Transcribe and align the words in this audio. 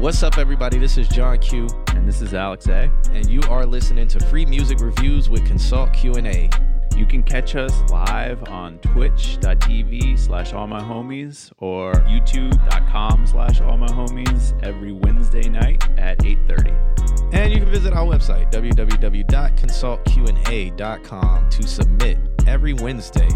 What's 0.00 0.22
up, 0.22 0.38
everybody? 0.38 0.78
This 0.78 0.96
is 0.96 1.06
John 1.08 1.38
Q, 1.40 1.66
And 1.88 2.08
this 2.08 2.22
is 2.22 2.32
Alex 2.32 2.66
A. 2.68 2.90
and 3.12 3.28
you 3.28 3.42
are 3.50 3.66
listening 3.66 4.08
to 4.08 4.18
Free 4.18 4.46
Music 4.46 4.80
Reviews 4.80 5.28
with 5.28 5.44
Consult 5.44 5.92
Q&A. 5.92 6.48
You 6.96 7.04
can 7.04 7.22
catch 7.22 7.54
us 7.54 7.78
live 7.90 8.42
on 8.48 8.78
twitch.tv 8.78 10.18
slash 10.18 10.54
all 10.54 10.66
my 10.66 10.80
homies 10.80 11.52
or 11.58 11.92
youtube.com 11.92 13.26
slash 13.26 13.60
all 13.60 13.76
my 13.76 13.88
homies 13.88 14.58
every 14.64 14.92
Wednesday 14.92 15.50
night 15.50 15.86
at 15.98 16.16
8.30. 16.20 17.34
And 17.34 17.52
you 17.52 17.60
can 17.60 17.68
visit 17.68 17.92
our 17.92 18.06
website, 18.06 18.50
www.consultqna.com, 18.50 21.50
to 21.50 21.68
submit 21.68 22.18
every 22.46 22.72
Wednesday. 22.72 23.28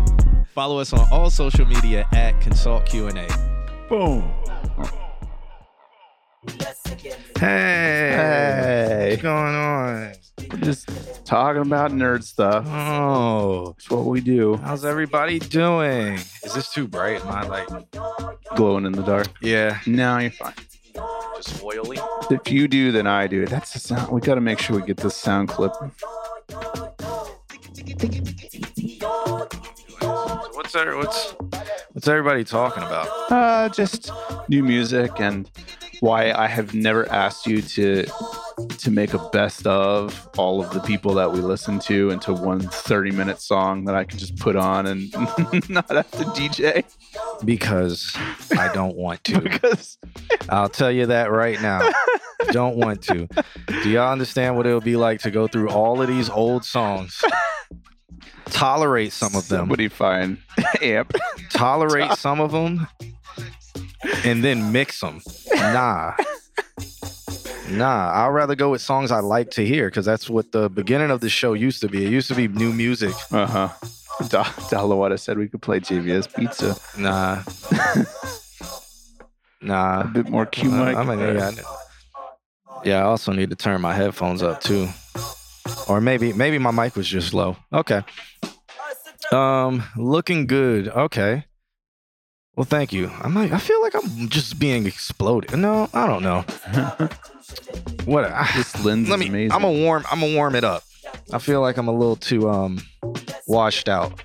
Follow 0.47 0.79
us 0.79 0.95
on 0.95 1.07
all 1.13 1.29
social 1.29 1.67
media 1.67 2.09
at 2.15 2.41
Consult 2.41 2.87
Q&A. 2.87 3.29
Boom. 3.91 4.33
Hey, 7.39 9.11
what's 9.11 9.23
going 9.23 9.55
on? 9.55 10.13
We're 10.51 10.59
just 10.61 10.89
talking 11.25 11.63
about 11.63 11.91
nerd 11.91 12.23
stuff. 12.23 12.65
Oh, 12.69 13.69
That's 13.77 13.91
what 13.91 14.05
we 14.05 14.21
do. 14.21 14.57
how's 14.57 14.85
everybody 14.85 15.39
doing? 15.39 16.15
Is 16.15 16.53
this 16.55 16.71
too 16.73 16.87
bright? 16.87 17.23
Am 17.25 17.29
I 17.29 17.43
like, 17.47 17.69
Glowing 18.57 18.85
in 18.87 18.93
the 18.93 19.03
dark. 19.03 19.29
yeah, 19.41 19.79
No, 19.87 20.19
you're 20.19 20.31
fine. 20.31 20.55
just 21.37 21.63
oily? 21.63 21.99
If 22.31 22.51
you 22.53 22.69
do, 22.69 22.93
then 22.93 23.07
I 23.07 23.27
do. 23.27 23.47
That's 23.47 23.73
the 23.73 23.79
sound. 23.79 24.13
We 24.13 24.21
got 24.21 24.35
to 24.37 24.41
make 24.41 24.59
sure 24.59 24.77
we 24.79 24.87
get 24.87 24.99
this 24.99 25.17
sound 25.17 25.49
clip. 25.49 25.73
What's 30.55 30.75
what's 30.75 31.33
what's 31.93 32.09
everybody 32.09 32.45
talking 32.45 32.83
about? 32.83 33.09
Uh, 33.31 33.69
just 33.69 34.11
new 34.49 34.63
music 34.63 35.13
and 35.19 35.51
why 36.01 36.33
I 36.33 36.47
have 36.47 36.75
never 36.75 37.09
asked 37.11 37.47
you 37.47 37.63
to 37.63 38.07
to 38.79 38.91
make 38.91 39.15
a 39.15 39.29
best 39.31 39.67
of 39.67 40.29
all 40.37 40.63
of 40.63 40.73
the 40.73 40.81
people 40.81 41.15
that 41.15 41.33
we 41.33 41.41
listen 41.41 41.79
to 41.81 42.11
into 42.11 42.33
one 42.33 42.61
30 42.61 43.11
minute 43.11 43.41
song 43.41 43.85
that 43.87 43.95
I 43.95 44.05
can 44.05 44.19
just 44.19 44.37
put 44.37 44.57
on 44.57 44.87
and 44.87 45.13
not 45.69 45.91
have 45.91 46.11
to 46.13 46.25
DJ 46.35 46.85
Because 47.45 48.13
I 48.57 48.73
don't 48.73 48.97
want 48.97 49.25
to. 49.25 49.41
because 49.43 49.99
I'll 50.49 50.69
tell 50.69 50.91
you 50.93 51.07
that 51.07 51.31
right 51.31 51.61
now. 51.61 51.91
Don't 52.51 52.77
want 52.77 53.03
to. 53.05 53.29
Do 53.83 53.91
y'all 53.91 54.13
understand 54.13 54.57
what 54.57 54.67
it'll 54.67 54.81
be 54.81 54.97
like 54.97 55.21
to 55.21 55.31
go 55.31 55.47
through 55.47 55.71
all 55.71 56.01
of 56.01 56.09
these 56.09 56.29
old 56.29 56.65
songs? 56.65 57.23
Tolerate 58.47 59.13
some 59.13 59.35
of 59.35 59.49
them. 59.49 59.61
somebody 59.61 59.89
find 59.89 60.39
amp. 60.83 61.13
Tolerate 61.51 62.13
some 62.13 62.41
of 62.41 62.53
them 62.53 62.87
and 64.25 64.43
then 64.45 64.73
mix 64.73 65.01
them. 65.01 65.21
Nah. 65.55 66.13
Nah, 67.71 68.11
I'd 68.27 68.29
rather 68.29 68.55
go 68.55 68.71
with 68.71 68.83
songs 68.83 69.11
I 69.11 69.21
like 69.21 69.51
to 69.53 69.65
hear 69.67 69.89
because 69.89 70.05
that's 70.05 70.29
what 70.29 70.53
the 70.53 70.69
beginning 70.69 71.11
of 71.11 71.21
the 71.21 71.31
show 71.31 71.55
used 71.55 71.81
to 71.81 71.89
be. 71.89 72.05
It 72.05 72.11
used 72.13 72.29
to 72.29 72.35
be 72.35 72.47
new 72.49 72.73
music. 72.73 73.15
Uh 73.33 73.47
huh. 73.47 73.69
Da- 74.29 74.45
Dalawada 74.71 75.19
said 75.19 75.39
we 75.39 75.49
could 75.49 75.63
play 75.63 75.81
JVS 75.81 76.35
Pizza. 76.35 76.77
Nah. 76.99 77.43
Nah. 79.61 80.03
A 80.03 80.05
bit 80.05 80.29
more 80.29 80.45
Q 80.47 80.71
Uh, 80.71 80.85
mic. 80.85 81.09
Mean, 81.09 81.19
yeah, 81.37 81.51
I- 81.51 82.81
yeah, 82.85 82.99
I 82.99 83.03
also 83.05 83.33
need 83.33 83.49
to 83.51 83.57
turn 83.57 83.81
my 83.81 83.95
headphones 83.95 84.43
up 84.43 84.61
too. 84.61 84.89
Or 85.89 86.01
maybe 86.03 86.33
maybe 86.35 86.59
my 86.59 86.71
mic 86.71 86.97
was 86.97 87.09
just 87.09 87.33
low. 87.33 87.57
Okay. 87.73 88.03
Um, 89.33 89.83
looking 89.97 90.47
good. 90.47 90.89
Okay. 90.89 91.47
Well, 92.57 92.65
thank 92.65 92.93
you. 92.93 93.11
I'm 93.21 93.35
like, 93.35 93.53
I 93.53 93.59
feel 93.59 93.83
like 93.83 93.95
I'm 93.95 94.29
just 94.29 94.59
being 94.59 94.87
exploded. 94.87 95.57
No, 95.59 95.89
I 95.93 96.07
don't 96.07 96.23
know. 96.23 96.45
What? 98.07 98.25
I, 98.25 98.51
this 98.57 98.85
lens 98.85 99.09
let 99.11 99.17
is 99.17 99.21
me. 99.21 99.29
amazing. 99.29 99.53
I'm 99.53 99.63
gonna 99.63 99.79
warm. 99.79 100.05
I'm 100.11 100.21
gonna 100.21 100.35
warm 100.35 100.55
it 100.55 100.65
up. 100.65 100.83
I 101.33 101.39
feel 101.39 101.61
like 101.63 101.79
I'm 101.79 101.89
a 101.89 101.93
little 101.93 102.17
too 102.17 102.51
um 102.51 102.81
washed 103.47 103.89
out. 103.89 104.21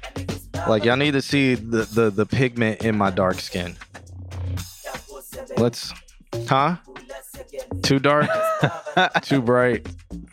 Like 0.67 0.83
y'all 0.83 0.97
need 0.97 1.11
to 1.11 1.21
see 1.21 1.55
the 1.55 1.83
the 1.83 2.09
the 2.09 2.25
pigment 2.25 2.83
in 2.83 2.97
my 2.97 3.09
dark 3.09 3.39
skin. 3.39 3.77
Let's, 5.57 5.93
huh? 6.47 6.77
Too 7.83 7.99
dark? 7.99 8.29
Too 9.21 9.41
bright? 9.41 9.87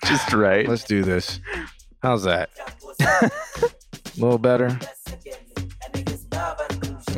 just 0.05 0.33
right. 0.33 0.69
Let's 0.69 0.85
do 0.85 1.03
this. 1.03 1.39
How's 2.03 2.25
that? 2.25 2.51
A 3.01 3.31
little 4.17 4.39
better. 4.39 4.77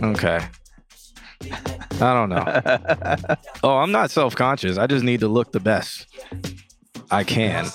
Okay. 0.02 0.46
I 1.42 2.14
don't 2.14 2.28
know. 2.28 3.36
Oh, 3.62 3.78
I'm 3.78 3.92
not 3.92 4.10
self 4.10 4.36
conscious. 4.36 4.78
I 4.78 4.86
just 4.86 5.04
need 5.04 5.20
to 5.20 5.28
look 5.28 5.52
the 5.52 5.60
best 5.60 6.06
I 7.10 7.24
can. 7.24 7.66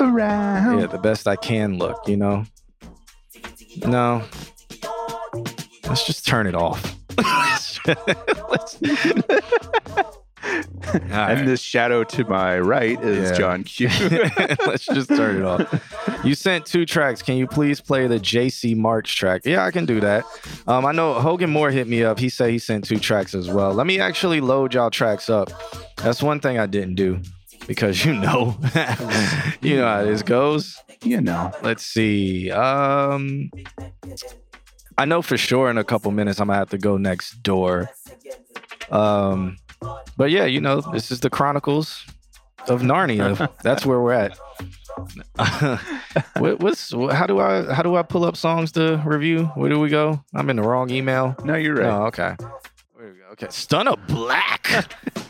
Around. 0.00 0.80
Yeah, 0.80 0.86
the 0.86 0.98
best 0.98 1.26
I 1.26 1.36
can 1.36 1.78
look, 1.78 2.06
you 2.06 2.16
know? 2.16 2.44
No. 3.86 4.22
Let's 5.88 6.06
just 6.06 6.26
turn 6.26 6.46
it 6.46 6.54
off. 6.54 6.96
Let's- 10.94 11.10
And 11.12 11.48
this 11.48 11.60
shadow 11.60 12.04
to 12.04 12.24
my 12.24 12.58
right 12.58 13.00
is 13.02 13.30
Yeah. 13.30 13.36
John 13.38 13.64
Q. 13.64 13.88
Let's 14.66 14.86
just 14.86 15.08
turn 15.08 15.36
it 15.36 15.44
off. 15.44 16.20
You 16.24 16.34
sent 16.34 16.66
two 16.66 16.84
tracks. 16.86 17.22
Can 17.22 17.36
you 17.36 17.46
please 17.46 17.80
play 17.80 18.06
the 18.06 18.18
JC 18.18 18.76
March 18.76 19.16
track? 19.16 19.42
Yeah, 19.44 19.64
I 19.64 19.70
can 19.70 19.86
do 19.86 20.00
that. 20.00 20.24
Um, 20.66 20.84
I 20.86 20.92
know 20.92 21.14
Hogan 21.14 21.50
Moore 21.50 21.70
hit 21.70 21.86
me 21.86 22.02
up. 22.04 22.18
He 22.18 22.28
said 22.28 22.50
he 22.50 22.58
sent 22.58 22.84
two 22.84 22.98
tracks 22.98 23.34
as 23.34 23.48
well. 23.48 23.72
Let 23.72 23.86
me 23.86 24.00
actually 24.00 24.40
load 24.40 24.74
y'all 24.74 24.90
tracks 24.90 25.30
up. 25.30 25.50
That's 25.98 26.22
one 26.22 26.40
thing 26.40 26.58
I 26.58 26.66
didn't 26.66 26.94
do 26.96 27.20
because 27.66 28.04
you 28.04 28.12
know, 28.14 28.56
you 29.62 29.76
know 29.76 29.86
how 29.86 30.04
this 30.04 30.22
goes. 30.22 30.76
you 31.04 31.20
know. 31.20 31.52
Let's 31.62 31.84
see. 31.84 32.50
Um, 32.50 33.50
I 34.98 35.04
know 35.04 35.22
for 35.22 35.36
sure 35.38 35.70
in 35.70 35.78
a 35.78 35.84
couple 35.84 36.10
minutes 36.10 36.40
I'm 36.40 36.48
gonna 36.48 36.58
have 36.58 36.70
to 36.70 36.78
go 36.78 36.96
next 36.96 37.42
door. 37.42 37.88
Um, 38.90 39.56
but 40.16 40.30
yeah, 40.30 40.44
you 40.44 40.60
know, 40.60 40.80
this 40.92 41.10
is 41.10 41.20
the 41.20 41.30
Chronicles 41.30 42.04
of 42.68 42.82
Narnia. 42.82 43.48
That's 43.62 43.84
where 43.86 44.00
we're 44.00 44.12
at. 44.12 44.38
what, 46.38 46.60
what's 46.60 46.92
how 46.92 47.26
do 47.26 47.40
I 47.40 47.72
how 47.72 47.82
do 47.82 47.96
I 47.96 48.02
pull 48.02 48.24
up 48.24 48.36
songs 48.36 48.72
to 48.72 49.02
review? 49.04 49.44
Where 49.54 49.68
do 49.70 49.80
we 49.80 49.88
go? 49.88 50.22
I'm 50.34 50.50
in 50.50 50.56
the 50.56 50.62
wrong 50.62 50.90
email. 50.90 51.34
No, 51.44 51.54
you're 51.56 51.74
right. 51.76 51.86
Oh, 51.86 52.04
okay. 52.06 52.36
Where 52.92 53.06
we 53.12 53.18
go? 53.18 53.24
Okay, 53.32 53.46
Stunner 53.50 53.96
Black. 54.08 54.68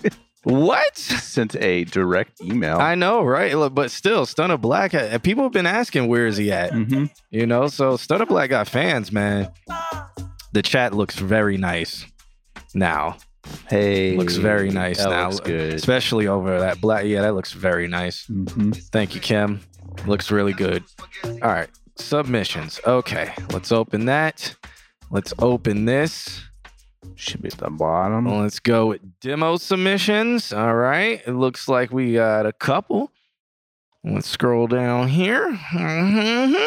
what? 0.43 0.97
Sent 0.99 1.55
a 1.57 1.85
direct 1.85 2.41
email. 2.43 2.79
I 2.79 2.95
know, 2.97 3.23
right? 3.23 3.57
Look, 3.57 3.75
But 3.75 3.91
still, 3.91 4.27
Stunner 4.27 4.57
Black. 4.59 4.93
uh, 4.95 5.19
People 5.21 5.45
have 5.45 5.53
been 5.53 5.67
asking 5.67 6.09
where 6.09 6.27
is 6.27 6.37
he 6.37 6.51
at. 6.53 6.73
hmm 6.73 7.07
You 7.31 7.47
know, 7.47 7.69
so 7.69 7.97
Stunner 7.97 8.27
Black 8.27 8.51
got 8.51 8.69
fans, 8.69 9.13
man. 9.13 9.51
The 10.53 10.63
chat 10.63 10.93
looks 10.93 11.17
very 11.17 11.57
nice 11.57 12.05
now. 12.75 13.17
Hey, 13.69 14.17
Looks 14.17 14.37
very 14.37 14.71
nice 14.71 14.99
that 14.99 15.11
now. 15.11 15.29
Looks 15.29 15.41
good. 15.41 15.75
Especially 15.75 16.27
over 16.27 16.61
that 16.61 16.81
black. 16.81 17.05
Yeah, 17.05 17.23
that 17.23 17.35
looks 17.35 17.53
very 17.53 17.89
nice. 17.89 18.27
hmm 18.27 18.71
Thank 18.73 19.15
you, 19.15 19.21
Kim. 19.21 19.61
Looks 20.07 20.31
really 20.31 20.53
good. 20.53 20.85
All 21.25 21.39
right. 21.43 21.69
Submissions. 21.97 22.81
Okay. 22.87 23.33
Let's 23.53 23.71
open 23.73 24.07
that. 24.07 24.55
Let's 25.11 25.35
open 25.39 25.85
this. 25.85 26.43
Should 27.17 27.43
be 27.43 27.49
at 27.49 27.59
the 27.59 27.69
bottom. 27.71 28.27
Let's 28.41 28.59
go 28.61 28.87
with 28.87 29.21
demo 29.21 29.57
submissions. 29.57 30.53
All 30.53 30.75
right. 30.75 31.21
It 31.27 31.33
looks 31.35 31.69
like 31.69 31.93
we 31.93 32.15
got 32.15 32.47
a 32.47 32.53
couple. 32.53 33.11
Let's 34.05 34.29
scroll 34.29 34.67
down 34.67 35.09
here. 35.09 35.51
Mhm. 35.73 36.67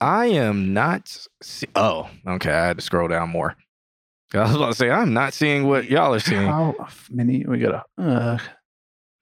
I 0.00 0.26
am 0.26 0.74
not. 0.74 1.16
See- 1.42 1.68
oh, 1.76 2.08
okay. 2.26 2.50
I 2.50 2.66
had 2.66 2.78
to 2.78 2.82
scroll 2.82 3.08
down 3.08 3.28
more. 3.30 3.56
I 4.34 4.42
was 4.42 4.54
about 4.56 4.68
to 4.68 4.74
say 4.74 4.90
I'm 4.90 5.12
not 5.14 5.32
seeing 5.32 5.66
what 5.66 5.84
y'all 5.90 6.14
are 6.14 6.18
seeing. 6.20 6.46
How 6.46 6.74
many? 7.10 7.44
We 7.46 7.58
got 7.58 7.86
a. 7.98 8.02
Uh, 8.02 8.38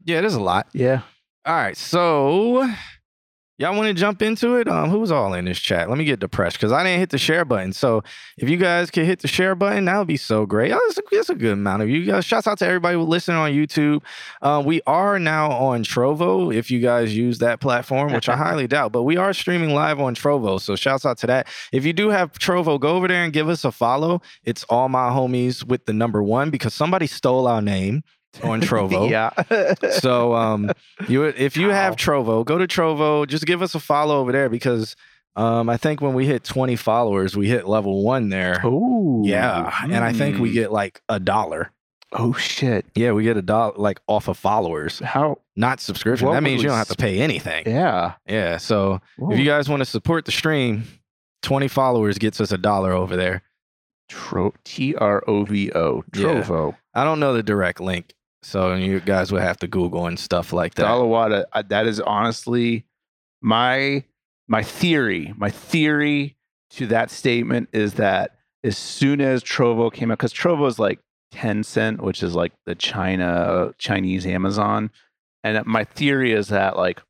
Yeah, 0.04 0.20
there's 0.20 0.34
a 0.34 0.40
lot. 0.40 0.66
yeah. 0.72 1.02
All 1.46 1.54
right, 1.54 1.76
so 1.76 2.66
y'all 3.58 3.76
want 3.76 3.88
to 3.88 3.94
jump 3.94 4.22
into 4.22 4.56
it? 4.56 4.68
Um, 4.68 4.90
who's 4.90 5.10
all 5.10 5.34
in 5.34 5.44
this 5.44 5.58
chat? 5.58 5.88
Let 5.88 5.98
me 5.98 6.04
get 6.04 6.20
depressed 6.20 6.56
because 6.56 6.72
I 6.72 6.82
didn't 6.82 7.00
hit 7.00 7.10
the 7.10 7.18
share 7.18 7.44
button. 7.44 7.72
So 7.72 8.02
if 8.36 8.48
you 8.48 8.56
guys 8.56 8.90
could 8.90 9.06
hit 9.06 9.20
the 9.20 9.28
share 9.28 9.54
button, 9.54 9.84
that 9.84 9.98
would 9.98 10.06
be 10.06 10.16
so 10.16 10.46
great. 10.46 10.72
Oh, 10.72 10.80
it's, 10.88 10.98
a, 10.98 11.02
it's 11.12 11.30
a 11.30 11.34
good 11.34 11.52
amount 11.52 11.82
of 11.82 11.88
you 11.88 12.04
guys. 12.04 12.24
Shouts 12.24 12.46
out 12.46 12.58
to 12.58 12.66
everybody 12.66 12.96
listening 12.96 13.36
on 13.36 13.52
YouTube. 13.52 14.02
Uh, 14.42 14.62
we 14.64 14.80
are 14.86 15.18
now 15.18 15.50
on 15.52 15.84
Trovo 15.84 16.54
if 16.54 16.70
you 16.70 16.80
guys 16.80 17.16
use 17.16 17.38
that 17.38 17.60
platform, 17.60 18.12
which 18.12 18.28
I 18.28 18.36
highly 18.44 18.66
doubt, 18.66 18.92
but 18.92 19.04
we 19.04 19.16
are 19.16 19.32
streaming 19.32 19.70
live 19.70 20.00
on 20.00 20.14
Trovo. 20.14 20.60
So 20.60 20.76
shouts 20.76 21.06
out 21.06 21.18
to 21.18 21.26
that. 21.28 21.48
If 21.72 21.84
you 21.84 21.92
do 21.92 22.10
have 22.10 22.32
Trovo, 22.32 22.78
go 22.78 22.96
over 22.96 23.08
there 23.08 23.24
and 23.24 23.32
give 23.32 23.48
us 23.48 23.64
a 23.64 23.72
follow. 23.72 24.20
It's 24.44 24.64
all 24.64 24.88
my 24.88 25.10
homies 25.10 25.64
with 25.64 25.86
the 25.86 25.92
number 25.92 26.22
one 26.22 26.50
because 26.50 26.74
somebody 26.74 27.06
stole 27.06 27.46
our 27.46 27.62
name 27.62 28.02
on 28.42 28.60
Trovo. 28.60 29.08
yeah. 29.10 29.30
So 30.00 30.34
um 30.34 30.70
you 31.08 31.24
if 31.24 31.56
you 31.56 31.70
have 31.70 31.96
Trovo, 31.96 32.44
go 32.44 32.58
to 32.58 32.66
Trovo, 32.66 33.26
just 33.26 33.46
give 33.46 33.62
us 33.62 33.74
a 33.74 33.80
follow 33.80 34.18
over 34.20 34.32
there 34.32 34.48
because 34.48 34.96
um 35.36 35.68
I 35.68 35.76
think 35.76 36.00
when 36.00 36.14
we 36.14 36.26
hit 36.26 36.44
20 36.44 36.76
followers, 36.76 37.36
we 37.36 37.48
hit 37.48 37.66
level 37.68 38.02
1 38.02 38.28
there. 38.28 38.60
oh. 38.64 39.22
Yeah, 39.24 39.72
and 39.84 39.96
I 40.04 40.12
think 40.12 40.38
we 40.38 40.52
get 40.52 40.70
like 40.72 41.00
a 41.08 41.18
dollar. 41.20 41.70
Oh 42.16 42.32
shit! 42.34 42.86
Yeah, 42.94 43.10
we 43.12 43.24
get 43.24 43.36
a 43.36 43.42
dollar 43.42 43.72
like 43.76 43.98
off 44.06 44.28
of 44.28 44.36
followers, 44.38 45.00
How? 45.00 45.38
not 45.56 45.80
subscription. 45.80 46.28
What 46.28 46.34
that 46.34 46.42
means 46.44 46.62
you 46.62 46.68
don't 46.68 46.78
have 46.78 46.86
to 46.88 46.94
pay 46.96 47.20
anything. 47.20 47.64
Yeah. 47.66 48.12
Yeah. 48.26 48.58
So 48.58 49.00
if 49.30 49.36
you 49.38 49.44
guys 49.44 49.68
want 49.68 49.80
to 49.80 49.84
support 49.84 50.24
the 50.24 50.30
stream, 50.30 50.84
20 51.42 51.66
followers 51.66 52.18
gets 52.18 52.40
us 52.40 52.52
a 52.52 52.58
dollar 52.58 52.92
over 52.92 53.16
there. 53.16 53.42
Tro- 54.08 54.54
T 54.64 54.94
R 54.94 55.24
O 55.26 55.44
V 55.44 55.72
O 55.74 56.04
Yeah. 56.14 56.20
Trovo. 56.42 56.76
I 56.94 57.02
don't 57.02 57.18
know 57.18 57.32
the 57.32 57.42
direct 57.42 57.80
link. 57.80 58.14
So 58.44 58.74
you 58.74 59.00
guys 59.00 59.32
would 59.32 59.40
have 59.40 59.56
to 59.58 59.66
Google 59.66 60.06
and 60.06 60.18
stuff 60.18 60.52
like 60.52 60.74
that. 60.74 60.84
Dalawada. 60.84 61.46
That 61.68 61.86
is 61.86 61.98
honestly 62.00 62.84
my 63.40 64.04
my 64.46 64.62
theory. 64.62 65.32
My 65.36 65.50
theory 65.50 66.36
to 66.70 66.86
that 66.88 67.10
statement 67.10 67.70
is 67.72 67.94
that 67.94 68.36
as 68.62 68.76
soon 68.76 69.20
as 69.20 69.42
Trovo 69.42 69.92
came 69.92 70.10
out, 70.10 70.18
because 70.18 70.34
Trovo 70.34 70.68
is 70.68 70.78
like 70.78 71.00
Tencent, 71.32 72.00
which 72.00 72.22
is 72.22 72.34
like 72.34 72.52
the 72.66 72.74
China 72.74 73.74
Chinese 73.78 74.26
Amazon, 74.26 74.90
and 75.42 75.64
my 75.64 75.84
theory 75.84 76.32
is 76.32 76.48
that 76.48 76.76
like 76.76 77.00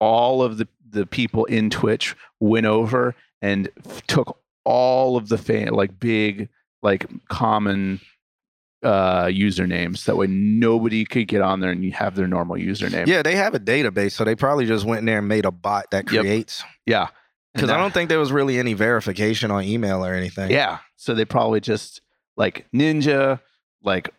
all 0.00 0.42
of 0.42 0.56
the 0.56 0.68
the 0.88 1.04
people 1.04 1.44
in 1.44 1.68
Twitch 1.68 2.16
went 2.40 2.64
over 2.64 3.14
and 3.42 3.68
took 4.06 4.40
all 4.64 5.18
of 5.18 5.28
the 5.28 5.38
fan 5.38 5.68
like 5.68 6.00
big 6.00 6.48
like 6.82 7.06
common 7.28 8.00
uh 8.84 9.24
usernames 9.26 10.04
that 10.04 10.16
way 10.16 10.26
nobody 10.28 11.04
could 11.04 11.26
get 11.26 11.40
on 11.40 11.58
there 11.60 11.70
and 11.72 11.84
you 11.84 11.90
have 11.90 12.14
their 12.14 12.28
normal 12.28 12.56
username 12.56 13.06
Yeah, 13.08 13.22
they 13.22 13.34
have 13.34 13.54
a 13.54 13.58
database. 13.58 14.12
So 14.12 14.22
they 14.24 14.36
probably 14.36 14.66
just 14.66 14.84
went 14.84 15.00
in 15.00 15.04
there 15.06 15.18
and 15.18 15.26
made 15.26 15.44
a 15.44 15.50
bot 15.50 15.90
that 15.90 16.10
Yep. 16.12 16.20
creates. 16.22 16.62
yeah 16.86 17.08
Because 17.54 17.70
I 17.70 17.76
don't 17.76 17.92
think 17.92 18.08
there 18.08 18.20
was 18.20 18.30
really 18.30 18.56
any 18.58 18.74
verification 18.74 19.50
on 19.50 19.64
email 19.64 20.04
or 20.06 20.14
anything. 20.14 20.50
Yeah. 20.52 20.78
So 20.96 21.12
they 21.14 21.24
probably 21.24 21.60
just 21.60 22.02
like 22.36 22.66
Ninja, 22.72 23.40
like 23.82 24.10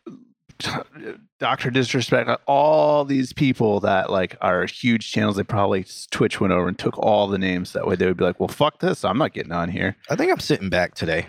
Doctor 1.39 1.69
Disrespect, 1.69 2.27
like, 2.27 2.41
all 2.45 3.05
these 3.05 3.31
people 3.31 3.79
that 3.81 4.09
like 4.09 4.35
are 4.41 4.65
huge 4.65 5.09
channels. 5.09 5.37
They 5.37 5.43
probably 5.43 5.85
Twitch 6.11 6.41
went 6.41 6.51
over 6.51 6.67
and 6.67 6.77
took 6.77 6.97
all 6.97 7.27
the 7.27 7.37
names. 7.37 7.71
That 7.73 7.87
way 7.87 7.95
they 7.95 8.07
would 8.07 8.17
be 8.17 8.25
like, 8.25 8.39
well, 8.41 8.49
fuck 8.49 8.79
this. 8.79 9.05
I'm 9.05 9.17
not 9.17 9.33
getting 9.33 9.53
on 9.53 9.69
here. 9.69 9.95
I 10.09 10.17
think 10.17 10.31
I'm 10.31 10.39
sitting 10.41 10.69
back 10.69 10.95
today 10.95 11.27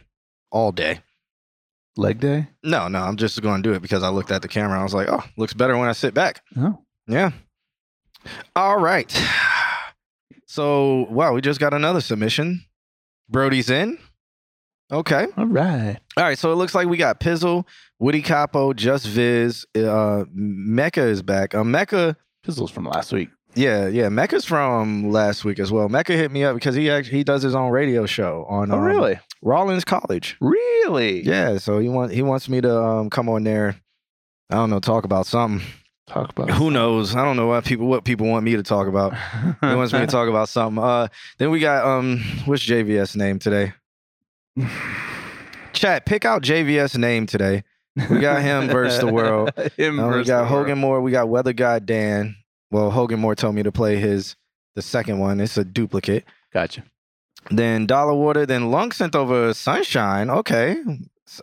all 0.51 0.73
day. 0.73 1.01
Leg 1.97 2.21
day. 2.21 2.49
No, 2.63 2.89
no, 2.89 3.01
I'm 3.01 3.17
just 3.17 3.41
going 3.43 3.63
to 3.63 3.69
do 3.69 3.75
it 3.75 3.83
because 3.83 4.03
I 4.03 4.09
looked 4.09 4.31
at 4.31 4.43
the 4.43 4.49
camera. 4.49 4.79
I 4.79 4.83
was 4.83 4.95
like, 4.95 5.09
oh, 5.09 5.23
looks 5.37 5.53
better 5.55 5.77
when 5.77 5.89
I 5.89 5.93
sit 5.93 6.15
back. 6.15 6.43
Oh, 6.57 6.79
Yeah. 7.07 7.33
All 8.55 8.79
right. 8.79 9.11
So, 10.47 11.07
wow, 11.11 11.33
we 11.33 11.41
just 11.41 11.61
got 11.61 11.73
another 11.75 12.01
submission. 12.01 12.63
Brody's 13.29 13.71
in. 13.71 13.99
Okay. 14.93 15.27
all 15.37 15.47
right. 15.47 15.97
All 16.17 16.25
right. 16.25 16.37
So 16.37 16.51
it 16.51 16.57
looks 16.57 16.75
like 16.75 16.89
we 16.89 16.97
got 16.97 17.21
Pizzle, 17.21 17.65
Woody 18.01 18.23
Capo, 18.23 18.73
Just 18.73 19.07
Viz, 19.07 19.65
uh, 19.77 20.25
Mecca 20.33 21.03
is 21.03 21.23
back. 21.23 21.55
Uh, 21.55 21.63
Mecca, 21.63 22.17
Pizzles 22.45 22.71
from 22.71 22.85
last 22.87 23.13
week. 23.13 23.29
Yeah, 23.55 23.89
yeah, 23.89 24.09
Mecca's 24.09 24.45
from 24.45 25.11
last 25.11 25.45
week 25.45 25.59
as 25.59 25.73
well. 25.73 25.89
Mecca 25.89 26.13
hit 26.13 26.31
me 26.31 26.45
up 26.45 26.55
because 26.55 26.75
he 26.75 26.91
actually 26.91 27.19
he 27.19 27.25
does 27.25 27.43
his 27.43 27.55
own 27.55 27.71
radio 27.71 28.07
show 28.07 28.47
on 28.49 28.71
Oh, 28.71 28.77
um, 28.77 28.83
really? 28.83 29.19
Rollins 29.43 29.85
College. 29.85 30.37
Really? 30.41 31.23
Yeah, 31.23 31.59
so 31.59 31.79
he 31.79 31.89
want 31.89 32.13
he 32.13 32.23
wants 32.23 32.49
me 32.49 32.61
to 32.61 32.83
um, 32.83 33.11
come 33.11 33.29
on 33.29 33.45
there. 33.45 33.77
I 34.51 34.57
don't 34.57 34.71
know, 34.71 34.81
talk 34.81 35.05
about 35.05 35.27
something. 35.27 35.67
Talk 36.07 36.31
about 36.31 36.51
Who 36.51 36.73
knows? 36.73 37.15
I 37.15 37.25
don't 37.25 37.37
know 37.37 37.47
what 37.47 37.65
people 37.65 37.87
what 37.87 38.05
people 38.05 38.27
want 38.27 38.45
me 38.45 38.57
to 38.57 38.63
talk 38.63 38.89
about. 38.89 39.15
He 39.61 39.75
wants 39.75 39.93
me 39.93 40.01
to 40.01 40.07
talk 40.07 40.29
about 40.29 40.49
something. 40.49 40.83
Uh, 40.83 41.09
then 41.39 41.51
we 41.51 41.61
got 41.61 41.85
um, 41.85 42.21
what's 42.47 42.67
JVS 42.67 43.15
name 43.15 43.39
today? 43.39 43.73
Chat, 45.73 46.07
pick 46.07 46.25
out 46.25 46.43
JVS 46.43 46.99
name 46.99 47.27
today. 47.27 47.63
We 48.09 48.19
got 48.21 48.43
him 48.43 48.69
versus 48.69 49.01
the 49.01 49.07
world. 49.13 49.53
him 49.77 50.01
Uh, 50.01 50.17
we 50.17 50.25
got 50.25 50.47
Hogan 50.49 50.69
world. 50.71 50.79
Moore. 50.79 51.01
We 51.01 51.13
got 51.13 51.29
Weather 51.29 51.53
Guy 51.53 51.79
Dan. 51.79 52.37
Well, 52.71 52.91
Hogan 52.91 53.21
Moore 53.21 53.35
told 53.35 53.55
me 53.55 53.63
to 53.63 53.73
play 53.73 53.97
his 53.97 54.37
the 54.77 54.83
second 54.83 55.19
one. 55.19 55.41
It's 55.41 55.57
a 55.57 55.65
duplicate. 55.65 56.25
Gotcha. 56.53 56.85
Then 57.51 57.87
Dollar 57.87 58.15
Water. 58.15 58.47
Then 58.47 58.71
Lunk 58.71 58.95
sent 58.95 59.15
over 59.17 59.53
Sunshine. 59.55 60.31
Okay, 60.31 60.77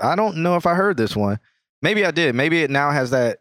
I 0.02 0.16
don't 0.16 0.38
know 0.38 0.56
if 0.56 0.66
I 0.66 0.76
heard 0.76 0.98
this 0.98 1.16
one. 1.16 1.40
Maybe 1.82 2.06
I 2.06 2.12
did. 2.12 2.36
Maybe 2.36 2.62
it 2.64 2.70
now 2.72 2.92
has 2.92 3.12
that. 3.12 3.40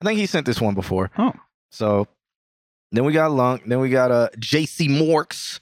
I 0.00 0.04
think 0.04 0.18
he 0.18 0.26
sent 0.26 0.46
this 0.46 0.60
one 0.60 0.74
before. 0.74 1.10
Oh. 1.18 1.32
So 1.70 2.06
then 2.92 3.04
we 3.04 3.12
got 3.12 3.32
Lunk. 3.32 3.62
Then 3.66 3.80
we 3.80 3.90
got 3.90 4.10
uh 4.10 4.28
JC 4.38 4.88
Morks. 4.88 5.60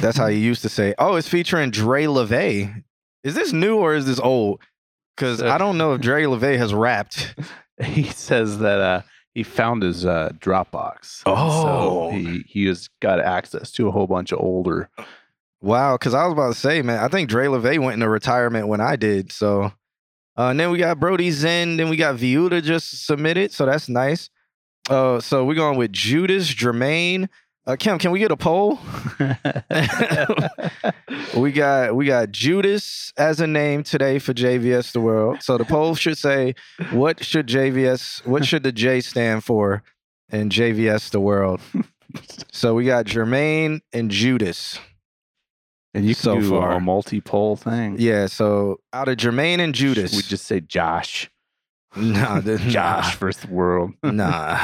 That's 0.00 0.16
how 0.16 0.26
you 0.26 0.38
used 0.38 0.62
to 0.62 0.68
say. 0.68 0.94
Oh, 0.98 1.16
it's 1.16 1.28
featuring 1.28 1.70
Dre 1.70 2.04
LeVay. 2.06 2.82
Is 3.22 3.34
this 3.34 3.52
new 3.52 3.76
or 3.76 3.94
is 3.94 4.06
this 4.06 4.18
old? 4.18 4.60
Because 5.16 5.38
So- 5.40 5.50
I 5.50 5.58
don't 5.58 5.76
know 5.78 5.92
if 5.94 6.00
Dre 6.02 6.24
LeVay 6.24 6.56
has 6.58 6.72
rapped. 6.72 7.34
he 7.82 8.04
says 8.04 8.58
that 8.60 8.80
uh, 8.80 9.02
he 9.34 9.42
found 9.42 9.82
his 9.82 10.04
uh, 10.04 10.30
Dropbox. 10.38 11.22
Oh. 11.26 12.10
so 12.10 12.16
he 12.16 12.44
he 12.46 12.66
has 12.66 12.88
got 13.00 13.20
access 13.20 13.70
to 13.72 13.88
a 13.88 13.90
whole 13.90 14.06
bunch 14.06 14.32
of 14.32 14.40
older. 14.40 14.88
Wow, 15.62 15.96
because 15.96 16.14
I 16.14 16.24
was 16.24 16.32
about 16.32 16.54
to 16.54 16.58
say, 16.58 16.80
man, 16.82 16.98
I 17.04 17.08
think 17.08 17.28
Dre 17.28 17.46
LeVay 17.46 17.78
went 17.78 17.94
into 17.94 18.08
retirement 18.08 18.68
when 18.68 18.80
I 18.80 18.96
did. 18.96 19.30
So, 19.30 19.64
uh, 19.64 20.48
and 20.48 20.58
then 20.58 20.70
we 20.70 20.78
got 20.78 20.98
Brody 20.98 21.30
Zen. 21.30 21.76
Then 21.76 21.90
we 21.90 21.96
got 21.96 22.16
Viuda 22.16 22.62
just 22.62 23.04
submitted, 23.06 23.52
so 23.52 23.66
that's 23.66 23.88
nice. 23.88 24.30
Uh, 24.88 25.20
so 25.20 25.44
we're 25.44 25.54
going 25.54 25.76
with 25.76 25.92
Judas 25.92 26.52
Jermaine. 26.52 27.28
Uh, 27.66 27.76
Kim, 27.76 27.98
can 27.98 28.10
we 28.10 28.18
get 28.18 28.30
a 28.32 28.36
poll? 28.36 28.78
We 31.36 31.52
got 31.52 31.94
we 31.94 32.06
got 32.06 32.30
Judas 32.32 33.12
as 33.16 33.40
a 33.40 33.46
name 33.46 33.82
today 33.84 34.18
for 34.18 34.32
JVS 34.34 34.92
the 34.92 35.00
World. 35.00 35.42
So 35.42 35.56
the 35.58 35.64
poll 35.64 35.94
should 35.94 36.18
say, 36.18 36.54
what 36.90 37.24
should 37.24 37.46
JVS? 37.46 38.26
What 38.26 38.44
should 38.44 38.62
the 38.62 38.72
J 38.72 39.00
stand 39.00 39.44
for 39.44 39.82
in 40.30 40.48
JVS 40.50 41.10
the 41.10 41.20
World? 41.20 41.60
So 42.50 42.74
we 42.74 42.84
got 42.86 43.04
Jermaine 43.06 43.82
and 43.92 44.10
Judas. 44.10 44.80
and 45.94 46.04
you 46.04 46.16
can 46.16 46.22
So 46.22 46.40
do 46.40 46.50
far. 46.50 46.72
a 46.72 46.80
multi-poll 46.80 47.54
thing. 47.54 47.94
Yeah, 48.00 48.26
so 48.26 48.80
out 48.92 49.06
of 49.06 49.16
Jermaine 49.16 49.60
and 49.60 49.72
Judas, 49.72 50.12
We 50.16 50.22
just 50.22 50.44
say 50.46 50.58
Josh. 50.60 51.30
Nah, 51.96 52.40
the- 52.44 52.58
Josh 52.58 53.16
versus 53.16 53.42
the 53.42 53.48
world. 53.52 53.92
Nah, 54.02 54.58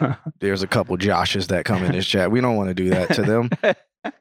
nah. 0.00 0.14
There's 0.40 0.62
a 0.62 0.66
couple 0.66 0.96
Joshes 0.96 1.48
that 1.48 1.64
come 1.64 1.84
in 1.84 1.92
this 1.92 2.06
chat. 2.06 2.30
We 2.30 2.40
don't 2.40 2.56
want 2.56 2.68
to 2.68 2.74
do 2.74 2.90
that 2.90 3.14
to 3.14 3.22
them. 3.22 3.50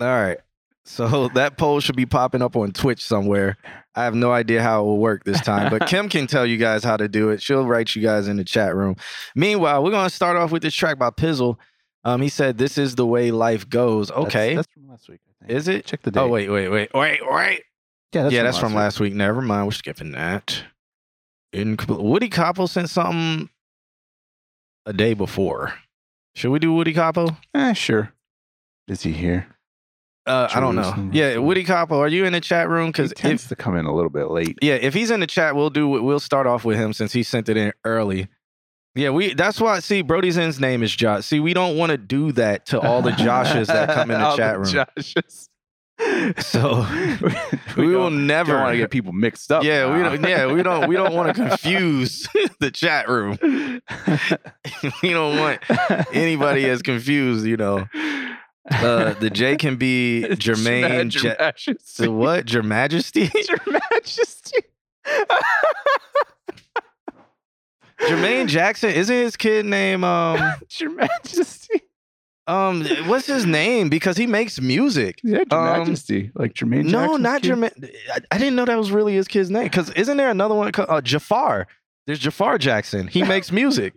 All 0.00 0.06
right. 0.06 0.38
So 0.84 1.28
that 1.34 1.56
poll 1.58 1.78
should 1.80 1.94
be 1.96 2.06
popping 2.06 2.42
up 2.42 2.56
on 2.56 2.72
Twitch 2.72 3.04
somewhere. 3.04 3.56
I 3.94 4.04
have 4.04 4.14
no 4.14 4.32
idea 4.32 4.62
how 4.62 4.80
it 4.80 4.84
will 4.86 4.98
work 4.98 5.24
this 5.24 5.40
time, 5.40 5.70
but 5.70 5.86
Kim 5.86 6.08
can 6.08 6.26
tell 6.26 6.46
you 6.46 6.56
guys 6.56 6.82
how 6.82 6.96
to 6.96 7.06
do 7.06 7.28
it. 7.30 7.42
She'll 7.42 7.66
write 7.66 7.94
you 7.94 8.02
guys 8.02 8.26
in 8.28 8.36
the 8.36 8.44
chat 8.44 8.74
room. 8.74 8.96
Meanwhile, 9.36 9.84
we're 9.84 9.90
going 9.90 10.08
to 10.08 10.14
start 10.14 10.36
off 10.36 10.50
with 10.52 10.62
this 10.62 10.74
track 10.74 10.98
by 10.98 11.10
Pizzle. 11.10 11.58
Um, 12.02 12.22
he 12.22 12.28
said, 12.30 12.56
"This 12.56 12.78
is 12.78 12.94
the 12.94 13.06
way 13.06 13.30
life 13.30 13.68
goes." 13.68 14.08
That's- 14.08 14.26
Okay, 14.26 14.54
That's, 14.54 14.68
from 14.72 14.88
last 14.88 15.08
week. 15.08 15.20
I 15.42 15.46
think. 15.46 15.58
is 15.58 15.68
it? 15.68 15.84
Check 15.84 16.00
the 16.02 16.10
date. 16.10 16.20
Oh 16.20 16.28
wait, 16.28 16.48
wait, 16.48 16.68
wait, 16.68 16.90
wait, 16.94 17.20
wait. 17.22 17.62
Yeah, 18.12 18.28
yeah, 18.28 18.42
that's 18.42 18.58
from 18.58 18.74
last 18.74 18.98
week. 19.00 19.14
Never 19.14 19.40
mind. 19.40 19.66
We're 19.66 19.72
skipping 19.72 20.12
that. 20.12 20.64
Incomplete. 21.52 22.00
Woody 22.02 22.28
Capo 22.28 22.66
sent 22.66 22.90
something 22.90 23.48
a 24.86 24.92
day 24.92 25.14
before. 25.14 25.74
Should 26.34 26.50
we 26.50 26.58
do 26.58 26.72
Woody 26.72 26.92
week. 26.92 27.36
Eh, 27.54 27.72
sure. 27.72 28.12
Is 28.88 29.02
he 29.02 29.12
here? 29.12 29.46
Uh, 30.26 30.48
I 30.52 30.60
don't 30.60 30.76
know. 30.76 31.10
Yeah, 31.12 31.38
Woody 31.38 31.64
Capo, 31.64 31.98
are 31.98 32.08
you 32.08 32.24
in 32.24 32.32
the 32.32 32.40
chat 32.40 32.68
room? 32.68 32.86
He 32.86 32.92
Because 32.92 33.12
tends 33.14 33.44
if 33.44 33.48
to 33.48 33.56
come 33.56 33.76
in 33.76 33.86
a 33.86 33.94
little 33.94 34.10
bit 34.10 34.30
late. 34.30 34.58
yeah, 34.62 34.74
if 34.74 34.94
he's 34.94 35.10
in 35.10 35.20
the 35.20 35.26
chat, 35.26 35.56
we'll 35.56 35.70
do. 35.70 35.88
We'll 35.88 36.20
start 36.20 36.46
off 36.46 36.64
with 36.64 36.76
him 36.76 36.92
since 36.92 37.12
he 37.12 37.22
sent 37.22 37.48
it 37.48 37.56
in 37.56 37.72
early. 37.84 38.28
Yeah, 38.94 39.10
we. 39.10 39.34
That's 39.34 39.60
why. 39.60 39.78
See, 39.80 40.02
Brody's 40.02 40.36
in's 40.36 40.60
name 40.60 40.82
is 40.82 40.94
Josh. 40.94 41.24
See, 41.26 41.40
we 41.40 41.54
don't 41.54 41.76
want 41.76 41.90
to 41.90 41.96
do 41.98 42.32
that 42.32 42.66
to 42.66 42.80
all 42.80 43.02
the 43.02 43.10
Joshes 43.12 43.66
that 43.68 43.88
come 43.94 44.10
in 44.10 44.20
the 44.20 44.36
chat 44.36 44.56
room. 44.58 44.66
Joshes. 44.66 45.48
So, 46.38 46.86
we, 47.76 47.94
will 47.94 48.10
never 48.10 48.56
want 48.56 48.72
to 48.72 48.78
get 48.78 48.90
people 48.90 49.12
mixed 49.12 49.52
up. 49.52 49.64
Yeah, 49.64 49.94
we 49.94 50.02
don't. 50.02 50.28
Yeah, 50.28 50.52
we 50.52 50.62
don't. 50.62 50.88
We 50.88 50.96
don't 50.96 51.14
want 51.14 51.34
to 51.34 51.48
confuse 51.48 52.26
the 52.60 52.70
chat 52.70 53.08
room. 53.08 53.38
we 55.02 55.10
don't 55.10 55.38
want 55.38 55.60
anybody 56.14 56.68
as 56.68 56.82
confused. 56.82 57.46
You 57.46 57.56
know, 57.56 57.88
uh, 58.70 59.14
the 59.14 59.30
J 59.30 59.56
can 59.56 59.76
be 59.76 60.24
Jermaine. 60.30 60.82
Majesty. 61.38 62.02
the 62.04 62.10
what? 62.10 62.50
Your 62.52 62.62
Majesty. 62.62 63.30
Your 63.48 63.80
Majesty. 63.92 64.58
Jermaine 68.00 68.46
Jackson. 68.46 68.90
Isn't 68.90 69.14
his 69.14 69.36
kid 69.36 69.66
name? 69.66 70.04
Um, 70.04 70.54
Your 70.78 70.90
Majesty. 70.90 71.82
Um, 72.46 72.84
what's 73.06 73.26
his 73.26 73.46
name? 73.46 73.88
Because 73.88 74.16
he 74.16 74.26
makes 74.26 74.60
music. 74.60 75.20
Yeah, 75.22 75.42
Your 75.50 75.60
Um, 75.60 75.78
Majesty. 75.80 76.30
Like 76.34 76.54
Jermaine 76.54 76.84
no, 76.86 77.00
Jackson's 77.18 77.20
not 77.22 77.42
kid? 77.42 77.52
Jermaine. 77.52 77.90
I, 78.12 78.18
I 78.32 78.38
didn't 78.38 78.56
know 78.56 78.64
that 78.64 78.76
was 78.78 78.90
really 78.90 79.14
his 79.14 79.28
kid's 79.28 79.50
name. 79.50 79.64
Because 79.64 79.90
isn't 79.90 80.16
there 80.16 80.30
another 80.30 80.54
one 80.54 80.70
called 80.72 80.88
uh, 80.90 81.00
Jafar? 81.00 81.66
There's 82.06 82.18
Jafar 82.18 82.58
Jackson. 82.58 83.06
He 83.08 83.22
makes 83.22 83.52
music. 83.52 83.94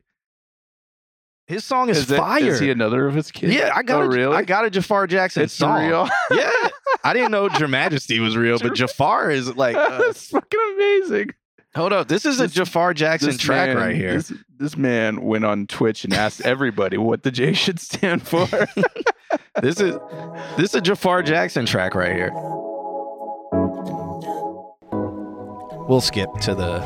His 1.47 1.65
song 1.65 1.89
is, 1.89 2.09
Is, 2.09 2.17
fire. 2.17 2.43
is 2.45 2.59
he 2.59 2.69
another 2.71 3.05
of 3.05 3.15
his 3.15 3.29
kids? 3.29 3.53
yeah, 3.53 3.71
I 3.75 3.83
got 3.83 4.01
Oh, 4.01 4.05
a, 4.05 4.09
really? 4.09 4.35
I 4.35 4.43
got 4.43 4.63
a 4.65 4.69
Jafar 4.69 5.07
Jackson 5.07 5.43
it's 5.43 5.53
song. 5.53 5.85
real. 5.87 6.07
Yeah, 6.31 6.51
I 7.03 7.11
didn't 7.13 7.31
know 7.31 7.49
Your 7.59 7.67
Majesty 7.81 8.19
was 8.19 8.37
real, 8.37 8.57
but 8.59 8.75
Jafar 8.75 9.29
is 9.29 9.53
like. 9.57 9.75
uh, 9.75 9.97
That's 9.97 10.27
fucking 10.29 10.59
amazing. 10.75 11.31
hold 11.75 11.91
up, 11.91 12.07
this 12.07 12.25
is 12.25 12.39
a 12.39 12.47
Jafar 12.47 12.93
Jackson 12.93 13.37
track 13.37 13.69
man- 13.69 13.77
right 13.77 13.95
here. 13.95 14.13
This, 14.13 14.31
this 14.63 14.77
man 14.77 15.21
went 15.21 15.43
on 15.43 15.67
Twitch 15.67 16.05
and 16.05 16.13
asked 16.13 16.41
everybody 16.45 16.97
what 16.97 17.23
the 17.23 17.31
J 17.31 17.53
should 17.53 17.79
stand 17.79 18.25
for. 18.25 18.47
This 19.61 19.79
is 19.79 19.95
this 20.57 20.69
is 20.71 20.75
a 20.75 20.81
Jafar 20.81 21.23
Jackson 21.23 21.65
track 21.65 21.95
right 21.95 22.15
here. 22.15 22.31
We'll 25.87 26.01
skip 26.01 26.29
to 26.41 26.53
the. 26.53 26.81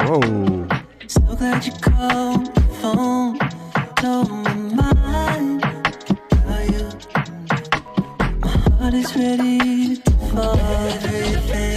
Whoa. 0.00 0.68
So 1.06 1.20
glad 1.36 1.64
you 1.64 1.72
called 1.72 2.54
the 2.54 2.60
phone. 2.80 3.38
Told 3.96 4.30
me 4.30 4.74
mine. 4.74 5.60
Tell 6.30 6.64
you, 6.72 6.90
my 8.40 8.48
heart 8.48 8.94
is 8.94 9.16
ready 9.16 9.96
for 10.30 10.58
everything. 10.58 11.67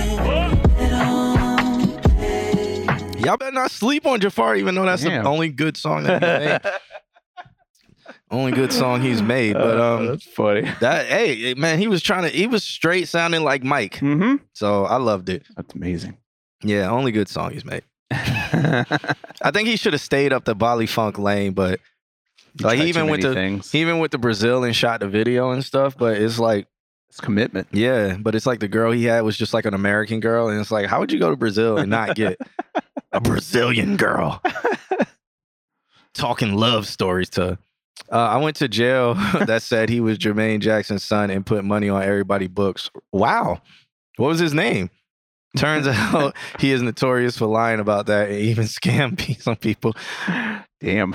Y'all 3.24 3.38
better 3.38 3.52
not 3.52 3.72
sleep 3.72 4.06
on 4.06 4.20
Jafar, 4.20 4.56
even 4.56 4.76
though 4.76 4.86
that's 4.86 5.04
Damn. 5.04 5.24
the 5.24 5.30
only 5.30 5.50
good 5.50 5.78
song 5.78 6.04
that 6.04 6.22
he 6.22 6.70
made. 6.70 6.74
only 8.32 8.52
good 8.52 8.72
song 8.74 9.02
he's 9.02 9.22
made. 9.22 9.54
But 9.54 9.78
Uh, 9.80 9.96
um, 9.98 10.08
that's 10.08 10.26
funny. 10.26 10.62
that 10.80 11.06
hey 11.08 11.54
man, 11.56 11.80
he 11.80 11.88
was 11.88 12.02
trying 12.02 12.24
to. 12.24 12.30
He 12.30 12.48
was 12.48 12.64
straight 12.64 13.08
sounding 13.08 13.44
like 13.44 13.64
Mike, 13.64 13.96
Mm-hmm. 13.96 14.38
so 14.54 14.86
I 14.86 14.98
loved 14.98 15.30
it. 15.30 15.44
That's 15.56 15.74
amazing. 15.76 16.18
Yeah, 16.64 16.90
only 16.90 17.12
good 17.12 17.28
song 17.28 17.52
he's 17.52 17.66
made. 17.66 17.84
I 18.12 19.52
think 19.54 19.68
he 19.68 19.76
should 19.78 19.94
have 19.94 20.02
stayed 20.02 20.34
up 20.34 20.46
the 20.46 20.56
Baile 20.56 20.86
Funk 20.88 21.18
lane, 21.18 21.54
but 21.54 21.80
Like, 22.60 22.80
he 22.80 22.90
even 22.90 23.08
went 23.08 23.22
to- 23.24 23.34
things. 23.34 23.72
he 23.72 23.82
even 23.82 24.00
went 24.00 24.12
to 24.12 24.18
Brazil 24.18 24.64
and 24.64 24.76
shot 24.76 25.00
the 25.00 25.08
video 25.08 25.52
and 25.52 25.64
stuff. 25.64 25.98
But 25.98 26.18
it's 26.18 26.38
like. 26.40 26.68
it's 27.10 27.20
commitment. 27.20 27.68
Yeah, 27.72 28.18
but 28.20 28.36
it's 28.36 28.46
like 28.46 28.60
the 28.60 28.68
girl 28.68 28.92
he 28.92 29.06
had 29.06 29.22
was 29.22 29.38
just 29.38 29.54
like 29.54 29.66
an 29.66 29.74
American 29.74 30.20
girl, 30.20 30.50
and 30.50 30.60
it's 30.60 30.72
like, 30.72 30.86
how 30.88 31.00
would 31.00 31.12
you 31.12 31.20
go 31.20 31.30
to 31.30 31.36
Brazil 31.38 31.78
and 31.78 31.90
not 31.90 32.16
get 32.16 32.38
a 33.12 33.20
Brazilian 33.22 33.98
girl 33.98 34.42
talking 36.14 36.54
love 36.56 36.88
stories 36.88 37.30
to? 37.32 37.58
Uh, 38.12 38.16
I 38.16 38.38
went 38.38 38.56
to 38.58 38.68
jail 38.68 39.14
that 39.46 39.62
said 39.62 39.90
he 39.90 40.00
was 40.00 40.18
Jermaine 40.18 40.60
Jackson's 40.60 41.04
son 41.04 41.30
and 41.30 41.46
put 41.46 41.64
money 41.64 41.90
on 41.90 42.02
everybody 42.04 42.48
books. 42.48 42.90
Wow, 43.12 43.62
what 44.18 44.28
was 44.28 44.40
his 44.40 44.54
name? 44.54 44.90
Turns 45.58 45.86
out 45.90 46.36
he 46.60 46.72
is 46.72 46.82
notorious 46.82 47.38
for 47.38 47.46
lying 47.46 47.80
about 47.80 48.06
that 48.08 48.30
and 48.30 48.40
even 48.40 48.66
scam 48.66 49.42
some 49.42 49.58
people. 49.58 49.94
Damn. 50.80 51.12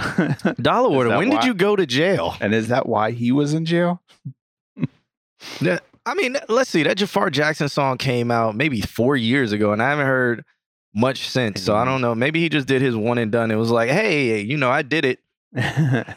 Dollar 0.61 0.91
Order, 0.91 1.09
that 1.11 1.19
when 1.19 1.31
did 1.31 1.45
you 1.45 1.55
go 1.55 1.75
to 1.75 1.87
jail? 1.87 2.37
and 2.41 2.55
is 2.55 2.69
that 2.69 2.87
why 2.87 3.11
he 3.11 3.33
was 3.33 3.53
in 3.55 3.65
jail? 3.65 4.01
That- 5.61 5.83
I 6.09 6.15
mean, 6.15 6.37
let's 6.49 6.71
see. 6.71 6.85
That 6.85 6.99
Jafar 6.99 7.31
Jackson 7.31 7.69
song 7.69 7.99
came 7.99 8.31
out 8.31 8.55
maybe 8.55 8.81
four 8.81 9.17
years 9.17 9.51
ago, 9.51 9.73
and 9.73 9.83
I 9.83 9.91
haven't 9.91 10.07
heard 10.07 10.45
much 10.97 11.29
since. 11.29 11.63
So 11.63 11.77
I 11.77 11.85
don't 11.85 12.01
know. 12.01 12.15
Maybe 12.17 12.41
he 12.41 12.49
just 12.49 12.67
did 12.67 12.83
his 12.83 12.97
one 12.97 13.19
and 13.19 13.31
done. 13.31 13.51
It 13.53 13.57
was 13.57 13.71
like, 13.71 13.91
hey, 13.91 14.41
you 14.41 14.57
know, 14.57 14.71
I 14.71 14.83
did 14.83 15.05
it. 15.05 15.21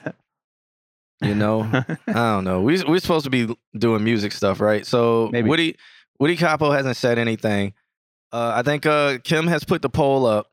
You 1.21 1.35
know, 1.35 1.63
I 2.07 2.13
don't 2.13 2.45
know. 2.45 2.61
We 2.61 2.81
we're 2.85 2.99
supposed 2.99 3.25
to 3.25 3.29
be 3.29 3.53
doing 3.77 4.05
music 4.05 4.31
stuff, 4.31 4.61
right? 4.61 4.85
So 4.85 5.27
Maybe. 5.33 5.49
Woody 5.49 5.75
Woody 6.17 6.37
Capo 6.37 6.71
hasn't 6.71 6.95
said 6.95 7.19
anything. 7.19 7.73
Uh, 8.31 8.53
I 8.55 8.61
think 8.63 8.85
uh, 8.85 9.17
Kim 9.25 9.47
has 9.47 9.65
put 9.65 9.81
the 9.81 9.89
poll 9.89 10.25
up. 10.25 10.47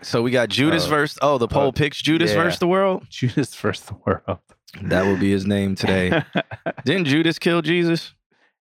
So 0.00 0.22
we 0.22 0.30
got 0.30 0.48
Judas 0.48 0.86
Oh. 0.86 0.88
versus. 0.88 1.18
Oh, 1.20 1.36
the 1.36 1.46
poll 1.46 1.64
Oh, 1.66 1.72
picks 1.72 2.00
Judas 2.00 2.30
yeah. 2.30 2.42
versus 2.42 2.58
the 2.58 2.66
world. 2.66 3.04
Judas 3.10 3.54
first 3.54 3.86
the 3.86 3.94
world. 4.06 4.38
That 4.80 5.04
will 5.04 5.18
be 5.18 5.30
his 5.30 5.44
name 5.44 5.74
today. 5.74 6.22
Didn't 6.86 7.04
Judas 7.04 7.38
kill 7.38 7.60
Jesus, 7.60 8.14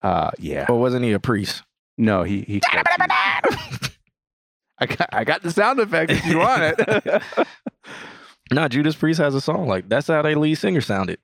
uh, 0.01 0.31
yeah. 0.39 0.67
or 0.69 0.79
wasn't 0.79 1.03
he 1.03 1.11
a 1.11 1.19
priest? 1.19 1.63
No, 1.97 2.23
he 2.23 2.43
he. 2.43 2.61
killed 4.87 4.99
Jesus. 4.99 5.01
I 5.01 5.05
got 5.05 5.09
I 5.13 5.23
got 5.23 5.41
the 5.43 5.51
sound 5.51 5.79
effect 5.79 6.11
if 6.11 6.25
you 6.25 6.39
want 6.39 6.61
it. 6.63 7.23
No, 8.51 8.67
Judas 8.67 8.95
Priest 8.95 9.19
has 9.19 9.35
a 9.35 9.41
song 9.41 9.67
like 9.67 9.87
that's 9.89 10.07
how 10.07 10.23
they 10.23 10.33
lead 10.33 10.55
singer 10.55 10.81
sounded. 10.81 11.19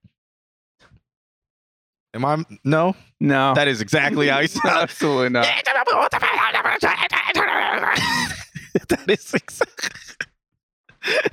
Am 2.13 2.24
I? 2.24 2.45
No, 2.63 2.95
no, 3.19 3.55
that 3.55 3.67
is 3.67 3.81
exactly 3.81 4.27
how 4.27 4.41
he 4.41 4.47
sounded. 4.47 4.81
absolutely 4.83 5.29
not. 5.29 5.45
that 5.63 5.65
is 9.07 9.33
exactly. 9.33 9.89
That's 11.03 11.29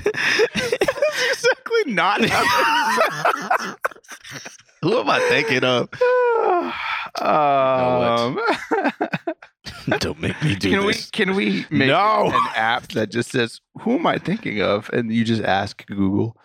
exactly 1.31 1.93
not. 1.93 2.23
Who 4.83 4.99
am 4.99 5.11
I 5.11 5.21
thinking 5.29 5.63
of? 5.63 5.91
um, 7.27 8.41
Don't 9.99 10.21
make 10.21 10.43
me 10.43 10.55
do 10.57 10.71
can 10.71 10.81
we 10.85 10.93
this. 10.93 11.11
can 11.11 11.35
we 11.37 11.67
make 11.71 11.89
No. 11.89 12.27
an 12.33 12.49
app 12.57 12.89
that 12.93 13.11
just 13.11 13.31
says 13.31 13.61
who 13.83 13.93
am 13.99 14.07
I 14.07 14.19
thinking 14.19 14.61
of, 14.61 14.91
and 14.93 15.13
you 15.13 15.25
just 15.25 15.43
ask 15.43 15.87
Google. 15.87 16.37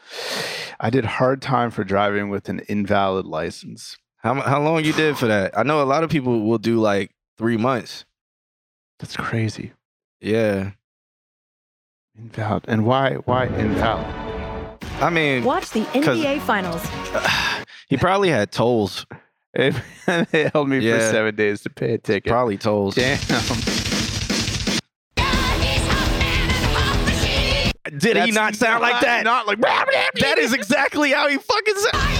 I 0.80 0.90
did 0.90 1.06
hard 1.06 1.42
time 1.42 1.72
for 1.72 1.84
driving 1.84 2.30
with 2.30 2.48
an 2.50 2.60
invalid 2.68 3.26
license. 3.26 3.98
How 4.18 4.36
how 4.42 4.62
long 4.62 4.84
you 4.86 4.94
did 4.94 5.18
for 5.18 5.26
that? 5.28 5.58
I 5.58 5.64
know 5.64 5.82
a 5.82 5.86
lot 5.86 6.04
of 6.04 6.10
people 6.10 6.46
will 6.46 6.58
do 6.60 6.80
like 6.80 7.12
three 7.38 7.58
months. 7.58 8.06
That's 9.00 9.16
crazy. 9.18 9.74
Yeah, 10.20 10.72
Invalid, 12.18 12.66
and 12.68 12.86
why 12.86 13.16
why 13.26 13.46
invalid? 13.48 14.06
I 15.02 15.10
mean, 15.12 15.44
Watch 15.44 15.70
the 15.70 15.82
NBA 15.86 16.42
Finals. 16.42 16.84
he 17.90 17.98
probably 17.98 18.30
had 18.30 18.52
tolls. 18.52 19.06
It, 19.58 19.74
they 20.32 20.50
held 20.54 20.70
me 20.70 20.80
for 20.80 20.86
Yeah. 20.86 21.12
seven 21.12 21.36
days 21.36 21.62
to 21.62 21.70
pay 21.72 21.94
a 21.96 21.98
ticket. 21.98 22.32
Probably 22.32 22.58
tolls. 22.58 22.94
Damn. 22.96 23.18
Did 27.98 28.16
he 28.18 28.22
That's 28.32 28.34
not 28.34 28.56
sound 28.56 28.82
like 28.84 29.02
that? 29.02 29.24
Not 29.24 29.48
like 29.48 29.60
that 29.62 30.36
is 30.38 30.54
exactly 30.54 31.12
how 31.12 31.28
he 31.28 31.38
fucking 31.38 31.76
sounds. 31.76 32.18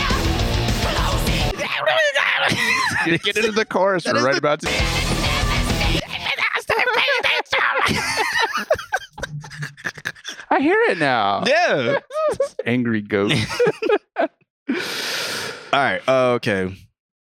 Get, 3.06 3.22
get 3.24 3.38
into 3.38 3.52
the 3.52 3.66
chorus. 3.66 4.06
We're 4.06 4.26
right 4.26 4.38
about 4.38 4.62
to. 4.62 4.68
I 10.50 10.60
hear 10.60 10.78
it 10.90 10.98
now. 10.98 11.44
Yeah. 11.46 12.00
Angry 12.66 13.02
goat. 13.02 13.34
All 14.18 14.28
right. 15.74 16.02
Uh, 16.08 16.32
okay. 16.36 16.74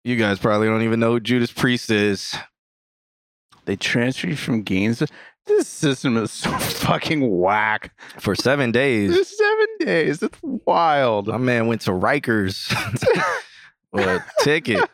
You 0.04 0.16
guys 0.16 0.40
probably 0.40 0.68
don't 0.68 0.82
even 0.82 1.00
know 1.00 1.12
who 1.12 1.20
Judas 1.20 1.52
Priest 1.52 1.92
is. 1.92 2.36
they 3.66 3.76
transferred 3.76 4.32
you 4.32 4.36
from 4.36 4.64
games. 4.64 5.04
This 5.46 5.68
system 5.68 6.18
is 6.18 6.32
so 6.32 6.52
fucking 6.60 7.40
whack. 7.40 7.94
For 8.20 8.36
seven 8.36 8.72
days, 8.72 9.16
It's 9.16 9.38
seven 9.38 9.68
days. 9.80 10.20
That's 10.20 10.38
wild. 10.42 11.28
my 11.28 11.38
man 11.38 11.68
went 11.68 11.82
to 11.82 11.92
Rikers 11.92 12.70
with 13.92 14.08
a 14.08 14.24
ticket. 14.44 14.90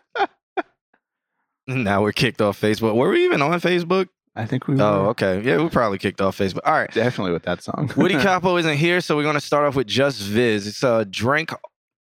Now 1.68 2.02
we're 2.02 2.14
kicked 2.14 2.42
off 2.42 2.60
Facebook. 2.60 2.96
Were 2.96 3.10
we 3.10 3.26
even 3.26 3.42
on 3.42 3.60
Facebook? 3.60 4.08
I 4.36 4.46
think 4.46 4.68
we 4.68 4.76
oh, 4.76 4.78
were 4.78 4.84
Oh, 5.08 5.10
okay. 5.10 5.42
Yeah, 5.42 5.58
we 5.62 5.70
probably 5.70 5.98
kicked 5.98 6.22
off 6.22 6.38
Facebook. 6.38 6.60
All 6.66 6.74
right. 6.74 6.92
definitely 6.94 7.34
with 7.34 7.44
that 7.44 7.62
song. 7.62 7.92
Woody 7.98 8.16
Capo 8.22 8.56
isn't 8.58 8.78
here, 8.78 9.02
so 9.02 9.16
we're 9.18 9.24
gonna 9.24 9.42
start 9.42 9.66
off 9.66 9.76
with 9.76 9.88
Just 9.88 10.22
Viz. 10.22 10.66
It's 10.68 10.84
a 10.84 11.04
drink 11.06 11.52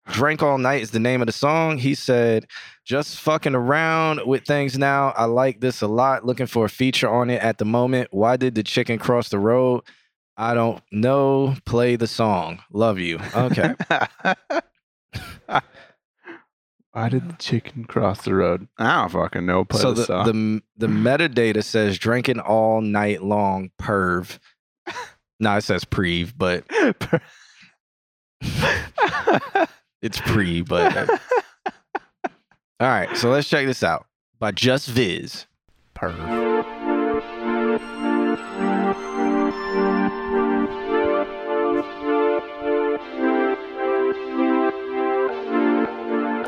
Drink 0.08 0.42
All 0.42 0.58
Night 0.58 0.82
is 0.82 0.90
the 0.90 0.98
name 0.98 1.20
of 1.22 1.26
the 1.26 1.32
song. 1.32 1.78
He 1.78 1.94
said, 1.94 2.46
just 2.84 3.20
fucking 3.20 3.54
around 3.54 4.26
with 4.26 4.44
things 4.44 4.78
now. 4.78 5.12
I 5.16 5.26
like 5.26 5.60
this 5.60 5.82
a 5.82 5.86
lot. 5.86 6.24
Looking 6.24 6.46
for 6.46 6.64
a 6.64 6.70
feature 6.70 7.08
on 7.08 7.30
it 7.30 7.42
at 7.42 7.58
the 7.58 7.64
moment. 7.64 8.08
Why 8.10 8.36
did 8.36 8.54
the 8.54 8.62
chicken 8.62 8.98
cross 8.98 9.28
the 9.28 9.38
road? 9.38 9.82
I 10.36 10.54
don't 10.54 10.82
know. 10.90 11.56
Play 11.66 11.96
the 11.96 12.06
song. 12.06 12.60
Love 12.72 12.98
you. 12.98 13.18
Okay. 13.34 13.74
Why 16.92 17.08
did 17.10 17.28
the 17.28 17.36
chicken 17.38 17.84
cross 17.84 18.22
the 18.22 18.34
road? 18.34 18.66
I 18.78 19.02
don't 19.02 19.10
fucking 19.10 19.46
know. 19.46 19.64
Play 19.64 19.80
so 19.80 19.92
the, 19.92 20.00
the, 20.00 20.06
song. 20.06 20.26
the 20.26 20.86
the 20.86 20.92
metadata 20.92 21.62
says 21.62 21.98
drinking 21.98 22.40
all 22.40 22.80
night 22.80 23.22
long 23.22 23.70
perv. 23.80 24.38
no, 25.40 25.56
it 25.56 25.62
says 25.62 25.84
prev, 25.84 26.32
but 26.36 26.64
it's 30.02 30.20
pre, 30.20 30.62
but 30.62 30.96
uh, 30.96 31.18
all 32.80 32.88
right, 32.88 33.16
so 33.16 33.30
let's 33.30 33.48
check 33.48 33.66
this 33.66 33.82
out 33.82 34.06
by 34.38 34.52
Just 34.52 34.88
Viz. 34.88 35.46
Perv. 35.94 36.16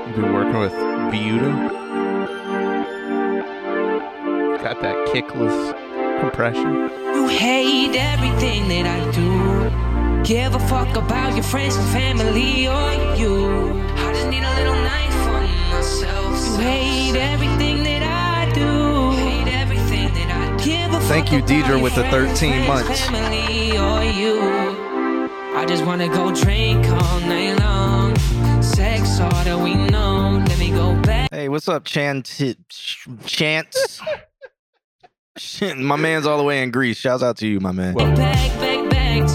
You've 0.07 0.17
been 0.17 0.33
working 0.33 0.59
with 0.61 0.73
Buda. 1.11 1.51
Got 4.63 4.81
that 4.83 5.09
kickless 5.09 6.21
compression. 6.21 6.91
You 7.15 7.27
hate 7.27 7.97
everything 7.97 8.69
that 8.69 8.87
I 8.87 9.11
do. 9.11 10.25
Give 10.25 10.55
a 10.55 10.61
fuck 10.69 10.97
about 10.97 11.35
your 11.35 11.43
friends 11.43 11.77
and 11.77 11.89
family 11.89 12.69
or 12.69 13.17
you. 13.17 13.40
Thank 21.11 21.33
you, 21.33 21.43
Deidre, 21.43 21.83
with 21.83 21.97
the 21.97 22.05
13 22.05 22.67
months. 22.69 23.07
Family 23.07 23.77
or 23.77 24.05
you. 24.05 24.41
I 25.57 25.67
just 25.67 25.85
wanna 25.85 26.09
go 26.09 26.33
drink 26.33 26.87
all 26.87 27.21
night 27.21 27.59
long. 27.59 28.17
Sex 28.63 29.19
all 29.19 29.29
that 29.45 29.59
we 29.59 29.75
know. 29.75 30.43
Let 30.47 30.59
me 30.59 30.71
go 30.71 30.95
back. 31.03 31.29
Hey, 31.33 31.49
what's 31.49 31.69
up, 31.69 31.85
Chant? 31.85 32.41
Chance? 33.27 34.01
Shit, 35.37 35.79
my 35.79 35.97
man's 35.97 36.27
all 36.27 36.39
the 36.39 36.45
way 36.45 36.63
in 36.63 36.71
Greece. 36.71 36.99
Shouts 36.99 37.25
out 37.25 37.37
to 37.39 37.47
you, 37.47 37.59
my 37.59 37.73
man. 37.73 37.95
Back, 37.95 38.15
back, 38.15 38.91
back 38.91 39.29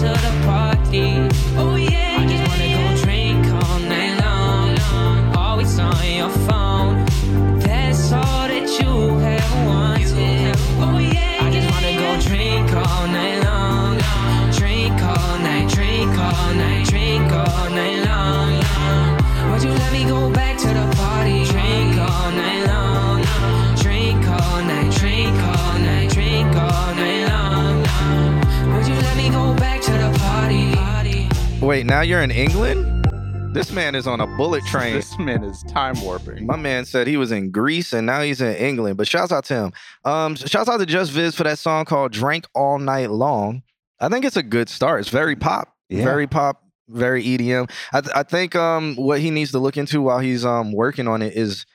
Wait, 31.66 31.84
now 31.84 32.00
you're 32.00 32.22
in 32.22 32.30
England? 32.30 33.04
This 33.52 33.72
man 33.72 33.96
is 33.96 34.06
on 34.06 34.20
a 34.20 34.26
bullet 34.36 34.64
train. 34.70 34.94
This 34.94 35.18
man 35.18 35.42
is 35.42 35.64
time 35.64 36.00
warping. 36.00 36.46
My 36.46 36.54
man 36.54 36.84
said 36.84 37.08
he 37.08 37.16
was 37.16 37.32
in 37.32 37.50
Greece 37.50 37.92
and 37.92 38.06
now 38.06 38.20
he's 38.22 38.40
in 38.40 38.54
England. 38.54 38.96
But 38.96 39.08
shouts 39.08 39.32
out 39.32 39.44
to 39.46 39.54
him. 39.54 39.72
Um, 40.04 40.36
shouts 40.36 40.68
out 40.68 40.78
to 40.78 40.86
Just 40.86 41.10
Viz 41.10 41.34
for 41.34 41.42
that 41.42 41.58
song 41.58 41.84
called 41.84 42.12
"Drank 42.12 42.46
All 42.54 42.78
Night 42.78 43.10
Long." 43.10 43.64
I 43.98 44.08
think 44.08 44.24
it's 44.24 44.36
a 44.36 44.44
good 44.44 44.68
start. 44.68 45.00
It's 45.00 45.08
very 45.08 45.34
pop, 45.34 45.74
Yeah. 45.88 46.04
very 46.04 46.28
pop, 46.28 46.62
very 46.88 47.24
EDM. 47.24 47.68
I, 47.92 48.00
th- 48.00 48.14
I 48.14 48.22
think 48.22 48.54
um 48.54 48.94
what 48.94 49.18
he 49.18 49.32
needs 49.32 49.50
to 49.50 49.58
look 49.58 49.76
into 49.76 50.00
while 50.02 50.20
he's 50.20 50.44
um 50.44 50.70
working 50.72 51.08
on 51.08 51.20
it 51.20 51.32
is 51.32 51.66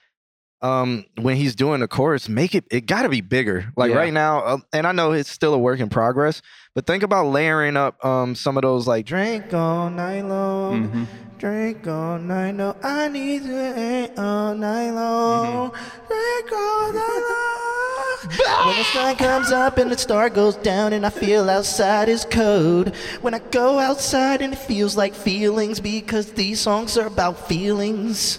um 0.61 1.05
when 1.19 1.35
he's 1.37 1.55
doing 1.55 1.79
the 1.81 1.87
chorus, 1.87 2.29
make 2.29 2.53
it 2.55 2.65
it 2.71 2.85
got 2.85 3.03
to 3.03 3.09
be 3.09 3.21
bigger. 3.21 3.71
Like 3.75 3.91
Yeah. 3.91 3.97
right 3.97 4.13
now, 4.13 4.39
uh, 4.39 4.57
and 4.73 4.85
I 4.85 4.91
know 4.91 5.11
it's 5.11 5.31
still 5.31 5.53
a 5.53 5.57
work 5.59 5.79
in 5.79 5.89
progress, 5.89 6.41
but 6.75 6.85
think 6.85 7.03
about 7.03 7.27
layering 7.27 7.77
up 7.77 8.03
um 8.05 8.35
some 8.35 8.57
of 8.57 8.61
those 8.63 8.87
like 8.87 9.05
"Drink 9.05 9.53
All 9.53 9.89
Night 9.89 10.25
Long." 10.25 10.89
Mhm. 10.89 11.07
Drink 11.39 11.87
all 11.87 12.19
night 12.19 12.55
long. 12.55 12.75
I 12.83 13.07
need 13.07 13.41
to 13.41 13.73
drink 13.73 14.11
all 14.19 14.53
night 14.53 14.91
long. 14.91 15.71
Drink 16.07 16.51
all 16.53 16.93
night 16.93 17.23
long. 17.31 18.67
when 18.67 18.77
the 18.77 18.83
sun 18.93 19.15
comes 19.15 19.51
up 19.51 19.79
and 19.79 19.91
the 19.91 19.97
star 19.97 20.29
goes 20.29 20.55
down 20.57 20.93
and 20.93 21.03
I 21.03 21.09
feel 21.09 21.49
outside 21.49 22.07
is 22.09 22.25
cold 22.29 22.95
When 23.21 23.33
I 23.33 23.39
go 23.39 23.79
outside 23.79 24.43
and 24.43 24.53
it 24.53 24.59
feels 24.59 24.95
like 24.95 25.15
feelings 25.15 25.79
because 25.79 26.33
these 26.33 26.59
songs 26.59 26.95
are 26.95 27.07
about 27.07 27.47
feelings. 27.47 28.37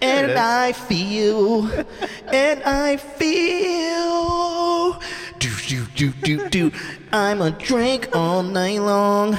And. 0.00 0.32
I 0.32 0.72
feel, 0.72 1.66
and 2.32 2.62
I 2.64 2.96
feel. 2.96 5.00
Do, 5.38 5.50
do, 5.66 5.86
do, 5.94 6.12
do, 6.22 6.48
do. 6.48 6.72
I'm 7.12 7.40
a 7.40 7.50
drink 7.50 8.14
all 8.14 8.42
night 8.42 8.80
long. 8.80 9.36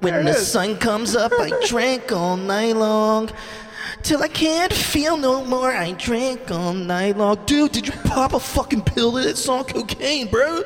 When 0.00 0.24
the 0.24 0.34
sun 0.34 0.76
comes 0.78 1.16
up, 1.16 1.32
I 1.38 1.50
drink 1.66 2.12
all 2.12 2.36
night 2.36 2.76
long. 2.76 3.30
Till 4.02 4.22
I 4.22 4.28
can't 4.28 4.72
feel 4.72 5.16
no 5.16 5.44
more, 5.44 5.70
I 5.70 5.92
drink 5.92 6.50
all 6.50 6.74
night 6.74 7.16
long. 7.16 7.38
Dude, 7.46 7.72
did 7.72 7.86
you 7.86 7.92
pop 8.04 8.34
a 8.34 8.40
fucking 8.40 8.82
pill 8.82 9.12
to 9.12 9.22
that 9.22 9.38
song, 9.38 9.64
Cocaine, 9.64 10.28
bro? 10.28 10.62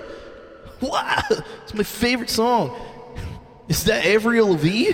Wow, 0.80 1.22
it's 1.62 1.74
my 1.74 1.84
favorite 1.84 2.30
song. 2.30 2.74
Is 3.68 3.84
that 3.84 4.04
Avril 4.04 4.48
Lavigne? 4.48 4.92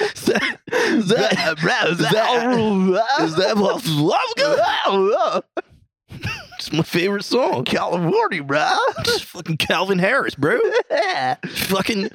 Is 0.00 0.24
that, 0.26 0.58
is 0.72 1.08
that, 1.08 1.32
is 1.88 1.98
that, 1.98 2.92
is 3.20 3.34
that? 3.36 3.56
It's 6.56 6.72
my 6.72 6.82
favorite 6.82 7.24
song. 7.24 7.64
California, 7.64 8.42
bro. 8.42 8.70
It's 9.00 9.22
fucking 9.22 9.56
Calvin 9.56 9.98
Harris, 9.98 10.34
bro. 10.34 10.58
fucking, 11.46 12.10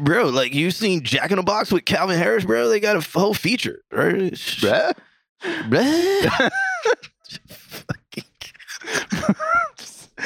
bro, 0.00 0.28
like 0.28 0.54
you 0.54 0.70
seen 0.70 1.02
Jack 1.02 1.30
in 1.30 1.36
the 1.36 1.42
Box 1.42 1.70
with 1.72 1.84
Calvin 1.84 2.18
Harris, 2.18 2.44
bro? 2.44 2.68
They 2.68 2.80
got 2.80 2.96
a 2.96 3.18
whole 3.18 3.34
feature, 3.34 3.82
right? 3.90 4.32
Bruh. 4.32 4.92
Bruh. 5.42 6.50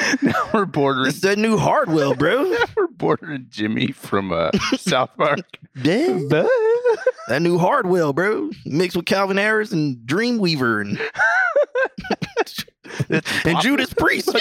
now 0.22 0.50
we're 0.52 0.64
bordering. 0.66 1.08
It's 1.08 1.20
that 1.20 1.38
new 1.38 1.56
Hardwell, 1.56 2.14
bro. 2.14 2.54
Now 3.00 3.06
we're 3.06 3.38
Jimmy 3.38 3.92
from 3.92 4.32
uh, 4.32 4.50
South 4.76 5.10
Park. 5.16 5.40
Yeah. 5.82 6.18
That 7.28 7.40
new 7.42 7.56
Hardwell, 7.58 8.12
bro. 8.12 8.50
Mixed 8.66 8.96
with 8.96 9.06
Calvin 9.06 9.36
Harris 9.36 9.70
and 9.70 9.98
Dreamweaver 9.98 10.80
and, 13.08 13.22
and 13.46 13.60
Judas 13.60 13.94
Priest. 13.94 14.36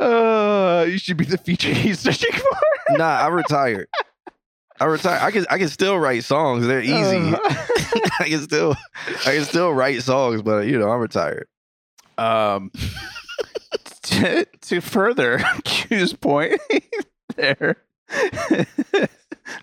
Uh, 0.00 0.84
you 0.88 0.98
should 0.98 1.16
be 1.16 1.24
the 1.24 1.38
feature 1.38 1.72
he's 1.72 2.00
searching 2.00 2.32
for. 2.32 2.58
nah, 2.98 3.04
I 3.20 3.28
retired. 3.28 3.88
I 4.80 4.86
retired. 4.86 5.22
I 5.22 5.30
can 5.30 5.46
I 5.50 5.58
can 5.58 5.68
still 5.68 5.96
write 5.98 6.24
songs. 6.24 6.66
They're 6.66 6.82
easy. 6.82 7.34
Uh, 7.34 7.38
I 8.18 8.28
can 8.28 8.40
still 8.42 8.74
I 9.24 9.34
can 9.34 9.44
still 9.44 9.72
write 9.72 10.02
songs, 10.02 10.42
but 10.42 10.66
you 10.66 10.78
know, 10.78 10.90
I'm 10.90 11.00
retired. 11.00 11.46
um, 12.18 12.72
to, 14.02 14.44
to 14.62 14.80
further 14.80 15.38
Q's 15.64 16.12
point 16.12 16.60
there. 17.36 17.76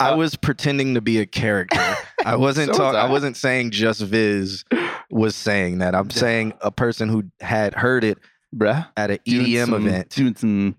I 0.00 0.14
was 0.14 0.36
pretending 0.36 0.94
to 0.94 1.00
be 1.00 1.18
a 1.18 1.26
character. 1.26 1.78
I 2.24 2.36
wasn't 2.36 2.66
So 2.66 2.70
was 2.72 2.78
talking 2.78 2.98
I 3.00 3.04
I. 3.06 3.10
wasn't 3.10 3.36
saying 3.36 3.70
just 3.70 4.00
Viz 4.00 4.64
was 5.10 5.34
saying 5.34 5.78
that. 5.78 5.94
I'm 5.94 6.10
saying 6.10 6.54
a 6.60 6.70
person 6.70 7.08
who 7.08 7.24
had 7.40 7.74
heard 7.74 8.04
it 8.04 8.18
bruh. 8.54 8.86
at 8.96 9.10
an 9.10 9.18
Doing 9.24 9.46
EDM 9.46 9.66
some- 9.66 9.86
event. 9.86 10.08
Doing 10.10 10.34
some 10.36 10.76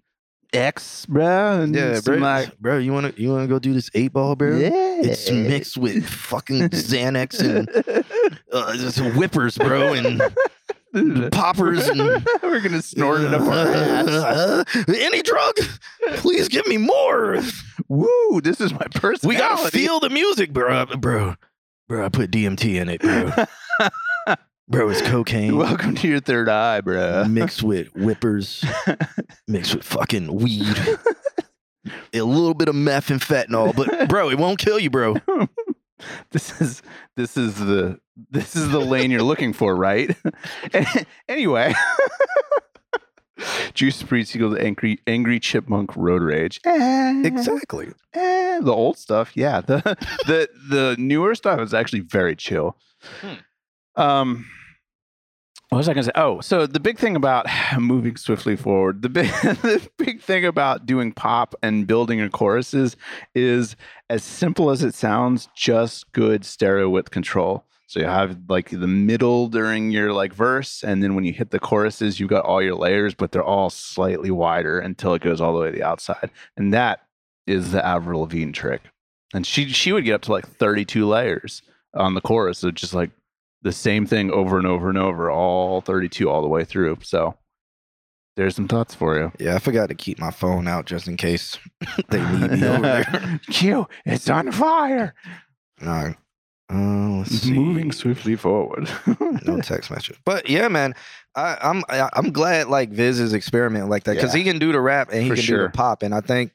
X, 0.52 1.06
bruh. 1.06 1.62
And 1.64 1.76
Yeah, 1.76 2.00
bro. 2.04 2.18
like, 2.18 2.58
bro, 2.58 2.78
you 2.80 2.92
wanna 2.92 3.14
you 3.16 3.30
wanna 3.32 3.48
go 3.48 3.60
do 3.60 3.74
this 3.74 3.90
eight 3.94 4.14
ball, 4.14 4.36
bro? 4.36 4.58
yeah. 4.58 4.70
It's 4.74 5.30
mixed 5.32 5.78
with 5.78 6.04
fucking 6.08 6.70
Xanax 6.70 7.40
and 7.40 7.70
uh, 8.52 8.74
whippers, 9.18 9.58
bro, 9.60 9.94
and 9.94 10.22
poppers 11.32 11.88
and 11.88 12.00
We're 12.44 12.62
gonna 12.62 12.82
snort 12.82 13.22
it 13.22 13.34
up 13.34 13.42
our 13.42 13.68
ass. 13.68 14.66
Any 14.88 15.22
drug? 15.22 15.56
Please 16.16 16.48
give 16.48 16.66
me 16.68 16.78
more. 16.78 17.40
Woo! 17.88 18.42
This 18.42 18.60
is 18.60 18.74
my 18.74 18.86
personality. 18.94 19.28
We 19.28 19.36
gotta 19.36 19.72
feel 19.72 20.00
the 20.00 20.10
music, 20.10 20.52
bro. 20.52 20.86
Bro, 20.86 21.36
bro, 21.88 22.06
I 22.06 22.10
put 22.10 22.32
DMT 22.32 22.76
in 22.82 22.90
it, 22.90 23.02
bro. 23.02 24.36
bro, 24.68 24.90
it's 24.90 25.02
cocaine 25.04 25.58
Welcome 25.58 25.96
to 25.96 26.08
your 26.08 26.20
third 26.20 26.50
eye, 26.50 26.82
bro. 26.82 27.26
mixed 27.26 27.64
with 27.64 27.88
whippers, 27.94 28.64
mixed 29.48 29.76
with 29.76 29.84
fucking 29.84 30.34
weed, 30.34 30.78
a 32.14 32.22
little 32.22 32.54
bit 32.56 32.68
of 32.68 32.76
meth 32.76 33.10
and 33.12 33.22
fentanyl. 33.22 33.76
But 33.76 34.10
bro, 34.10 34.30
it 34.30 34.38
won't 34.40 34.60
kill 34.60 34.80
you, 34.80 34.90
bro. 34.90 35.18
this 36.32 36.60
is 36.62 36.82
this 37.16 37.38
is 37.38 37.56
the 37.56 38.00
this 38.32 38.56
is 38.56 38.70
the 38.70 38.80
lane 38.80 39.12
you're 39.12 39.24
looking 39.24 39.54
for, 39.54 39.76
right? 39.76 40.16
anyway. 41.30 41.74
Juice 43.74 44.04
Priest 44.04 44.36
equals 44.36 44.58
angry 44.58 45.00
angry 45.08 45.40
chipmunk 45.40 45.96
road 45.96 46.22
rage. 46.22 46.60
Eh, 46.66 47.22
Exactly. 47.24 47.88
eh, 48.14 48.60
the 48.60 48.74
old 48.74 48.98
stuff, 48.98 49.32
yeah. 49.36 49.62
The 49.62 49.82
the 50.28 50.50
the 50.70 50.96
newer 51.00 51.36
stuff 51.36 51.62
is 51.62 51.74
actually 51.74 52.02
very 52.02 52.36
chill. 52.36 52.76
Um 53.96 54.46
what 55.70 55.78
was 55.78 55.88
I 55.88 55.94
gonna 55.94 56.04
say? 56.06 56.12
Oh, 56.16 56.42
so 56.42 56.66
the 56.66 56.80
big 56.80 56.98
thing 56.98 57.16
about 57.16 57.46
moving 57.80 58.18
swiftly 58.18 58.56
forward, 58.56 59.04
the 59.04 59.10
big 59.10 59.28
the 59.42 59.88
big 59.98 60.22
thing 60.22 60.46
about 60.46 60.86
doing 60.86 61.12
pop 61.12 61.54
and 61.62 61.86
building 61.86 62.20
your 62.20 62.30
choruses 62.30 62.98
is 63.36 63.76
as 64.10 64.24
simple 64.24 64.72
as 64.72 64.84
it 64.84 64.96
sounds, 64.96 65.48
just 65.56 66.12
good 66.12 66.44
stereo 66.44 66.90
width 66.90 67.12
control. 67.12 67.66
So 67.86 68.00
you 68.00 68.08
have 68.08 68.38
like 68.48 68.70
the 68.70 68.88
middle 68.88 69.48
during 69.48 69.92
your 69.92 70.12
like 70.12 70.34
verse, 70.34 70.84
and 70.84 71.04
then 71.04 71.14
when 71.14 71.24
you 71.24 71.34
hit 71.34 71.52
the 71.52 71.60
choruses, 71.60 72.20
you've 72.20 72.30
got 72.30 72.46
all 72.46 72.62
your 72.62 72.76
layers, 72.76 73.14
but 73.14 73.32
they're 73.32 73.44
all 73.44 73.70
slightly 73.70 74.32
wider 74.32 74.80
until 74.80 75.14
it 75.14 75.22
goes 75.22 75.40
all 75.40 75.54
the 75.54 75.60
way 75.60 75.72
to 75.72 75.78
the 75.78 75.84
outside. 75.84 76.32
And 76.58 76.74
that 76.74 77.02
is 77.46 77.72
the 77.72 77.86
Avril 77.86 78.22
Lavigne 78.22 78.52
trick. 78.52 78.82
And 79.34 79.46
she 79.46 79.70
she 79.70 79.92
would 79.92 80.06
get 80.06 80.16
up 80.16 80.22
to 80.24 80.32
like 80.32 80.48
32 80.48 81.08
layers 81.08 81.62
on 81.94 82.16
the 82.16 82.22
chorus. 82.22 82.60
So 82.60 82.72
just 82.72 82.94
like 82.94 83.12
the 83.62 83.72
same 83.72 84.06
thing 84.06 84.32
over 84.32 84.58
and 84.58 84.66
over 84.68 84.90
and 84.90 84.98
over, 84.98 85.30
all 85.30 85.82
32 85.82 86.30
all 86.30 86.42
the 86.42 86.48
way 86.48 86.64
through. 86.64 86.98
So 87.04 87.36
there's 88.38 88.56
some 88.56 88.68
thoughts 88.68 88.96
for 88.96 89.18
you. 89.18 89.32
Yeah, 89.40 89.56
I 89.56 89.60
forgot 89.60 89.90
to 89.90 89.96
keep 89.96 90.18
my 90.20 90.32
phone 90.32 90.68
out 90.68 90.86
just 90.86 91.08
in 91.08 91.18
case 91.18 91.58
they 92.10 92.22
need 92.22 92.52
me 92.52 92.68
over 92.68 92.82
there. 92.82 93.40
Q, 93.50 93.88
it's 94.06 94.30
on 94.30 94.52
fire. 94.52 95.14
No. 95.82 96.14
Uh, 96.72 97.18
let's 97.18 97.32
see. 97.32 97.52
Moving 97.54 97.92
swiftly 97.92 98.36
forward. 98.36 98.90
no 99.46 99.60
text 99.60 99.90
message. 99.90 100.20
But 100.24 100.50
yeah, 100.50 100.68
man, 100.68 100.94
I, 101.36 101.58
I'm 101.62 101.84
I, 101.90 102.10
I'm 102.14 102.32
glad 102.32 102.68
like 102.68 102.92
Viz 102.92 103.20
is 103.20 103.34
experimenting 103.34 103.90
like 103.90 104.04
that 104.04 104.16
because 104.16 104.34
Yeah. 104.36 104.40
he 104.40 104.44
can 104.44 104.60
do 104.60 104.72
the 104.72 104.80
rap 104.80 105.10
and 105.12 105.24
he 105.24 105.30
For 105.30 105.36
can 105.36 105.46
do 105.46 105.58
the 105.64 105.70
pop, 105.70 106.04
and 106.04 106.14
I 106.14 106.22
think 106.22 106.52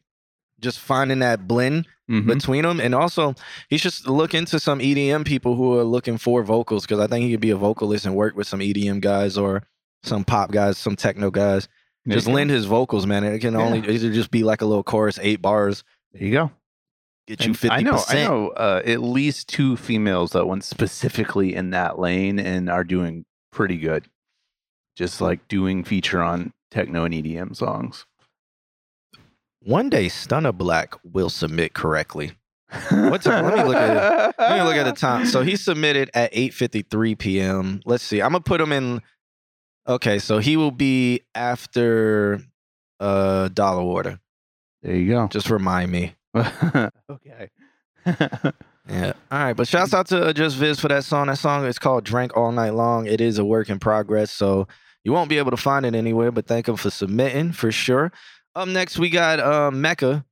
just 0.64 0.80
finding 0.80 1.20
that 1.20 1.46
blend 1.46 1.86
Mhm. 2.10 2.26
between 2.26 2.62
them, 2.64 2.80
and 2.80 2.94
also 2.94 3.34
he 3.70 3.78
should 3.78 3.94
look 4.06 4.34
into 4.34 4.58
some 4.60 4.80
EDM 4.80 5.24
people 5.24 5.54
who 5.56 5.78
are 5.78 5.84
looking 5.84 6.18
for 6.18 6.42
vocals 6.42 6.84
because 6.84 6.98
I 7.00 7.06
think 7.06 7.24
he 7.24 7.30
could 7.30 7.40
be 7.40 7.50
a 7.50 7.56
vocalist 7.56 8.04
and 8.04 8.14
work 8.14 8.36
with 8.36 8.46
some 8.46 8.60
EDM 8.60 9.00
guys 9.00 9.38
or 9.38 9.62
some 10.02 10.22
pop 10.24 10.50
guys, 10.50 10.76
some 10.76 10.96
techno 10.96 11.30
guys. 11.30 11.66
There 12.04 12.14
just 12.16 12.26
lend 12.28 12.50
his 12.50 12.66
vocals, 12.66 13.06
man. 13.06 13.24
It 13.24 13.38
can 13.38 13.56
only 13.56 13.78
it 13.78 14.00
should 14.00 14.12
just 14.12 14.30
be 14.30 14.42
like 14.42 14.60
a 14.60 14.66
little 14.66 14.82
chorus, 14.82 15.18
eight 15.22 15.40
bars, 15.40 15.82
There 16.12 16.22
you 16.24 16.32
go. 16.32 16.50
get 17.26 17.46
you 17.46 17.54
fifty 17.54 17.74
I 17.74 17.80
know, 17.80 18.02
I 18.06 18.14
know 18.24 18.48
uh, 18.48 18.82
at 18.84 19.00
least 19.00 19.48
two 19.48 19.76
females 19.78 20.32
that 20.32 20.46
went 20.46 20.64
specifically 20.64 21.54
in 21.54 21.70
that 21.70 21.98
lane 21.98 22.38
and 22.38 22.68
are 22.68 22.84
doing 22.84 23.24
pretty 23.50 23.78
good. 23.78 24.04
Just 24.94 25.22
like 25.22 25.48
doing 25.48 25.82
feature 25.84 26.20
on 26.22 26.52
techno 26.70 27.04
and 27.04 27.14
EDM 27.14 27.54
songs. 27.56 28.04
One 29.64 29.88
day, 29.88 30.08
Stunner 30.08 30.52
Black 30.52 30.94
will 31.04 31.30
submit 31.30 31.72
correctly. 31.72 32.32
What 32.90 33.22
time? 33.22 33.44
Let 33.44 33.56
me 33.56 33.64
look 33.64 33.76
at 33.76 33.90
it. 34.30 34.34
Let 34.38 34.58
me 34.58 34.62
look 34.62 34.76
at 34.76 34.84
the 34.84 34.92
time. 34.92 35.26
So 35.26 35.42
he 35.42 35.56
submitted 35.56 36.10
at 36.12 36.32
8:53 36.32 37.18
p.m. 37.18 37.80
Let's 37.84 38.02
see. 38.02 38.20
I'm 38.20 38.32
gonna 38.32 38.40
put 38.40 38.60
him 38.60 38.72
in. 38.72 39.00
Okay, 39.86 40.18
so 40.18 40.38
he 40.38 40.56
will 40.56 40.70
be 40.70 41.20
after 41.34 42.40
uh 43.00 43.48
Dollar 43.48 43.82
Order. 43.82 44.20
There 44.82 44.96
you 44.96 45.08
go. 45.12 45.28
Just 45.28 45.50
remind 45.50 45.92
me. 45.92 46.14
okay. 46.36 47.50
Yeah. 48.86 49.14
All 49.32 49.38
right, 49.38 49.54
but 49.54 49.66
shouts 49.66 49.94
out 49.94 50.08
to 50.08 50.26
uh, 50.26 50.32
Just 50.34 50.56
Viz 50.56 50.78
for 50.78 50.88
that 50.88 51.04
song. 51.04 51.28
That 51.28 51.38
song 51.38 51.64
is 51.64 51.78
called 51.78 52.04
"Drank 52.04 52.36
All 52.36 52.52
Night 52.52 52.74
Long." 52.74 53.06
It 53.06 53.20
is 53.20 53.38
a 53.38 53.44
work 53.44 53.70
in 53.70 53.78
progress, 53.78 54.30
so 54.30 54.68
you 55.04 55.12
won't 55.12 55.30
be 55.30 55.38
able 55.38 55.52
to 55.52 55.56
find 55.56 55.86
it 55.86 55.94
anywhere. 55.94 56.30
But 56.30 56.46
thank 56.46 56.68
him 56.68 56.76
for 56.76 56.90
submitting 56.90 57.52
for 57.52 57.72
sure. 57.72 58.12
Up 58.56 58.68
next, 58.68 58.98
we 58.98 59.10
got 59.10 59.40
uh, 59.40 59.70
Mecca. 59.70 60.24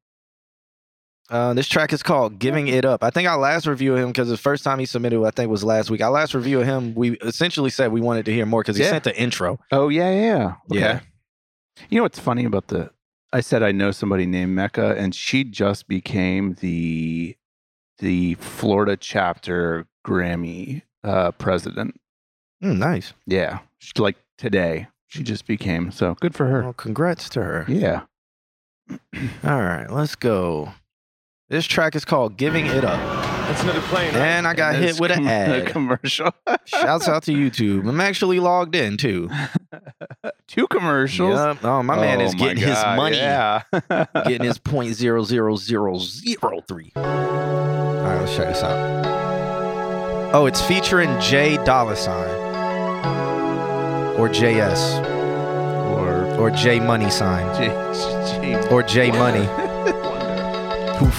Uh, 1.31 1.55
this 1.55 1.67
track 1.67 1.93
is 1.93 2.03
called 2.03 2.39
"Giving 2.39 2.69
It 2.69 2.85
Up." 2.85 3.03
I 3.03 3.11
think 3.11 3.29
our 3.29 3.39
last 3.39 3.67
review 3.67 3.95
of 3.95 3.99
him 4.01 4.09
because 4.09 4.29
the 4.29 4.37
first 4.37 4.65
time 4.65 4.79
he 4.79 4.87
submitted, 4.87 5.23
I 5.25 5.31
think 5.31 5.51
was 5.51 5.65
last 5.65 5.91
week. 5.91 6.01
Our 6.03 6.11
last 6.11 6.35
review 6.35 6.61
of 6.61 6.67
him, 6.67 6.95
we 6.95 7.13
essentially 7.19 7.71
said 7.71 7.91
we 7.91 8.01
wanted 8.01 8.27
to 8.27 8.33
hear 8.33 8.45
more 8.47 8.61
because 8.63 8.77
he 8.77 8.83
Yeah. 8.85 8.91
sent 8.91 9.05
the 9.05 9.19
intro. 9.19 9.59
oh 9.71 9.89
yeah, 9.89 10.11
yeah. 10.11 10.55
Yeah. 10.69 11.01
You 11.89 11.97
know 11.99 12.03
what's 12.03 12.19
funny 12.19 12.45
about 12.45 12.69
the? 12.69 12.91
I 13.33 13.41
said 13.41 13.63
I 13.63 13.73
know 13.73 13.93
somebody 13.93 14.27
named 14.27 14.53
Mecca, 14.55 14.95
and 14.99 15.15
she 15.15 15.43
just 15.43 15.89
became 15.89 16.55
the 16.61 17.37
the 17.99 18.35
Florida 18.35 18.97
chapter 18.97 19.87
Grammy 20.07 20.83
uh, 21.03 21.31
president. 21.33 21.99
Mm, 22.63 22.77
nice. 22.79 23.15
Yeah, 23.27 23.61
she, 23.79 23.93
like 23.99 24.17
today, 24.37 24.89
she 25.07 25.23
just 25.23 25.47
became. 25.47 25.91
So 25.91 26.15
good 26.21 26.35
for 26.35 26.47
her. 26.49 26.63
Well, 26.63 26.73
congrats 26.75 27.29
to 27.31 27.43
her. 27.43 27.65
Yeah. 27.69 28.03
All 29.45 29.61
right, 29.63 29.87
let's 29.91 30.15
go. 30.15 30.73
This 31.49 31.67
track 31.67 31.95
is 31.95 32.05
called 32.05 32.37
"Giving 32.39 32.67
It 32.67 32.83
Up," 32.85 32.99
That's 33.47 33.63
another 33.63 33.81
plane. 33.83 34.15
and 34.15 34.47
I 34.49 34.55
got 34.55 34.75
And 34.75 34.85
hit 34.85 34.99
with 35.01 35.11
an 35.11 35.19
com- 35.19 35.27
a 35.27 35.31
ad. 35.31 35.67
commercial. 35.67 36.31
Shouts 36.65 37.09
out 37.09 37.25
to 37.25 37.33
YouTube. 37.33 37.87
I'm 37.89 38.01
actually 38.01 38.41
logged 38.41 38.75
in 38.75 38.97
too. 38.97 39.29
Two 40.49 40.67
commercials. 40.69 41.35
Yup. 41.35 41.63
Oh, 41.65 41.83
my 41.83 41.97
man 41.97 42.21
Oh 42.23 42.25
is 42.25 42.35
my 42.35 42.39
getting 42.55 42.63
his 42.65 42.79
money. 42.97 43.17
Yeah. 43.19 43.63
Getting 44.15 44.45
his 44.47 44.59
point 44.59 44.95
zero 44.95 45.25
zero 45.25 45.57
zero 45.57 45.99
zero 45.99 46.61
three. 46.67 46.93
All 46.97 47.03
right, 47.03 48.19
let's 48.21 48.35
check 48.37 48.49
this 48.49 48.63
out. 48.63 50.33
Oh, 50.35 50.47
it's 50.47 50.63
featuring 50.63 51.19
J 51.21 51.63
Dollar 51.65 51.95
Sign 51.97 52.31
or 54.19 54.29
JS 54.31 55.12
or 56.43 56.49
or 56.49 56.51
J 56.51 56.81
Money 56.81 57.09
Sign 57.09 57.47
J, 57.57 57.69
J, 57.69 58.69
or 58.69 58.83
J 58.83 59.13
Money. 59.13 59.47
Oof. 61.05 61.19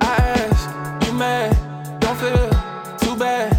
I 0.00 0.14
asked, 0.38 1.06
you 1.06 1.12
mad? 1.14 1.50
Don't 2.00 2.16
feel 2.16 2.48
too 2.98 3.16
bad. 3.16 3.50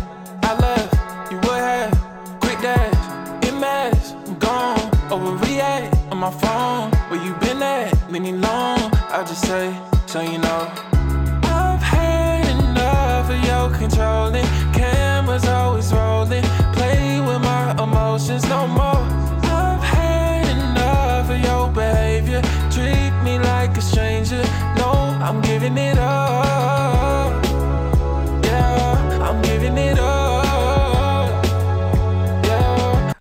I 0.44 0.54
left, 0.56 1.32
you 1.32 1.38
would 1.38 1.62
have. 1.70 1.94
Quick 2.40 2.60
dash, 2.62 3.46
it 3.46 3.54
matters. 3.60 4.12
I'm 4.26 4.40
gone, 4.40 4.80
overreact 5.10 6.12
on 6.12 6.18
my 6.18 6.32
phone. 6.32 6.92
Where 7.10 7.22
you 7.26 7.34
been 7.42 7.62
at? 7.62 8.10
Many 8.10 8.32
long. 8.32 8.80
I'll 9.14 9.26
just 9.26 9.46
say, 9.46 9.78
so 10.08 10.22
you 10.22 10.38
know. 10.38 10.51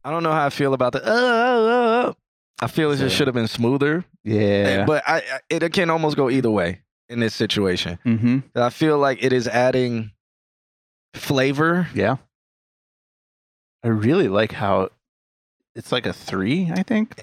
I 0.05 0.11
don't 0.11 0.23
know 0.23 0.33
how 0.33 0.47
I 0.47 0.51
feel 0.51 0.75
about 0.75 0.93
the. 0.93 1.07
Uh, 1.07 1.11
uh, 1.13 2.09
uh. 2.09 2.13
I 2.63 2.67
feel 2.67 2.91
as 2.91 3.01
it 3.01 3.05
just 3.05 3.17
should 3.17 3.27
have 3.27 3.35
been 3.35 3.49
smoother, 3.49 4.05
Yeah. 4.23 4.85
but 4.85 5.03
I, 5.07 5.17
I 5.19 5.41
it 5.49 5.73
can 5.73 5.89
almost 5.89 6.17
go 6.17 6.29
either 6.29 6.51
way 6.51 6.83
in 7.09 7.21
this 7.21 7.35
situation. 7.35 7.99
mm-hmm. 8.05 8.39
I 8.55 8.69
feel 8.71 8.99
like 8.99 9.23
it 9.25 9.33
is 9.33 9.49
adding 9.49 10.13
flavor. 11.15 11.89
Yeah. 11.95 12.17
I 13.83 13.89
really 13.89 14.29
like 14.29 14.53
how 14.53 14.91
it's 15.75 15.91
like 15.91 16.05
a 16.05 16.13
three, 16.13 16.71
I 16.71 16.83
think. 16.83 17.23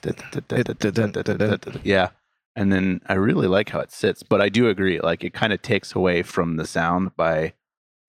Yeah. 1.84 2.10
And 2.56 2.72
then 2.74 3.02
I 3.06 3.14
really 3.14 3.48
like 3.48 3.70
how 3.70 3.80
it 3.82 3.92
sits, 3.92 4.24
but 4.24 4.42
I 4.42 4.50
do 4.50 4.68
agree. 4.68 5.00
Like 5.00 5.24
it 5.24 5.34
kind 5.34 5.54
of 5.54 5.62
takes 5.62 5.94
away 5.94 6.24
from 6.24 6.58
the 6.58 6.66
sound 6.66 7.16
by 7.16 7.54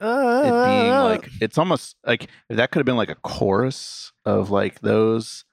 it 0.01 0.45
being 0.45 0.91
like 0.93 1.29
it's 1.41 1.59
almost 1.59 1.97
like 2.07 2.29
if 2.49 2.57
that 2.57 2.71
could 2.71 2.79
have 2.79 2.87
been 2.87 2.97
like 2.97 3.11
a 3.11 3.17
chorus 3.17 4.13
of 4.29 4.51
like 4.51 4.81
those 4.81 5.45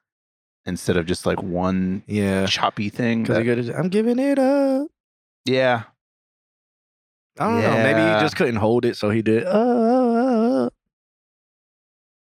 instead 0.66 0.98
of 0.98 1.06
just 1.06 1.26
like 1.26 1.42
one 1.42 2.04
yeah. 2.08 2.46
choppy 2.46 2.90
thing. 2.90 3.24
Because 3.24 3.68
that- 3.68 3.76
I'm 3.76 3.90
giving 3.90 4.20
it 4.20 4.38
up. 4.40 4.88
yeah. 5.46 5.84
I 7.38 7.46
don't 7.50 7.62
know. 7.62 7.84
Maybe 7.84 8.00
he 8.00 8.20
just 8.22 8.38
couldn't 8.38 8.56
hold 8.56 8.86
it, 8.86 8.96
so 8.96 9.10
he 9.10 9.22
did. 9.22 9.44
Uh, 9.46 9.50
uh, 9.50 10.66
uh. 10.66 10.70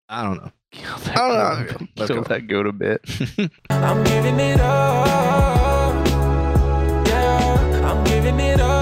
I 0.10 0.24
don't 0.24 0.38
know. 0.38 0.52
Kill 0.72 0.98
that, 0.98 1.18
I 1.18 1.30
don't 1.30 1.68
goat- 1.68 1.82
know. 1.82 1.88
Let's 1.96 2.12
kill 2.12 2.22
go. 2.24 2.28
that 2.30 2.48
goat 2.48 2.68
a 2.68 2.74
bit. 2.74 3.02
I'm 3.70 4.04
giving 4.04 4.40
it 4.40 4.60
up. 4.60 6.06
Yeah, 7.08 7.92
I'm 7.92 8.04
giving 8.04 8.40
it 8.40 8.60
up. 8.60 8.75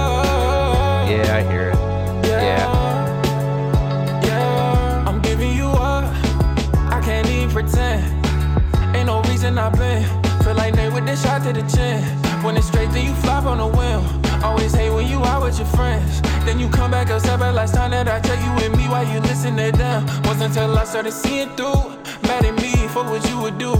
The 11.53 11.61
chin. 11.75 12.03
When 12.43 12.57
it's 12.57 12.67
straight, 12.67 12.91
then 12.91 13.05
you 13.05 13.13
flop 13.15 13.45
on 13.45 13.59
a 13.59 13.67
whim. 13.67 14.03
Always 14.43 14.73
hate 14.73 14.89
when 14.89 15.07
you 15.07 15.23
out 15.23 15.43
with 15.43 15.57
your 15.57 15.67
friends. 15.67 16.21
Then 16.45 16.59
you 16.59 16.69
come 16.69 16.91
back 16.91 17.09
upset, 17.09 17.39
but 17.39 17.53
last 17.53 17.75
time 17.75 17.91
that 17.91 18.07
I 18.07 18.19
checked 18.19 18.43
you 18.43 18.53
with 18.55 18.77
me 18.77 18.87
while 18.89 19.07
you 19.07 19.19
listen 19.21 19.55
to 19.57 19.71
them. 19.71 20.05
Wasn't 20.23 20.55
until 20.55 20.77
I 20.77 20.83
started 20.83 21.13
seeing 21.13 21.49
through. 21.55 21.97
Mad 22.23 22.45
at 22.45 22.55
me 22.55 22.73
for 22.87 23.03
what 23.03 23.27
you 23.29 23.39
would 23.39 23.57
do. 23.57 23.73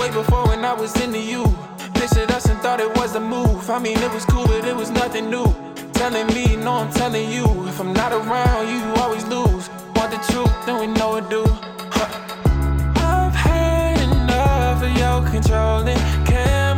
Way 0.00 0.10
before 0.12 0.46
when 0.46 0.64
I 0.64 0.72
was 0.74 0.94
into 1.00 1.18
you. 1.18 1.44
Pictured 1.94 2.30
us 2.30 2.46
and 2.46 2.58
thought 2.60 2.80
it 2.80 2.94
was 2.96 3.14
a 3.16 3.20
move. 3.20 3.68
I 3.70 3.78
mean, 3.78 3.98
it 3.98 4.12
was 4.12 4.24
cool, 4.24 4.46
but 4.46 4.64
it 4.64 4.76
was 4.76 4.90
nothing 4.90 5.30
new. 5.30 5.46
Telling 5.94 6.26
me, 6.28 6.56
no, 6.56 6.72
I'm 6.72 6.92
telling 6.92 7.30
you. 7.30 7.46
If 7.66 7.80
I'm 7.80 7.92
not 7.92 8.12
around 8.12 8.68
you, 8.68 8.76
you 8.76 8.94
always 9.02 9.24
lose. 9.26 9.68
Want 9.96 10.10
the 10.12 10.20
truth, 10.30 10.54
then 10.66 10.78
we 10.80 10.86
know 10.86 11.16
it 11.16 11.28
do. 11.28 11.44
Huh. 11.96 12.08
I've 12.96 13.34
had 13.34 14.00
enough 14.00 14.82
of 14.82 14.96
your 14.96 15.30
controlling. 15.30 16.23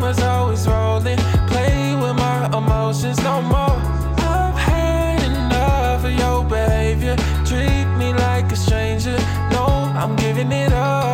Cameras 0.06 0.22
always 0.22 0.68
rolling. 0.68 1.18
Play 1.48 1.96
with 1.96 2.14
my 2.14 2.46
emotions 2.56 3.18
no 3.24 3.42
more. 3.42 3.76
I've 4.22 4.54
had 4.54 5.20
enough 5.24 6.04
of 6.04 6.12
your 6.12 6.44
behavior. 6.44 7.16
Treat 7.44 7.86
me 7.98 8.12
like 8.12 8.52
a 8.52 8.56
stranger. 8.56 9.18
No, 9.50 9.66
I'm 9.96 10.14
giving 10.14 10.52
it 10.52 10.72
up. 10.72 11.05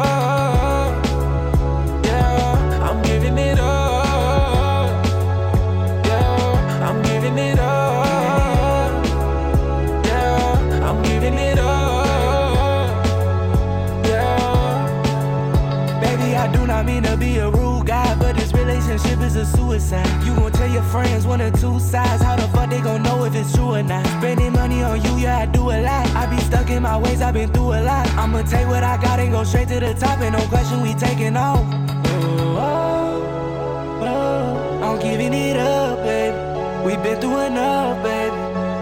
Friends, 20.93 21.27
one 21.27 21.41
or 21.41 21.51
two 21.51 21.81
sides. 21.81 22.23
How 22.23 22.37
the 22.37 22.47
fuck 22.49 22.69
they 22.69 22.81
gon' 22.81 23.03
know 23.03 23.25
if 23.25 23.35
it's 23.35 23.53
true 23.55 23.75
or 23.75 23.83
not? 23.83 24.05
Spending 24.19 24.53
money 24.53 24.83
on 24.83 25.03
you, 25.03 25.17
yeah, 25.17 25.39
I 25.39 25.47
do 25.47 25.63
a 25.71 25.79
lot. 25.89 26.07
I 26.15 26.27
be 26.27 26.39
stuck 26.43 26.69
in 26.69 26.83
my 26.83 26.97
ways, 26.99 27.23
i 27.23 27.33
been 27.33 27.51
through 27.51 27.73
a 27.79 27.81
lot. 27.83 28.07
I'ma 28.21 28.43
take 28.43 28.69
what 28.69 28.85
I 28.85 29.01
got 29.01 29.19
and 29.19 29.33
go 29.33 29.43
straight 29.45 29.69
to 29.69 29.81
the 29.81 29.95
top, 29.95 30.21
and 30.21 30.35
no 30.37 30.43
question, 30.49 30.83
we 30.83 30.95
taking 30.95 31.37
off. 31.37 31.65
Oh, 32.07 32.67
oh, 32.69 34.09
oh. 34.11 34.85
I'm 34.85 35.01
giving 35.01 35.33
it 35.33 35.57
up, 35.57 35.99
baby. 36.05 36.37
We 36.85 36.93
been 37.03 37.19
through 37.21 37.41
enough, 37.47 38.03
baby. 38.03 38.37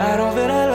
I 0.09 0.17
don't 0.17 0.35
feel 0.35 0.49
the 0.49 0.70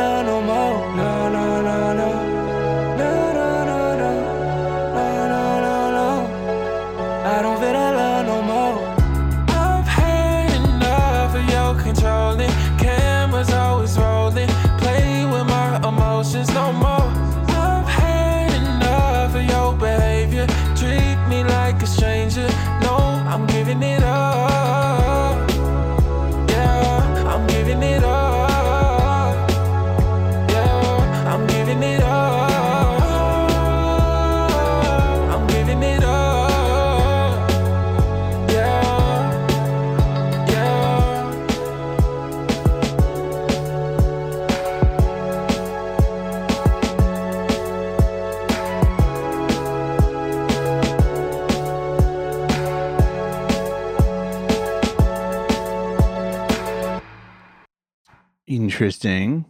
Interesting. 58.75 59.45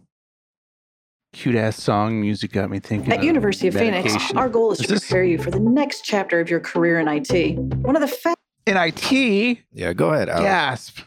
Cute 1.32 1.56
ass 1.56 1.82
song. 1.82 2.20
Music 2.20 2.52
got 2.52 2.70
me 2.70 2.78
thinking. 2.78 3.12
At 3.12 3.24
University 3.24 3.66
of 3.66 3.74
Phoenix, 3.74 4.14
our 4.34 4.48
goal 4.48 4.70
is, 4.70 4.78
Is 4.78 4.86
to 4.86 4.92
this- 4.92 5.08
prepare 5.08 5.24
you 5.24 5.38
for 5.38 5.50
the 5.50 5.58
next 5.58 6.02
chapter 6.02 6.38
of 6.38 6.48
your 6.48 6.60
career 6.60 7.00
in 7.00 7.08
IT. 7.08 7.58
One 7.58 7.96
of 7.96 8.02
the 8.02 8.06
fa- 8.08 8.36
in 8.66 8.76
IT. 8.76 9.58
Yeah, 9.72 9.92
go 9.94 10.10
ahead. 10.12 10.28
Alex. 10.28 10.44
Gasp. 10.44 11.00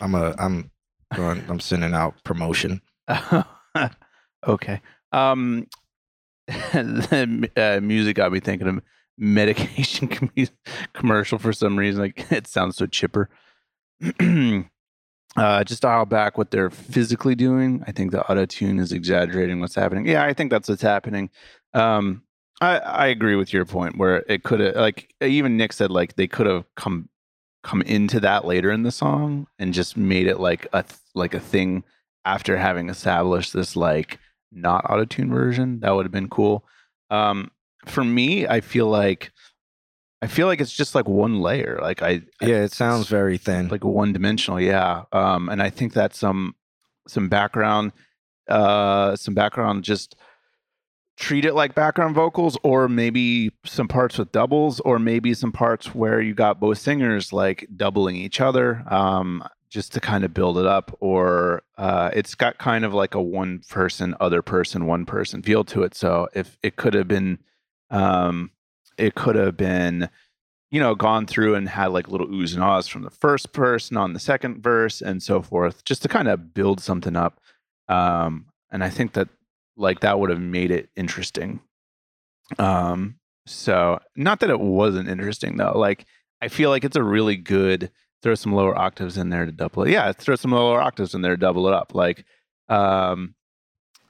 I'm 0.00 0.14
a 0.14 0.34
I'm 0.38 0.70
going 1.16 1.42
I'm 1.48 1.60
sending 1.60 1.94
out 1.94 2.22
promotion. 2.24 2.82
okay. 4.46 4.82
Um, 5.12 5.66
the 6.46 7.50
uh, 7.56 7.80
music 7.80 8.16
got 8.16 8.32
me 8.32 8.40
thinking 8.40 8.68
of 8.68 8.82
medication 9.16 10.08
com- 10.08 10.30
commercial 10.92 11.38
for 11.38 11.54
some 11.54 11.78
reason. 11.78 12.02
Like 12.02 12.30
it 12.30 12.46
sounds 12.46 12.76
so 12.76 12.84
chipper. 12.86 13.30
uh, 15.36 15.64
just 15.64 15.82
dial 15.82 16.04
back 16.04 16.36
what 16.36 16.50
they're 16.50 16.70
physically 16.70 17.34
doing. 17.34 17.82
I 17.86 17.92
think 17.92 18.10
the 18.10 18.28
auto 18.30 18.46
tune 18.46 18.78
is 18.78 18.92
exaggerating 18.92 19.60
what's 19.60 19.74
happening. 19.74 20.06
Yeah, 20.06 20.24
I 20.24 20.34
think 20.34 20.50
that's 20.50 20.68
what's 20.68 20.82
happening. 20.82 21.30
Um, 21.74 22.22
I 22.60 22.78
I 22.78 23.06
agree 23.06 23.36
with 23.36 23.52
your 23.52 23.64
point 23.64 23.96
where 23.96 24.24
it 24.28 24.44
could 24.44 24.60
have 24.60 24.76
like 24.76 25.14
even 25.20 25.56
Nick 25.56 25.72
said 25.72 25.90
like 25.90 26.16
they 26.16 26.28
could 26.28 26.46
have 26.46 26.64
come 26.76 27.08
come 27.62 27.82
into 27.82 28.20
that 28.20 28.44
later 28.44 28.70
in 28.70 28.82
the 28.82 28.90
song 28.90 29.46
and 29.58 29.72
just 29.72 29.96
made 29.96 30.26
it 30.26 30.40
like 30.40 30.66
a 30.72 30.82
th- 30.82 30.98
like 31.14 31.34
a 31.34 31.40
thing 31.40 31.84
after 32.24 32.56
having 32.56 32.88
established 32.88 33.52
this 33.52 33.76
like 33.76 34.18
not 34.50 34.88
auto-tune 34.90 35.32
version 35.32 35.80
that 35.80 35.90
would 35.94 36.04
have 36.04 36.12
been 36.12 36.28
cool 36.28 36.64
um 37.10 37.50
for 37.86 38.04
me 38.04 38.46
i 38.46 38.60
feel 38.60 38.86
like 38.86 39.31
i 40.22 40.26
feel 40.26 40.46
like 40.46 40.60
it's 40.60 40.72
just 40.72 40.94
like 40.94 41.06
one 41.08 41.40
layer 41.42 41.78
like 41.82 42.00
i 42.02 42.22
Yeah, 42.40 42.62
it 42.62 42.72
sounds 42.72 43.08
very 43.08 43.36
thin. 43.36 43.68
like 43.68 43.84
one 43.84 44.12
dimensional 44.14 44.58
yeah 44.60 45.04
um 45.12 45.48
and 45.50 45.62
i 45.62 45.68
think 45.68 45.92
that 45.94 46.14
some 46.14 46.54
some 47.06 47.28
background 47.28 47.92
uh 48.48 49.16
some 49.16 49.34
background 49.34 49.84
just 49.84 50.16
treat 51.18 51.44
it 51.44 51.54
like 51.54 51.74
background 51.74 52.14
vocals 52.14 52.56
or 52.62 52.88
maybe 52.88 53.52
some 53.64 53.86
parts 53.86 54.16
with 54.18 54.32
doubles 54.32 54.80
or 54.80 54.98
maybe 54.98 55.34
some 55.34 55.52
parts 55.52 55.94
where 55.94 56.20
you 56.20 56.34
got 56.34 56.58
both 56.58 56.78
singers 56.78 57.32
like 57.32 57.66
doubling 57.76 58.16
each 58.16 58.40
other 58.40 58.82
um 58.88 59.44
just 59.68 59.92
to 59.92 60.00
kind 60.00 60.24
of 60.24 60.34
build 60.34 60.58
it 60.58 60.66
up 60.66 60.96
or 61.00 61.62
uh 61.78 62.10
it's 62.14 62.34
got 62.34 62.58
kind 62.58 62.84
of 62.84 62.92
like 62.94 63.14
a 63.14 63.22
one 63.22 63.60
person 63.68 64.14
other 64.20 64.42
person 64.42 64.86
one 64.86 65.04
person 65.06 65.42
feel 65.42 65.64
to 65.64 65.82
it 65.82 65.94
so 65.94 66.28
if 66.34 66.56
it 66.62 66.76
could 66.76 66.94
have 66.94 67.08
been 67.08 67.38
um 67.90 68.50
it 68.98 69.14
could 69.14 69.36
have 69.36 69.56
been 69.56 70.08
you 70.70 70.80
know 70.80 70.94
gone 70.94 71.26
through 71.26 71.54
and 71.54 71.68
had 71.68 71.88
like 71.88 72.08
little 72.08 72.28
oohs 72.28 72.54
and 72.54 72.62
ahs 72.62 72.88
from 72.88 73.02
the 73.02 73.10
first 73.10 73.52
person 73.52 73.96
on 73.96 74.12
the 74.12 74.20
second 74.20 74.62
verse 74.62 75.00
and 75.00 75.22
so 75.22 75.42
forth 75.42 75.84
just 75.84 76.02
to 76.02 76.08
kind 76.08 76.28
of 76.28 76.54
build 76.54 76.80
something 76.80 77.16
up 77.16 77.40
um 77.88 78.46
and 78.70 78.82
i 78.82 78.88
think 78.88 79.12
that 79.12 79.28
like 79.76 80.00
that 80.00 80.18
would 80.18 80.30
have 80.30 80.40
made 80.40 80.70
it 80.70 80.90
interesting. 80.96 81.60
Um 82.58 83.16
so 83.46 83.98
not 84.14 84.40
that 84.40 84.50
it 84.50 84.60
wasn't 84.60 85.08
interesting 85.08 85.56
though 85.56 85.72
like 85.74 86.04
i 86.40 86.48
feel 86.48 86.70
like 86.70 86.84
it's 86.84 86.96
a 86.96 87.02
really 87.02 87.36
good 87.36 87.90
throw 88.22 88.34
some 88.34 88.52
lower 88.52 88.76
octaves 88.78 89.16
in 89.18 89.30
there 89.30 89.44
to 89.44 89.52
double 89.52 89.82
it 89.82 89.90
yeah 89.90 90.12
throw 90.12 90.36
some 90.36 90.52
lower 90.52 90.80
octaves 90.80 91.14
in 91.14 91.22
there 91.22 91.32
to 91.32 91.40
double 91.40 91.66
it 91.66 91.74
up 91.74 91.92
like 91.94 92.24
um 92.68 93.34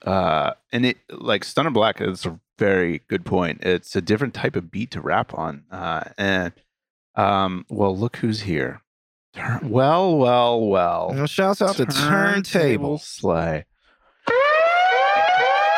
uh 0.05 0.53
and 0.71 0.85
it 0.85 0.99
like 1.09 1.45
stunner 1.45 1.71
black 1.71 2.01
is 2.01 2.27
a 2.27 2.39
very 2.63 3.01
good 3.09 3.25
point 3.25 3.61
it's 3.63 3.97
a 3.97 4.01
different 4.01 4.35
type 4.35 4.55
of 4.57 4.71
beat 4.71 4.91
to 4.91 5.01
rap 5.01 5.35
on 5.35 5.65
uh 5.71 6.05
and 6.17 6.53
um 7.17 7.65
well 7.69 7.97
look 7.97 8.17
who's 8.17 8.41
here 8.43 8.81
Turn- 9.35 9.69
well 9.71 10.17
well 10.17 10.61
well 10.69 11.09
You 11.13 11.21
know, 11.21 11.27
shouts 11.27 11.61
out 11.63 11.77
to 11.77 11.87
Turntable. 11.87 12.99
Slay. 12.99 13.65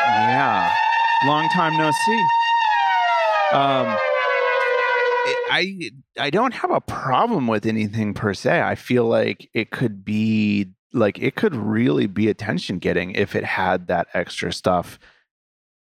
Yeah. 0.05 0.73
Long 1.25 1.47
time 1.49 1.77
no 1.77 1.89
see. 1.91 2.19
Um 3.53 3.97
I 5.51 5.91
I 6.19 6.29
don't 6.29 6.53
have 6.53 6.71
a 6.71 6.81
problem 6.81 7.47
with 7.47 7.65
anything 7.65 8.13
per 8.13 8.33
se. 8.33 8.61
I 8.61 8.75
feel 8.75 9.05
like 9.05 9.49
it 9.53 9.71
could 9.71 10.03
be 10.05 10.67
like 10.93 11.17
it 11.19 11.35
could 11.35 11.55
really 11.55 12.07
be 12.07 12.27
attention 12.27 12.77
getting 12.79 13.11
if 13.11 13.35
it 13.35 13.43
had 13.43 13.87
that 13.87 14.07
extra 14.13 14.51
stuff 14.53 14.99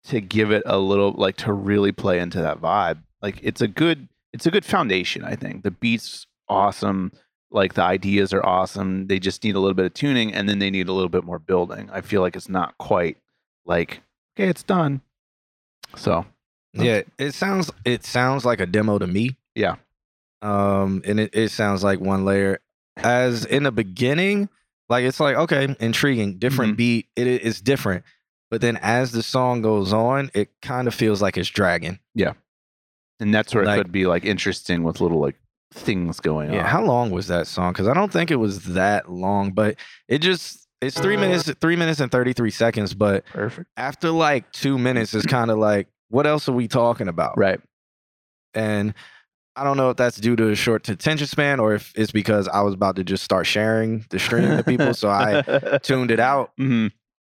to 0.05 0.19
give 0.21 0.51
it 0.51 0.63
a 0.65 0.77
little 0.77 1.11
like 1.13 1.37
to 1.37 1.53
really 1.53 1.91
play 1.91 2.19
into 2.19 2.41
that 2.41 2.59
vibe. 2.61 2.99
Like 3.21 3.39
it's 3.41 3.61
a 3.61 3.67
good 3.67 4.07
it's 4.33 4.45
a 4.45 4.51
good 4.51 4.65
foundation, 4.65 5.23
I 5.23 5.35
think. 5.35 5.63
The 5.63 5.71
beats 5.71 6.27
awesome, 6.49 7.11
like 7.51 7.73
the 7.75 7.83
ideas 7.83 8.33
are 8.33 8.45
awesome. 8.45 9.07
They 9.07 9.19
just 9.19 9.43
need 9.43 9.55
a 9.55 9.59
little 9.59 9.75
bit 9.75 9.85
of 9.85 9.93
tuning 9.93 10.33
and 10.33 10.49
then 10.49 10.59
they 10.59 10.69
need 10.69 10.89
a 10.89 10.93
little 10.93 11.09
bit 11.09 11.23
more 11.23 11.39
building. 11.39 11.89
I 11.91 12.01
feel 12.01 12.21
like 12.21 12.35
it's 12.35 12.49
not 12.49 12.77
quite 12.77 13.17
like 13.65 14.01
okay, 14.35 14.49
it's 14.49 14.63
done. 14.63 15.01
So, 15.95 16.25
Yeah, 16.73 17.01
it 17.19 17.33
sounds 17.33 17.71
it 17.85 18.03
sounds 18.03 18.45
like 18.45 18.59
a 18.59 18.65
demo 18.65 18.97
to 18.99 19.07
me. 19.07 19.37
Yeah. 19.55 19.75
Um, 20.41 21.01
and 21.05 21.19
it, 21.19 21.29
it 21.33 21.49
sounds 21.51 21.83
like 21.83 21.99
one 21.99 22.25
layer. 22.25 22.59
As 22.97 23.45
in 23.45 23.63
the 23.63 23.71
beginning, 23.71 24.49
like 24.89 25.05
it's 25.05 25.19
like 25.19 25.35
okay, 25.35 25.75
intriguing, 25.79 26.37
different 26.39 26.73
Mhm. 26.73 26.77
beat. 26.77 27.07
It's 27.15 27.61
different, 27.61 28.03
but 28.53 28.61
then 28.61 28.77
as 28.83 29.11
the 29.13 29.23
song 29.23 29.63
goes 29.63 29.91
on, 29.91 30.29
it 30.35 30.49
kind 30.61 30.87
of 30.87 30.93
feels 30.93 31.23
like 31.23 31.37
it's 31.39 31.49
dragging. 31.49 31.97
Yeah. 32.13 32.33
And 33.19 33.33
that's 33.33 33.55
where 33.55 33.65
Like- 33.65 33.79
it 33.79 33.83
could 33.85 33.91
be 33.91 34.05
like 34.05 34.25
interesting 34.25 34.83
with 34.83 35.01
little 35.01 35.19
like 35.19 35.37
things 35.73 36.19
going 36.19 36.49
Yeah. 36.51 36.59
on. 36.59 36.65
Yeah. 36.65 36.67
How 36.69 36.83
long 36.85 37.09
was 37.09 37.25
that 37.29 37.47
song? 37.47 37.73
Because 37.73 37.87
I 37.87 37.95
don't 37.95 38.11
think 38.13 38.29
it 38.29 38.35
was 38.35 38.63
that 38.75 39.11
long, 39.11 39.51
but 39.53 39.75
it 40.07 40.19
just 40.19 40.67
it's 40.81 40.99
three 40.99 41.17
minutes, 41.17 41.51
three 41.59 41.75
minutes 41.75 41.99
and 41.99 42.11
thirty 42.11 42.31
three 42.33 42.51
seconds. 42.51 42.93
But 42.93 43.25
Perfect. 43.25 43.67
after 43.75 44.11
like 44.11 44.51
two 44.51 44.77
minutes, 44.77 45.15
it's 45.15 45.25
kind 45.25 45.49
of 45.49 45.57
like, 45.57 45.87
what 46.09 46.27
else 46.27 46.47
are 46.47 46.51
we 46.53 46.67
talking 46.67 47.07
about? 47.07 47.35
Right. 47.39 47.59
And 48.53 48.93
I 49.55 49.63
don't 49.63 49.77
know 49.77 49.89
if 49.89 49.97
that's 49.97 50.17
due 50.17 50.35
to 50.35 50.49
a 50.49 50.55
short 50.55 50.87
attention 50.89 51.25
span 51.25 51.59
or 51.59 51.73
if 51.73 51.91
it's 51.95 52.11
because 52.11 52.47
I 52.47 52.61
was 52.61 52.73
about 52.75 52.97
to 52.97 53.03
just 53.03 53.23
start 53.23 53.47
sharing 53.47 54.05
the 54.11 54.19
stream 54.19 54.57
to 54.57 54.63
people, 54.63 54.93
so 54.93 55.09
I 55.09 55.79
tuned 55.83 56.11
it 56.11 56.19
out. 56.19 56.51
Mhm. 56.59 56.91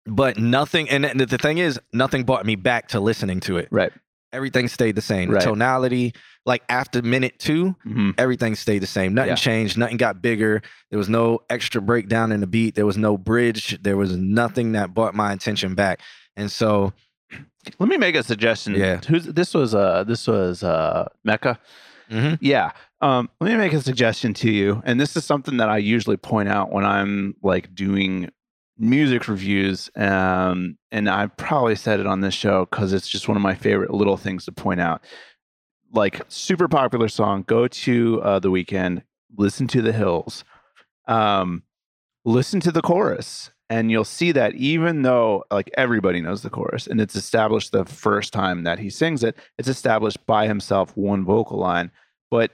But 0.08 0.38
nothing, 0.38 0.88
and 0.88 1.04
the 1.20 1.38
thing 1.38 1.58
is, 1.58 1.78
nothing 1.92 2.24
brought 2.24 2.46
me 2.46 2.56
back 2.56 2.88
to 2.88 3.00
listening 3.00 3.40
to 3.40 3.58
it. 3.58 3.68
Right. 3.70 3.92
Everything 4.32 4.68
stayed 4.68 4.94
the 4.94 5.00
same. 5.02 5.30
Right. 5.30 5.42
The 5.42 5.50
tonality, 5.50 6.14
like 6.44 6.62
after 6.68 7.00
minute 7.00 7.38
two, 7.38 7.74
Mhm. 7.86 8.14
everything 8.18 8.54
stayed 8.54 8.80
the 8.80 8.86
same. 8.86 9.14
Nothing 9.14 9.30
Yeah. 9.30 9.34
changed. 9.36 9.78
Nothing 9.78 9.96
got 9.96 10.20
bigger. 10.20 10.60
There 10.90 10.98
was 10.98 11.08
no 11.08 11.40
extra 11.48 11.80
breakdown 11.80 12.30
in 12.32 12.40
the 12.40 12.46
beat. 12.46 12.74
There 12.74 12.84
was 12.86 12.98
no 12.98 13.16
bridge. 13.16 13.78
There 13.82 13.96
was 13.96 14.16
nothing 14.16 14.72
that 14.72 14.92
brought 14.92 15.14
my 15.14 15.32
attention 15.32 15.74
back. 15.74 16.00
And 16.36 16.50
so, 16.50 16.92
Let 17.78 17.88
me 17.90 17.98
make 17.98 18.14
a 18.14 18.22
suggestion. 18.22 18.74
Yeah. 18.74 19.00
Who's 19.08 19.24
this 19.26 19.52
was 19.52 19.74
uh 19.74 20.04
this 20.04 20.26
was 20.26 20.62
uh 20.62 21.08
Mecca. 21.24 21.58
hmm 22.10 22.34
Yeah. 22.40 22.70
Um, 23.02 23.28
let 23.40 23.50
me 23.50 23.56
make 23.58 23.72
a 23.74 23.80
suggestion 23.82 24.32
to 24.34 24.50
you. 24.50 24.82
And 24.86 24.98
this 24.98 25.16
is 25.16 25.24
something 25.24 25.58
that 25.58 25.68
I 25.68 25.76
usually 25.78 26.16
point 26.16 26.48
out 26.48 26.72
when 26.72 26.84
I'm 26.86 27.34
like 27.42 27.74
doing 27.74 28.30
music 28.78 29.28
reviews. 29.28 29.90
Um, 29.96 30.78
and 30.90 31.08
I 31.08 31.26
probably 31.26 31.74
said 31.74 32.00
it 32.00 32.06
on 32.06 32.20
this 32.20 32.34
show 32.34 32.66
because 32.66 32.92
it's 32.92 33.08
just 33.08 33.28
one 33.28 33.36
of 33.36 33.42
my 33.42 33.54
favorite 33.54 33.92
little 33.92 34.16
things 34.16 34.44
to 34.44 34.52
point 34.52 34.80
out. 34.80 35.02
Like 35.92 36.22
super 36.28 36.68
popular 36.68 37.08
song, 37.08 37.44
go 37.46 37.66
to 37.66 38.22
uh, 38.22 38.38
the 38.38 38.50
Weeknd, 38.50 39.02
listen 39.36 39.66
to 39.68 39.82
the 39.82 39.92
hills, 39.92 40.44
um, 41.06 41.62
listen 42.24 42.60
to 42.60 42.70
the 42.70 42.82
chorus, 42.82 43.50
and 43.70 43.90
you'll 43.90 44.04
see 44.04 44.32
that 44.32 44.54
even 44.54 45.02
though 45.02 45.44
like 45.50 45.70
everybody 45.76 46.20
knows 46.20 46.42
the 46.42 46.50
chorus 46.50 46.86
and 46.86 47.00
it's 47.00 47.16
established 47.16 47.72
the 47.72 47.84
first 47.84 48.32
time 48.32 48.64
that 48.64 48.78
he 48.78 48.90
sings 48.90 49.24
it, 49.24 49.36
it's 49.58 49.68
established 49.68 50.24
by 50.26 50.46
himself 50.46 50.96
one 50.96 51.24
vocal 51.24 51.58
line. 51.58 51.90
But 52.30 52.50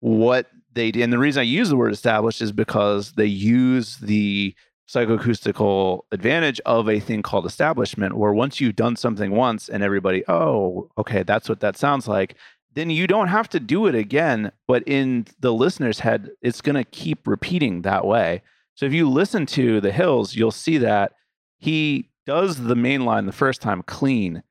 what 0.00 0.46
they 0.72 0.92
did, 0.92 1.02
and 1.02 1.12
the 1.12 1.18
reason 1.18 1.40
I 1.40 1.44
use 1.44 1.68
the 1.68 1.76
word 1.76 1.92
established 1.92 2.40
is 2.40 2.52
because 2.52 3.12
they 3.12 3.26
use 3.26 3.96
the 3.96 4.54
psychoacoustical 4.88 6.00
advantage 6.12 6.60
of 6.64 6.88
a 6.88 7.00
thing 7.00 7.22
called 7.22 7.46
establishment, 7.46 8.16
where 8.16 8.32
once 8.32 8.60
you've 8.60 8.76
done 8.76 8.96
something 8.96 9.32
once 9.32 9.68
and 9.68 9.82
everybody, 9.82 10.24
oh, 10.28 10.90
okay, 10.96 11.22
that's 11.22 11.48
what 11.48 11.60
that 11.60 11.76
sounds 11.76 12.08
like, 12.08 12.36
then 12.74 12.90
you 12.90 13.06
don't 13.06 13.28
have 13.28 13.48
to 13.50 13.60
do 13.60 13.86
it 13.86 13.94
again. 13.94 14.52
But 14.66 14.82
in 14.86 15.26
the 15.40 15.52
listener's 15.52 16.00
head, 16.00 16.30
it's 16.40 16.60
going 16.60 16.76
to 16.76 16.84
keep 16.84 17.26
repeating 17.26 17.82
that 17.82 18.06
way. 18.06 18.42
So 18.74 18.86
if 18.86 18.92
you 18.92 19.08
listen 19.10 19.44
to 19.46 19.80
The 19.80 19.92
Hills, 19.92 20.36
you'll 20.36 20.50
see 20.52 20.78
that 20.78 21.12
he 21.58 22.08
does 22.26 22.62
the 22.64 22.76
main 22.76 23.04
line 23.04 23.26
the 23.26 23.32
first 23.32 23.60
time 23.60 23.82
clean. 23.82 24.42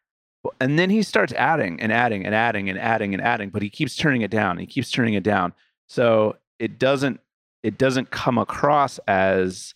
And 0.59 0.77
then 0.77 0.89
he 0.89 1.01
starts 1.01 1.33
adding 1.33 1.79
and 1.79 1.91
adding 1.91 2.25
and 2.25 2.35
adding 2.35 2.69
and 2.69 2.77
adding 2.77 3.13
and 3.13 3.23
adding, 3.23 3.49
but 3.49 3.61
he 3.61 3.69
keeps 3.69 3.95
turning 3.95 4.21
it 4.21 4.31
down. 4.31 4.57
He 4.57 4.65
keeps 4.65 4.91
turning 4.91 5.13
it 5.13 5.23
down. 5.23 5.53
So 5.87 6.37
it 6.59 6.79
doesn't 6.79 7.21
it 7.63 7.77
doesn't 7.77 8.11
come 8.11 8.37
across 8.37 8.99
as 9.07 9.73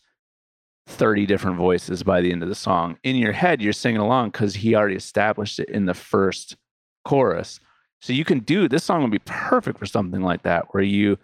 30 0.88 1.26
different 1.26 1.58
voices 1.58 2.04
by 2.04 2.22
the 2.22 2.32
end 2.32 2.44
of 2.44 2.50
the 2.50 2.56
song. 2.56 2.98
In 3.04 3.16
your 3.16 3.32
head, 3.32 3.62
you're 3.62 3.74
singing 3.74 4.02
along 4.02 4.32
because 4.32 4.56
he 4.56 4.76
already 4.76 4.96
established 4.96 5.60
it 5.60 5.70
in 5.70 5.86
the 5.86 5.94
first 5.94 6.58
chorus. 7.06 7.60
So 8.02 8.14
you 8.14 8.26
can 8.26 8.40
do 8.40 8.68
this 8.68 8.84
song 8.84 9.02
would 9.04 9.12
be 9.12 9.20
perfect 9.20 9.78
for 9.78 9.86
something 9.86 10.22
like 10.22 10.44
that, 10.44 10.74
where 10.74 10.84
you 10.84 11.18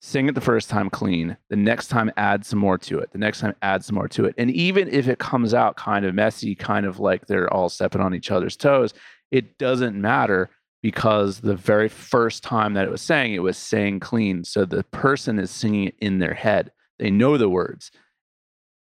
sing 0.00 0.28
it 0.28 0.34
the 0.34 0.40
first 0.40 0.70
time 0.70 0.88
clean, 0.88 1.36
the 1.50 1.56
next 1.56 1.88
time 1.88 2.10
add 2.16 2.44
some 2.46 2.58
more 2.58 2.78
to 2.78 2.98
it, 2.98 3.10
the 3.12 3.18
next 3.18 3.40
time 3.40 3.54
add 3.62 3.84
some 3.84 3.96
more 3.96 4.08
to 4.08 4.24
it. 4.24 4.34
And 4.38 4.50
even 4.50 4.88
if 4.88 5.08
it 5.08 5.18
comes 5.18 5.52
out 5.52 5.76
kind 5.76 6.04
of 6.06 6.14
messy, 6.14 6.54
kind 6.54 6.86
of 6.86 6.98
like 6.98 7.26
they're 7.26 7.52
all 7.52 7.68
stepping 7.68 8.00
on 8.00 8.14
each 8.14 8.30
other's 8.30 8.56
toes, 8.56 8.94
it 9.30 9.58
doesn't 9.58 10.00
matter 10.00 10.50
because 10.82 11.40
the 11.40 11.54
very 11.56 11.88
first 11.88 12.42
time 12.42 12.74
that 12.74 12.86
it 12.86 12.90
was 12.90 13.02
sang, 13.02 13.34
it 13.34 13.42
was 13.42 13.58
sang 13.58 14.00
clean. 14.00 14.44
So 14.44 14.64
the 14.64 14.84
person 14.84 15.38
is 15.38 15.50
singing 15.50 15.88
it 15.88 15.94
in 16.00 16.18
their 16.18 16.34
head. 16.34 16.72
They 16.98 17.10
know 17.10 17.36
the 17.36 17.50
words. 17.50 17.90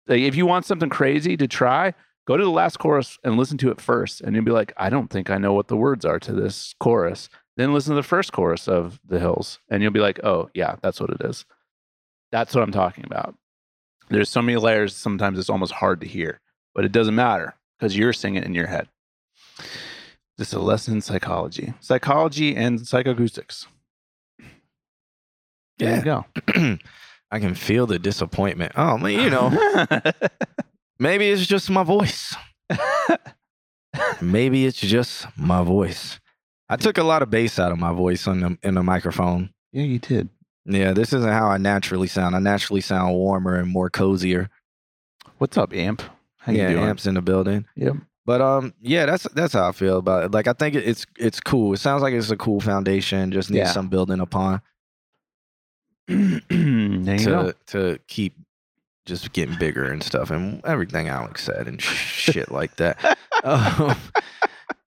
Like 0.08 0.20
if 0.22 0.36
you 0.36 0.46
want 0.46 0.66
something 0.66 0.90
crazy 0.90 1.38
to 1.38 1.48
try, 1.48 1.94
go 2.28 2.38
to 2.38 2.44
the 2.44 2.50
last 2.50 2.78
chorus 2.78 3.18
and 3.24 3.38
listen 3.38 3.58
to 3.60 3.72
it 3.72 3.80
first. 3.82 4.22
And 4.22 4.36
you'll 4.36 4.46
be 4.46 4.52
like, 4.52 4.74
I 4.78 4.90
don't 4.90 5.10
think 5.10 5.30
I 5.30 5.38
know 5.38 5.54
what 5.54 5.68
the 5.68 5.78
words 5.78 6.06
are 6.06 6.20
to 6.20 6.34
this 6.34 6.74
chorus. 6.80 7.30
Then 7.58 7.74
listen 7.74 7.92
to 7.92 8.02
the 8.02 8.08
first 8.08 8.32
chorus 8.32 8.68
of 8.68 9.00
The 9.06 9.20
Hills, 9.20 9.60
and 9.70 9.84
you'll 9.84 9.92
be 9.92 10.00
like, 10.00 10.24
oh, 10.24 10.50
yeah, 10.54 10.78
that's 10.82 11.00
what 11.02 11.10
it 11.10 11.18
is. 11.24 11.46
That's 12.32 12.56
what 12.56 12.64
I'm 12.64 12.72
talking 12.72 13.04
about. 13.04 13.36
There's 14.10 14.30
so 14.30 14.42
many 14.42 14.58
layers, 14.58 14.96
sometimes 14.96 15.38
it's 15.38 15.50
almost 15.50 15.74
hard 15.74 16.00
to 16.02 16.08
hear, 16.08 16.40
but 16.74 16.86
it 16.86 16.92
doesn't 16.94 17.14
matter 17.16 17.56
because 17.78 17.96
you're 17.98 18.14
singing 18.14 18.44
in 18.44 18.56
your 18.56 18.68
head. 18.68 18.88
This 20.38 20.48
is 20.48 20.54
a 20.54 20.60
lesson 20.60 20.96
in 20.96 21.02
psychology, 21.02 21.74
psychology 21.82 22.56
and 22.56 22.80
psychoacoustics. 22.80 23.68
There 25.78 25.90
Yeah. 25.90 25.98
you 25.98 26.04
go. 26.04 26.78
I 27.32 27.40
can 27.40 27.56
feel 27.56 27.88
the 27.88 27.98
disappointment. 28.00 28.74
Oh, 28.76 28.98
man, 28.98 29.14
you 29.22 29.30
know, 29.30 29.50
maybe 31.00 31.30
it's 31.30 31.46
just 31.48 31.70
my 31.70 31.84
voice. 31.84 32.36
maybe 34.22 34.66
it's 34.66 34.80
just 34.80 35.28
my 35.38 35.64
voice. 35.64 36.20
I 36.70 36.78
took 36.78 36.98
a 36.98 37.04
lot 37.04 37.22
of 37.22 37.30
bass 37.30 37.60
out 37.60 37.72
of 37.72 37.78
my 37.80 37.94
voice 37.94 38.28
on 38.28 38.40
the 38.40 38.58
in 38.64 38.76
the 38.76 38.84
microphone. 38.84 39.52
yeah, 39.72 39.84
you 39.84 40.00
did. 40.00 40.30
Yeah, 40.66 40.94
this 40.94 41.12
isn't 41.12 41.32
how 41.32 41.48
I 41.48 41.58
naturally 41.58 42.08
sound. 42.08 42.36
I 42.36 42.40
naturally 42.40 42.82
sound 42.82 43.16
warmer 43.16 43.56
and 43.56 43.68
more 43.70 43.90
cozier. 43.90 44.50
What's 45.40 45.58
up, 45.58 45.74
Amp? 45.74 46.02
How 46.38 46.52
you 46.52 46.60
yeah, 46.60 46.70
doing? 46.70 46.84
amps 46.84 47.06
in 47.08 47.16
the 47.16 47.22
building. 47.22 47.66
Yep. 47.76 47.96
But 48.26 48.42
um, 48.42 48.74
yeah, 48.80 49.06
that's 49.08 49.24
that's 49.34 49.54
how 49.54 49.68
I 49.68 49.72
feel 49.72 49.98
about 49.98 50.24
it. 50.26 50.32
Like 50.32 50.48
I 50.48 50.54
think 50.54 50.76
it's 50.76 51.06
it's 51.18 51.40
cool. 51.40 51.74
It 51.74 51.78
sounds 51.78 52.04
like 52.04 52.14
it's 52.14 52.30
a 52.32 52.38
cool 52.38 52.62
foundation. 52.62 53.32
Just 53.32 53.50
needs 53.50 53.60
Yeah. 53.68 53.72
some 53.72 53.90
building 53.90 54.20
upon 54.20 54.62
to 57.20 57.56
to 57.68 58.00
keep 58.08 58.36
just 59.06 59.32
getting 59.34 59.58
bigger 59.58 59.92
and 59.92 60.04
stuff 60.04 60.30
and 60.30 60.64
everything 60.66 61.08
Alex 61.08 61.44
said 61.44 61.68
and 61.68 61.82
shit 61.82 62.52
like 62.52 62.76
that. 62.78 63.18
Um, 63.44 63.98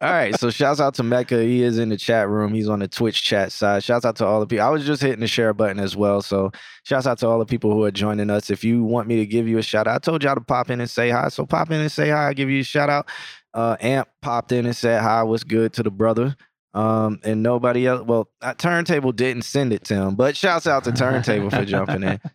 all 0.00 0.11
right, 0.11 0.38
so 0.38 0.50
shouts 0.50 0.81
out 0.81 0.94
to 0.94 1.03
Mecca. 1.03 1.42
He 1.42 1.62
is 1.62 1.79
in 1.79 1.88
the 1.88 1.96
chat 1.96 2.29
room. 2.29 2.53
He's 2.53 2.68
on 2.68 2.79
the 2.79 2.87
Twitch 2.87 3.22
chat 3.22 3.53
side. 3.53 3.83
Shouts 3.83 4.05
out 4.05 4.16
to 4.16 4.27
all 4.27 4.38
the 4.38 4.46
people. 4.46 4.64
I 4.64 4.68
was 4.68 4.85
just 4.85 5.03
hitting 5.03 5.20
the 5.20 5.27
share 5.27 5.53
button 5.55 5.81
as 5.81 5.96
well. 5.96 6.22
So 6.22 6.53
shouts 6.85 7.07
out 7.07 7.18
to 7.18 7.27
all 7.27 7.38
the 7.38 7.46
people 7.46 7.72
who 7.72 7.83
are 7.85 7.90
joining 7.90 8.31
us. 8.31 8.50
If 8.50 8.62
you 8.62 8.85
want 8.85 9.09
me 9.09 9.16
to 9.16 9.27
give 9.27 9.48
you 9.48 9.59
a 9.59 9.62
shout 9.62 9.88
out, 9.88 9.96
I 9.96 9.98
told 9.98 10.22
y'all 10.22 10.35
to 10.35 10.40
pop 10.40 10.70
in 10.70 10.81
and 10.81 10.90
say 10.90 11.11
hi. 11.11 11.29
So 11.31 11.46
pop 11.46 11.70
in 11.70 11.81
and 11.81 11.90
say 11.90 12.11
hi. 12.11 12.29
I'll 12.29 12.35
give 12.35 12.50
you 12.50 12.61
a 12.61 12.64
shout 12.64 12.90
out. 12.90 13.09
Uh, 13.55 13.77
Amp 13.81 14.09
popped 14.20 14.53
in 14.53 14.66
and 14.66 14.77
said 14.77 15.00
hi. 15.00 15.22
What's 15.22 15.42
good 15.42 15.72
to 15.74 15.83
the 15.83 15.90
brother? 15.90 16.37
Um, 16.74 17.20
and 17.22 17.42
nobody 17.42 17.87
else. 17.87 18.02
Well, 18.04 18.28
uh, 18.42 18.54
Turntable 18.54 19.12
didn't 19.12 19.42
send 19.42 19.72
it 19.72 19.84
to 19.84 19.94
him, 19.94 20.16
but 20.16 20.37
shouts 20.37 20.66
out 20.66 20.84
to 20.84 20.92
Turntable 20.92 21.50
for 21.50 21.64
jumping 21.64 22.02
in. 22.02 22.20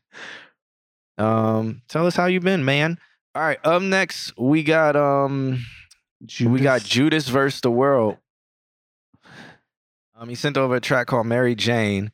Um, 1.18 1.82
tell 1.90 2.08
us 2.08 2.16
how 2.16 2.28
you 2.28 2.40
been, 2.40 2.64
man. 2.64 2.98
All 3.36 3.42
right, 3.42 3.60
up 3.66 3.82
next 3.82 4.32
we 4.38 4.64
got 4.64 4.96
um 4.96 5.66
we 6.40 6.62
got 6.62 6.82
Judas 6.82 7.28
versus 7.28 7.60
the 7.60 7.70
world. 7.70 8.16
Um, 10.16 10.30
he 10.30 10.36
sent 10.36 10.58
over 10.58 10.76
a 10.76 10.80
track 10.80 11.08
called 11.08 11.28
Mary 11.28 11.56
Jane, 11.56 12.14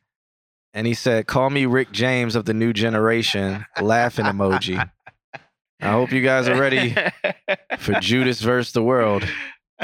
and 0.74 0.88
he 0.88 0.94
said, 0.94 1.28
"Call 1.28 1.50
me 1.50 1.66
Rick 1.66 1.92
James 1.92 2.34
of 2.34 2.46
the 2.46 2.54
new 2.54 2.72
generation." 2.72 3.64
Laughing 3.80 4.24
emoji. 4.26 4.90
I 5.80 5.90
hope 5.92 6.10
you 6.10 6.22
guys 6.22 6.48
are 6.48 6.58
ready 6.60 6.96
for 7.78 7.92
Judas 8.00 8.40
versus 8.40 8.72
the 8.72 8.82
world. 8.82 9.22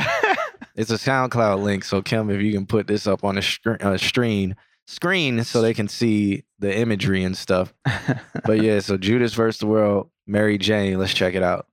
It's 0.74 0.90
a 0.90 0.94
SoundCloud 0.94 1.62
link, 1.62 1.84
so 1.84 2.00
Kim, 2.00 2.30
if 2.30 2.40
you 2.40 2.52
can 2.52 2.64
put 2.66 2.86
this 2.86 3.06
up 3.06 3.24
on 3.24 3.36
a 3.36 3.42
screen, 3.42 3.76
uh, 3.82 3.98
screen, 3.98 4.56
screen, 4.86 5.44
so 5.44 5.60
they 5.60 5.74
can 5.74 5.86
see 5.86 6.44
the 6.58 6.74
imagery 6.74 7.24
and 7.24 7.36
stuff. 7.36 7.74
But 8.44 8.60
yeah, 8.62 8.80
so 8.80 8.96
Judas 8.96 9.34
versus 9.34 9.60
the 9.60 9.66
world, 9.66 10.10
Mary 10.26 10.58
Jane. 10.58 10.98
Let's 10.98 11.14
check 11.14 11.34
it 11.34 11.42
out. 11.44 11.66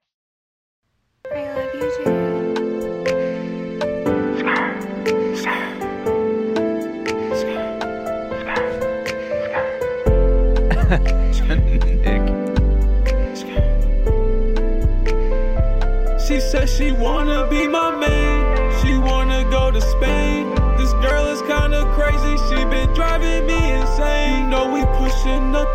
I 1.31 1.51
love 1.55 1.73
you 1.73 1.91
too. 2.03 2.19
Nick. 12.03 12.35
She 16.27 16.39
says 16.39 16.71
she 16.71 16.91
wanna 16.91 17.28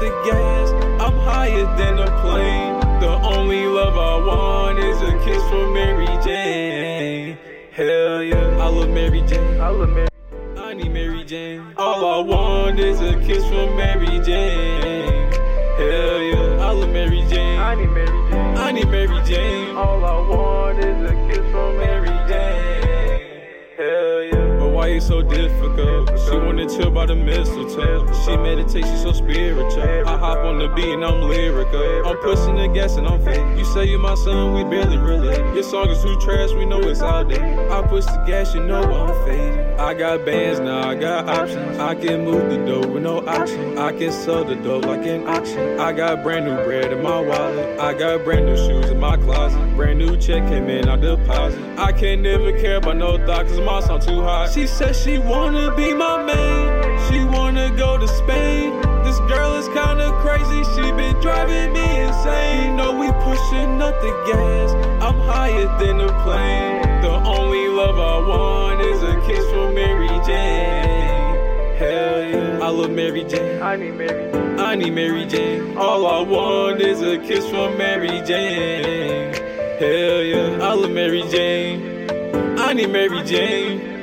the 0.05 0.11
gas. 0.25 0.71
I'm 1.01 1.17
higher 1.21 1.65
than 1.77 1.99
a 1.99 2.11
plane. 2.21 2.75
The 3.01 3.15
only 3.35 3.65
love 3.67 3.97
I 3.97 4.17
want 4.29 4.79
is 4.79 5.01
a 5.01 5.13
kiss 5.25 5.43
from 5.49 5.73
Mary 5.73 6.07
Jane. 6.23 7.39
Hell 7.73 8.23
yeah, 8.23 8.65
I 8.65 8.69
love 8.69 8.91
Mary 8.91 9.23
Jane. 9.23 9.61
I 9.61 9.69
love 9.69 9.91
Mary. 9.91 10.09
I 10.57 10.75
need 10.75 10.93
Mary 10.93 11.25
Jane. 11.25 11.75
All 11.77 12.05
I 12.17 12.19
want 12.27 12.79
is 12.79 13.01
a 13.01 13.15
kiss 13.27 13.45
from 13.49 13.77
Mary 13.77 14.21
Jane. 14.21 15.33
Hell 15.81 16.21
yeah, 16.31 16.67
I 16.67 16.71
love 16.71 16.91
Mary 16.91 17.23
Jane. 17.29 17.59
I 17.59 17.75
need 17.75 17.91
Mary 17.91 18.31
Jane. 18.31 18.57
I 18.57 18.73
need 18.73 18.89
Mary 18.89 19.21
Jane. 19.25 19.77
All 19.77 20.05
I 20.05 20.19
want 20.29 20.79
is 20.79 21.11
a 21.11 21.15
kiss 21.29 21.45
from 21.51 21.77
Mary 21.79 22.15
Jane. 22.29 23.41
Hell 23.79 24.23
yeah. 24.23 24.44
Why 24.85 24.91
you 24.91 25.01
so 25.01 25.23
difficult? 25.23 26.11
She 26.29 26.37
wanna 26.37 26.69
chill 26.69 26.91
by 26.91 27.07
the 27.07 27.15
mistletoe. 27.15 28.05
She 28.23 28.37
meditate, 28.37 28.85
she 28.85 28.97
so 28.99 29.13
spiritual. 29.13 29.83
I 29.83 30.19
hop 30.19 30.37
on 30.41 30.59
the 30.59 30.69
beat 30.69 30.93
and 30.93 31.03
I'm 31.03 31.23
lyrical. 31.23 32.07
I'm 32.07 32.19
pushing 32.19 32.57
the 32.57 32.69
gas 32.69 32.97
and 32.97 33.09
I'm 33.09 33.25
fake. 33.25 33.57
You 33.57 33.65
say 33.65 33.87
you're 33.87 33.99
my 33.99 34.15
son, 34.15 34.53
we 34.53 34.63
barely 34.63 34.99
relate. 34.99 35.55
Your 35.55 35.63
song 35.63 35.89
is 35.89 36.03
too 36.03 36.21
trash, 36.21 36.51
we 36.51 36.67
know 36.67 36.81
it's 36.81 37.01
out 37.01 37.31
there. 37.31 37.73
I 37.73 37.81
push 37.81 38.05
the 38.05 38.23
gas, 38.27 38.55
you 38.55 38.63
know 38.63 38.83
I'm 38.83 39.27
faded. 39.27 39.81
I 39.81 39.95
got 39.95 40.27
bands 40.27 40.61
now, 40.61 40.91
I 40.91 40.95
got 40.95 41.31
options. 41.31 41.79
I 41.79 41.95
can 41.95 42.27
move 42.27 42.51
the 42.51 42.59
dough 42.67 42.87
with 42.87 43.03
no 43.03 43.27
option. 43.27 43.79
I 43.79 43.91
can 43.91 44.13
sell 44.13 44.45
the 44.45 44.55
dough 44.55 44.81
like 44.81 45.07
an 45.07 45.27
auction. 45.27 45.81
I 45.81 45.93
got 45.93 46.23
brand 46.23 46.45
new 46.45 46.57
bread 46.63 46.93
in 46.93 47.03
my 47.03 47.21
wallet. 47.21 47.81
I 47.81 47.95
got 47.95 48.23
brand 48.23 48.45
new 48.45 48.57
shoes 48.57 48.91
in 48.91 49.01
my 49.01 49.17
closet. 49.17 49.59
Brand 49.77 49.99
new 49.99 50.17
check 50.19 50.47
came 50.49 50.69
in, 50.69 50.91
I 50.91 50.97
deposit. 50.97 51.61
I 51.79 51.91
can't 51.91 52.21
never 52.21 52.53
care 52.53 52.77
about 52.77 52.97
no 52.99 53.17
thought, 53.27 53.47
cause 53.47 53.61
my 53.61 53.81
song 53.81 54.01
too 54.01 54.23
hot. 54.23 54.53
She 54.53 54.67
said 54.75 54.97
she 54.97 55.19
wanna 55.19 55.73
be 55.77 55.95
my 55.95 56.21
maid. 56.25 57.01
She 57.07 57.23
wanna 57.23 57.71
go 57.77 57.97
to 57.97 58.09
Spain. 58.09 58.73
This 59.05 59.21
girl 59.33 59.55
is 59.55 59.69
kinda 59.69 60.11
crazy, 60.21 60.65
she 60.75 60.91
been 60.91 61.15
driving 61.21 61.73
me 61.73 62.01
insane. 62.01 62.71
You 62.71 62.77
know 62.79 62.91
we 62.99 63.07
pushing 63.23 63.81
up 63.81 63.95
the 64.01 64.13
gas, 64.27 64.75
I'm 65.01 65.21
higher 65.21 65.69
than 65.79 66.01
a 66.01 66.11
plane. 66.25 66.83
The 67.03 67.15
only 67.37 67.69
love 67.69 68.01
I 68.01 68.19
want 68.29 68.81
is 68.81 69.01
a 69.05 69.15
kiss 69.29 69.49
from 69.53 69.77
Mary 69.77 70.09
Jane. 70.27 71.37
Hell 71.79 72.25
yeah, 72.35 72.67
I 72.67 72.69
love 72.69 72.91
Mary 72.91 73.23
Jane. 73.23 73.63
I 73.63 73.77
need 73.77 73.95
Mary. 73.95 74.27
I 74.59 74.75
need 74.75 74.93
Mary 74.93 75.25
Jane. 75.25 75.77
All 75.77 76.05
I 76.05 76.21
want 76.23 76.81
is 76.81 77.01
a 77.01 77.17
kiss 77.19 77.49
from 77.49 77.79
Mary 77.79 78.21
Jane. 78.27 79.35
Hell 79.79 80.21
yeah, 80.33 80.69
I 80.69 80.75
love 80.75 80.91
Mary 80.91 81.23
Jane. 81.31 82.11
I 82.59 82.73
need 82.73 82.91
Mary 82.91 83.23
Jane. 83.23 83.94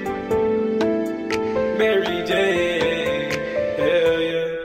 Mary 1.82 2.24
Jane. 2.28 3.32
Hell 3.76 4.22
yeah. 4.22 4.56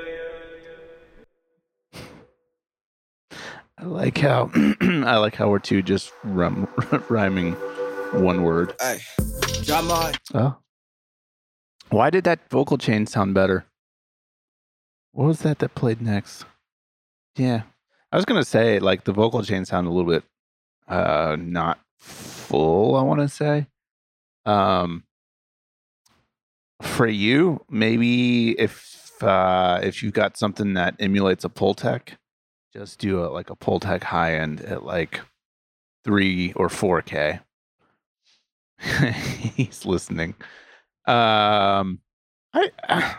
I 3.79 3.85
like 3.85 4.19
how 4.19 4.51
I 4.83 5.17
like 5.17 5.35
how 5.35 5.49
we're 5.49 5.59
two 5.59 5.81
just 5.81 6.13
rhyme, 6.23 6.69
rhyming 7.09 7.55
one 8.13 8.43
word. 8.43 8.75
Hey, 8.79 8.99
drop 9.63 9.87
my 9.87 10.13
Oh. 10.35 10.59
Why 11.89 12.11
did 12.11 12.25
that 12.25 12.51
vocal 12.51 12.77
chain 12.77 13.07
sound 13.07 13.33
better? 13.33 13.65
What 15.13 15.25
was 15.25 15.39
that 15.39 15.61
that 15.61 15.75
played 15.75 16.03
next? 16.03 16.45
Yeah. 17.35 17.63
I 18.13 18.17
was 18.17 18.27
going 18.27 18.43
to 18.43 18.45
say 18.45 18.79
like 18.79 19.05
the 19.05 19.13
vocal 19.15 19.43
chain 19.43 19.65
sounded 19.65 19.89
a 19.89 19.95
little 19.95 20.11
bit 20.11 20.25
uh 20.87 21.39
not 21.41 21.79
full, 21.99 22.95
I 22.95 23.01
want 23.01 23.21
to 23.21 23.29
say. 23.31 23.69
Um 24.45 25.06
for 26.87 27.07
you, 27.07 27.65
maybe 27.71 28.53
if 28.59 29.23
uh 29.23 29.81
if 29.83 30.03
you've 30.03 30.13
got 30.13 30.37
something 30.37 30.75
that 30.75 30.95
emulates 31.01 31.45
a 31.45 31.49
Pultec, 31.49 32.17
just 32.73 32.99
do 32.99 33.25
a 33.25 33.27
like 33.27 33.51
a 33.51 33.57
Pultec 33.57 34.03
high 34.05 34.35
end 34.35 34.61
at 34.61 34.85
like 34.85 35.21
3 36.05 36.53
or 36.55 36.69
4K. 36.69 37.41
He's 39.57 39.85
listening. 39.85 40.35
Um, 41.07 42.01
I 42.53 43.17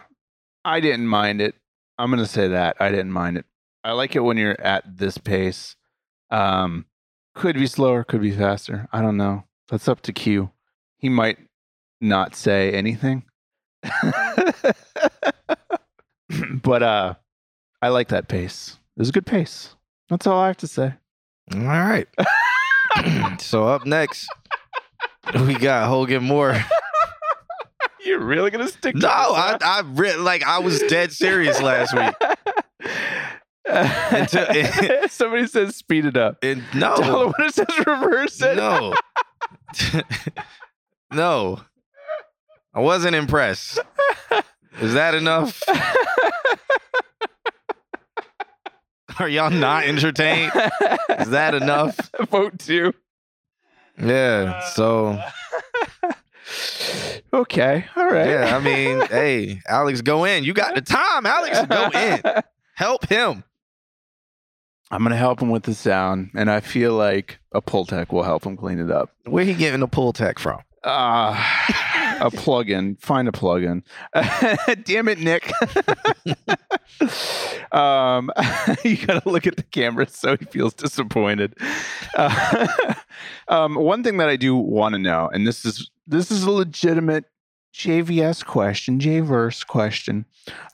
I 0.63 0.79
didn't 0.79 1.07
mind 1.07 1.41
it. 1.41 1.55
I'm 1.97 2.09
gonna 2.09 2.25
say 2.25 2.47
that 2.49 2.77
I 2.79 2.89
didn't 2.89 3.11
mind 3.11 3.37
it. 3.37 3.45
I 3.83 3.93
like 3.93 4.15
it 4.15 4.19
when 4.19 4.37
you're 4.37 4.59
at 4.59 4.97
this 4.97 5.17
pace. 5.17 5.75
Um, 6.29 6.85
could 7.33 7.55
be 7.55 7.67
slower, 7.67 8.03
could 8.03 8.21
be 8.21 8.31
faster. 8.31 8.87
I 8.91 9.01
don't 9.01 9.17
know. 9.17 9.45
That's 9.69 9.87
up 9.87 10.01
to 10.01 10.13
Q. 10.13 10.51
He 10.97 11.09
might 11.09 11.37
not 12.01 12.35
say 12.35 12.71
anything. 12.71 13.23
but 16.63 16.83
uh 16.83 17.13
I 17.81 17.89
like 17.89 18.07
that 18.09 18.27
pace. 18.27 18.77
It 18.95 18.99
was 19.01 19.09
a 19.09 19.11
good 19.11 19.25
pace. 19.25 19.75
That's 20.09 20.25
all 20.25 20.39
I 20.39 20.47
have 20.47 20.57
to 20.57 20.67
say. 20.67 20.93
All 21.53 21.59
right. 21.61 22.07
so 23.39 23.67
up 23.67 23.85
next, 23.85 24.27
we 25.45 25.53
got 25.55 25.87
Hogan 25.87 26.23
Moore. 26.23 26.59
You're 28.03 28.19
really 28.23 28.49
gonna 28.51 28.67
stick. 28.69 28.95
No, 28.95 29.07
I, 29.09 29.57
I 29.61 29.81
re- 29.85 30.15
like 30.15 30.43
I 30.43 30.59
was 30.59 30.79
dead 30.83 31.11
serious 31.11 31.61
last 31.61 31.93
week. 31.93 32.15
Until- 33.65 35.07
Somebody 35.09 35.45
says 35.47 35.75
speed 35.75 36.05
it 36.05 36.15
up. 36.17 36.37
And 36.41 36.63
Tell 36.71 37.01
no, 37.01 37.19
them 37.25 37.33
when 37.37 37.47
it 37.49 37.53
says 37.53 37.67
reverse 37.85 38.41
it. 38.41 38.55
no, 38.55 38.93
no, 41.11 41.59
I 42.77 42.79
wasn't 42.79 43.15
impressed. 43.15 43.79
Is 44.79 44.93
that 44.93 45.15
enough? 45.15 45.63
Are 49.19 49.27
y'all 49.27 49.49
not 49.49 49.85
entertained? 49.85 50.51
Is 51.17 51.31
that 51.31 51.55
enough? 51.55 51.97
Vote 52.29 52.59
two. 52.59 52.93
Yeah. 53.99 54.63
So 54.67 55.19
Okay. 57.33 57.85
All 57.95 58.05
right. 58.05 58.29
yeah, 58.29 58.55
I 58.55 58.59
mean, 58.59 59.01
hey, 59.09 59.59
Alex, 59.67 60.01
go 60.01 60.25
in. 60.25 60.43
You 60.43 60.53
got 60.53 60.75
the 60.75 60.81
time, 60.81 61.25
Alex. 61.25 61.59
Go 61.65 61.89
in. 61.95 62.21
Help 62.75 63.09
him. 63.09 63.43
I'm 64.91 65.01
gonna 65.01 65.17
help 65.17 65.41
him 65.41 65.49
with 65.49 65.63
the 65.63 65.73
sound, 65.73 66.29
and 66.35 66.51
I 66.51 66.59
feel 66.59 66.93
like 66.93 67.39
a 67.53 67.61
Pultec 67.61 68.11
will 68.11 68.21
help 68.21 68.45
him 68.45 68.55
clean 68.55 68.77
it 68.77 68.91
up. 68.91 69.09
Where 69.25 69.43
he 69.43 69.55
getting 69.55 69.79
the 69.79 69.87
Pultec 69.87 70.37
from? 70.37 70.59
Ah, 70.83 71.33
a 72.21 72.31
plug-in. 72.31 72.95
Find 72.97 73.27
a 73.27 73.31
plug-in. 73.31 73.83
Damn 74.83 75.07
it, 75.07 75.19
Nick. 75.19 75.51
um, 77.71 78.31
you 78.83 78.97
gotta 79.05 79.27
look 79.29 79.47
at 79.47 79.55
the 79.57 79.63
camera 79.71 80.07
so 80.07 80.37
he 80.37 80.45
feels 80.45 80.73
disappointed. 80.73 81.55
Uh, 82.15 82.93
um, 83.47 83.75
one 83.75 84.03
thing 84.03 84.17
that 84.17 84.29
I 84.29 84.35
do 84.35 84.55
want 84.55 84.93
to 84.93 84.99
know, 84.99 85.29
and 85.31 85.45
this 85.45 85.65
is 85.65 85.89
this 86.07 86.31
is 86.31 86.43
a 86.43 86.51
legitimate 86.51 87.25
JVS 87.73 88.45
question, 88.45 88.99
J-verse 88.99 89.63
question. 89.63 90.25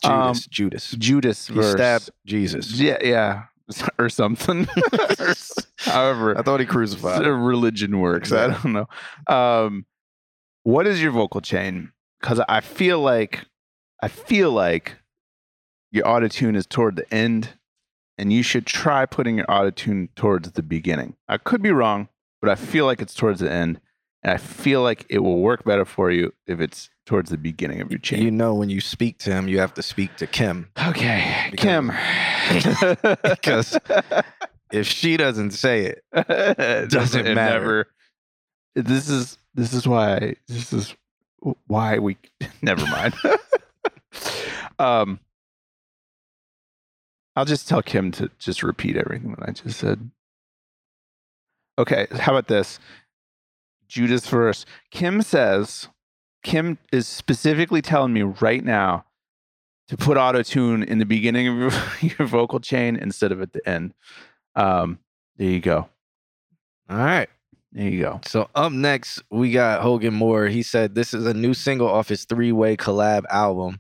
Um, 0.03 0.33
Judas. 0.33 0.47
Judas. 0.47 0.91
Judas 0.91 1.47
He 1.47 1.53
verse. 1.55 1.71
stabbed 1.71 2.09
Jesus. 2.25 2.79
Yeah, 2.79 2.97
yeah, 3.03 3.43
or 3.97 4.09
something. 4.09 4.67
Or 5.19 5.33
However, 5.77 6.37
I 6.37 6.43
thought 6.43 6.59
he 6.59 6.65
crucified. 6.65 7.25
religion 7.25 7.99
works. 7.99 8.31
I 8.31 8.47
don't 8.47 8.73
know. 8.73 8.87
Um, 9.27 9.85
what 10.63 10.87
is 10.87 11.01
your 11.01 11.11
vocal 11.11 11.41
chain? 11.41 11.91
Because 12.19 12.39
I 12.47 12.61
feel 12.61 12.99
like 12.99 13.45
I 14.01 14.07
feel 14.07 14.51
like 14.51 14.95
your 15.91 16.07
auto 16.07 16.27
tune 16.27 16.55
is 16.55 16.65
toward 16.65 16.95
the 16.95 17.13
end, 17.13 17.49
and 18.17 18.31
you 18.33 18.43
should 18.43 18.65
try 18.65 19.05
putting 19.05 19.37
your 19.37 19.49
auto 19.51 19.69
tune 19.69 20.09
towards 20.15 20.51
the 20.51 20.63
beginning. 20.63 21.15
I 21.27 21.37
could 21.37 21.61
be 21.61 21.71
wrong, 21.71 22.07
but 22.41 22.49
I 22.49 22.55
feel 22.55 22.85
like 22.85 23.01
it's 23.01 23.13
towards 23.13 23.39
the 23.41 23.51
end, 23.51 23.79
and 24.23 24.33
I 24.33 24.37
feel 24.37 24.81
like 24.81 25.05
it 25.09 25.19
will 25.19 25.39
work 25.39 25.63
better 25.63 25.85
for 25.85 26.09
you 26.11 26.33
if 26.47 26.59
it's 26.59 26.89
towards 27.05 27.29
the 27.29 27.37
beginning 27.37 27.81
of 27.81 27.91
your 27.91 27.99
chain. 27.99 28.23
You 28.23 28.31
know, 28.31 28.53
when 28.53 28.69
you 28.69 28.79
speak 28.81 29.17
to 29.19 29.31
him, 29.31 29.47
you 29.49 29.59
have 29.59 29.73
to 29.75 29.81
speak 29.83 30.15
to 30.17 30.27
Kim. 30.27 30.69
okay, 30.87 31.47
Because- 31.51 31.63
Kim. 31.63 31.91
Because 33.23 33.77
If 34.71 34.87
she 34.87 35.17
doesn't 35.17 35.51
say 35.51 35.85
it, 35.85 36.03
it 36.13 36.89
Doesn't 36.89 37.27
it 37.27 37.35
matter. 37.35 37.59
never- 37.59 37.87
this 38.75 39.07
is 39.07 39.37
this 39.53 39.73
is 39.73 39.87
why 39.87 40.35
this 40.47 40.73
is 40.73 40.95
why 41.67 41.99
we 41.99 42.17
never 42.61 42.85
mind. 42.87 43.13
um, 44.79 45.19
I'll 47.35 47.45
just 47.45 47.67
tell 47.67 47.81
Kim 47.81 48.11
to 48.13 48.29
just 48.39 48.63
repeat 48.63 48.97
everything 48.97 49.35
that 49.37 49.49
I 49.49 49.51
just 49.51 49.79
said. 49.79 50.09
Okay, 51.77 52.07
how 52.11 52.33
about 52.33 52.47
this? 52.47 52.79
Judas 53.87 54.27
verse. 54.27 54.65
Kim 54.91 55.21
says, 55.21 55.87
Kim 56.43 56.77
is 56.91 57.07
specifically 57.07 57.81
telling 57.81 58.13
me 58.13 58.21
right 58.21 58.63
now 58.63 59.05
to 59.87 59.97
put 59.97 60.17
auto 60.17 60.43
tune 60.43 60.83
in 60.83 60.99
the 60.99 61.05
beginning 61.05 61.47
of 61.47 61.73
your, 62.01 62.27
vocal 62.27 62.59
chain 62.59 62.95
instead 62.95 63.31
of 63.31 63.41
at 63.41 63.53
the 63.53 63.67
end. 63.67 63.93
Um, 64.55 64.99
there 65.37 65.49
you 65.49 65.59
go. 65.59 65.89
all 66.89 66.97
right. 66.97 67.29
There 67.73 67.89
you 67.89 68.01
go. 68.01 68.21
So 68.25 68.49
up 68.53 68.71
next, 68.71 69.21
we 69.31 69.51
got 69.51 69.81
Hogan 69.81 70.13
Moore. 70.13 70.45
He 70.47 70.61
said 70.61 70.93
this 70.93 71.13
is 71.13 71.25
a 71.25 71.33
new 71.33 71.53
single 71.55 71.87
off 71.89 72.07
his 72.07 72.25
three-way 72.25 72.77
collab 72.77 73.23
album. 73.29 73.79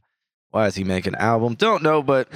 Why 0.49 0.67
is 0.67 0.75
he 0.75 0.83
making 0.83 1.13
an 1.13 1.21
album? 1.21 1.55
Don't 1.55 1.81
know, 1.83 2.01
but 2.03 2.27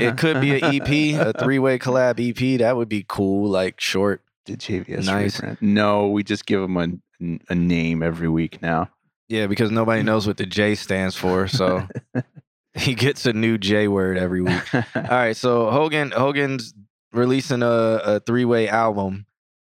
it 0.00 0.16
could 0.18 0.40
be 0.40 0.58
an 0.58 0.64
EP, 0.64 1.18
a 1.20 1.32
three-way 1.38 1.78
collab 1.78 2.18
EP. 2.20 2.58
That 2.60 2.76
would 2.76 2.88
be 2.88 3.04
cool, 3.08 3.48
like 3.50 3.80
short. 3.80 4.22
Did 4.44 4.60
JVS 4.60 5.06
Nice. 5.06 5.40
rebrand? 5.40 5.60
No, 5.60 6.08
we 6.08 6.22
just 6.22 6.46
give 6.46 6.60
them 6.60 6.76
a, 6.76 7.32
a 7.50 7.54
name 7.54 8.02
every 8.02 8.28
week 8.28 8.62
now. 8.62 8.90
Yeah, 9.28 9.46
because 9.46 9.70
nobody 9.70 10.02
knows 10.04 10.26
what 10.26 10.36
the 10.36 10.46
J 10.46 10.74
stands 10.74 11.16
for, 11.16 11.48
so 11.48 11.88
he 12.74 12.94
gets 12.94 13.26
a 13.26 13.32
new 13.32 13.58
J 13.58 13.88
word 13.88 14.18
every 14.18 14.42
week. 14.42 14.74
All 14.74 14.82
right, 14.94 15.36
so 15.36 15.70
Hogan 15.70 16.12
Hogan's 16.12 16.74
releasing 17.12 17.62
a, 17.62 17.66
a 17.66 18.20
three-way 18.20 18.68
album 18.68 19.26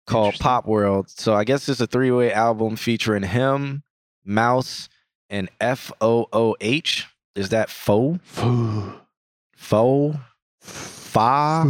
called 0.05 0.35
Pop 0.39 0.65
World. 0.67 1.09
So 1.09 1.33
I 1.33 1.43
guess 1.43 1.67
it's 1.69 1.81
a 1.81 1.87
three-way 1.87 2.31
album 2.31 2.75
featuring 2.75 3.23
him, 3.23 3.83
Mouse, 4.23 4.89
and 5.29 5.49
F 5.59 5.91
O 6.01 6.27
O 6.31 6.55
H. 6.61 7.07
Is 7.35 7.49
that 7.49 7.69
Fo? 7.69 8.19
Fo? 9.55 10.15
Fa? 10.59 11.63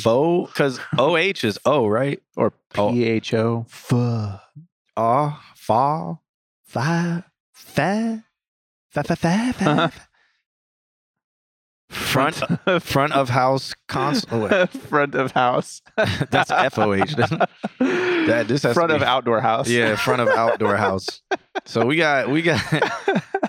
Fo? 0.00 0.46
Because 0.46 0.80
O 0.98 1.16
H 1.16 1.44
is 1.44 1.58
O, 1.64 1.86
right? 1.86 2.20
or. 2.36 2.52
P 2.92 3.04
H 3.04 3.34
O. 3.34 3.66
Aw, 4.96 5.42
fa, 5.56 6.18
fa, 6.64 7.24
fa, 7.52 8.24
fa, 8.90 9.02
fa, 9.02 9.16
fa, 9.16 9.52
fa. 9.52 9.64
Uh-huh. 9.70 9.88
Front 11.90 12.36
front 12.82 13.12
of 13.12 13.28
house 13.28 13.74
console. 13.88 14.48
front 14.66 15.14
of 15.14 15.32
house. 15.32 15.82
Oh, 15.96 16.04
That's 16.30 16.50
FOH. 16.50 17.04
That- 17.78 18.48
this 18.48 18.62
front 18.62 18.90
of 18.92 19.02
outdoor 19.02 19.40
house. 19.40 19.68
Yeah, 19.68 19.96
front 19.96 20.22
of 20.22 20.28
outdoor 20.28 20.76
house. 20.76 21.22
So 21.66 21.84
we 21.86 21.96
got 21.96 22.28
we 22.30 22.42
got 22.42 22.60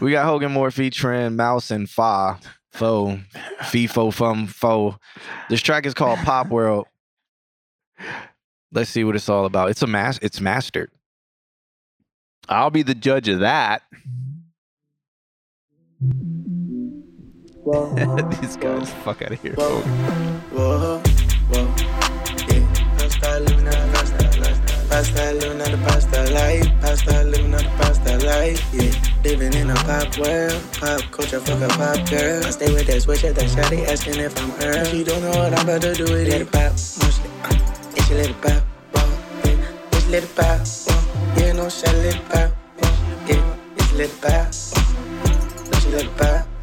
we 0.01 0.11
got 0.11 0.25
Hogan 0.25 0.51
Moore 0.51 0.69
featuring 0.71 1.35
Mouse 1.35 1.71
and 1.71 1.89
Fa. 1.89 2.39
Fo. 2.73 3.19
Fifo 3.61 4.13
Fum 4.13 4.47
Fo. 4.47 4.99
This 5.49 5.61
track 5.61 5.85
is 5.85 5.93
called 5.93 6.19
Pop 6.19 6.49
World. 6.49 6.87
Let's 8.73 8.89
see 8.89 9.05
what 9.05 9.15
it's 9.15 9.29
all 9.29 9.45
about. 9.45 9.69
It's 9.69 9.81
a 9.81 9.87
mass 9.87 10.19
it's 10.21 10.41
mastered. 10.41 10.91
I'll 12.49 12.69
be 12.69 12.83
the 12.83 12.93
judge 12.95 13.29
of 13.29 13.39
that. 13.39 13.81
These 17.65 18.57
guys, 18.57 18.93
fuck 19.01 19.23
out 19.23 19.31
of 19.31 19.41
here. 19.41 19.55
Yeah. 19.57 19.81
Pasta 24.87 25.39
living 25.39 25.63
out 25.63 25.71
the 25.71 25.79
pasta 25.83 26.29
life. 26.31 26.69
Pasta 26.79 27.23
living 27.23 27.55
out 27.55 27.61
the 27.63 27.69
pasta 27.79 28.17
life. 28.23 28.61
Yeah. 28.71 28.91
Living 29.23 29.53
in 29.55 29.71
a 29.71 29.73
pop 29.73 30.15
world, 30.19 30.61
pop 30.73 31.01
culture, 31.09 31.39
fuck 31.39 31.59
a 31.59 31.67
pop 31.69 32.07
girl. 32.07 32.45
I 32.45 32.51
stay 32.51 32.71
with 32.71 32.85
that 32.85 33.01
switch 33.01 33.23
at 33.23 33.33
that 33.33 33.45
shawty 33.45 33.83
asking 33.87 34.19
if 34.19 34.37
I'm 34.37 34.51
her. 34.61 34.85
She 34.85 35.03
don't 35.03 35.23
know 35.23 35.31
what 35.31 35.57
I'm 35.57 35.67
about 35.67 35.81
to 35.81 35.95
do 35.95 36.03
with 36.03 36.27
it. 36.27 36.29
Let 36.29 36.41
it 36.41 36.51
pop, 36.51 36.71
mostly, 36.71 37.31
uh, 37.41 37.49
yeah, 37.95 38.03
she 38.03 38.13
let 38.13 38.41
pop, 38.43 38.61
whoa, 38.93 39.09
yeah. 39.43 39.57
Yeah, 39.91 39.99
she 40.01 40.09
let 40.09 40.35
pop, 40.35 40.61
whoa, 40.61 41.41
yeah, 41.41 41.53
no, 41.53 41.69
she 41.69 41.87
let 41.87 42.29
pop, 42.29 42.51
yeah, 42.77 42.93
yeah, 43.27 43.85
she 43.87 43.95
let 43.95 44.21
pop, 44.21 44.53
whoa, 44.53 45.71
no, 45.71 45.79
she 45.79 45.89
let 45.89 46.05
it 46.05 46.17
pop. 46.17 46.54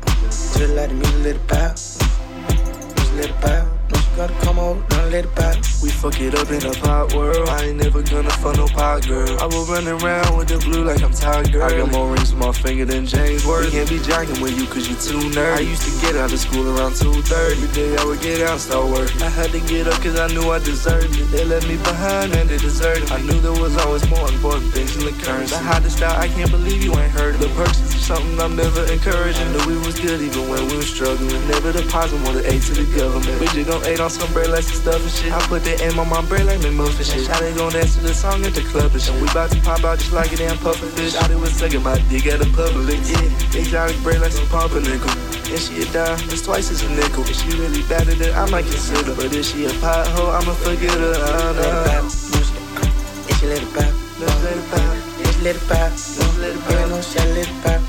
She 0.63 0.69
let 0.69 0.95
me 0.95 1.05
let 1.25 1.35
it 1.35 1.47
pop. 1.49 1.75
Just 1.75 3.13
let 3.17 3.31
it 3.31 3.41
pop. 3.41 3.82
Gotta 4.17 4.35
come 4.45 4.59
over, 4.59 4.79
now 4.91 5.07
let 5.07 5.25
it 5.25 5.35
pop. 5.35 5.57
We 5.83 5.89
fuck 5.89 6.21
it 6.21 6.35
up 6.35 6.51
in 6.51 6.63
a 6.67 6.73
pop 6.85 7.15
world. 7.15 7.49
I 7.49 7.65
ain't 7.65 7.79
never 7.83 8.03
gonna 8.03 8.31
fuck 8.31 8.57
no 8.57 8.67
pop 8.69 9.07
girl. 9.07 9.41
I 9.41 9.47
was 9.47 9.71
running 9.71 9.89
around 9.89 10.37
with 10.37 10.49
the 10.49 10.59
blue 10.59 10.85
like 10.85 11.03
I'm 11.03 11.13
Tiger. 11.13 11.63
I 11.63 11.79
got 11.79 11.91
more 11.91 12.13
rings 12.13 12.31
on 12.33 12.39
my 12.39 12.53
finger 12.53 12.85
than 12.85 13.07
James 13.07 13.47
Worth. 13.47 13.65
We 13.65 13.71
can't 13.73 13.89
be 13.89 13.97
jocking 13.99 14.41
with 14.43 14.53
you 14.53 14.67
cause 14.67 14.87
you 14.87 14.97
too 15.01 15.19
nerdy. 15.33 15.57
I 15.57 15.61
used 15.61 15.83
to 15.89 15.93
get 16.05 16.15
out 16.17 16.31
of 16.31 16.39
school 16.39 16.77
around 16.77 16.93
2.30. 16.93 17.57
Every 17.57 17.73
day 17.73 17.97
I 17.97 18.05
would 18.05 18.21
get 18.21 18.43
out 18.43 18.53
and 18.53 18.61
start 18.61 18.87
working. 18.93 19.23
I 19.23 19.31
had 19.31 19.51
to 19.51 19.61
get 19.61 19.89
up 19.89 19.99
cause 20.03 20.21
I 20.21 20.29
knew 20.29 20.51
I 20.51 20.59
deserved 20.59 21.17
it. 21.17 21.25
They 21.33 21.45
left 21.47 21.67
me 21.67 21.79
behind 21.79 22.37
and 22.37 22.51
they 22.51 22.59
deserted 22.59 23.09
me. 23.09 23.17
I 23.17 23.23
knew 23.23 23.41
there 23.41 23.57
was 23.57 23.77
always 23.79 24.07
more 24.11 24.29
important 24.29 24.75
things 24.75 24.95
in 24.95 25.07
the 25.09 25.17
currency. 25.25 25.57
The 25.57 25.63
hottest 25.65 25.97
style, 25.97 26.21
I 26.21 26.29
can't 26.29 26.51
believe 26.51 26.85
you 26.85 26.93
ain't 26.95 27.13
heard 27.17 27.37
of. 27.37 27.41
The 27.41 27.49
purchase 27.57 27.81
of 27.81 28.01
something 28.01 28.39
I'm 28.39 28.57
never 28.57 28.85
encouraging. 28.93 29.51
Knew 29.57 29.67
we 29.73 29.77
was 29.87 29.99
good 29.99 30.21
even 30.21 30.53
when 30.53 30.69
we 30.69 30.77
was 30.77 30.93
struggling. 30.93 31.33
Never 31.49 31.73
deposit 31.73 32.19
more 32.21 32.35
than 32.35 32.45
eight 32.45 32.61
to 32.69 32.75
the 32.77 32.85
government. 32.93 33.41
We 33.41 33.49
just 33.49 33.71
gon' 33.71 33.83
eight 33.87 34.02
on 34.03 34.11
some 34.11 34.35
like 34.35 34.67
some 34.67 34.83
stuff 34.83 34.99
and 34.99 35.11
shit. 35.11 35.33
I 35.33 35.39
put 35.47 35.63
the 35.63 35.79
M 35.79 35.99
on 35.99 36.09
my 36.11 36.21
bread 36.27 36.47
like 36.47 36.59
McMuffin 36.59 37.07
shit. 37.07 37.23
Shot 37.23 37.39
gon' 37.55 37.73
dance 37.73 37.95
to 37.95 38.03
the 38.03 38.13
song 38.13 38.45
at 38.45 38.53
the 38.53 38.63
club 38.67 38.91
and 38.91 39.01
shit. 39.01 39.15
We 39.23 39.31
bout 39.31 39.51
to 39.55 39.61
pop 39.63 39.85
out 39.85 39.99
just 39.99 40.13
like 40.13 40.33
a 40.33 40.37
damn 40.37 40.59
puffer 40.59 40.91
fish. 40.91 41.15
Shot 41.15 41.31
was 41.39 41.55
sucking 41.55 41.83
my 41.83 42.03
dick 42.11 42.27
at 42.27 42.43
the 42.43 42.51
public. 42.51 42.99
Yeah, 43.07 43.31
exotic 43.55 43.97
some 44.35 44.47
pumpernickel. 44.51 45.07
And 45.55 45.61
she 45.63 45.83
a 45.83 45.87
dime, 45.95 46.19
it's 46.35 46.43
twice 46.43 46.71
as 46.75 46.83
a 46.83 46.91
nickel. 46.91 47.23
If 47.31 47.39
she 47.39 47.55
really 47.55 47.83
bad 47.87 48.09
at 48.11 48.19
it, 48.21 48.35
I 48.35 48.51
might 48.51 48.67
consider. 48.67 49.15
But 49.15 49.31
if 49.31 49.47
she 49.47 49.67
a 49.67 49.71
pothole, 49.79 50.35
I'ma 50.35 50.53
forget 50.67 50.99
her. 50.99 51.15
Nah. 51.55 51.87
Yeah, 51.87 53.37
she 53.39 53.47
let 53.47 53.63
it 53.63 53.71
pop. 53.71 53.95
Let 54.19 54.57
it 54.59 54.67
pop. 54.67 54.83
Yeah, 54.83 55.31
she 55.31 55.41
let 55.47 55.55
it 55.55 55.63
pop. 55.71 55.95
Let 56.43 56.51
it 56.51 56.63
pop. 56.67 56.91
No, 56.91 56.99
she 57.01 57.19
let 57.23 57.47
it 57.47 57.55
pop. 57.63 57.81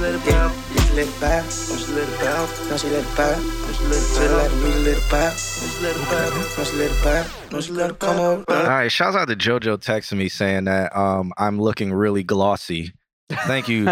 Let 0.00 0.14
it 0.16 0.24
pop. 0.24 0.67
Yeah, 0.94 0.94
she 0.94 0.94
let 0.94 1.06
it 1.08 1.20
pop. 1.20 1.44
Let's 1.44 1.88
let 1.90 2.08
it 2.08 2.18
pop. 2.18 2.70
No, 2.70 2.76
she 2.76 2.88
let 2.88 3.04
it 3.04 3.08
pop. 3.14 3.36
Let's 3.38 3.80
let 3.82 3.92
it 3.92 4.08
pop. 4.08 4.22
She 4.22 4.28
let 4.28 4.52
me 4.52 4.84
let 4.84 4.96
it 4.96 5.02
pop. 5.08 5.32
Let's 5.32 5.82
let 5.82 5.96
it 5.96 6.02
pop. 6.04 6.58
No, 6.58 6.64
she 6.64 6.76
let 6.76 6.90
it 6.90 7.02
pop. 7.02 7.52
No, 7.52 7.60
she 7.60 7.72
let 7.72 7.90
it 7.90 7.98
come 7.98 8.18
over. 8.18 8.44
All 8.48 8.62
right, 8.68 8.90
shouts 8.92 9.16
out 9.16 9.28
to 9.28 9.36
JoJo 9.36 9.78
texting 9.78 10.16
me 10.18 10.28
saying 10.28 10.64
that 10.64 10.96
um, 10.96 11.32
I'm 11.36 11.60
looking 11.60 11.92
really 11.92 12.22
glossy. 12.22 12.92
Thank 13.30 13.68
you 13.68 13.84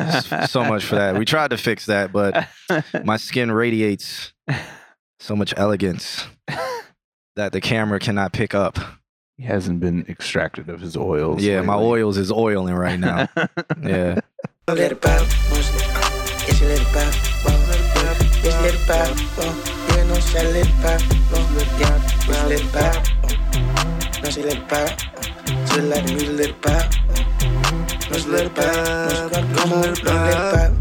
so 0.47 0.64
much 0.64 0.84
for 0.84 0.94
that. 0.94 1.16
We 1.16 1.26
tried 1.26 1.51
to 1.51 1.59
fix 1.59 1.86
that, 1.86 2.11
but 2.12 2.49
my 3.05 3.18
skin 3.18 3.53
radiates 3.53 4.32
so 5.20 5.36
much 5.36 5.53
elegance 5.57 6.26
that 7.36 7.53
the 7.53 7.61
camera 7.61 7.99
cannot 7.99 8.32
pick 8.32 8.55
up. 8.55 8.78
He 9.36 9.44
hasn't 9.44 9.80
been 9.80 10.07
extracted 10.09 10.70
of 10.70 10.80
his 10.80 10.97
oils. 10.97 11.42
Yeah, 11.42 11.61
my 11.61 11.76
oils 11.76 12.16
is 12.16 12.32
oiling 12.32 12.74
right 12.74 12.99
now. 12.99 13.28
Yeah. 13.82 14.20
Let 16.47 16.80
it 16.80 16.86
pop. 16.92 17.14
No, 17.44 17.53
she 17.62 17.74
yeah, 17.74 17.74
she 17.74 17.74
let 17.74 17.82
it 17.82 17.90
pop. 17.94 18.16
Whoa, 18.26 18.42
she 18.42 18.51
let 18.51 18.74
it 18.74 18.80
pop. 18.86 19.11
Whoa, 19.36 19.97
yeah, 19.97 20.05
no, 20.05 20.14
she 20.20 20.38
let 20.38 20.57
it 20.57 20.70
pop. 20.82 21.01
Whoa, 21.30 21.40
yeah, 21.80 21.97
she 22.18 22.30
let 22.32 22.53
it 22.53 22.64
pop. 22.72 23.07
Whoa, 23.22 24.22
no, 24.22 24.30
she 24.30 24.42
let 24.42 24.57
it 24.57 24.68
pop. 24.68 24.90
She 25.68 25.80
let 25.80 26.05
me 26.07 26.20
let 26.28 26.51
it 26.51 26.62
pop. 26.62 26.84
No, 28.11 28.18
she 28.18 28.28
let 28.28 28.47
it 28.47 28.55
pop. 28.55 28.64
No, 28.64 29.28
she 29.28 29.55
come 29.55 29.72
over, 29.72 29.88
let 29.88 29.97
it 29.97 30.55
pop. 30.55 30.72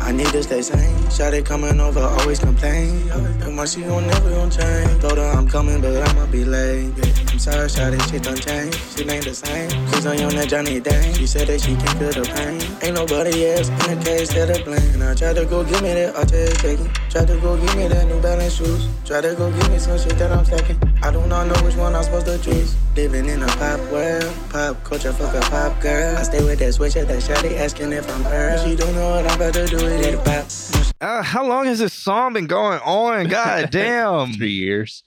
I 0.00 0.12
need 0.12 0.26
to 0.28 0.42
stay 0.42 0.62
sane. 0.62 0.96
Shawty 1.10 1.44
coming 1.44 1.78
over, 1.80 2.00
always 2.00 2.38
complain. 2.38 3.08
Too 3.40 3.50
much, 3.50 3.70
she 3.70 3.82
gon' 3.82 4.06
never 4.06 4.30
gon' 4.30 4.50
change. 4.50 5.00
Told 5.02 5.18
her 5.18 5.30
I'm 5.30 5.46
coming, 5.48 5.80
but 5.80 6.02
I'ma 6.08 6.26
be 6.26 6.44
late. 6.44 6.92
Yeah, 6.96 7.29
I'm 7.40 7.52
sorry, 7.52 7.68
Shawty, 7.68 8.10
shit 8.10 8.22
done 8.22 8.36
change. 8.36 8.76
She 8.92 9.08
ain't 9.08 9.24
the 9.24 9.32
same. 9.32 9.70
She's 9.88 10.04
on 10.04 10.18
your 10.18 10.30
that 10.32 10.50
Johnny 10.50 10.78
Dang. 10.78 11.14
She 11.14 11.26
said 11.26 11.48
that 11.48 11.62
she 11.62 11.72
can 11.74 11.88
feel 11.96 12.12
the 12.12 12.28
pain. 12.36 12.60
Ain't 12.84 12.94
nobody 12.94 13.46
else 13.46 13.70
in 13.70 13.96
the 13.96 14.04
case 14.04 14.28
that 14.34 14.50
I 14.52 14.62
blame. 14.62 14.92
And 14.92 15.02
I 15.02 15.14
tried 15.14 15.36
to 15.36 15.46
go 15.46 15.64
give 15.64 15.80
me 15.80 15.88
that 15.94 16.14
Artez 16.16 16.60
bacon. 16.60 16.92
Tried 17.08 17.28
to 17.28 17.40
go 17.40 17.56
give 17.56 17.74
me 17.76 17.88
that 17.88 18.06
New 18.08 18.20
Balance 18.20 18.56
shoes. 18.56 18.86
Tried 19.06 19.22
to 19.22 19.34
go 19.36 19.50
give 19.50 19.70
me 19.70 19.78
some 19.78 19.96
shit 19.96 20.18
that 20.18 20.30
I'm 20.30 20.44
slacking. 20.44 20.76
I 21.00 21.10
do 21.10 21.26
not 21.28 21.46
know 21.46 21.56
which 21.64 21.76
one 21.76 21.96
I'm 21.96 22.02
supposed 22.02 22.26
to 22.26 22.36
choose. 22.36 22.76
Living 22.94 23.24
in 23.24 23.42
a 23.42 23.48
pop 23.56 23.80
world, 23.90 24.30
pop 24.50 24.84
culture, 24.84 25.14
fuck 25.14 25.32
a 25.32 25.40
pop 25.48 25.80
girl. 25.80 26.18
I 26.18 26.22
stay 26.24 26.44
with 26.44 26.58
that 26.58 26.74
switch 26.74 26.98
at 26.98 27.08
that 27.08 27.22
shawty 27.22 27.56
asking 27.56 27.94
if 27.94 28.04
I'm 28.14 28.22
her. 28.24 28.60
She 28.68 28.76
don't 28.76 28.94
know 28.94 29.16
what 29.16 29.26
I'm 29.26 29.40
about 29.40 29.54
to 29.54 29.66
do 29.66 29.76
with 29.76 30.04
it. 30.04 30.22
Pop. 30.28 30.92
Uh, 31.00 31.22
how 31.22 31.46
long 31.46 31.64
has 31.64 31.78
this 31.78 31.94
song 31.94 32.34
been 32.34 32.48
going 32.48 32.80
on? 32.80 33.28
God 33.28 33.70
damn. 33.72 34.34
Three 34.34 34.52
years. 34.52 35.04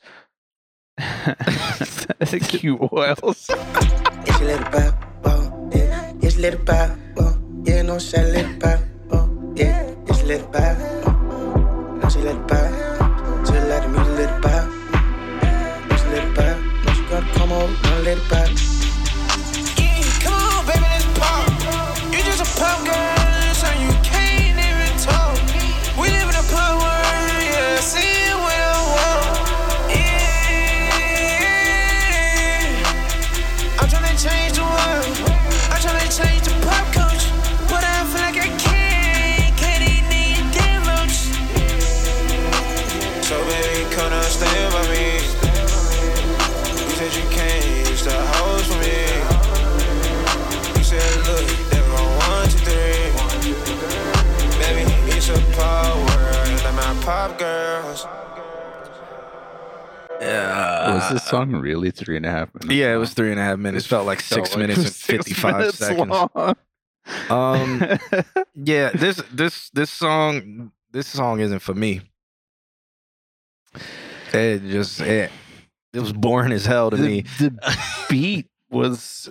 Cute 2.50 2.80
oils. 2.92 3.50
Yeah, 3.50 4.38
she 4.38 4.44
let 4.46 4.62
it 4.62 4.72
pop. 4.72 4.96
Oh, 5.26 5.70
yeah. 5.74 6.14
Yeah, 6.20 6.30
she 6.30 6.40
let 6.40 6.54
it 6.54 6.66
pop. 6.66 6.98
Oh, 7.18 7.38
yeah, 7.64 7.82
no, 7.84 8.00
she 8.00 8.18
let 8.18 8.46
it 8.46 8.60
pop. 8.60 8.80
Oh, 9.12 9.54
yeah. 9.56 9.94
Yeah, 10.08 10.16
she 10.16 10.24
let 10.26 10.42
it 10.42 10.52
pop. 10.52 10.78
Oh, 11.08 12.00
no. 12.02 12.83
Pop 57.04 57.38
girls. 57.38 58.06
Yeah. 60.22 60.96
Was 60.96 61.12
this 61.12 61.24
song 61.26 61.52
really 61.52 61.92
three 61.92 62.16
and 62.16 62.26
a 62.26 62.30
half 62.32 62.54
minutes? 62.54 62.74
Yeah, 62.74 62.94
it 62.94 62.98
was 62.98 63.14
three 63.14 63.32
and 63.32 63.40
a 63.40 63.44
half 63.44 63.60
minutes. 63.60 63.86
It 63.86 63.90
Felt 63.90 64.06
like 64.06 64.22
Felt 64.22 64.46
six 64.48 64.56
like 64.56 64.60
minutes 64.68 64.80
it 64.80 64.82
and 64.82 64.86
was 65.20 65.26
55 65.28 65.58
minutes 65.58 65.78
seconds. 65.78 66.10
long. 66.10 66.56
Um, 67.30 68.00
yeah, 68.56 68.90
this 68.92 69.22
this 69.34 69.70
this 69.72 69.90
song 69.90 70.72
this 70.92 71.08
song 71.08 71.42
isn't 71.42 71.60
for 71.60 71.74
me. 71.74 72.02
It 74.34 74.62
just 74.70 75.02
it, 75.02 75.30
it 75.92 76.00
was 76.00 76.14
boring 76.14 76.54
as 76.54 76.66
hell 76.66 76.90
to 76.90 76.96
the, 76.96 77.04
me. 77.04 77.22
the 77.40 77.54
beat 78.10 78.48
was 78.70 79.30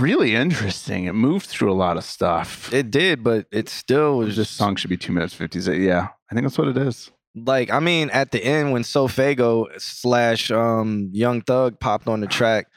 really 0.00 0.34
interesting. 0.34 1.04
It 1.04 1.14
moved 1.14 1.46
through 1.46 1.70
a 1.72 1.74
lot 1.74 1.96
of 1.96 2.04
stuff. 2.04 2.72
It 2.72 2.90
did, 2.90 3.22
but 3.22 3.46
it 3.52 3.68
still 3.68 4.18
was 4.18 4.28
this 4.36 4.46
just 4.48 4.56
song 4.56 4.76
should 4.76 4.90
be 4.90 4.96
two 4.96 5.12
minutes 5.12 5.34
fifty. 5.34 5.58
Yeah, 5.60 6.08
I 6.30 6.34
think 6.34 6.44
that's 6.44 6.58
what 6.58 6.68
it 6.68 6.78
is. 6.78 7.10
like 7.34 7.70
I 7.70 7.80
mean, 7.80 8.10
at 8.10 8.30
the 8.32 8.42
end 8.44 8.72
when 8.72 8.82
Sofago 8.82 9.66
slash 9.80 10.50
um 10.50 11.10
Young 11.12 11.42
Thug 11.42 11.78
popped 11.80 12.08
on 12.08 12.20
the 12.20 12.26
track, 12.26 12.68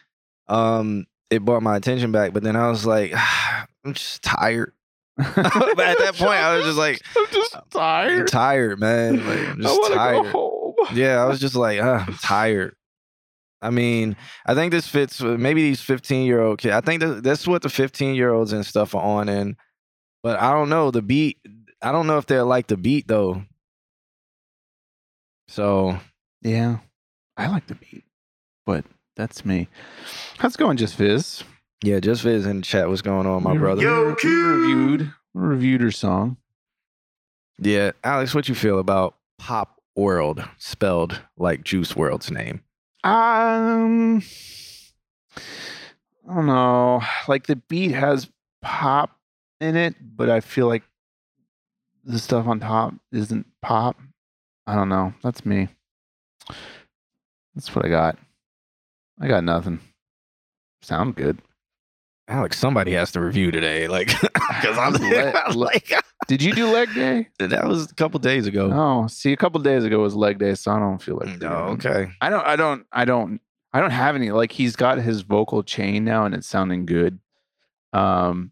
um, 0.48 1.06
it 1.30 1.46
brought 1.46 1.64
my 1.64 1.76
attention 1.78 2.12
back. 2.12 2.34
But 2.34 2.44
then 2.44 2.56
I 2.56 2.70
was 2.70 2.86
like, 2.86 3.14
I'm 3.86 3.94
just 3.94 4.22
tired. 4.24 4.74
but 5.18 5.28
at 5.38 5.98
that 6.00 6.16
point, 6.16 6.32
I 6.32 6.56
was 6.56 6.64
just 6.66 6.78
like, 6.78 7.02
I'm 7.18 7.26
just 7.32 7.56
I'm 7.56 7.64
tired. 7.72 8.28
tired, 8.30 8.80
man. 8.80 9.18
Like, 9.26 9.40
I'm 9.50 9.60
I 9.60 9.64
just 9.64 9.80
want 9.80 9.94
to 9.94 9.98
tired. 9.98 10.24
go 10.24 10.30
home. 10.32 10.98
Yeah, 10.98 11.22
I 11.22 11.26
was 11.26 11.40
just 11.42 11.56
like, 11.56 11.80
uh, 11.82 12.06
I'm 12.08 12.14
tired. 12.16 12.76
I 13.62 13.70
mean, 13.72 14.16
I 14.46 14.54
think 14.56 14.72
this 14.72 14.88
fits 14.88 15.20
with 15.20 15.40
maybe 15.40 15.62
these 15.62 15.82
15 15.82 16.26
year 16.26 16.42
old 16.42 16.60
kids. 16.60 16.74
I 16.74 16.82
think 16.82 17.02
that, 17.02 17.24
that's 17.24 17.46
what 17.48 17.62
the 17.62 17.70
15 17.70 18.16
year 18.16 18.32
olds 18.32 18.54
and 18.54 18.66
stuff 18.66 18.96
are 18.96 19.02
on. 19.04 19.28
And, 19.30 19.56
but 20.24 20.40
I 20.40 20.52
don't 20.54 20.70
know, 20.70 20.92
the 20.92 21.02
beat, 21.02 21.38
I 21.82 21.92
don't 21.92 22.08
know 22.08 22.18
if 22.18 22.26
they'll 22.26 22.46
like 22.46 22.68
the 22.68 22.78
beat 22.78 23.08
though. 23.08 23.44
So 25.48 25.98
Yeah, 26.42 26.78
I 27.38 27.48
like 27.48 27.68
the 27.68 27.76
beat, 27.76 28.04
but 28.66 28.86
that's 29.16 29.46
me. 29.46 29.68
How's 30.38 30.56
it 30.56 30.60
going, 30.60 30.78
Just 30.78 30.96
Fizz? 30.96 31.44
yeah, 31.84 32.00
just 32.00 32.22
Fizz 32.24 32.46
in 32.46 32.58
the 32.58 32.64
chat. 32.64 32.88
What's 32.90 33.02
going 33.02 33.26
on, 33.28 33.44
my 33.44 33.54
We- 33.54 33.58
brother? 33.58 33.82
we 33.82 33.88
reviewed 33.88 35.14
we 35.34 35.42
reviewed 35.42 35.82
her 35.82 35.92
song. 35.92 36.38
Yeah, 37.60 37.92
Alex, 38.04 38.34
what 38.34 38.48
you 38.50 38.56
feel 38.56 38.80
about 38.80 39.16
Pop 39.38 39.82
World 39.96 40.44
spelled 40.58 41.22
like 41.38 41.64
Juice 41.64 41.94
WRLD's 41.94 42.32
name? 42.32 42.62
Um, 43.04 44.22
I 46.30 46.36
don't 46.36 46.46
know. 46.46 47.02
Like 47.28 47.48
the 47.48 47.56
beat 47.56 47.92
has 47.92 48.30
pop 48.62 49.18
in 49.62 49.76
it, 49.76 49.96
but 50.02 50.30
I 50.30 50.42
feel 50.42 50.68
like 50.68 50.84
the 52.04 52.20
stuff 52.20 52.48
on 52.48 52.60
top 52.60 52.94
isn't 53.12 53.46
pop. 53.62 53.98
I 54.68 54.76
don't 54.76 54.90
know. 54.90 55.14
That's 55.24 55.46
me. 55.46 55.70
That's 57.56 57.76
what 57.76 57.86
I 57.86 57.90
got. 57.90 58.18
I 59.20 59.28
got 59.28 59.44
nothing. 59.44 59.80
Sound 60.82 61.16
good. 61.16 61.42
Alex, 62.28 62.60
somebody 62.60 62.94
has 62.94 63.12
to 63.14 63.20
review 63.22 63.50
today, 63.52 63.88
like 63.88 64.08
because 64.34 64.78
I'm 64.78 64.94
like 65.56 65.92
Did 66.30 66.44
you 66.44 66.54
do 66.54 66.72
leg 66.72 66.94
day? 66.94 67.28
that 67.40 67.68
was 67.68 67.90
a 67.90 67.96
couple 67.96 68.20
days 68.20 68.46
ago. 68.46 68.70
Oh, 68.72 69.08
see, 69.08 69.34
a 69.34 69.36
couple 69.36 69.60
days 69.62 69.84
ago 69.84 69.98
was 70.00 70.14
leg 70.16 70.38
day, 70.38 70.54
so 70.54 70.72
I 70.72 70.78
don't 70.78 71.02
feel 71.02 71.18
like. 71.18 71.42
No, 71.42 71.50
okay. 71.74 72.12
I 72.22 72.30
don't. 72.30 72.46
I 72.46 72.56
don't. 72.56 72.86
I 72.92 73.04
don't. 73.04 73.42
I 73.74 73.82
don't 73.82 73.90
have 73.90 74.16
any. 74.16 74.30
Like 74.30 74.52
he's 74.52 74.76
got 74.76 75.00
his 75.00 75.22
vocal 75.22 75.64
chain 75.64 76.06
now, 76.06 76.26
and 76.26 76.36
it's 76.36 76.46
sounding 76.46 76.86
good. 76.86 77.18
Um, 77.94 78.52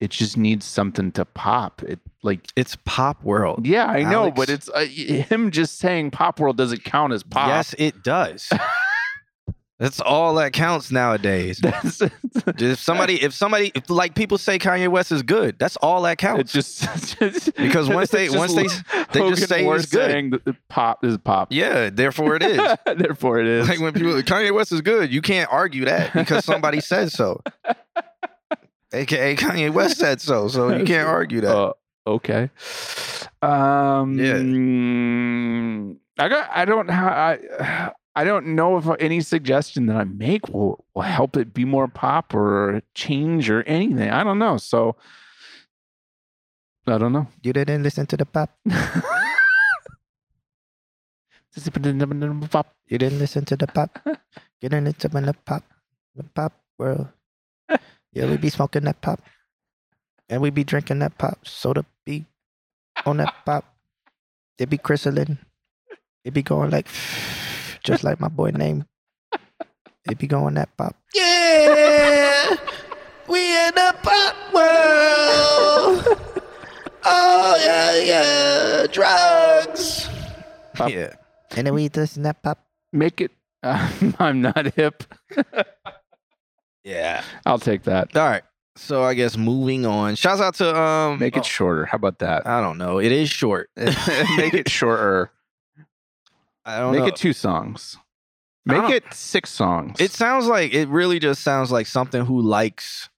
it 0.00 0.10
just 0.12 0.36
needs 0.36 0.64
something 0.64 1.10
to 1.12 1.24
pop. 1.24 1.82
It 1.82 1.98
like 2.22 2.46
It's 2.54 2.76
Pop 2.84 3.24
World. 3.24 3.66
yeah, 3.66 3.86
I 3.86 4.04
know, 4.04 4.30
but 4.30 4.48
it's 4.48 4.68
uh, 4.68 4.84
him 4.84 5.50
just 5.50 5.76
saying 5.80 6.12
pop 6.12 6.38
world 6.38 6.56
doesn't 6.56 6.84
count 6.84 7.14
as 7.14 7.24
pop. 7.24 7.48
Yes, 7.48 7.74
it 7.78 8.04
does. 8.04 8.48
That's 9.78 10.00
all 10.00 10.34
that 10.36 10.54
counts 10.54 10.90
nowadays. 10.90 11.60
If 11.62 12.78
somebody, 12.78 13.22
if 13.22 13.34
somebody, 13.34 13.72
if, 13.74 13.90
like 13.90 14.14
people 14.14 14.38
say 14.38 14.58
Kanye 14.58 14.88
West 14.88 15.12
is 15.12 15.22
good, 15.22 15.58
that's 15.58 15.76
all 15.76 16.00
that 16.02 16.16
counts. 16.16 16.50
just, 16.52 16.80
just- 17.20 17.54
Because 17.56 17.86
once 17.88 18.10
they- 18.10 18.30
once 18.30 18.54
they- 18.54 18.68
they 19.12 19.20
Hogan 19.20 19.36
just 19.36 19.48
say 19.50 19.66
it's 19.66 19.86
good. 19.86 20.10
saying 20.10 20.30
that 20.30 20.44
the 20.46 20.56
pop 20.70 21.04
is 21.04 21.18
pop. 21.18 21.48
yeah, 21.52 21.90
therefore 21.90 22.36
it 22.36 22.42
is. 22.42 22.56
Therefore, 22.96 23.38
it 23.40 23.46
is. 23.46 23.68
like 23.68 23.78
when 23.80 23.92
people 23.92 24.12
Kanye 24.22 24.54
West 24.54 24.72
is 24.72 24.80
good, 24.80 25.12
you 25.12 25.20
can't 25.20 25.52
argue 25.52 25.84
that 25.84 26.12
because 26.14 26.44
somebody 26.46 26.80
said 26.80 27.12
so. 27.12 27.42
AKA 28.92 29.36
Kanye 29.36 29.70
West 29.70 29.98
said 29.98 30.20
so, 30.22 30.48
so 30.48 30.74
you 30.74 30.84
can't 30.84 31.06
argue 31.08 31.42
that. 31.42 31.54
Uh, 31.54 31.72
okay. 32.06 32.48
Um, 33.42 34.16
I 36.18 36.28
got. 36.28 36.48
I 36.50 36.64
don't. 36.64 36.88
ha- 36.88 37.36
I. 37.60 37.92
I 38.16 38.24
don't 38.24 38.56
know 38.56 38.78
if 38.78 38.88
uh, 38.88 38.96
any 38.98 39.20
suggestion 39.20 39.86
that 39.86 39.96
I 39.96 40.04
make 40.04 40.48
will, 40.48 40.84
will 40.94 41.02
help 41.02 41.36
it 41.36 41.52
be 41.52 41.66
more 41.66 41.86
pop 41.86 42.32
or 42.32 42.80
change 42.94 43.50
or 43.50 43.62
anything. 43.64 44.08
I 44.08 44.24
don't 44.24 44.38
know. 44.38 44.56
So 44.56 44.96
I 46.86 46.96
don't 46.96 47.12
know. 47.12 47.28
you 47.42 47.52
didn't 47.52 47.82
listen 47.82 48.06
to 48.06 48.16
the 48.16 48.24
pop. 48.24 48.56
Pop. 52.50 52.72
You 52.88 52.98
didn't 52.98 53.18
listen 53.18 53.44
to 53.46 53.56
the 53.56 53.66
pop. 53.66 53.98
Getting 54.60 54.86
into 54.86 55.08
the 55.08 55.34
pop, 55.44 55.64
the 56.14 56.22
pop 56.22 56.52
world. 56.78 57.08
Yeah, 58.12 58.30
we 58.30 58.36
be 58.36 58.48
smoking 58.48 58.84
that 58.84 59.00
pop, 59.02 59.20
and 60.28 60.40
we 60.40 60.50
be 60.50 60.64
drinking 60.64 61.00
that 61.00 61.18
pop. 61.18 61.46
Soda 61.46 61.84
be 62.04 62.24
on 63.04 63.18
that 63.18 63.34
pop. 63.44 63.64
It 64.58 64.70
be 64.70 64.78
crystalline. 64.78 65.38
It 66.24 66.32
be 66.32 66.42
going 66.42 66.70
like, 66.70 66.86
just 67.86 68.04
like 68.04 68.20
my 68.20 68.28
boy 68.28 68.50
name. 68.50 68.84
It 70.08 70.18
be 70.18 70.28
going 70.28 70.54
that 70.54 70.70
pop. 70.76 70.94
Yeah, 71.14 72.54
we 73.26 73.40
in 73.40 73.74
the 73.74 73.94
pop 74.02 74.36
world. 74.54 76.20
Oh 77.08 77.56
yeah, 77.62 77.94
yeah, 78.02 78.86
drugs. 78.90 80.10
Pop. 80.74 80.90
Yeah, 80.90 81.14
and 81.56 81.66
then 81.66 81.74
we 81.74 81.88
listen 81.88 82.22
to 82.22 82.28
that 82.28 82.42
pop. 82.42 82.66
Make 82.92 83.20
it. 83.20 83.30
Uh, 83.62 83.88
I'm 84.18 84.42
not 84.42 84.74
hip. 84.74 85.04
Yeah. 86.86 87.24
I'll 87.44 87.58
take 87.58 87.82
that. 87.84 88.16
All 88.16 88.28
right. 88.28 88.44
So 88.76 89.02
I 89.02 89.14
guess 89.14 89.36
moving 89.36 89.86
on. 89.86 90.14
Shouts 90.14 90.40
out 90.40 90.54
to 90.56 90.76
um. 90.76 91.18
Make 91.18 91.36
it 91.36 91.40
oh, 91.40 91.42
shorter. 91.42 91.84
How 91.84 91.96
about 91.96 92.20
that? 92.20 92.46
I 92.46 92.60
don't 92.60 92.78
know. 92.78 92.98
It 92.98 93.10
is 93.10 93.28
short. 93.28 93.70
Make 93.76 94.54
it 94.54 94.68
shorter. 94.68 95.32
I 96.66 96.78
don't 96.80 96.92
Make 96.92 97.00
know. 97.02 97.06
it 97.06 97.16
two 97.16 97.32
songs. 97.32 97.96
Make 98.64 98.90
it 98.90 99.04
six 99.14 99.50
songs. 99.50 100.00
It 100.00 100.10
sounds 100.10 100.46
like 100.46 100.74
it 100.74 100.88
really 100.88 101.20
just 101.20 101.42
sounds 101.42 101.70
like 101.70 101.86
something 101.86 102.26
who 102.26 102.40
likes 102.42 103.08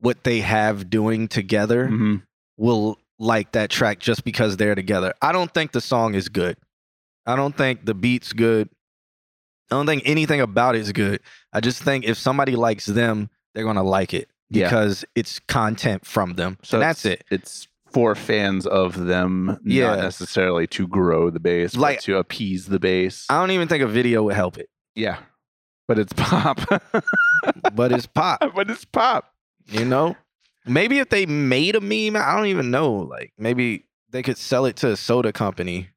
what 0.00 0.22
they 0.24 0.40
have 0.40 0.90
doing 0.90 1.26
together 1.28 1.88
Mhm. 1.88 2.22
will 2.58 2.98
like 3.18 3.52
that 3.52 3.70
track 3.70 3.98
just 3.98 4.22
because 4.22 4.58
they're 4.58 4.74
together. 4.74 5.14
I 5.22 5.32
don't 5.32 5.52
think 5.52 5.72
the 5.72 5.80
song 5.80 6.14
is 6.14 6.28
good. 6.28 6.56
I 7.26 7.34
don't 7.36 7.56
think 7.56 7.86
the 7.86 7.94
beat's 7.94 8.32
good. 8.34 8.68
I 9.70 9.76
don't 9.76 9.86
think 9.86 10.02
anything 10.06 10.40
about 10.42 10.76
it 10.76 10.82
is 10.82 10.92
good. 10.92 11.20
I 11.52 11.60
just 11.60 11.82
think 11.82 12.04
if 12.04 12.18
somebody 12.18 12.54
likes 12.54 12.84
them, 12.86 13.30
they're 13.54 13.64
gonna 13.64 13.82
like 13.82 14.12
it 14.14 14.28
Yeah. 14.50 14.66
because 14.68 15.04
it's 15.14 15.38
content 15.40 16.04
from 16.06 16.34
them. 16.34 16.58
So 16.62 16.78
that's 16.78 17.04
it. 17.06 17.24
It's 17.30 17.66
for 17.92 18.14
fans 18.14 18.66
of 18.66 19.06
them, 19.06 19.58
Yeah. 19.64 19.88
not 19.88 19.98
necessarily 20.00 20.66
to 20.68 20.86
grow 20.86 21.30
the 21.30 21.40
base, 21.40 21.74
Like- 21.74 21.96
like 21.96 22.00
to 22.02 22.16
appease 22.18 22.66
the 22.66 22.78
base. 22.78 23.26
I 23.30 23.40
don't 23.40 23.50
even 23.50 23.68
think 23.68 23.82
a 23.82 23.86
video 23.88 24.22
would 24.24 24.34
help 24.34 24.58
it, 24.58 24.68
yeah, 24.94 25.18
but 25.86 25.98
it's 25.98 26.12
pop. 26.16 26.60
but 27.74 27.92
it's 27.92 28.06
pop. 28.06 28.40
but 28.54 28.70
it's 28.70 28.84
pop. 28.84 29.32
You 29.66 29.84
know, 29.84 30.16
maybe 30.66 30.98
if 30.98 31.08
they 31.10 31.26
made 31.26 31.76
a 31.76 31.80
meme, 31.80 32.16
I 32.16 32.34
don't 32.36 32.46
even 32.46 32.70
know. 32.70 32.92
Like 32.94 33.32
maybe 33.38 33.84
they 34.10 34.22
could 34.22 34.38
sell 34.38 34.64
it 34.66 34.76
to 34.76 34.90
a 34.92 34.96
soda 34.96 35.32
company 35.32 35.88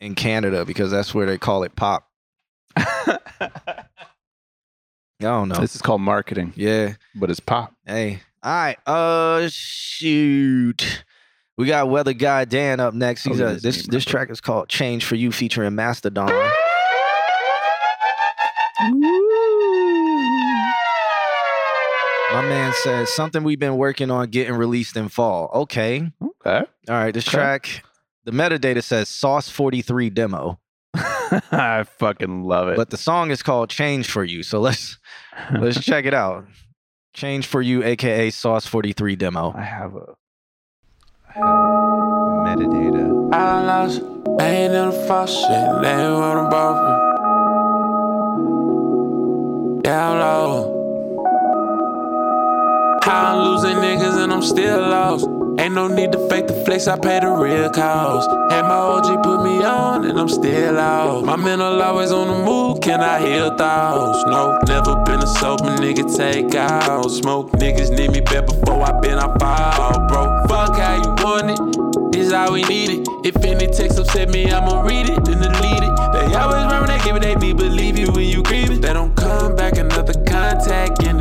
in 0.00 0.14
Canada 0.14 0.64
because 0.64 0.90
that's 0.90 1.14
where 1.14 1.26
they 1.26 1.38
call 1.38 1.62
it 1.62 1.74
pop. 1.76 2.06
I 2.76 3.16
don't 5.20 5.48
know. 5.48 5.54
This 5.56 5.76
is 5.76 5.82
called 5.82 6.00
marketing, 6.00 6.52
Yeah. 6.56 6.94
but 7.14 7.30
it's 7.30 7.40
pop. 7.40 7.74
Hey. 7.86 8.20
All 8.44 8.52
right. 8.52 8.76
Uh, 8.86 9.48
shoot. 9.52 11.04
We 11.58 11.66
got 11.66 11.88
Weather 11.90 12.12
Guy 12.12 12.44
Dan 12.44 12.80
up 12.80 12.94
next. 12.94 13.24
He's 13.24 13.38
his 13.38 13.62
this 13.62 13.86
this 13.86 14.04
track 14.04 14.30
is 14.30 14.40
called 14.40 14.68
"Change 14.68 15.04
for 15.04 15.14
You" 15.16 15.30
featuring 15.30 15.74
Mastodon. 15.74 16.30
My 22.32 22.40
man 22.40 22.72
says 22.82 23.12
something 23.12 23.44
we've 23.44 23.58
been 23.58 23.76
working 23.76 24.10
on 24.10 24.30
getting 24.30 24.54
released 24.54 24.96
in 24.96 25.08
fall. 25.10 25.50
Okay. 25.52 26.10
Okay. 26.22 26.64
All 26.88 26.94
right, 26.94 27.12
this 27.12 27.28
Okay. 27.28 27.36
track, 27.36 27.84
the 28.24 28.32
metadata 28.32 28.82
says 28.82 29.10
Sauce 29.10 29.50
43 29.50 30.08
demo, 30.08 30.58
I 30.94 31.84
fucking 31.98 32.44
love 32.44 32.68
it. 32.68 32.76
but 32.76 32.88
the 32.88 32.96
song 32.96 33.30
is 33.30 33.42
called 33.42 33.68
Change 33.68 34.10
for 34.10 34.24
You. 34.24 34.42
So 34.42 34.60
let's 34.60 34.98
let's 35.58 35.78
check 35.84 36.06
it 36.06 36.14
out. 36.14 36.46
Change 37.14 37.46
for 37.46 37.60
You, 37.60 37.84
aka 37.84 38.30
Sauce 38.30 38.66
43 38.66 39.16
demo. 39.16 39.52
I 39.54 39.62
have 39.62 39.94
a, 39.94 40.14
I 41.28 41.32
have 41.34 41.44
metadata. 42.46 43.34
I 43.34 43.62
lost, 43.64 44.02
I 44.40 44.48
ain't 44.48 44.72
in 44.72 44.90
the 44.90 45.04
false 45.06 45.30
shit, 45.30 45.82
they 45.82 45.90
ain't 45.90 46.14
what 46.14 46.38
I'm 46.38 46.48
bothering. 46.50 47.12
Down 49.82 50.18
low. 50.20 50.81
I'm 53.04 53.38
losing 53.38 53.78
niggas 53.78 54.22
and 54.22 54.32
I'm 54.32 54.42
still 54.42 54.80
lost. 54.80 55.26
Ain't 55.58 55.74
no 55.74 55.88
need 55.88 56.12
to 56.12 56.28
fake 56.28 56.46
the 56.46 56.54
flex, 56.64 56.86
I 56.86 56.96
pay 56.98 57.18
the 57.20 57.30
real 57.30 57.68
cost. 57.68 58.30
Had 58.50 58.62
my 58.62 58.74
OG 58.74 59.22
put 59.24 59.42
me 59.42 59.62
on 59.62 60.04
and 60.04 60.18
I'm 60.18 60.28
still 60.28 60.78
out. 60.78 61.24
My 61.24 61.36
mental 61.36 61.82
always 61.82 62.12
on 62.12 62.28
the 62.28 62.44
move, 62.44 62.80
can 62.80 63.00
I 63.00 63.20
heal 63.20 63.56
thoughts? 63.56 64.24
No, 64.26 64.56
never 64.66 64.94
been 65.04 65.20
a 65.20 65.26
sober 65.26 65.76
nigga, 65.82 66.16
take 66.16 66.54
out. 66.54 67.10
Smoke 67.10 67.50
niggas 67.52 67.90
need 67.90 68.12
me 68.12 68.20
bad 68.20 68.46
before 68.46 68.82
I 68.82 68.98
been 69.00 69.18
I 69.18 69.26
fall, 69.38 70.06
bro. 70.08 70.46
Fuck 70.46 70.76
how 70.76 71.02
you 71.02 71.10
want 71.24 71.50
it, 71.50 72.12
this 72.12 72.32
how 72.32 72.52
we 72.52 72.62
need 72.62 72.90
it. 72.90 73.08
If 73.24 73.36
any 73.44 73.66
text 73.66 73.98
upset 73.98 74.30
me, 74.30 74.50
I'ma 74.50 74.82
read 74.82 75.10
it, 75.10 75.24
then 75.24 75.38
delete 75.38 75.82
it. 75.82 76.12
They 76.12 76.34
always 76.34 76.64
remember 76.64 76.86
they 76.86 76.98
give 77.04 77.16
it, 77.16 77.22
they 77.22 77.34
need 77.34 77.56
believe 77.56 77.98
you 77.98 78.12
when 78.12 78.28
you 78.28 78.42
grieve 78.44 78.70
it. 78.70 78.80
They 78.80 78.92
don't 78.92 79.14
come 79.16 79.56
back, 79.56 79.76
another 79.76 80.14
contact 80.24 81.02
and 81.02 81.11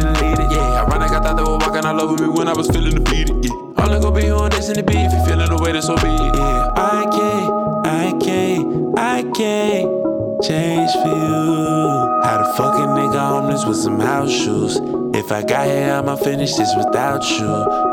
thought 1.81 1.97
they 1.97 2.03
were 2.05 2.11
walking 2.11 2.27
me 2.27 2.33
when 2.33 2.47
I 2.47 2.53
was 2.53 2.67
feeling 2.67 2.95
defeated. 3.03 3.45
Yeah, 3.45 3.51
only 3.83 3.99
gonna 3.99 4.11
be 4.11 4.29
on 4.29 4.49
this 4.51 4.69
in 4.69 4.75
the 4.75 4.83
beat 4.83 4.97
if 4.97 5.13
you 5.13 5.25
feeling 5.25 5.49
the 5.49 5.57
way 5.61 5.71
that's 5.71 5.87
so 5.87 5.95
be 5.95 6.07
it. 6.07 6.35
Yeah, 6.35 6.71
I 6.75 7.05
can't, 7.11 7.87
I 7.87 8.13
can't, 8.19 8.99
I 8.99 9.23
can't 9.35 10.43
change 10.43 10.91
for 10.91 11.07
you. 11.07 12.21
How 12.23 12.37
the 12.37 12.53
fucking 12.57 12.91
nigga 12.97 13.19
homeless 13.19 13.65
with 13.65 13.77
some 13.77 13.99
house 13.99 14.31
shoes? 14.31 14.79
If 15.13 15.31
I 15.31 15.43
got 15.43 15.65
here, 15.67 15.93
I'ma 15.93 16.15
finish 16.15 16.53
this 16.55 16.73
without 16.75 17.23
you. 17.29 17.47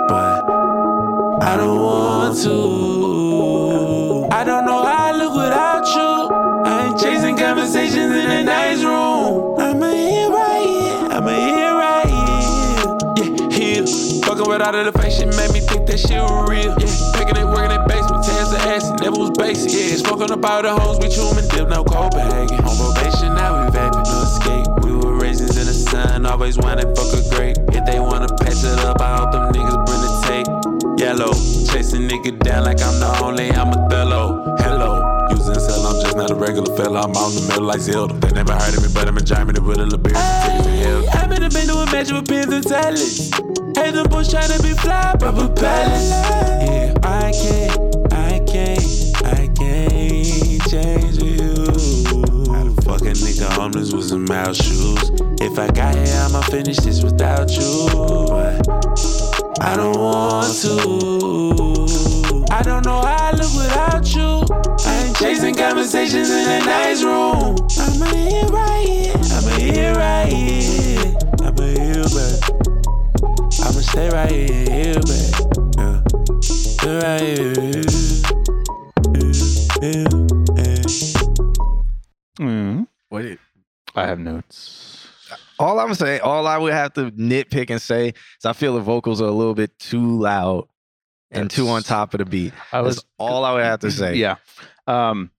But 0.08 0.44
I 1.42 1.56
don't 1.56 1.80
want 1.80 2.38
to. 2.44 4.28
I 4.34 4.44
don't 4.44 4.66
know 4.66 4.84
how 4.84 5.08
I 5.08 5.12
look 5.12 5.34
without 5.34 5.86
you. 5.86 6.28
I 6.70 6.86
ain't 6.88 7.00
chasing 7.00 7.36
conversations 7.36 8.14
in 8.14 8.30
a 8.30 8.44
nice 8.44 8.82
room. 8.84 9.07
Fucking 14.58 14.74
without 14.74 14.88
it, 14.88 14.92
the 14.92 14.98
face 14.98 15.18
shit 15.18 15.30
made 15.38 15.52
me 15.54 15.60
think 15.60 15.86
that 15.86 16.00
shit 16.02 16.18
was 16.18 16.50
real. 16.50 16.74
Yeah, 16.82 16.90
picking 17.14 17.38
it, 17.38 17.46
working 17.46 17.70
it 17.70 17.82
basement, 17.86 18.26
tears 18.26 18.50
the 18.50 18.58
ass, 18.66 18.90
it 18.90 18.98
never 19.06 19.14
was 19.14 19.30
basic. 19.38 19.70
Yeah, 19.70 20.02
smoking 20.02 20.34
about 20.34 20.66
the 20.66 20.74
hoes, 20.74 20.98
we 20.98 21.06
chew 21.06 21.30
'em 21.30 21.38
and 21.38 21.48
dip, 21.50 21.68
no 21.68 21.84
Copenhagen. 21.84 22.58
On 22.66 22.74
probation, 22.74 23.38
now 23.38 23.54
we 23.54 23.70
vaping, 23.70 24.02
no 24.02 24.18
escape. 24.26 24.66
We 24.82 24.90
were 24.98 25.14
raisins 25.14 25.56
in 25.56 25.66
the 25.66 25.74
sun, 25.74 26.26
always 26.26 26.58
wanted 26.58 26.90
fuck 26.98 27.14
a 27.14 27.22
great. 27.30 27.54
If 27.70 27.86
they 27.86 28.00
wanna 28.00 28.26
patch 28.34 28.66
it 28.66 28.82
up, 28.82 29.00
I 29.00 29.22
hope 29.22 29.30
them 29.30 29.46
niggas 29.54 29.78
bring 29.86 30.02
the 30.02 30.12
tape. 30.26 30.50
Yellow, 30.98 31.32
chasing 31.70 32.10
nigga 32.10 32.34
down 32.42 32.64
like 32.64 32.82
I'm 32.82 32.98
the 32.98 33.10
only, 33.22 33.54
I'm 33.54 33.70
a 33.70 33.78
fellow. 33.88 34.56
Hello. 34.58 35.06
Using 35.30 35.54
cell, 35.54 35.86
I'm 35.86 36.02
just 36.02 36.16
not 36.16 36.30
a 36.30 36.34
regular 36.34 36.74
fella. 36.74 37.06
I'm 37.06 37.14
out 37.14 37.30
in 37.30 37.36
the 37.36 37.46
middle 37.46 37.64
like 37.64 37.80
Zelda. 37.80 38.14
They 38.14 38.32
never 38.32 38.54
heard 38.54 38.74
of 38.74 38.82
me, 38.82 38.88
but 38.92 39.06
I'm 39.06 39.18
in 39.18 39.24
Germany 39.24 39.60
with 39.60 39.78
a 39.78 39.84
little 39.84 39.98
beer. 39.98 40.16
I'm 40.16 41.30
in 41.30 41.42
the 41.46 41.50
band 41.52 41.68
doing 41.68 41.90
magic 41.92 42.16
with 42.16 42.26
pins 42.26 42.52
and 42.52 42.64
salads. 42.64 43.67
Hey, 43.78 43.92
the 43.92 44.02
bush 44.08 44.28
trying 44.30 44.50
to 44.50 44.60
be 44.60 44.70
fly, 44.70 45.14
but 45.20 45.38
a 45.38 45.48
palace. 45.54 46.10
Yeah, 46.10 46.94
I 47.04 47.30
can't, 47.30 48.12
I 48.12 48.40
can't, 48.40 48.82
I 49.24 49.46
can't 49.54 50.68
change 50.68 51.22
you. 51.22 51.54
How 52.50 52.64
the 52.64 52.74
fuck 52.82 53.02
a 53.02 53.14
nigga 53.14 53.48
homeless 53.52 53.92
with 53.92 54.08
some 54.08 54.24
mouse 54.24 54.56
shoes? 54.56 55.12
If 55.40 55.60
I 55.60 55.70
got 55.70 55.94
here, 55.94 56.12
I'ma 56.26 56.40
finish 56.50 56.78
this 56.78 57.04
without 57.04 57.52
you. 57.52 57.86
But 58.26 58.68
I 59.62 59.76
don't 59.76 59.96
want 59.96 60.52
to. 60.62 62.46
I 62.50 62.62
don't 62.64 62.84
know 62.84 63.00
how 63.00 63.28
I 63.28 63.30
look 63.30 63.54
without 63.54 64.12
you. 64.12 64.42
I 64.86 65.04
ain't 65.06 65.16
chasing 65.16 65.54
conversations 65.54 66.30
in 66.30 66.62
a 66.62 66.64
nice 66.66 67.04
room. 67.04 67.54
I'm 67.78 68.02
a 68.02 68.08
here 68.16 68.44
right 68.46 68.88
here. 68.88 69.14
I'm 69.14 69.46
a 69.46 69.50
here 69.60 69.94
right 69.94 70.32
here. 70.32 70.48
I'm 70.50 70.66
a 70.66 70.66
here 70.66 70.78
back. 70.98 71.37
I'ma 71.37 71.37
stay 73.88 74.08
right 74.10 74.30
here, 74.30 74.70
here 74.70 75.00
back. 75.00 75.32
Yeah. 75.78 76.02
Stay 76.40 76.96
right 76.98 77.20
here. 77.20 77.48
Yeah, 79.14 79.32
yeah, 79.82 80.08
yeah. 80.56 80.82
Mm. 82.38 82.86
What 83.08 83.24
I 83.96 84.06
have 84.06 84.18
notes. 84.18 85.08
all 85.58 85.80
I'm 85.80 85.94
saying, 85.94 86.20
all 86.20 86.46
I 86.46 86.58
would 86.58 86.72
have 86.72 86.92
to 86.94 87.10
nitpick 87.12 87.70
and 87.70 87.80
say 87.80 88.08
is 88.08 88.44
I 88.44 88.52
feel 88.52 88.74
the 88.74 88.80
vocals 88.80 89.20
are 89.20 89.26
a 89.26 89.32
little 89.32 89.54
bit 89.54 89.78
too 89.78 90.18
loud 90.20 90.68
and 91.30 91.50
too 91.50 91.68
on 91.68 91.82
top 91.82 92.14
of 92.14 92.18
the 92.18 92.24
beat. 92.24 92.52
I 92.72 92.82
That's 92.82 93.04
all 93.18 93.44
I 93.44 93.54
would 93.54 93.64
have 93.64 93.80
to 93.80 93.90
say. 93.90 94.14
Yeah. 94.14 94.36
Um, 94.86 95.30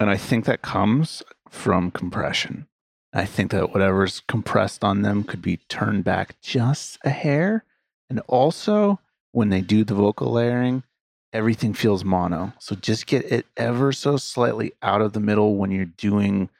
and 0.00 0.10
I 0.10 0.16
think 0.16 0.44
that 0.46 0.62
comes 0.62 1.22
from 1.48 1.90
compression. 1.90 2.66
I 3.14 3.24
think 3.26 3.50
that 3.50 3.72
whatever's 3.72 4.20
compressed 4.26 4.82
on 4.82 5.02
them 5.02 5.22
could 5.22 5.42
be 5.42 5.58
turned 5.68 6.04
back 6.04 6.40
just 6.40 6.98
a 7.04 7.10
hair. 7.10 7.64
And 8.12 8.20
also, 8.28 9.00
when 9.30 9.48
they 9.48 9.62
do 9.62 9.84
the 9.84 9.94
vocal 9.94 10.30
layering, 10.30 10.82
everything 11.32 11.72
feels 11.72 12.04
mono. 12.04 12.52
So 12.58 12.74
just 12.76 13.06
get 13.06 13.24
it 13.32 13.46
ever 13.56 13.90
so 13.90 14.18
slightly 14.18 14.74
out 14.82 15.00
of 15.00 15.14
the 15.14 15.20
middle 15.20 15.56
when 15.56 15.70
you're 15.70 15.86
doing 15.86 16.50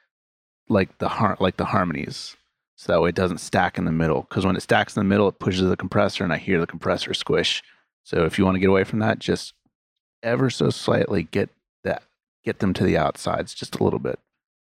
like 0.67 0.97
the 0.97 1.09
har- 1.09 1.37
like 1.39 1.57
the 1.57 1.65
harmonies. 1.65 2.35
So 2.75 2.91
that 2.91 3.01
way 3.03 3.09
it 3.09 3.15
doesn't 3.15 3.37
stack 3.37 3.77
in 3.77 3.85
the 3.85 3.91
middle. 3.91 4.23
Because 4.23 4.47
when 4.47 4.55
it 4.55 4.63
stacks 4.63 4.95
in 4.95 4.99
the 5.01 5.07
middle, 5.07 5.27
it 5.27 5.37
pushes 5.37 5.69
the 5.69 5.77
compressor, 5.77 6.23
and 6.23 6.33
I 6.33 6.37
hear 6.37 6.59
the 6.59 6.65
compressor 6.65 7.13
squish. 7.13 7.61
So 8.03 8.25
if 8.25 8.39
you 8.39 8.45
want 8.45 8.55
to 8.55 8.59
get 8.59 8.71
away 8.71 8.83
from 8.83 8.97
that, 8.97 9.19
just 9.19 9.53
ever 10.23 10.49
so 10.49 10.71
slightly 10.71 11.21
get 11.21 11.51
that 11.83 12.01
get 12.43 12.61
them 12.61 12.73
to 12.73 12.83
the 12.83 12.97
outsides 12.97 13.53
just 13.53 13.75
a 13.75 13.83
little 13.83 13.99
bit. 13.99 14.17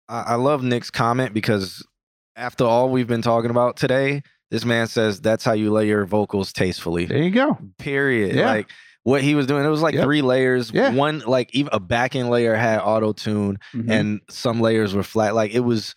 I, 0.08 0.22
I 0.22 0.34
love 0.36 0.62
Nick's 0.62 0.90
comment 0.90 1.34
because 1.34 1.86
after 2.34 2.64
all 2.64 2.88
we've 2.88 3.06
been 3.06 3.20
talking 3.20 3.50
about 3.50 3.76
today, 3.76 4.22
this 4.50 4.64
man 4.64 4.86
says 4.86 5.20
that's 5.20 5.44
how 5.44 5.52
you 5.52 5.70
lay 5.70 5.86
your 5.86 6.04
vocals 6.06 6.52
tastefully. 6.52 7.04
There 7.06 7.22
you 7.22 7.30
go. 7.30 7.58
Period. 7.78 8.34
Yeah. 8.34 8.46
Like 8.46 8.70
what 9.04 9.22
he 9.22 9.34
was 9.34 9.46
doing, 9.46 9.64
it 9.64 9.68
was 9.68 9.82
like 9.82 9.94
Yep. 9.94 10.04
three 10.04 10.22
layers. 10.22 10.70
Yeah. 10.72 10.90
One 10.92 11.20
like 11.20 11.54
even 11.54 11.70
a 11.72 11.80
backing 11.80 12.28
layer 12.28 12.54
had 12.54 12.80
auto 12.80 13.12
tune, 13.12 13.58
Mhm. 13.74 13.90
and 13.90 14.20
some 14.30 14.60
layers 14.60 14.94
were 14.94 15.02
flat. 15.02 15.34
Like 15.34 15.52
it 15.52 15.60
was, 15.60 15.94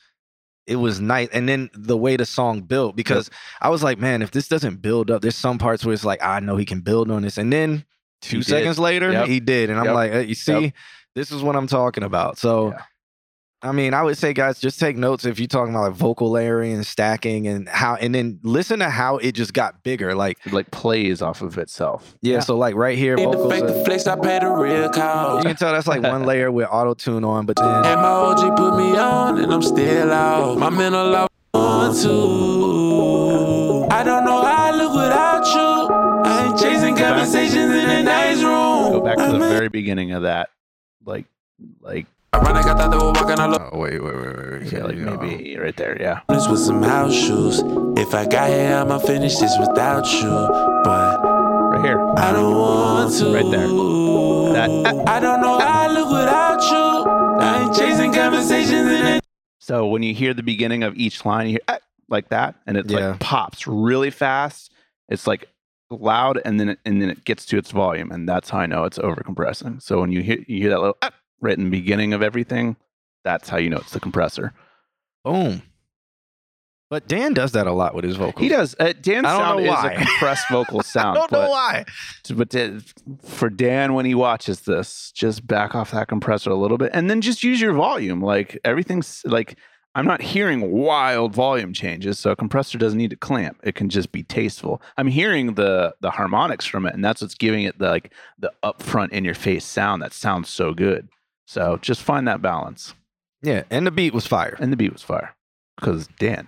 it 0.68 0.76
was 0.78 1.00
nice. 1.02 1.28
And 1.34 1.50
then 1.50 1.70
the 1.74 1.98
way 1.98 2.16
the 2.18 2.26
song 2.26 2.62
built, 2.62 2.96
because 2.96 3.30
I 3.62 3.70
was 3.70 3.84
like, 3.84 3.98
man, 4.00 4.22
if 4.22 4.32
this 4.32 4.48
doesn't 4.48 4.82
build 4.82 5.10
up, 5.12 5.22
there's 5.22 5.36
some 5.36 5.58
parts 5.58 5.84
where 5.86 5.94
it's 5.94 6.06
like 6.06 6.24
I 6.24 6.40
know 6.40 6.56
he 6.58 6.66
can 6.66 6.82
build 6.82 7.10
on 7.12 7.22
this, 7.24 7.38
and 7.38 7.52
then 7.52 7.86
two 8.22 8.38
He 8.38 8.44
did. 8.44 8.48
seconds 8.50 8.80
later 8.80 9.12
Yep. 9.12 9.28
he 9.28 9.40
did, 9.40 9.70
and 9.70 9.80
I'm 9.80 9.86
Yep. 9.86 9.94
like, 9.96 10.14
uh, 10.14 10.18
you 10.20 10.36
see, 10.36 10.60
Yep. 10.60 10.74
this 11.16 11.32
is 11.32 11.42
what 11.42 11.56
I'm 11.56 11.68
talking 11.68 12.04
about. 12.04 12.38
So. 12.38 12.70
Yeah. 12.72 12.82
I 13.64 13.72
mean, 13.74 13.94
I 13.94 14.02
would 14.02 14.18
say, 14.18 14.34
guys, 14.34 14.60
just 14.60 14.80
take 14.80 14.98
notes 14.98 15.24
if 15.24 15.38
you're 15.40 15.48
talking 15.48 15.74
about 15.76 15.84
like 15.84 15.94
vocal 15.94 16.32
layering 16.32 16.74
and 16.74 16.84
stacking 16.86 17.46
and 17.48 17.70
how, 17.70 17.94
and 17.96 18.14
then 18.16 18.40
listen 18.42 18.80
to 18.80 18.90
how 18.90 19.18
it 19.18 19.34
just 19.34 19.54
got 19.54 19.84
bigger. 19.84 20.16
Like, 20.16 20.40
like 20.52 20.72
plays 20.72 21.22
off 21.22 21.42
of 21.44 21.60
itself. 21.60 22.16
yeah, 22.22 22.40
so 22.40 22.58
like 22.58 22.74
right 22.74 22.98
here, 22.98 23.16
Ain't 23.20 23.32
the 23.32 23.38
vocals. 23.38 23.54
fake, 23.54 23.64
are- 23.64 23.68
the 23.72 23.86
flex, 23.86 24.08
I 24.08 24.16
pay 24.16 24.40
the 24.40 24.50
real 24.50 24.86
you 24.86 24.90
can 25.44 25.56
tell 25.56 25.72
that's 25.74 25.86
like 25.88 26.02
one 26.02 26.24
layer 26.26 26.52
with 26.52 26.68
auto 26.72 26.96
tune 26.96 27.24
on, 27.24 27.46
but 27.46 27.56
then 27.58 27.68
And 27.68 28.02
my 28.02 28.08
OG 28.08 28.58
put 28.58 28.78
me 28.78 28.98
on, 28.98 29.38
and 29.40 29.54
I'm 29.54 29.62
still 29.62 30.12
out. 30.12 30.58
My 30.58 30.70
mental 30.72 31.10
life 31.12 31.30
on 31.54 31.94
too. 31.96 33.88
I 33.92 34.04
don't 34.04 34.26
know 34.26 34.42
how 34.44 34.72
I 34.72 34.72
look 34.72 34.94
without 34.94 35.46
you. 35.46 35.96
I 36.26 36.46
ain't 36.48 36.60
chasing 36.60 36.96
conversations 36.96 37.56
in 37.76 37.90
a 37.90 38.04
nice 38.04 38.42
room. 38.42 38.92
Go 38.94 39.02
back 39.02 39.18
to 39.18 39.32
the 39.34 39.40
very 39.40 39.70
beginning 39.70 40.14
of 40.14 40.24
that. 40.24 40.50
Like 41.06 41.26
like 41.82 42.08
Ironic, 42.34 42.66
I 42.66 42.76
thought 42.76 42.92
they 42.92 42.98
were 42.98 43.12
walking 43.12 43.40
all 43.40 43.70
oh 43.74 43.78
wait, 43.78 44.02
wait, 44.02 44.16
wait, 44.16 44.26
wait, 44.38 44.62
wait. 44.62 44.72
yeah, 44.72 44.84
like 44.84 44.96
maybe 44.96 45.58
right 45.58 45.76
there, 45.76 46.02
yeah. 46.02 46.22
This 46.30 46.48
with 46.48 46.62
some 46.62 46.82
house 46.82 47.14
shoes. 47.14 47.60
If 47.98 48.14
I 48.16 48.26
got 48.26 48.50
here, 48.50 48.74
I'ma 48.74 49.00
finish 49.00 49.36
this 49.38 49.54
without 49.60 50.06
you. 50.14 50.30
But 50.84 51.22
Right 51.22 51.86
here. 51.86 52.00
I 52.18 52.32
don't 52.32 52.56
want 52.56 53.14
to. 53.16 53.34
Right 53.34 53.52
there. 53.52 53.68
That- 53.68 55.10
I 55.10 55.20
don't 55.20 55.42
know 55.42 55.60
how 55.60 55.82
I 55.84 55.88
look 55.94 56.10
without 56.10 56.62
you. 56.72 57.12
I 57.42 57.64
ain't 57.64 57.76
chasing 57.76 58.14
conversations 58.14 58.72
in 58.92 59.06
it. 59.08 59.24
So 59.60 59.86
when 59.88 60.02
you 60.02 60.14
hear 60.14 60.34
the 60.34 60.44
beginning 60.44 60.84
of 60.84 60.96
each 60.96 61.26
line, 61.26 61.48
you 61.48 61.52
hear 61.54 61.60
"Ah," 61.68 61.80
like 62.08 62.30
that, 62.30 62.56
and 62.66 62.78
it 62.78 62.90
Yeah. 62.90 63.10
like 63.10 63.20
pops 63.20 63.68
really 63.68 64.10
fast. 64.10 64.72
It's 65.10 65.28
like 65.28 65.50
loud, 65.90 66.40
and 66.46 66.60
then 66.62 66.70
it, 66.70 66.80
and 66.86 67.02
then 67.02 67.10
it 67.10 67.26
gets 67.26 67.46
to 67.48 67.58
its 67.58 67.72
volume, 67.72 68.10
and 68.12 68.28
that's 68.28 68.50
how 68.50 68.60
I 68.60 68.68
know 68.68 68.86
it's 68.86 69.00
over 69.00 69.22
compressing. 69.22 69.82
So 69.82 70.00
when 70.00 70.12
you 70.14 70.22
hear 70.22 70.38
you 70.48 70.62
hear 70.62 70.70
that 70.70 70.80
little 70.80 70.98
"Ah," 71.02 71.12
right 71.42 71.58
in 71.58 71.66
the 71.66 71.70
beginning 71.70 72.14
of 72.14 72.22
everything, 72.22 72.76
that's 73.24 73.50
how 73.50 73.58
you 73.58 73.70
know 73.70 73.78
it's 73.78 73.92
the 73.92 74.00
compressor. 74.00 74.54
boom. 75.24 75.64
But 76.90 77.08
Dan 77.08 77.34
does 77.34 77.54
that 77.54 77.68
a 77.68 77.72
lot 77.72 77.96
with 77.96 78.04
his 78.04 78.18
vocals. 78.18 78.44
He 78.44 78.50
does. 78.50 78.76
Uh, 78.78 78.92
Dan's 79.02 79.26
sound 79.26 79.62
is 79.62 79.70
why. 79.70 79.94
a 79.94 79.96
compressed 79.96 80.46
vocal 80.52 80.80
I 80.82 80.84
sound. 80.84 81.16
don't 81.16 81.32
but, 81.32 81.46
know 81.46 81.50
why. 81.50 81.86
But 82.36 82.50
Dan- 82.50 82.84
for 83.24 83.50
Dan, 83.50 83.94
when 83.94 84.06
he 84.06 84.14
watches 84.14 84.60
this, 84.62 85.10
just 85.16 85.48
back 85.48 85.74
off 85.74 85.92
that 85.92 86.10
compressor 86.10 86.50
a 86.50 86.56
little 86.56 86.78
bit, 86.78 86.92
and 86.94 87.10
then 87.10 87.22
just 87.22 87.44
use 87.44 87.62
your 87.62 87.72
volume. 87.72 88.22
Like 88.22 88.60
everything's 88.66 89.22
like 89.24 89.58
I'm 89.96 90.06
not 90.06 90.22
hearing 90.22 90.70
wild 90.72 91.34
volume 91.34 91.72
changes, 91.72 92.20
so 92.20 92.32
a 92.32 92.36
compressor 92.36 92.78
doesn't 92.78 92.98
need 92.98 93.10
to 93.12 93.16
clamp. 93.16 93.62
It 93.64 93.76
can 93.76 93.88
just 93.88 94.12
be 94.12 94.24
tasteful. 94.24 94.82
I'm 94.98 95.08
hearing 95.08 95.54
the 95.54 95.94
the 96.02 96.12
harmonics 96.12 96.66
from 96.66 96.86
it, 96.86 96.94
and 96.94 97.04
that's 97.06 97.22
what's 97.22 97.36
giving 97.36 97.64
it 97.64 97.80
the 97.80 97.88
like 97.90 98.12
the 98.38 98.52
upfront 98.66 99.12
in 99.12 99.24
your 99.24 99.34
face 99.34 99.64
sound 99.64 100.02
that 100.02 100.12
sounds 100.12 100.50
so 100.50 100.74
good. 100.74 101.08
So 101.52 101.78
just 101.82 102.02
find 102.02 102.26
that 102.30 102.42
balance. 102.42 102.94
Yeah, 103.42 103.64
and 103.70 103.86
the 103.86 103.92
beat 103.92 104.14
was 104.14 104.26
fire. 104.26 104.56
And 104.60 104.72
the 104.72 104.78
beat 104.78 104.94
was 104.94 105.02
fire 105.04 105.36
because 105.76 106.08
Dan. 106.18 106.48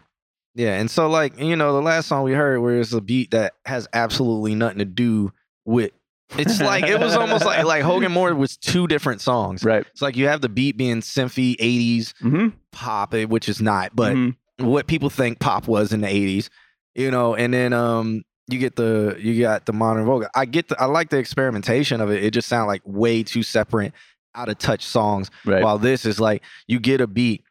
Yeah, 0.56 0.76
and 0.80 0.89
so 0.89 1.10
like 1.10 1.38
you 1.39 1.58
know 1.58 1.74
the 1.74 1.82
last 1.82 2.08
song 2.08 2.24
we 2.24 2.32
heard 2.32 2.60
where 2.62 2.80
it's 2.80 2.93
a 2.93 3.01
beat 3.01 3.32
that 3.32 3.54
has 3.66 3.88
absolutely 3.91 4.56
nothing 4.56 4.78
to 4.80 4.86
do 4.86 5.34
with. 5.66 5.91
It's 6.38 6.62
like 6.62 6.86
it 6.86 6.99
was 7.01 7.16
almost 7.16 7.43
like 7.45 7.66
like 7.66 7.84
Hogan 7.84 8.12
Moore 8.14 8.34
was 8.34 8.56
two 8.56 8.88
different 8.88 9.20
songs. 9.20 9.64
Right. 9.66 9.86
It's 9.91 10.01
like 10.01 10.16
you 10.16 10.28
have 10.28 10.39
the 10.41 10.49
beat 10.49 10.78
being 10.78 11.01
synthy 11.01 11.58
'80s 11.58 12.14
Mm-hmm. 12.22 12.47
pop, 12.72 13.14
eh, 13.14 13.26
which 13.26 13.49
is 13.49 13.62
not, 13.62 13.95
but 13.95 14.16
what 14.60 14.88
people 14.88 15.10
think 15.10 15.39
pop 15.39 15.68
was 15.68 15.91
in 15.91 15.99
the 16.01 16.08
'80s, 16.08 16.47
you 16.95 17.12
know, 17.12 17.36
and 17.36 17.54
then 17.54 17.74
um 17.74 18.24
you 18.47 18.60
get 18.60 18.76
the 18.76 19.16
you 19.20 19.41
got 19.41 19.66
the 19.66 19.74
modern 19.74 20.06
vocal. 20.06 20.30
I 20.36 20.45
get 20.45 20.70
the 20.70 20.80
I 20.80 20.86
like 20.86 21.10
the 21.10 21.18
experimentation 21.18 21.99
of 21.99 22.10
it. 22.12 22.24
It 22.24 22.32
just 22.32 22.47
sounds 22.47 22.68
like 22.68 22.82
way 22.86 23.24
too 23.24 23.41
separate, 23.43 23.93
out 24.36 24.49
of 24.49 24.57
touch 24.57 24.86
songs. 24.86 25.29
right. 25.45 25.63
While 25.63 25.77
this 25.77 26.05
is 26.05 26.19
like 26.19 26.43
you 26.67 26.79
get 26.79 27.01
a 27.01 27.07
beat, 27.07 27.43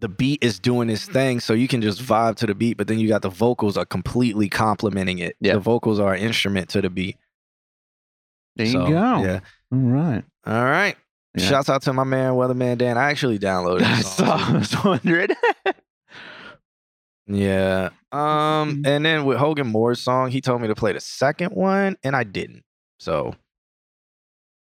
the 0.00 0.08
beat 0.08 0.42
is 0.42 0.58
doing 0.58 0.90
its 0.90 1.06
thing, 1.06 1.40
so 1.40 1.52
you 1.54 1.68
can 1.68 1.80
just 1.80 2.00
vibe 2.02 2.36
to 2.36 2.46
the 2.46 2.54
beat. 2.54 2.76
But 2.76 2.88
then 2.88 2.98
you 2.98 3.08
got 3.08 3.22
the 3.22 3.30
vocals 3.30 3.76
are 3.76 3.84
completely 3.86 4.48
complementing 4.48 5.18
it. 5.18 5.36
Yeah. 5.40 5.54
The 5.54 5.60
vocals 5.60 5.98
are 6.00 6.14
an 6.14 6.20
instrument 6.20 6.68
to 6.70 6.82
the 6.82 6.90
beat. 6.90 7.16
there 8.56 8.66
you 8.66 8.72
go. 8.74 8.88
Yeah. 8.88 9.40
All 9.72 9.78
right. 9.78 10.24
All 10.46 10.64
right. 10.64 10.96
Yeah. 11.36 11.46
Shouts 11.48 11.68
out 11.68 11.82
to 11.82 11.92
my 11.92 12.04
man 12.04 12.32
Weatherman 12.34 12.78
Dan. 12.78 12.96
I 12.98 13.10
actually 13.10 13.38
downloaded. 13.38 13.82
I 13.84 14.00
saw. 14.02 14.36
too. 14.36 14.54
I 14.54 14.58
was 14.58 14.84
wondering. 14.84 15.28
Yeah. 17.26 17.90
Um, 18.12 18.82
and 18.84 19.04
then 19.04 19.24
with 19.24 19.38
Hogan 19.38 19.66
Moore's 19.66 20.00
song, 20.00 20.30
he 20.30 20.40
told 20.40 20.60
me 20.60 20.68
to 20.68 20.74
play 20.74 20.92
the 20.92 21.00
second 21.00 21.52
one, 21.52 21.96
and 22.04 22.14
I 22.14 22.22
didn't. 22.24 22.62
So 22.98 23.34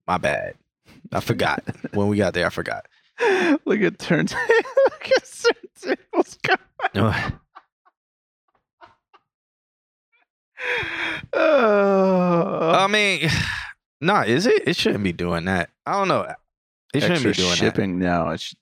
My 0.06 0.18
bad. 0.18 0.54
I 1.12 1.20
forgot. 1.20 1.62
when 1.92 2.08
we 2.08 2.16
got 2.16 2.34
there, 2.34 2.46
I 2.46 2.50
forgot. 2.50 2.86
Look 3.64 3.80
at 3.80 3.98
turns. 3.98 4.32
Look 4.52 5.10
at 5.16 5.24
turntables 5.24 6.36
going. 6.42 7.32
Oh. 11.32 12.70
I 12.76 12.86
mean, 12.86 13.28
nah, 14.00 14.22
is 14.22 14.46
it? 14.46 14.66
It 14.66 14.76
shouldn't 14.76 15.04
be 15.04 15.12
doing 15.12 15.44
that. 15.46 15.70
I 15.86 15.92
don't 15.92 16.08
know. 16.08 16.26
It 16.92 17.00
shouldn't 17.02 17.24
Extra 17.24 17.30
be 17.30 17.36
doing 17.36 17.50
that. 17.50 17.56
shipping 17.56 17.98
now. 18.00 18.30
It's, 18.30 18.54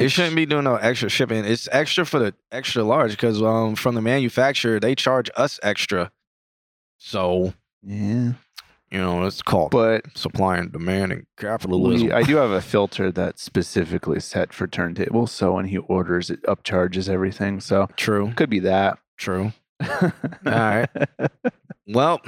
It 0.00 0.08
shouldn't 0.08 0.34
be 0.34 0.44
doing 0.44 0.64
no 0.64 0.74
extra 0.74 1.08
shipping. 1.08 1.44
It's 1.44 1.68
extra 1.70 2.04
for 2.04 2.18
the 2.18 2.34
extra 2.50 2.82
large 2.82 3.12
because 3.12 3.40
um 3.40 3.76
from 3.76 3.94
the 3.94 4.02
manufacturer 4.02 4.80
they 4.80 4.96
charge 4.96 5.30
us 5.36 5.60
extra. 5.62 6.10
So 6.98 7.54
Yeah, 7.84 8.32
you 8.90 8.98
know 8.98 9.24
it's 9.24 9.42
called 9.42 9.70
but 9.70 10.04
supply 10.16 10.56
and 10.58 10.72
demand 10.72 11.12
and 11.12 11.26
capitalism. 11.36 12.08
we, 12.08 12.12
I 12.12 12.22
do 12.22 12.36
have 12.36 12.50
a 12.50 12.60
filter 12.60 13.10
that's 13.10 13.42
specifically 13.42 14.20
set 14.20 14.52
for 14.52 14.66
turntables. 14.66 15.30
So 15.30 15.54
when 15.54 15.66
he 15.66 15.78
orders, 15.78 16.30
it 16.30 16.42
upcharges 16.44 17.08
everything. 17.08 17.60
So 17.60 17.88
true, 17.96 18.32
could 18.36 18.50
be 18.50 18.60
that. 18.60 18.98
true. 19.16 19.52
All 20.00 20.10
right. 20.44 20.88
Well, 21.86 22.20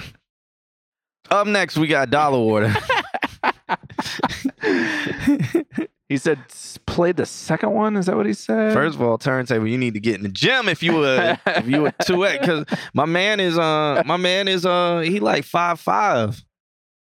up 1.30 1.46
next 1.46 1.76
we 1.76 1.86
got 1.86 2.10
Dollar 2.10 2.38
Water. 2.38 2.74
he 6.08 6.16
said 6.16 6.38
play 6.86 7.12
the 7.12 7.26
second 7.26 7.70
one. 7.72 7.96
Is 7.96 8.06
that 8.06 8.16
what 8.16 8.26
he 8.26 8.32
said? 8.32 8.72
First 8.72 8.96
of 8.96 9.02
all, 9.02 9.18
turntable, 9.18 9.66
you 9.68 9.78
need 9.78 9.94
to 9.94 10.00
get 10.00 10.16
in 10.16 10.22
the 10.22 10.28
gym 10.28 10.68
if 10.68 10.82
you 10.82 10.94
would. 10.94 11.38
if 11.46 11.68
you 11.68 11.82
were 11.82 11.92
two 12.04 12.26
because 12.26 12.64
my 12.94 13.04
man 13.04 13.40
is 13.40 13.58
uh 13.58 14.02
my 14.04 14.16
man 14.16 14.48
is 14.48 14.66
uh 14.66 15.00
he 15.00 15.20
like 15.20 15.44
five 15.44 15.78
five. 15.80 16.42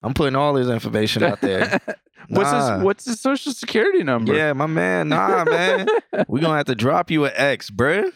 I'm 0.03 0.15
putting 0.15 0.37
all 0.37 0.55
his 0.55 0.69
information 0.71 1.23
out 1.23 1.41
there. 1.41 1.81
what's 2.29 2.51
Nah. 2.53 2.75
his 2.77 2.85
What's 2.85 3.05
his 3.05 3.21
social 3.21 3.53
security 3.53 4.03
number? 4.03 4.35
Yeah, 4.35 4.53
my 4.55 4.67
man. 4.67 5.09
Nah, 5.09 5.45
man. 5.45 5.87
we 6.29 6.41
gonna 6.41 6.57
have 6.57 6.67
to 6.67 6.75
drop 6.75 7.11
you 7.11 7.25
an 7.27 7.33
X, 7.35 7.71
bruh. 7.71 8.11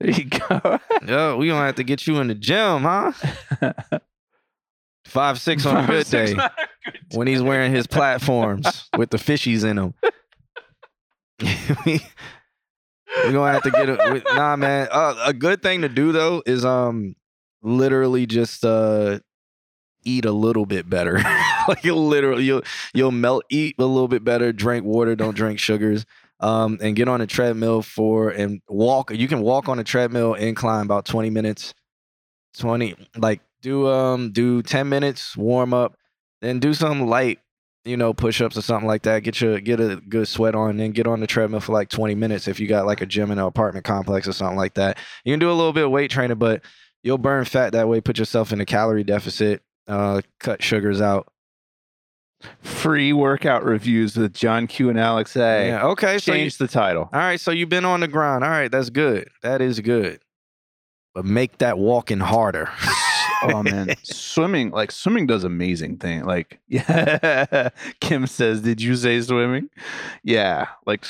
there 0.00 0.10
you 0.10 0.24
go. 0.24 0.78
Yo, 1.06 1.36
we 1.36 1.46
gonna 1.48 1.66
have 1.66 1.76
to 1.76 1.84
get 1.84 2.06
you 2.06 2.18
in 2.20 2.28
the 2.28 2.34
gym, 2.34 2.82
huh? 2.82 3.12
Five 5.06 5.40
six 5.40 5.64
on 5.64 5.84
a 5.84 5.86
good 5.86 6.06
day 6.06 6.36
when 7.14 7.26
he's 7.26 7.40
wearing 7.40 7.72
his 7.72 7.86
platforms 7.86 8.90
with 8.96 9.08
the 9.10 9.16
fishies 9.16 9.64
in 9.64 9.76
them. 9.76 9.94
we 11.86 12.00
we 13.24 13.32
gonna 13.32 13.52
have 13.52 13.62
to 13.62 13.70
get 13.70 13.88
it. 13.88 14.24
Nah, 14.34 14.56
man. 14.56 14.88
Uh, 14.90 15.14
a 15.24 15.32
good 15.32 15.62
thing 15.62 15.80
to 15.82 15.88
do 15.88 16.12
though 16.12 16.42
is 16.44 16.64
um 16.64 17.14
literally 17.62 18.26
just 18.26 18.64
uh 18.66 19.18
eat 20.08 20.24
a 20.24 20.32
little 20.32 20.66
bit 20.66 20.88
better. 20.88 21.14
like 21.68 21.84
you'll 21.84 22.06
literally 22.06 22.44
you'll 22.44 22.62
you'll 22.94 23.12
melt 23.12 23.44
eat 23.50 23.76
a 23.78 23.84
little 23.84 24.08
bit 24.08 24.24
better. 24.24 24.52
Drink 24.52 24.84
water. 24.84 25.14
Don't 25.14 25.36
drink 25.36 25.58
sugars. 25.58 26.06
Um, 26.40 26.78
and 26.80 26.94
get 26.94 27.08
on 27.08 27.20
a 27.20 27.26
treadmill 27.26 27.82
for 27.82 28.30
and 28.30 28.60
walk. 28.68 29.10
You 29.12 29.26
can 29.26 29.40
walk 29.40 29.68
on 29.68 29.78
a 29.78 29.84
treadmill 29.84 30.34
incline 30.34 30.84
about 30.84 31.04
twenty 31.04 31.30
minutes. 31.30 31.74
Twenty 32.56 32.94
like 33.16 33.40
do 33.62 33.88
um 33.88 34.32
do 34.32 34.62
ten 34.62 34.88
minutes 34.88 35.36
warm 35.36 35.74
up, 35.74 35.96
then 36.40 36.60
do 36.60 36.74
something 36.74 37.08
light 37.08 37.40
you 37.88 37.96
know, 37.96 38.12
push 38.12 38.40
ups 38.40 38.56
or 38.56 38.62
something 38.62 38.86
like 38.86 39.02
that. 39.02 39.22
Get 39.22 39.40
your 39.40 39.60
get 39.60 39.80
a 39.80 39.96
good 39.96 40.28
sweat 40.28 40.54
on, 40.54 40.70
and 40.70 40.80
then 40.80 40.92
get 40.92 41.06
on 41.06 41.20
the 41.20 41.26
treadmill 41.26 41.60
for 41.60 41.72
like 41.72 41.88
20 41.88 42.14
minutes 42.14 42.46
if 42.46 42.60
you 42.60 42.66
got 42.66 42.86
like 42.86 43.00
a 43.00 43.06
gym 43.06 43.30
in 43.30 43.38
an 43.38 43.44
apartment 43.44 43.84
complex 43.84 44.28
or 44.28 44.32
something 44.32 44.56
like 44.56 44.74
that. 44.74 44.98
You 45.24 45.32
can 45.32 45.40
do 45.40 45.50
a 45.50 45.54
little 45.54 45.72
bit 45.72 45.86
of 45.86 45.90
weight 45.90 46.10
training, 46.10 46.38
but 46.38 46.62
you'll 47.02 47.18
burn 47.18 47.44
fat 47.46 47.72
that 47.72 47.88
way. 47.88 48.00
Put 48.00 48.18
yourself 48.18 48.52
in 48.52 48.60
a 48.60 48.66
calorie 48.66 49.04
deficit. 49.04 49.62
Uh, 49.88 50.20
cut 50.38 50.62
sugars 50.62 51.00
out. 51.00 51.26
Free 52.60 53.12
workout 53.12 53.64
reviews 53.64 54.16
with 54.16 54.32
John 54.32 54.66
Q 54.68 54.90
and 54.90 54.98
Alex 55.00 55.34
A. 55.36 55.68
Yeah. 55.68 55.86
Okay. 55.88 56.18
So 56.18 56.32
you, 56.32 56.42
Change 56.42 56.58
the 56.58 56.68
title. 56.68 57.08
all 57.12 57.18
right. 57.18 57.40
So 57.40 57.50
you've 57.50 57.68
been 57.68 57.84
on 57.84 58.00
the 58.00 58.06
grind. 58.08 58.44
All 58.44 58.50
right. 58.50 58.70
That's 58.70 58.90
good. 58.90 59.28
That 59.42 59.60
is 59.60 59.80
good. 59.80 60.20
But 61.14 61.24
make 61.24 61.58
that 61.58 61.78
walking 61.78 62.20
harder. 62.20 62.70
oh 63.42 63.62
man, 63.64 63.94
swimming 64.02 64.70
like 64.70 64.90
swimming 64.90 65.26
does 65.26 65.44
amazing 65.44 65.98
thing. 65.98 66.24
Like 66.24 66.60
yeah, 66.68 67.70
Kim 68.00 68.26
says, 68.26 68.62
"Did 68.62 68.80
you 68.80 68.96
say 68.96 69.20
swimming?" 69.20 69.68
Yeah, 70.22 70.68
like 70.86 71.04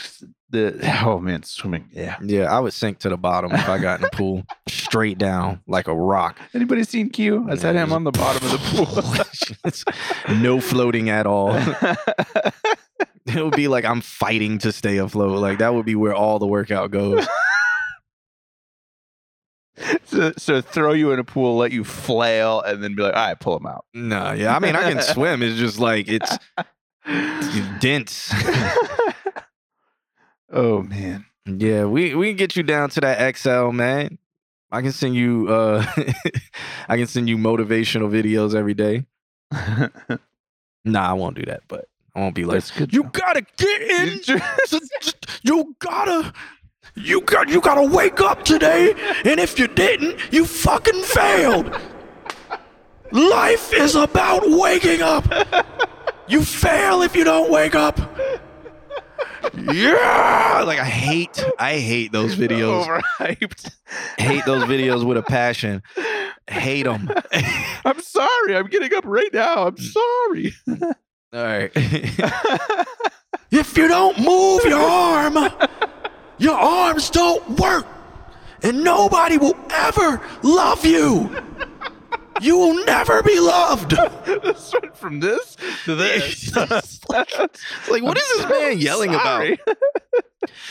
the 0.50 0.78
oh 1.04 1.18
man, 1.18 1.42
swimming. 1.42 1.88
Yeah. 1.92 2.16
yeah, 2.22 2.44
I 2.44 2.60
would 2.60 2.72
sink 2.72 3.00
to 3.00 3.08
the 3.08 3.16
bottom 3.16 3.52
if 3.52 3.68
I 3.68 3.78
got 3.78 4.00
in 4.00 4.02
the 4.02 4.10
pool, 4.10 4.44
straight 4.66 5.18
down 5.18 5.60
like 5.66 5.88
a 5.88 5.94
rock. 5.94 6.38
Anybody 6.54 6.84
seen 6.84 7.10
Q? 7.10 7.46
I 7.50 7.56
said 7.56 7.74
him 7.76 7.92
on 7.92 8.04
the 8.04 8.12
bottom 8.12 8.44
of 8.46 8.52
the 8.52 9.84
pool. 10.26 10.36
no 10.36 10.60
floating 10.60 11.10
at 11.10 11.26
all. 11.26 11.54
It 13.26 13.44
would 13.44 13.56
be 13.56 13.68
like 13.68 13.84
I'm 13.84 14.00
fighting 14.00 14.58
to 14.58 14.72
stay 14.72 14.96
afloat. 14.96 15.38
Like 15.38 15.58
that 15.58 15.74
would 15.74 15.84
be 15.84 15.94
where 15.94 16.14
all 16.14 16.38
the 16.38 16.46
workout 16.46 16.90
goes. 16.90 17.26
so, 20.04 20.32
so 20.36 20.60
throw 20.60 20.92
you 20.92 21.12
in 21.12 21.18
a 21.18 21.24
pool, 21.24 21.56
let 21.56 21.72
you 21.72 21.84
flail, 21.84 22.60
and 22.60 22.82
then 22.82 22.94
be 22.94 23.02
like, 23.02 23.14
"All 23.14 23.26
right, 23.26 23.38
pull 23.38 23.56
him 23.56 23.66
out." 23.66 23.84
No, 23.94 24.32
yeah. 24.32 24.54
I 24.54 24.58
mean, 24.58 24.76
I 24.76 24.92
can 24.92 25.02
swim. 25.14 25.42
It's 25.42 25.58
just 25.58 25.78
like 25.78 26.08
it's, 26.08 26.36
it's 27.06 27.80
dense. 27.80 28.32
oh 30.52 30.82
man. 30.82 31.24
Yeah, 31.46 31.86
we 31.86 32.14
we 32.14 32.28
can 32.28 32.36
get 32.36 32.56
you 32.56 32.62
down 32.62 32.90
to 32.90 33.00
that 33.00 33.36
XL, 33.36 33.70
man. 33.70 34.18
I 34.70 34.82
can 34.82 34.92
send 34.92 35.14
you 35.14 35.48
uh 35.48 35.84
I 36.88 36.98
can 36.98 37.06
send 37.06 37.28
you 37.28 37.38
motivational 37.38 38.10
videos 38.10 38.54
every 38.54 38.74
day. 38.74 39.06
Nah, 40.84 41.10
I 41.10 41.12
won't 41.14 41.36
do 41.36 41.44
that, 41.46 41.62
but 41.68 41.86
I 42.14 42.20
won't 42.20 42.34
be 42.34 42.44
like 42.44 42.62
you 42.92 43.04
gotta 43.04 43.42
get 43.56 43.82
in. 43.82 44.20
you 45.42 45.74
gotta 45.78 46.32
you 46.94 47.20
got 47.22 47.48
you 47.48 47.60
gotta 47.60 47.82
wake 47.82 48.20
up 48.20 48.44
today, 48.44 48.94
and 49.24 49.40
if 49.40 49.58
you 49.58 49.66
didn't, 49.66 50.18
you 50.32 50.44
fucking 50.44 51.02
failed. 51.02 51.78
Life 53.12 53.72
is 53.72 53.94
about 53.94 54.42
waking 54.46 55.00
up. 55.02 55.24
You 56.28 56.42
fail 56.42 57.02
if 57.02 57.16
you 57.16 57.24
don't 57.24 57.50
wake 57.50 57.74
up. 57.74 57.98
Yeah, 59.54 60.62
like 60.66 60.78
I 60.78 60.84
hate 60.84 61.44
I 61.58 61.78
hate 61.78 62.12
those 62.12 62.36
videos. 62.36 62.86
Overhyped. 62.86 63.74
Hate 64.18 64.44
those 64.44 64.64
videos 64.64 65.04
with 65.06 65.16
a 65.16 65.22
passion. 65.22 65.82
Hate 66.48 66.84
them. 66.84 67.10
I'm 67.84 68.00
sorry. 68.00 68.56
I'm 68.56 68.66
getting 68.66 68.92
up 68.94 69.04
right 69.06 69.32
now. 69.32 69.68
I'm 69.68 69.76
sorry. 69.78 70.54
All 71.32 71.44
right. 71.44 71.70
if 73.50 73.76
you 73.76 73.88
don't 73.88 74.18
move 74.18 74.64
your 74.64 74.80
arm, 74.80 75.34
your 76.38 76.56
arms 76.56 77.10
don't 77.10 77.58
work, 77.58 77.86
and 78.62 78.82
nobody 78.84 79.38
will 79.38 79.56
ever 79.70 80.20
love 80.42 80.84
you. 80.84 81.30
You 82.40 82.56
will 82.56 82.84
never 82.84 83.22
be 83.22 83.40
loved. 83.40 83.90
this 84.26 84.72
went 84.80 84.96
from 84.96 85.20
this 85.20 85.56
to 85.84 85.94
this. 85.94 86.54
like, 87.08 88.02
what 88.02 88.16
is 88.16 88.28
this 88.36 88.48
man 88.48 88.78
yelling 88.78 89.12
Sorry. 89.12 89.58
about? 89.66 89.76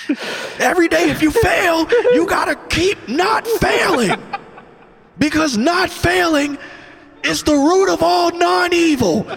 Every 0.60 0.88
day, 0.88 1.10
if 1.10 1.22
you 1.22 1.32
fail, 1.32 1.88
you 2.14 2.26
gotta 2.26 2.56
keep 2.70 3.08
not 3.10 3.46
failing. 3.46 4.22
Because 5.20 5.58
not 5.58 5.90
failing 5.90 6.58
is 7.24 7.44
the 7.44 7.54
root 7.54 7.90
of 7.92 8.02
all 8.02 8.32
non 8.32 8.74
evil. 8.74 9.28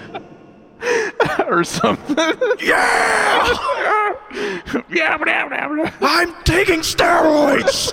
or 1.46 1.64
something. 1.64 2.16
Yeah! 2.60 4.14
yeah, 4.90 5.16
blah, 5.16 5.48
blah, 5.48 5.68
blah. 5.68 5.92
I'm 6.00 6.34
taking 6.44 6.80
steroids. 6.80 7.92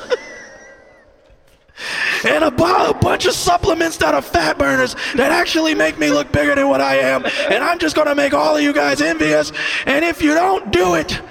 and 2.25 2.43
a, 2.43 2.51
bu- 2.51 2.63
a 2.63 2.93
bunch 2.93 3.25
of 3.25 3.33
supplements 3.33 3.97
that 3.97 4.13
are 4.13 4.21
fat 4.21 4.57
burners 4.57 4.95
that 5.15 5.31
actually 5.31 5.75
make 5.75 5.97
me 5.99 6.09
look 6.09 6.31
bigger 6.31 6.55
than 6.55 6.67
what 6.69 6.81
I 6.81 6.97
am. 6.97 7.25
And 7.49 7.63
I'm 7.63 7.79
just 7.79 7.95
gonna 7.95 8.15
make 8.15 8.33
all 8.33 8.57
of 8.57 8.63
you 8.63 8.73
guys 8.73 9.01
envious. 9.01 9.51
And 9.85 10.03
if 10.03 10.21
you 10.21 10.33
don't 10.33 10.71
do 10.71 10.95
it, 10.95 11.21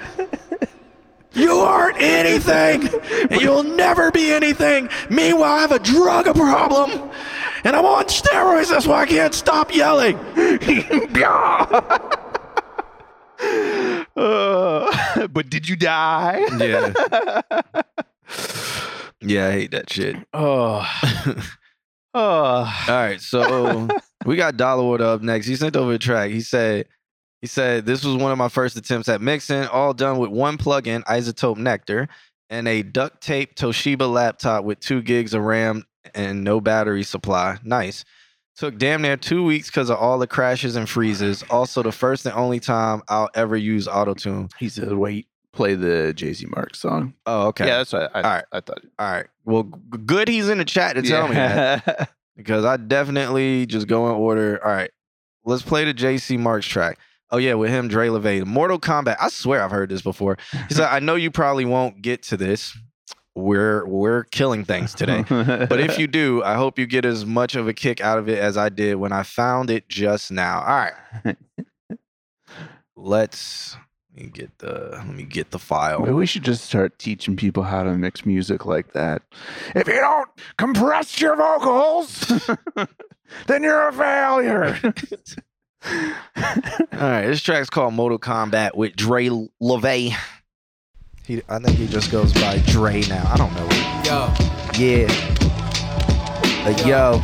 you 1.37 1.59
aren't 1.59 2.01
anything. 2.01 2.89
And 3.31 3.41
you'll 3.41 3.63
never 3.63 4.11
be 4.11 4.31
anything. 4.31 4.89
Meanwhile, 5.09 5.53
I 5.53 5.61
have 5.61 5.71
a 5.71 5.79
drug 5.79 6.25
problem. 6.35 7.09
And 7.63 7.75
I'm 7.75 7.85
on 7.85 8.05
steroids, 8.05 8.69
that's 8.69 8.87
why 8.87 9.01
I 9.01 9.05
can't 9.05 9.33
stop 9.33 9.73
yelling. 9.73 10.17
Uh, 14.17 15.27
but 15.31 15.49
did 15.49 15.69
you 15.69 15.75
die? 15.75 16.45
Yeah. 16.57 16.91
yeah, 19.21 19.47
I 19.47 19.51
hate 19.51 19.71
that 19.71 19.91
shit. 19.91 20.15
Oh. 20.33 20.85
oh. 22.13 22.83
All 22.87 22.93
right, 22.93 23.21
so 23.21 23.87
we 24.25 24.35
got 24.35 24.57
Dollar 24.57 24.83
Water 24.83 25.05
up 25.05 25.21
next. 25.21 25.45
He 25.45 25.55
sent 25.55 25.75
over 25.75 25.93
a 25.93 25.99
track. 25.99 26.31
He 26.31 26.41
said, 26.41 26.87
he 27.47 27.49
said 27.49 27.85
this 27.85 28.03
was 28.03 28.17
one 28.17 28.33
of 28.33 28.37
my 28.37 28.49
first 28.49 28.75
attempts 28.75 29.07
at 29.07 29.21
mixing, 29.21 29.63
all 29.67 29.93
done 29.93 30.17
with 30.17 30.29
one 30.31 30.57
plug-in, 30.57 31.01
iZotope 31.03 31.55
Nectar, 31.55 32.09
and 32.49 32.67
a 32.67 32.83
duct 32.83 33.21
tape 33.21 33.55
Toshiba 33.55 34.11
laptop 34.11 34.65
with 34.65 34.81
two 34.81 35.01
gigs 35.01 35.33
of 35.33 35.43
RAM 35.43 35.85
and 36.13 36.43
no 36.43 36.59
battery 36.59 37.03
supply. 37.03 37.57
Nice. 37.63 38.03
Took 38.57 38.77
damn 38.77 39.01
near 39.01 39.15
two 39.15 39.45
weeks 39.45 39.67
because 39.69 39.89
of 39.89 39.97
all 39.97 40.17
the 40.19 40.27
crashes 40.27 40.75
and 40.75 40.89
freezes. 40.89 41.41
Also, 41.49 41.81
the 41.83 41.93
first 41.93 42.25
and 42.25 42.35
only 42.35 42.59
time 42.59 43.01
I'll 43.07 43.29
ever 43.33 43.55
use 43.55 43.87
autotune. 43.87 44.51
He 44.59 44.67
said, 44.67 44.91
"Wait, 44.91 45.27
play 45.53 45.75
the 45.75 46.11
Jay 46.13 46.33
Z 46.33 46.47
Mark 46.53 46.75
song." 46.75 47.13
Oh, 47.25 47.47
okay. 47.47 47.65
Yeah, 47.65 47.77
that's 47.77 47.93
what 47.93 48.11
I, 48.13 48.21
All 48.21 48.29
right. 48.29 48.45
I 48.51 48.59
thought. 48.59 48.81
All 48.99 49.09
right. 49.09 49.27
Well, 49.45 49.63
g- 49.63 49.99
good 50.05 50.27
he's 50.27 50.49
in 50.49 50.57
the 50.57 50.65
chat 50.65 50.97
to 50.97 51.01
tell 51.01 51.29
me 51.29 51.35
that. 51.35 52.09
Because 52.35 52.65
I 52.65 52.77
definitely 52.77 53.65
just 53.65 53.87
go 53.87 54.05
in 54.09 54.15
order. 54.15 54.63
All 54.63 54.69
right, 54.71 54.91
let's 55.43 55.63
play 55.63 55.85
the 55.85 55.93
JC 55.93 56.37
Marks 56.37 56.67
track. 56.67 56.99
Oh 57.29 57.37
yeah, 57.37 57.55
with 57.55 57.69
him, 57.69 57.87
Dre 57.87 58.07
LeVay, 58.07 58.45
Mortal 58.45 58.79
Kombat. 58.79 59.17
I 59.19 59.29
swear 59.29 59.61
I've 59.63 59.71
heard 59.71 59.89
this 59.89 60.01
before. 60.01 60.37
He 60.69 60.73
said, 60.73 60.87
"I 60.87 60.99
know 60.99 61.15
you 61.15 61.29
probably 61.29 61.65
won't 61.65 62.01
get 62.01 62.23
to 62.23 62.37
this. 62.37 62.77
We're 63.35 63.85
we're 63.85 64.23
killing 64.25 64.63
things 64.65 64.95
today, 64.95 65.23
but 65.29 65.79
if 65.79 65.99
you 65.99 66.07
do, 66.07 66.41
I 66.43 66.55
hope 66.55 66.79
you 66.79 66.87
get 66.87 67.05
as 67.05 67.25
much 67.25 67.55
of 67.55 67.67
a 67.67 67.73
kick 67.73 68.01
out 68.01 68.17
of 68.17 68.29
it 68.29 68.39
as 68.39 68.57
I 68.57 68.69
did 68.69 68.95
when 68.95 69.11
I 69.11 69.23
found 69.23 69.69
it 69.69 69.89
just 69.89 70.31
now. 70.31 70.61
All 70.61 70.89
right, 71.25 71.35
let's 72.95 73.77
let 74.15 74.23
me 74.25 74.31
get 74.31 74.57
the 74.57 74.89
let 74.91 75.07
me 75.07 75.23
get 75.23 75.51
the 75.51 75.59
file. 75.59 75.99
Maybe 75.99 76.13
we 76.13 76.25
should 76.25 76.43
just 76.43 76.65
start 76.65 76.97
teaching 76.97 77.35
people 77.35 77.63
how 77.63 77.83
to 77.83 77.93
mix 77.95 78.25
music 78.25 78.65
like 78.65 78.93
that. 78.93 79.21
If 79.75 79.87
you 79.87 79.93
don't 79.95 80.29
compress 80.57 81.21
your 81.21 81.35
vocals, 81.35 82.41
then 83.47 83.63
you're 83.63 83.89
a 83.89 83.93
failure. 83.93 84.93
All 86.93 86.99
right, 86.99 87.25
this 87.27 87.41
track's 87.41 87.69
called 87.69 87.93
Mortal 87.93 88.19
Kombat 88.19 88.75
with 88.75 88.95
Dre 88.95 89.27
LeVay. 89.27 90.13
He, 91.25 91.41
I 91.49 91.59
think 91.59 91.77
he 91.77 91.87
just 91.87 92.11
goes 92.11 92.33
by 92.33 92.57
Dre 92.67 93.01
now. 93.01 93.29
I 93.31 93.37
don't 93.37 93.53
know. 93.53 93.67
Yo, 94.05 94.33
Yeah. 94.77 95.07
A 96.67 96.87
yo. 96.87 97.19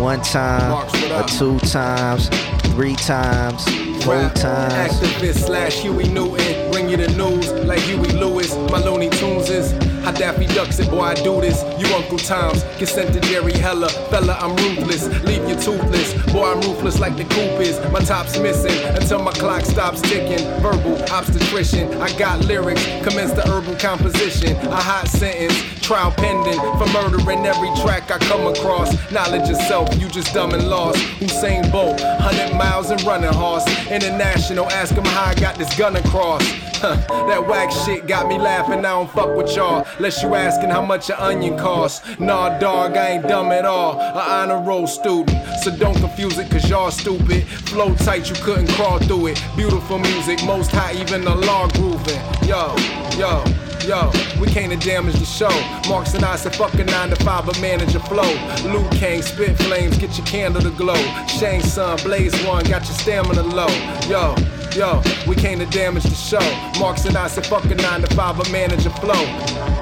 One 0.00 0.20
time, 0.22 0.70
Marks, 0.70 0.94
a 1.04 1.38
two 1.38 1.58
times, 1.60 2.28
three 2.74 2.96
times, 2.96 3.64
four 4.04 4.28
times. 4.30 4.92
Activist 5.00 5.44
slash 5.46 5.76
Huey 5.80 6.08
Newton. 6.08 6.70
Bring 6.72 6.88
you 6.88 6.96
the 6.96 7.08
news 7.08 7.52
like 7.52 7.78
Huey 7.80 8.08
Lewis. 8.12 8.54
My 8.70 8.82
Looney 8.82 9.08
Tunes 9.10 9.48
is. 9.50 9.72
How 10.04 10.12
Daffy 10.12 10.46
Ducks 10.48 10.78
it, 10.78 10.90
boy, 10.90 11.00
I 11.00 11.14
do 11.14 11.40
this. 11.40 11.62
You 11.78 11.86
Uncle 11.94 12.18
Tom's. 12.18 12.62
Sent 12.84 13.14
to 13.14 13.20
Jerry 13.20 13.54
Heller. 13.54 13.88
Fella, 13.88 14.34
I'm 14.34 14.54
ruthless. 14.56 15.08
Leave 15.24 15.48
you 15.48 15.54
toothless. 15.54 16.12
Boy, 16.30 16.52
I'm 16.52 16.60
ruthless 16.60 17.00
like 17.00 17.16
the 17.16 17.24
coop 17.24 17.58
is. 17.58 17.80
My 17.90 18.00
top's 18.00 18.38
missing 18.38 18.78
until 18.94 19.22
my 19.22 19.32
clock 19.32 19.62
stops 19.64 20.02
ticking. 20.02 20.46
Verbal 20.60 21.02
obstetrician. 21.10 21.94
I 22.02 22.14
got 22.18 22.44
lyrics. 22.44 22.84
Commence 23.02 23.32
the 23.32 23.40
herbal 23.48 23.76
composition. 23.76 24.54
A 24.66 24.76
hot 24.76 25.08
sentence. 25.08 25.54
Trial 25.80 26.12
pending 26.12 26.60
for 26.78 26.86
murdering 26.92 27.46
every 27.46 27.68
track 27.82 28.10
I 28.10 28.18
come 28.18 28.46
across. 28.46 28.92
Knowledge 29.10 29.50
of 29.50 29.56
self, 29.56 29.88
you 30.00 30.08
just 30.08 30.32
dumb 30.32 30.52
and 30.52 30.68
lost. 30.68 30.98
Usain 31.20 31.70
Bolt, 31.72 32.00
100 32.00 32.56
miles 32.56 32.90
and 32.90 33.02
running 33.02 33.32
horse. 33.32 33.66
International, 33.90 34.66
ask 34.70 34.94
him 34.94 35.04
how 35.04 35.24
I 35.24 35.34
got 35.34 35.56
this 35.56 35.76
gun 35.76 35.96
across. 35.96 36.42
That 36.84 37.46
whack 37.48 37.70
shit 37.70 38.06
got 38.06 38.28
me 38.28 38.36
laughing. 38.38 38.80
I 38.80 38.90
don't 38.90 39.10
fuck 39.10 39.34
with 39.34 39.56
y'all. 39.56 39.86
Unless 39.96 40.22
you 40.22 40.34
asking 40.34 40.70
how 40.70 40.82
much 40.82 41.08
an 41.10 41.16
onion 41.18 41.56
costs. 41.56 42.18
Nah, 42.18 42.58
dog, 42.58 42.96
I 42.96 43.10
ain't 43.10 43.28
dumb 43.28 43.52
at 43.52 43.64
all. 43.64 43.98
A 44.00 44.20
honor 44.20 44.60
roll 44.60 44.86
student. 44.86 45.38
So 45.62 45.74
don't 45.76 45.96
confuse 45.96 46.38
it, 46.38 46.50
cause 46.50 46.68
y'all 46.68 46.90
stupid. 46.90 47.44
Flow 47.68 47.94
tight, 47.94 48.28
you 48.28 48.36
couldn't 48.36 48.68
crawl 48.70 48.98
through 48.98 49.28
it. 49.28 49.42
Beautiful 49.56 49.98
music, 49.98 50.44
most 50.44 50.72
high, 50.72 50.94
even 50.94 51.24
the 51.24 51.34
law 51.34 51.68
grooving. 51.68 52.20
Yo, 52.48 52.74
yo. 53.16 53.44
Yo, 53.86 54.10
we 54.40 54.46
came 54.46 54.70
to 54.70 54.76
damage 54.76 55.16
the 55.16 55.26
show. 55.26 55.50
Marks 55.90 56.14
and 56.14 56.24
I 56.24 56.36
said 56.36 56.56
fuck 56.56 56.72
a 56.72 56.84
9 56.84 57.10
to 57.10 57.16
5, 57.16 57.44
but 57.44 57.60
manage 57.60 57.94
a 57.94 58.00
flow. 58.00 58.32
Liu 58.64 58.82
Kang, 58.92 59.20
spit 59.20 59.58
flames, 59.58 59.98
get 59.98 60.16
your 60.16 60.26
candle 60.26 60.62
to 60.62 60.70
glow. 60.70 60.96
Shang 61.26 61.60
Tsung, 61.60 61.98
Blaze 61.98 62.34
One, 62.46 62.64
got 62.64 62.82
your 62.84 62.94
stamina 62.96 63.42
low. 63.42 63.68
Yo, 64.08 64.34
yo, 64.74 65.02
we 65.26 65.36
came 65.36 65.58
to 65.58 65.66
damage 65.66 66.04
the 66.04 66.14
show. 66.14 66.40
Marks 66.80 67.04
and 67.04 67.16
I 67.16 67.28
said 67.28 67.46
fuck 67.46 67.64
a 67.64 67.74
9 67.74 68.02
to 68.02 68.14
5, 68.14 68.36
but 68.36 68.50
manage 68.50 68.86
a 68.86 68.90
flow. 68.90 69.24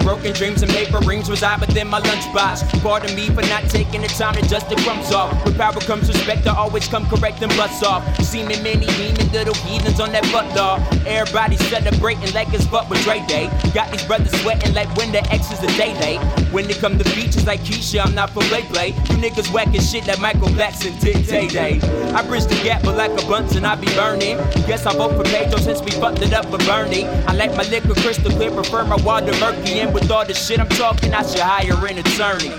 Broken 0.00 0.32
dreams 0.32 0.62
and 0.62 0.70
paper 0.72 0.98
rings 0.98 1.30
reside 1.30 1.60
within 1.60 1.88
my 1.88 2.00
lunchbox. 2.00 2.82
Pardon 2.82 3.14
me 3.14 3.28
for 3.28 3.42
not 3.42 3.68
taking 3.70 4.02
the 4.02 4.08
time 4.08 4.34
to 4.34 4.42
dust 4.48 4.68
the 4.68 4.76
crumbs 4.76 5.12
off. 5.12 5.32
With 5.44 5.56
power 5.56 5.80
comes 5.80 6.08
respect, 6.08 6.46
I 6.46 6.56
always 6.56 6.86
come 6.88 7.06
correct 7.06 7.42
and 7.42 7.54
bust 7.56 7.84
off. 7.84 8.02
Seeming 8.22 8.62
many 8.62 8.86
demon 8.86 9.30
little 9.32 9.54
heathens 9.54 10.00
on 10.00 10.12
that 10.12 10.24
butt 10.32 10.54
dog. 10.54 10.80
Everybody 11.06 11.56
celebrating 11.56 12.32
like 12.34 12.52
it's 12.52 12.66
but 12.66 12.88
with 12.90 13.02
Dre 13.04 13.24
Day. 13.26 13.48
Got 13.74 13.90
these 13.90 14.04
brothers 14.04 14.32
sweating 14.42 14.74
like 14.74 14.94
when 14.96 15.12
the 15.12 15.22
X 15.32 15.52
is 15.52 15.60
the 15.60 15.68
day 15.78 15.98
late. 16.00 16.20
When 16.52 16.68
it 16.68 16.78
come 16.78 16.98
to 16.98 17.04
features 17.04 17.46
like 17.46 17.60
Keisha, 17.60 18.04
I'm 18.04 18.14
not 18.14 18.30
for 18.30 18.42
play 18.44 18.62
play. 18.62 18.88
You 18.88 19.16
niggas 19.22 19.52
whacking 19.52 19.80
shit 19.80 20.06
like 20.06 20.20
Michael 20.20 20.48
Jackson 20.48 20.98
did 20.98 21.26
Day 21.26 21.48
Day. 21.48 21.80
I 22.12 22.26
bridge 22.26 22.44
the 22.44 22.60
gap, 22.62 22.82
but 22.82 22.96
like 22.96 23.12
a 23.12 23.26
Bunsen, 23.26 23.64
I 23.64 23.76
be 23.76 23.86
burning. 23.94 24.36
Guess 24.66 24.81
I 24.86 24.96
vote 24.96 25.16
for 25.16 25.24
Pedro 25.30 25.58
since 25.58 25.80
we 25.80 25.92
fucked 25.92 26.22
it 26.22 26.32
up 26.32 26.50
with 26.50 26.66
Bernie. 26.66 27.04
I 27.04 27.34
like 27.34 27.54
my 27.56 27.62
liquor 27.64 27.94
crystal 27.94 28.30
clear, 28.32 28.50
prefer 28.50 28.84
my 28.84 28.96
water 28.96 29.32
murky. 29.38 29.80
And 29.80 29.94
with 29.94 30.10
all 30.10 30.26
the 30.26 30.34
shit 30.34 30.58
I'm 30.58 30.68
talking, 30.70 31.14
I 31.14 31.22
should 31.22 31.40
hire 31.40 31.86
an 31.86 31.98
attorney. 31.98 32.50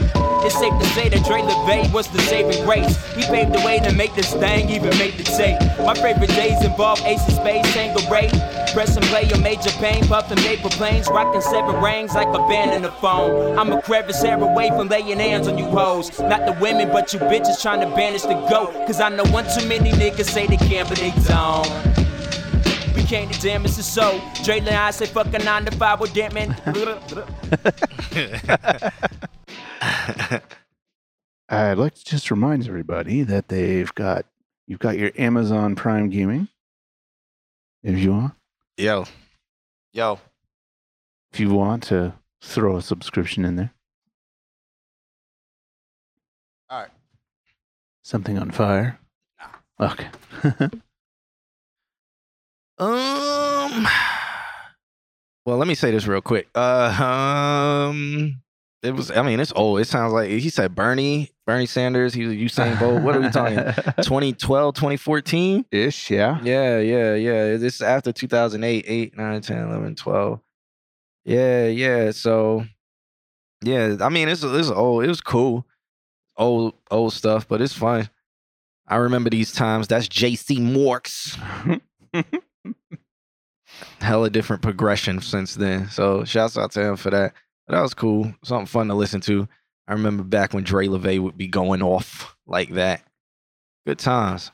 It's 0.45 0.57
safe 0.57 0.73
to 0.79 0.85
say 0.87 1.09
that 1.09 1.25
Dre 1.25 1.41
LeVay 1.41 1.91
was 1.93 2.07
the 2.09 2.19
saving 2.23 2.63
grace. 2.65 2.95
He 3.15 3.23
paved 3.23 3.53
the 3.53 3.61
way 3.65 3.79
to 3.79 3.93
make 3.93 4.13
this 4.13 4.33
thing 4.33 4.69
even 4.69 4.97
make 4.97 5.17
the 5.17 5.23
tape. 5.23 5.59
My 5.85 5.93
favorite 5.93 6.29
days 6.29 6.63
involve 6.63 7.01
Ace 7.05 7.25
of 7.27 7.33
Spades, 7.35 7.71
Tango 7.73 8.01
Ray. 8.09 8.29
Press 8.73 8.95
and 8.95 9.05
play 9.05 9.23
your 9.23 9.39
major 9.39 9.69
pain, 9.79 10.05
puffing 10.07 10.37
paper 10.37 10.69
planes, 10.69 11.07
rocking 11.09 11.41
seven 11.41 11.81
rings 11.81 12.13
like 12.13 12.27
a 12.27 12.39
band 12.47 12.71
in 12.71 12.81
the 12.81 12.91
phone. 12.93 13.57
I'm 13.57 13.71
a 13.71 13.81
crevice 13.81 14.21
hair 14.21 14.41
away 14.41 14.69
from 14.69 14.87
laying 14.87 15.19
hands 15.19 15.47
on 15.47 15.57
you 15.57 15.65
hoes. 15.65 16.19
Not 16.19 16.45
the 16.45 16.57
women, 16.59 16.89
but 16.89 17.13
you 17.13 17.19
bitches 17.19 17.61
trying 17.61 17.81
to 17.81 17.95
banish 17.95 18.23
the 18.23 18.35
goat. 18.49 18.73
Cause 18.87 18.99
I 19.01 19.09
know 19.09 19.25
one 19.25 19.45
too 19.45 19.67
many 19.67 19.91
niggas 19.91 20.25
say 20.25 20.47
they 20.47 20.57
can't, 20.57 20.87
but 20.87 20.97
they 20.97 21.11
don't. 21.27 22.12
We 23.03 23.09
came 23.09 23.29
to 23.29 23.41
damage 23.41 23.75
the 23.75 23.83
so. 23.83 24.21
Dre 24.45 24.59
and 24.59 24.69
I 24.69 24.91
say 24.91 25.07
fuck 25.07 25.27
a 25.33 25.39
nine 25.39 25.65
to 25.65 25.71
five 25.71 25.99
with 25.99 26.13
damn 26.13 26.33
man. 26.33 26.55
I'd 31.49 31.77
like 31.77 31.95
to 31.95 32.05
just 32.05 32.31
remind 32.31 32.65
everybody 32.65 33.23
that 33.23 33.49
they've 33.49 33.93
got 33.93 34.25
you've 34.67 34.79
got 34.79 34.97
your 34.97 35.11
Amazon 35.17 35.75
Prime 35.75 36.09
Gaming. 36.09 36.47
If 37.83 37.99
you 37.99 38.13
want, 38.13 38.33
Yo, 38.77 39.03
yo. 39.91 40.21
if 41.33 41.41
you 41.41 41.53
want 41.53 41.83
to 41.83 42.13
throw 42.41 42.77
a 42.77 42.81
subscription 42.81 43.43
in 43.43 43.57
there. 43.57 43.73
All 46.69 46.79
right. 46.79 46.89
Something 48.01 48.37
on 48.37 48.51
fire. 48.51 48.97
Okay. 49.77 50.07
Um. 52.77 53.87
Well, 55.45 55.57
let 55.57 55.67
me 55.67 55.75
say 55.75 55.91
this 55.91 56.07
real 56.07 56.21
quick. 56.21 56.47
Uh, 56.55 57.89
um, 57.89 58.41
it 58.81 58.91
was. 58.95 59.11
I 59.11 59.21
mean, 59.21 59.39
it's 59.39 59.53
old. 59.55 59.79
It 59.79 59.87
sounds 59.87 60.13
like 60.13 60.29
he 60.29 60.49
said 60.49 60.73
Bernie, 60.73 61.31
Bernie 61.45 61.65
Sanders. 61.65 62.13
He 62.13 62.25
was 62.25 62.35
Usain 62.35 62.79
Bolt. 62.79 63.01
What 63.01 63.15
are 63.15 63.21
we 63.21 63.29
talking? 63.29 63.57
2012, 64.03 64.73
2014. 64.75 65.65
Ish, 65.71 66.11
yeah. 66.11 66.39
Yeah, 66.43 66.79
yeah, 66.79 67.15
yeah. 67.15 67.57
This 67.57 67.75
is 67.75 67.81
after 67.81 68.11
2008, 68.11 68.85
8, 68.87 69.17
9, 69.17 69.41
10, 69.41 69.57
11, 69.67 69.95
12. 69.95 70.39
Yeah, 71.25 71.67
yeah. 71.67 72.11
So, 72.11 72.65
yeah, 73.63 73.97
I 74.01 74.09
mean, 74.09 74.29
it's 74.29 74.43
it's 74.43 74.69
old. 74.69 75.03
It 75.03 75.07
was 75.09 75.21
cool. 75.21 75.65
Old 76.37 76.73
old 76.89 77.13
stuff, 77.13 77.47
but 77.47 77.61
it's 77.61 77.73
fun. 77.73 78.09
I 78.87 78.95
remember 78.95 79.29
these 79.29 79.51
times. 79.51 79.87
That's 79.87 80.07
JC 80.07 80.59
Morks. 80.59 81.37
Hella 83.99 84.29
different 84.29 84.61
progression 84.61 85.21
since 85.21 85.55
then. 85.55 85.89
So, 85.89 86.23
shouts 86.23 86.57
out 86.57 86.71
to 86.71 86.81
him 86.81 86.95
for 86.95 87.09
that. 87.09 87.33
But 87.67 87.75
that 87.75 87.81
was 87.81 87.93
cool. 87.93 88.33
Something 88.43 88.65
fun 88.65 88.87
to 88.87 88.93
listen 88.93 89.21
to. 89.21 89.47
I 89.87 89.93
remember 89.93 90.23
back 90.23 90.53
when 90.53 90.63
Dre 90.63 90.87
LeVay 90.87 91.19
would 91.19 91.37
be 91.37 91.47
going 91.47 91.81
off 91.81 92.35
like 92.45 92.73
that. 92.73 93.03
Good 93.85 93.99
times. 93.99 94.51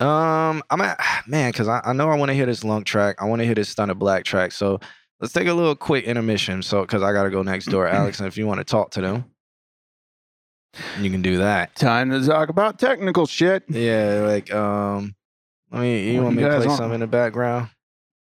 Um, 0.00 0.62
I'm 0.70 0.80
at 0.80 1.00
man, 1.26 1.50
because 1.50 1.68
I, 1.68 1.80
I 1.84 1.92
know 1.92 2.08
I 2.08 2.16
want 2.16 2.30
to 2.30 2.34
hear 2.34 2.46
this 2.46 2.64
long 2.64 2.84
track. 2.84 3.16
I 3.20 3.26
want 3.26 3.40
to 3.40 3.46
hear 3.46 3.54
this 3.54 3.68
Stunner 3.68 3.94
Black 3.94 4.24
track. 4.24 4.52
So 4.52 4.80
let's 5.20 5.32
take 5.32 5.48
a 5.48 5.54
little 5.54 5.76
quick 5.76 6.04
intermission. 6.04 6.62
So 6.62 6.82
because 6.82 7.02
I 7.02 7.12
gotta 7.12 7.30
go 7.30 7.42
next 7.42 7.66
door, 7.66 7.86
Alex, 7.88 8.18
and 8.18 8.26
if 8.26 8.36
you 8.36 8.46
want 8.46 8.58
to 8.58 8.64
talk 8.64 8.90
to 8.92 9.00
them, 9.00 9.24
you 11.00 11.10
can 11.10 11.22
do 11.22 11.38
that. 11.38 11.74
Time 11.76 12.10
to 12.10 12.24
talk 12.24 12.48
about 12.48 12.78
technical 12.78 13.26
shit. 13.26 13.64
Yeah, 13.68 14.24
like 14.26 14.52
um, 14.52 15.14
I 15.72 15.80
mean, 15.80 16.14
you 16.14 16.22
want 16.22 16.36
me 16.36 16.42
to 16.42 16.56
play 16.56 16.68
something 16.68 16.94
in 16.94 17.00
the 17.00 17.06
background? 17.06 17.70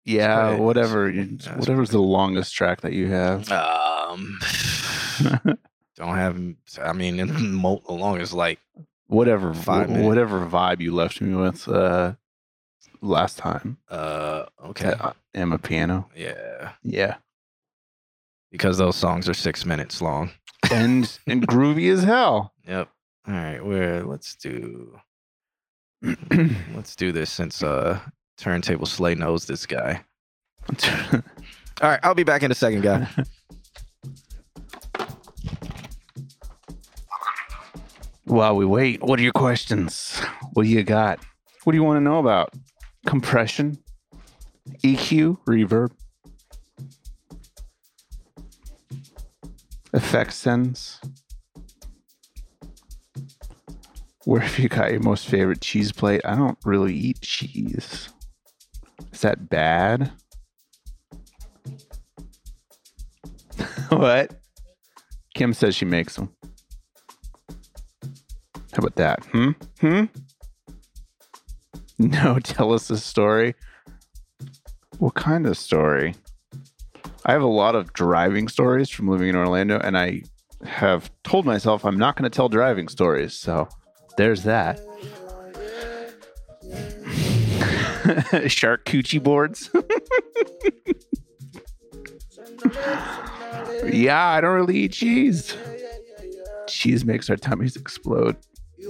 Yeah, 0.08 0.52
Right. 0.52 0.58
whatever. 0.60 1.12
That's 1.12 1.46
Whatever's 1.58 1.90
the 1.90 2.00
longest 2.00 2.54
track 2.54 2.80
that 2.80 2.92
you 2.94 3.08
have. 3.08 3.50
Um, 3.52 4.38
don't 5.96 6.16
have. 6.16 6.40
I 6.82 6.92
mean, 6.94 7.16
the 7.18 7.80
longest 7.88 8.32
like 8.32 8.58
whatever 9.08 9.52
Five 9.52 9.86
wh- 9.88 9.90
minutes. 9.90 10.06
whatever 10.06 10.46
vibe 10.46 10.80
you 10.80 10.94
left 10.94 11.20
me 11.20 11.34
with 11.34 11.68
uh 11.68 12.14
last 13.02 13.36
time. 13.38 13.76
uh 13.90 14.46
okay, 14.64 14.92
Okay. 14.92 15.10
Am 15.34 15.52
a 15.52 15.58
piano. 15.58 16.08
yeah, 16.16 16.72
Yeah. 16.82 17.16
because 18.50 18.78
those 18.78 18.96
songs 18.96 19.28
are 19.28 19.34
six 19.34 19.64
minutes 19.66 20.00
long. 20.00 20.30
And 20.72 21.18
and 21.26 21.46
groovy 21.46 21.92
as 21.92 22.02
hell. 22.04 22.54
Yep. 22.66 22.88
All 23.28 23.34
right, 23.34 23.64
where 23.64 24.02
let's 24.04 24.34
do 24.36 24.98
let's 26.74 26.96
do 26.96 27.12
this 27.12 27.30
since 27.30 27.62
uh 27.62 28.00
turntable 28.38 28.86
slay 28.86 29.14
knows 29.14 29.44
this 29.46 29.66
guy. 29.66 30.02
All 31.12 31.20
right, 31.82 32.00
I'll 32.02 32.14
be 32.14 32.24
back 32.24 32.42
in 32.42 32.50
a 32.50 32.54
second, 32.54 32.82
guy. 32.82 33.06
While 38.24 38.56
we 38.56 38.64
wait, 38.66 39.02
what 39.02 39.18
are 39.18 39.22
your 39.22 39.32
questions? 39.32 40.20
What 40.52 40.64
do 40.64 40.68
you 40.68 40.82
got? 40.82 41.18
What 41.64 41.72
do 41.72 41.76
you 41.76 41.84
want 41.84 41.96
to 41.96 42.00
know 42.00 42.18
about? 42.18 42.52
Compression, 43.06 43.78
EQ, 44.84 45.38
reverb, 45.46 45.90
effect 49.92 50.32
sends. 50.34 51.00
Where 54.24 54.40
have 54.40 54.58
you 54.58 54.68
got 54.68 54.90
your 54.90 55.00
most 55.00 55.26
favorite 55.26 55.62
cheese 55.62 55.90
plate? 55.90 56.20
I 56.24 56.36
don't 56.36 56.58
really 56.64 56.94
eat 56.94 57.22
cheese. 57.22 58.10
Is 59.18 59.22
that 59.22 59.50
bad? 59.50 60.12
what? 63.88 64.40
Kim 65.34 65.52
says 65.52 65.74
she 65.74 65.84
makes 65.84 66.14
them. 66.14 66.32
How 67.48 68.78
about 68.78 68.94
that? 68.94 69.24
Hmm? 69.32 69.50
Hmm? 69.80 70.04
No, 71.98 72.38
tell 72.38 72.72
us 72.72 72.90
a 72.90 72.96
story. 72.96 73.56
What 74.98 75.16
kind 75.16 75.48
of 75.48 75.58
story? 75.58 76.14
I 77.26 77.32
have 77.32 77.42
a 77.42 77.46
lot 77.46 77.74
of 77.74 77.92
driving 77.92 78.46
stories 78.46 78.88
from 78.88 79.08
living 79.08 79.30
in 79.30 79.34
Orlando, 79.34 79.80
and 79.80 79.98
I 79.98 80.22
have 80.64 81.10
told 81.24 81.44
myself 81.44 81.84
I'm 81.84 81.98
not 81.98 82.14
going 82.14 82.30
to 82.30 82.36
tell 82.36 82.48
driving 82.48 82.86
stories. 82.86 83.34
So 83.34 83.68
there's 84.16 84.44
that. 84.44 84.80
Shark 88.48 88.84
coochie 88.84 89.22
boards. 89.22 89.70
yeah, 93.92 94.28
I 94.28 94.40
don't 94.40 94.54
really 94.54 94.78
eat 94.78 94.92
cheese. 94.92 95.56
Cheese 96.66 97.04
makes 97.04 97.30
our 97.30 97.36
tummies 97.36 97.76
explode. 97.76 98.36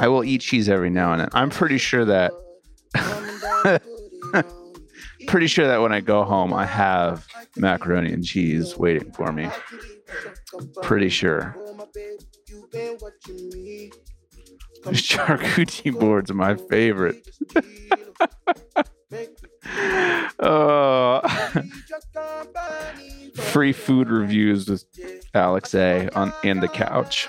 I 0.00 0.08
will 0.08 0.24
eat 0.24 0.40
cheese 0.40 0.68
every 0.68 0.90
now 0.90 1.12
and 1.12 1.20
then. 1.22 1.28
I'm 1.32 1.50
pretty 1.50 1.78
sure 1.78 2.04
that 2.04 2.32
pretty 5.26 5.46
sure 5.46 5.66
that 5.66 5.80
when 5.80 5.92
I 5.92 6.00
go 6.00 6.24
home 6.24 6.52
I 6.52 6.66
have 6.66 7.26
macaroni 7.56 8.12
and 8.12 8.24
cheese 8.24 8.76
waiting 8.76 9.12
for 9.12 9.32
me. 9.32 9.48
Pretty 10.82 11.08
sure. 11.08 11.56
Charcuterie 14.92 15.98
boards 16.00 16.32
my 16.32 16.56
favorite. 16.56 17.28
oh. 20.40 21.20
Free 23.34 23.72
food 23.72 24.10
reviews 24.10 24.68
with 24.68 24.84
Alex 25.34 25.74
A 25.74 26.08
on 26.10 26.32
in 26.44 26.60
the 26.60 26.68
couch. 26.68 27.28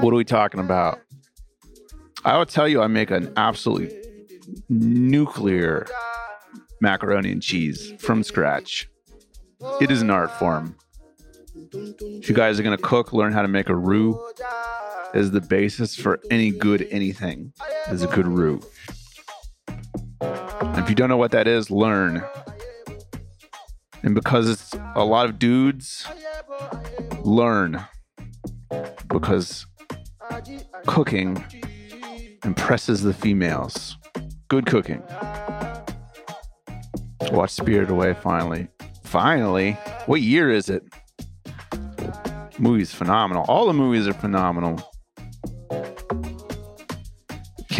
What 0.00 0.12
are 0.12 0.16
we 0.16 0.24
talking 0.24 0.60
about? 0.60 1.00
I 2.24 2.38
will 2.38 2.46
tell 2.46 2.68
you, 2.68 2.80
I 2.80 2.86
make 2.86 3.10
an 3.10 3.32
absolutely 3.36 3.94
nuclear 4.68 5.86
macaroni 6.80 7.32
and 7.32 7.42
cheese 7.42 7.92
from 7.98 8.22
scratch. 8.22 8.88
It 9.80 9.90
is 9.90 10.02
an 10.02 10.10
art 10.10 10.30
form. 10.38 10.76
If 11.74 12.28
you 12.28 12.34
guys 12.34 12.58
are 12.58 12.62
gonna 12.62 12.78
cook, 12.78 13.12
learn 13.12 13.32
how 13.32 13.42
to 13.42 13.48
make 13.48 13.68
a 13.68 13.76
roux. 13.76 14.18
Is 15.14 15.30
the 15.30 15.40
basis 15.40 15.94
for 15.94 16.20
any 16.30 16.50
good 16.50 16.86
anything. 16.90 17.52
Is 17.90 18.02
a 18.02 18.06
good 18.06 18.26
root. 18.26 18.64
If 20.20 20.88
you 20.88 20.94
don't 20.94 21.08
know 21.08 21.18
what 21.18 21.32
that 21.32 21.46
is, 21.46 21.70
learn. 21.70 22.24
And 24.02 24.14
because 24.14 24.48
it's 24.48 24.74
a 24.94 25.04
lot 25.04 25.26
of 25.26 25.38
dudes, 25.38 26.06
learn. 27.20 27.84
Because 29.08 29.66
cooking 30.86 31.44
impresses 32.44 33.02
the 33.02 33.12
females. 33.12 33.96
Good 34.48 34.66
cooking. 34.66 35.02
Watch 37.30 37.50
Spirit 37.50 37.90
Away 37.90 38.14
finally. 38.14 38.68
Finally? 39.04 39.72
What 40.06 40.22
year 40.22 40.50
is 40.50 40.68
it? 40.68 40.82
Movie's 42.58 42.94
phenomenal. 42.94 43.44
All 43.48 43.66
the 43.66 43.72
movies 43.72 44.08
are 44.08 44.14
phenomenal. 44.14 44.82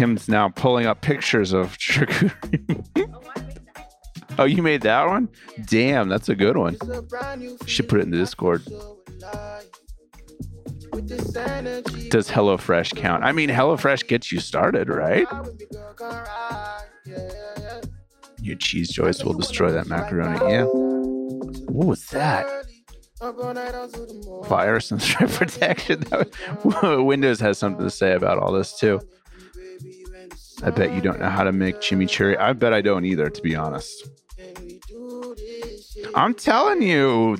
Kim's 0.03 0.27
now 0.27 0.49
pulling 0.49 0.85
up 0.85 0.99
pictures 0.99 1.53
of 1.53 1.77
charcuterie. 1.77 3.09
oh, 4.37 4.43
you 4.43 4.61
made 4.61 4.81
that 4.81 5.07
one? 5.07 5.29
Damn, 5.65 6.09
that's 6.09 6.27
a 6.27 6.35
good 6.35 6.57
one. 6.57 6.75
Should 7.67 7.87
put 7.87 8.01
it 8.01 8.03
in 8.03 8.11
the 8.11 8.17
Discord. 8.17 8.65
Does 12.09 12.29
HelloFresh 12.29 12.97
count? 12.97 13.23
I 13.23 13.31
mean, 13.31 13.49
HelloFresh 13.49 14.05
gets 14.09 14.29
you 14.29 14.41
started, 14.41 14.89
right? 14.89 15.25
Your 18.41 18.57
cheese 18.57 18.89
joist 18.89 19.23
will 19.23 19.35
destroy 19.35 19.71
that 19.71 19.87
macaroni. 19.87 20.51
Yeah. 20.51 20.65
What 20.65 21.87
was 21.87 22.05
that? 22.07 22.45
Virus 24.49 24.91
and 24.91 25.01
threat 25.01 25.29
protection. 25.29 26.03
Windows 27.05 27.39
has 27.39 27.57
something 27.57 27.85
to 27.85 27.89
say 27.89 28.11
about 28.11 28.37
all 28.37 28.51
this 28.51 28.77
too. 28.77 28.99
I 30.63 30.69
bet 30.69 30.93
you 30.93 31.01
don't 31.01 31.19
know 31.19 31.29
how 31.29 31.43
to 31.43 31.51
make 31.51 31.77
chimichurri. 31.77 32.39
I 32.39 32.53
bet 32.53 32.73
I 32.73 32.81
don't 32.81 33.05
either, 33.05 33.29
to 33.29 33.41
be 33.41 33.55
honest. 33.55 34.07
I'm 36.15 36.33
telling 36.33 36.81
you, 36.81 37.37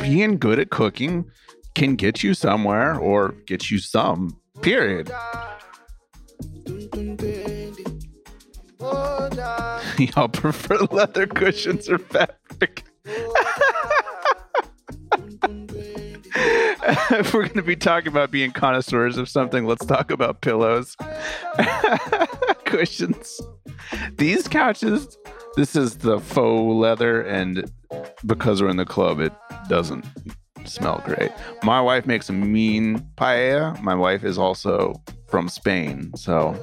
being 0.00 0.38
good 0.38 0.58
at 0.58 0.70
cooking 0.70 1.30
can 1.74 1.96
get 1.96 2.22
you 2.22 2.34
somewhere 2.34 2.98
or 2.98 3.32
get 3.46 3.70
you 3.70 3.78
some. 3.78 4.36
Period. 4.62 5.08
Y'all 9.98 10.28
prefer 10.28 10.78
leather 10.90 11.26
cushions 11.26 11.88
or 11.88 11.98
fabric? 11.98 12.84
if 17.10 17.32
we're 17.32 17.42
going 17.42 17.54
to 17.54 17.62
be 17.62 17.76
talking 17.76 18.08
about 18.08 18.30
being 18.30 18.50
connoisseurs 18.50 19.16
of 19.16 19.28
something, 19.28 19.66
let's 19.66 19.86
talk 19.86 20.10
about 20.10 20.40
pillows, 20.40 20.96
cushions. 22.76 23.40
These 24.16 24.48
couches, 24.48 25.16
this 25.56 25.76
is 25.76 25.98
the 25.98 26.18
faux 26.18 26.74
leather, 26.74 27.22
and 27.22 27.70
because 28.26 28.60
we're 28.60 28.68
in 28.68 28.76
the 28.76 28.84
club, 28.84 29.20
it 29.20 29.32
doesn't 29.68 30.04
smell 30.64 31.00
great. 31.04 31.30
My 31.62 31.80
wife 31.80 32.04
makes 32.06 32.28
a 32.28 32.32
mean 32.32 32.98
paella. 33.16 33.80
My 33.80 33.94
wife 33.94 34.24
is 34.24 34.38
also 34.38 34.94
from 35.28 35.48
Spain, 35.48 36.12
so 36.16 36.56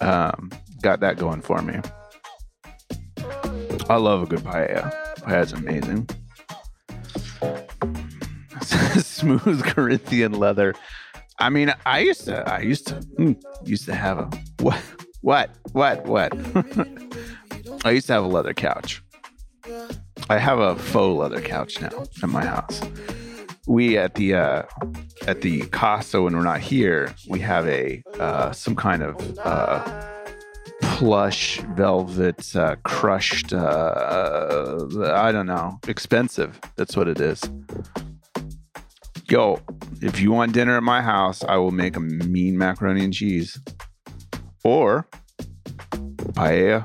um, 0.00 0.50
got 0.80 1.00
that 1.00 1.16
going 1.16 1.40
for 1.40 1.60
me. 1.60 1.80
I 3.88 3.96
love 3.96 4.22
a 4.22 4.26
good 4.26 4.40
paella. 4.40 4.92
Paella's 5.18 5.52
amazing. 5.52 6.08
Smooth 9.02 9.64
Corinthian 9.64 10.32
leather. 10.32 10.74
I 11.38 11.50
mean, 11.50 11.74
I 11.84 11.98
used 11.98 12.24
to, 12.26 12.48
I 12.48 12.60
used 12.60 12.86
to, 12.88 12.94
mm, 13.18 13.36
used 13.64 13.86
to 13.86 13.94
have 13.94 14.18
a 14.18 14.30
what, 14.60 14.80
what, 15.22 15.50
what, 15.72 16.04
what? 16.06 16.32
I 17.84 17.90
used 17.90 18.06
to 18.08 18.12
have 18.14 18.24
a 18.24 18.28
leather 18.28 18.54
couch. 18.54 19.02
I 20.28 20.38
have 20.38 20.58
a 20.58 20.76
faux 20.76 21.18
leather 21.18 21.40
couch 21.40 21.80
now 21.80 22.04
at 22.22 22.28
my 22.28 22.44
house. 22.44 22.80
We 23.66 23.98
at 23.98 24.14
the 24.14 24.34
uh, 24.34 24.62
at 25.26 25.40
the 25.40 25.62
Casa 25.66 26.22
when 26.22 26.36
we're 26.36 26.42
not 26.42 26.60
here, 26.60 27.14
we 27.28 27.40
have 27.40 27.66
a 27.66 28.02
uh, 28.18 28.52
some 28.52 28.76
kind 28.76 29.02
of 29.02 29.38
uh, 29.38 30.06
plush 30.80 31.60
velvet 31.76 32.54
uh, 32.54 32.76
crushed. 32.84 33.52
Uh, 33.52 34.78
I 35.12 35.32
don't 35.32 35.46
know, 35.46 35.78
expensive. 35.88 36.60
That's 36.76 36.96
what 36.96 37.08
it 37.08 37.20
is. 37.20 37.42
Yo, 39.28 39.60
if 40.00 40.20
you 40.20 40.30
want 40.30 40.52
dinner 40.52 40.76
at 40.76 40.84
my 40.84 41.02
house, 41.02 41.42
I 41.44 41.56
will 41.56 41.72
make 41.72 41.96
a 41.96 42.00
mean 42.00 42.56
macaroni 42.56 43.04
and 43.04 43.12
cheese, 43.12 43.60
or 44.66 45.06
paella. 46.32 46.84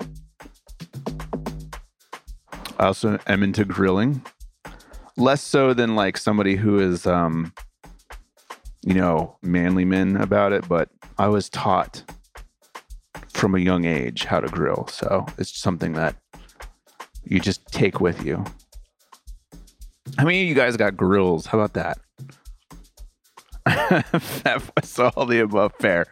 I 2.77 2.85
also 2.85 3.17
am 3.25 3.41
into 3.41 3.65
grilling. 3.65 4.23
Less 5.17 5.41
so 5.41 5.73
than 5.73 5.95
like 5.95 6.17
somebody 6.17 6.55
who 6.55 6.79
is 6.79 7.07
um 7.07 7.53
you 8.83 8.93
know, 8.95 9.37
manly 9.43 9.85
men 9.85 10.15
about 10.17 10.53
it, 10.53 10.67
but 10.67 10.89
I 11.17 11.27
was 11.27 11.49
taught 11.49 12.03
from 13.29 13.55
a 13.55 13.59
young 13.59 13.85
age 13.85 14.25
how 14.25 14.39
to 14.39 14.47
grill. 14.47 14.87
So 14.87 15.25
it's 15.37 15.55
something 15.55 15.93
that 15.93 16.15
you 17.23 17.39
just 17.39 17.65
take 17.67 17.99
with 17.99 18.23
you. 18.25 18.43
How 20.17 20.25
many 20.25 20.41
of 20.41 20.47
you 20.47 20.55
guys 20.55 20.77
got 20.77 20.97
grills? 20.97 21.45
How 21.45 21.59
about 21.59 21.73
that? 21.73 21.99
that 23.65 24.63
was 24.75 24.99
all 24.99 25.25
the 25.25 25.41
above. 25.41 25.73
Fair, 25.79 26.07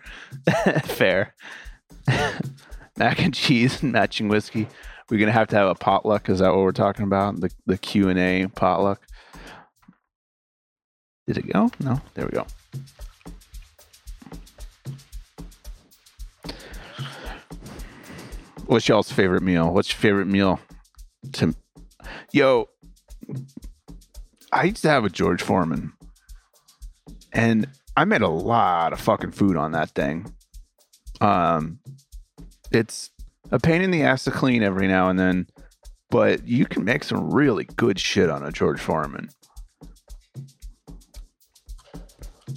fair. 0.83 1.35
Mac 2.97 3.21
and 3.21 3.33
cheese 3.33 3.81
and 3.81 3.91
matching 3.91 4.27
whiskey. 4.27 4.67
We're 5.09 5.19
gonna 5.19 5.31
have 5.31 5.47
to 5.49 5.55
have 5.55 5.67
a 5.67 5.75
potluck. 5.75 6.29
Is 6.29 6.39
that 6.39 6.49
what 6.49 6.59
we're 6.59 6.71
talking 6.71 7.05
about? 7.05 7.39
The 7.39 7.49
the 7.65 7.77
Q 7.77 8.09
and 8.09 8.19
A 8.19 8.47
potluck. 8.47 9.01
Did 11.25 11.37
it 11.37 11.51
go? 11.51 11.71
No. 11.79 12.01
There 12.13 12.25
we 12.25 12.31
go. 12.31 12.45
What's 18.65 18.87
y'all's 18.87 19.11
favorite 19.11 19.41
meal? 19.41 19.73
What's 19.73 19.91
your 19.91 19.99
favorite 19.99 20.27
meal? 20.27 20.59
To 21.33 21.55
yo, 22.31 22.69
I 24.51 24.65
used 24.65 24.83
to 24.83 24.89
have 24.89 25.05
a 25.05 25.09
George 25.09 25.41
Foreman, 25.41 25.93
and 27.31 27.67
I 27.95 28.05
made 28.05 28.21
a 28.21 28.29
lot 28.29 28.93
of 28.93 28.99
fucking 28.99 29.31
food 29.31 29.57
on 29.57 29.71
that 29.73 29.91
thing. 29.91 30.33
Um, 31.21 31.79
it's 32.71 33.09
a 33.51 33.59
pain 33.59 33.81
in 33.81 33.91
the 33.91 34.03
ass 34.03 34.23
to 34.25 34.31
clean 34.31 34.63
every 34.63 34.87
now 34.87 35.09
and 35.09 35.19
then, 35.19 35.47
but 36.09 36.47
you 36.47 36.65
can 36.65 36.83
make 36.83 37.03
some 37.03 37.31
really 37.31 37.65
good 37.75 37.99
shit 37.99 38.29
on 38.29 38.43
a 38.43 38.51
George 38.51 38.79
Foreman. 38.79 39.29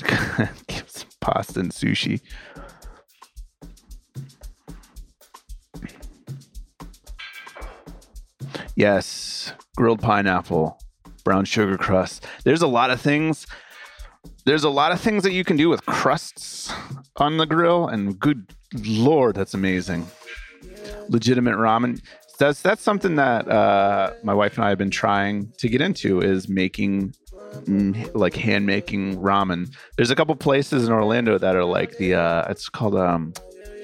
Give 0.66 0.88
some 0.88 1.08
pasta 1.20 1.60
and 1.60 1.72
sushi. 1.72 2.20
Yes, 8.74 9.52
grilled 9.76 10.00
pineapple, 10.00 10.78
brown 11.24 11.44
sugar 11.44 11.76
crust. 11.76 12.26
There's 12.44 12.62
a 12.62 12.66
lot 12.66 12.90
of 12.90 13.00
things. 13.00 13.46
There's 14.44 14.64
a 14.64 14.70
lot 14.70 14.92
of 14.92 15.00
things 15.00 15.22
that 15.22 15.32
you 15.32 15.44
can 15.44 15.56
do 15.56 15.68
with 15.68 15.86
crusts 15.86 16.72
on 17.16 17.36
the 17.36 17.46
grill, 17.46 17.86
and 17.86 18.18
good 18.18 18.54
lord, 18.84 19.36
that's 19.36 19.54
amazing. 19.54 20.06
Legitimate 21.08 21.54
ramen. 21.54 22.02
That's 22.38 22.60
that's 22.60 22.82
something 22.82 23.16
that 23.16 23.46
uh, 23.48 24.14
my 24.24 24.34
wife 24.34 24.56
and 24.56 24.64
I 24.64 24.70
have 24.70 24.78
been 24.78 24.90
trying 24.90 25.52
to 25.58 25.68
get 25.68 25.80
into 25.80 26.20
is 26.20 26.48
making 26.48 27.14
mm, 27.52 28.10
like 28.14 28.34
hand 28.34 28.66
making 28.66 29.18
ramen. 29.18 29.72
There's 29.96 30.10
a 30.10 30.16
couple 30.16 30.34
places 30.34 30.86
in 30.88 30.92
Orlando 30.92 31.38
that 31.38 31.54
are 31.54 31.64
like 31.64 31.96
the 31.98 32.14
uh, 32.14 32.50
it's 32.50 32.68
called 32.68 32.96
um 32.96 33.32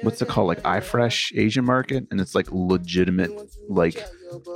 what's 0.02 0.22
it 0.22 0.28
called 0.28 0.48
like 0.48 0.62
iFresh 0.62 1.36
Asian 1.38 1.64
market 1.64 2.06
and 2.10 2.20
it's 2.20 2.34
like 2.34 2.48
legitimate 2.50 3.30
like 3.68 4.04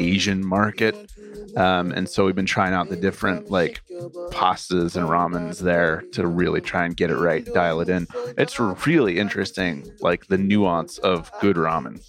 Asian 0.01 0.47
market. 0.47 1.11
Um, 1.57 1.93
and 1.93 2.09
so 2.09 2.25
we've 2.25 2.35
been 2.35 2.47
trying 2.47 2.75
out 2.75 2.89
the 2.89 2.97
different 2.97 3.51
like 3.51 3.83
pastas 4.31 4.97
and 4.97 5.09
ramens 5.09 5.61
there 5.61 6.03
to 6.13 6.27
really 6.27 6.61
try 6.61 6.85
and 6.85 6.97
get 6.97 7.11
it 7.11 7.17
right, 7.17 7.45
dial 7.53 7.81
it 7.81 7.89
in. 7.89 8.07
It's 8.39 8.59
really 8.59 9.19
interesting, 9.19 9.91
like 10.01 10.27
the 10.27 10.39
nuance 10.39 10.99
of 10.99 11.31
good 11.41 11.57
ramen. 11.57 12.03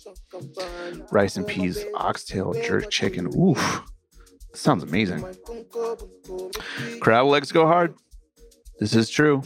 Rice 1.11 1.35
and 1.35 1.47
peas, 1.47 1.83
oxtail, 1.95 2.53
jerk 2.53 2.89
chicken. 2.89 3.27
Oof. 3.37 3.83
Sounds 4.53 4.83
amazing. 4.83 5.25
Crab 6.99 7.25
legs 7.25 7.51
go 7.51 7.65
hard. 7.65 7.95
This 8.79 8.95
is 8.95 9.09
true. 9.09 9.43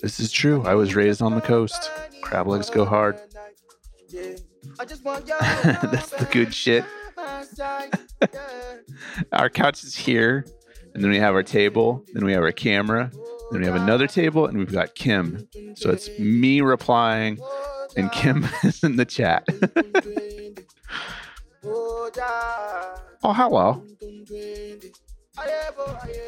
This 0.00 0.20
is 0.20 0.30
true. 0.30 0.62
I 0.64 0.74
was 0.74 0.94
raised 0.94 1.22
on 1.22 1.34
the 1.34 1.40
coast. 1.40 1.90
Crab 2.22 2.46
legs 2.46 2.70
go 2.70 2.84
hard. 2.84 3.20
That's 5.90 6.10
the 6.10 6.28
good 6.30 6.54
shit. 6.54 6.84
our 9.32 9.50
couch 9.50 9.82
is 9.84 9.96
here, 9.96 10.44
and 10.94 11.02
then 11.02 11.10
we 11.10 11.18
have 11.18 11.34
our 11.34 11.42
table, 11.42 12.04
then 12.12 12.24
we 12.24 12.32
have 12.32 12.42
our 12.42 12.52
camera, 12.52 13.10
then 13.50 13.60
we 13.60 13.66
have 13.66 13.74
another 13.74 14.06
table, 14.06 14.46
and 14.46 14.58
we've 14.58 14.72
got 14.72 14.94
Kim. 14.94 15.48
So 15.74 15.90
it's 15.90 16.08
me 16.18 16.60
replying, 16.60 17.38
and 17.96 18.10
Kim 18.12 18.46
is 18.62 18.82
in 18.82 18.96
the 18.96 19.04
chat. 19.04 19.46
oh, 21.64 23.32
hello. 23.32 23.82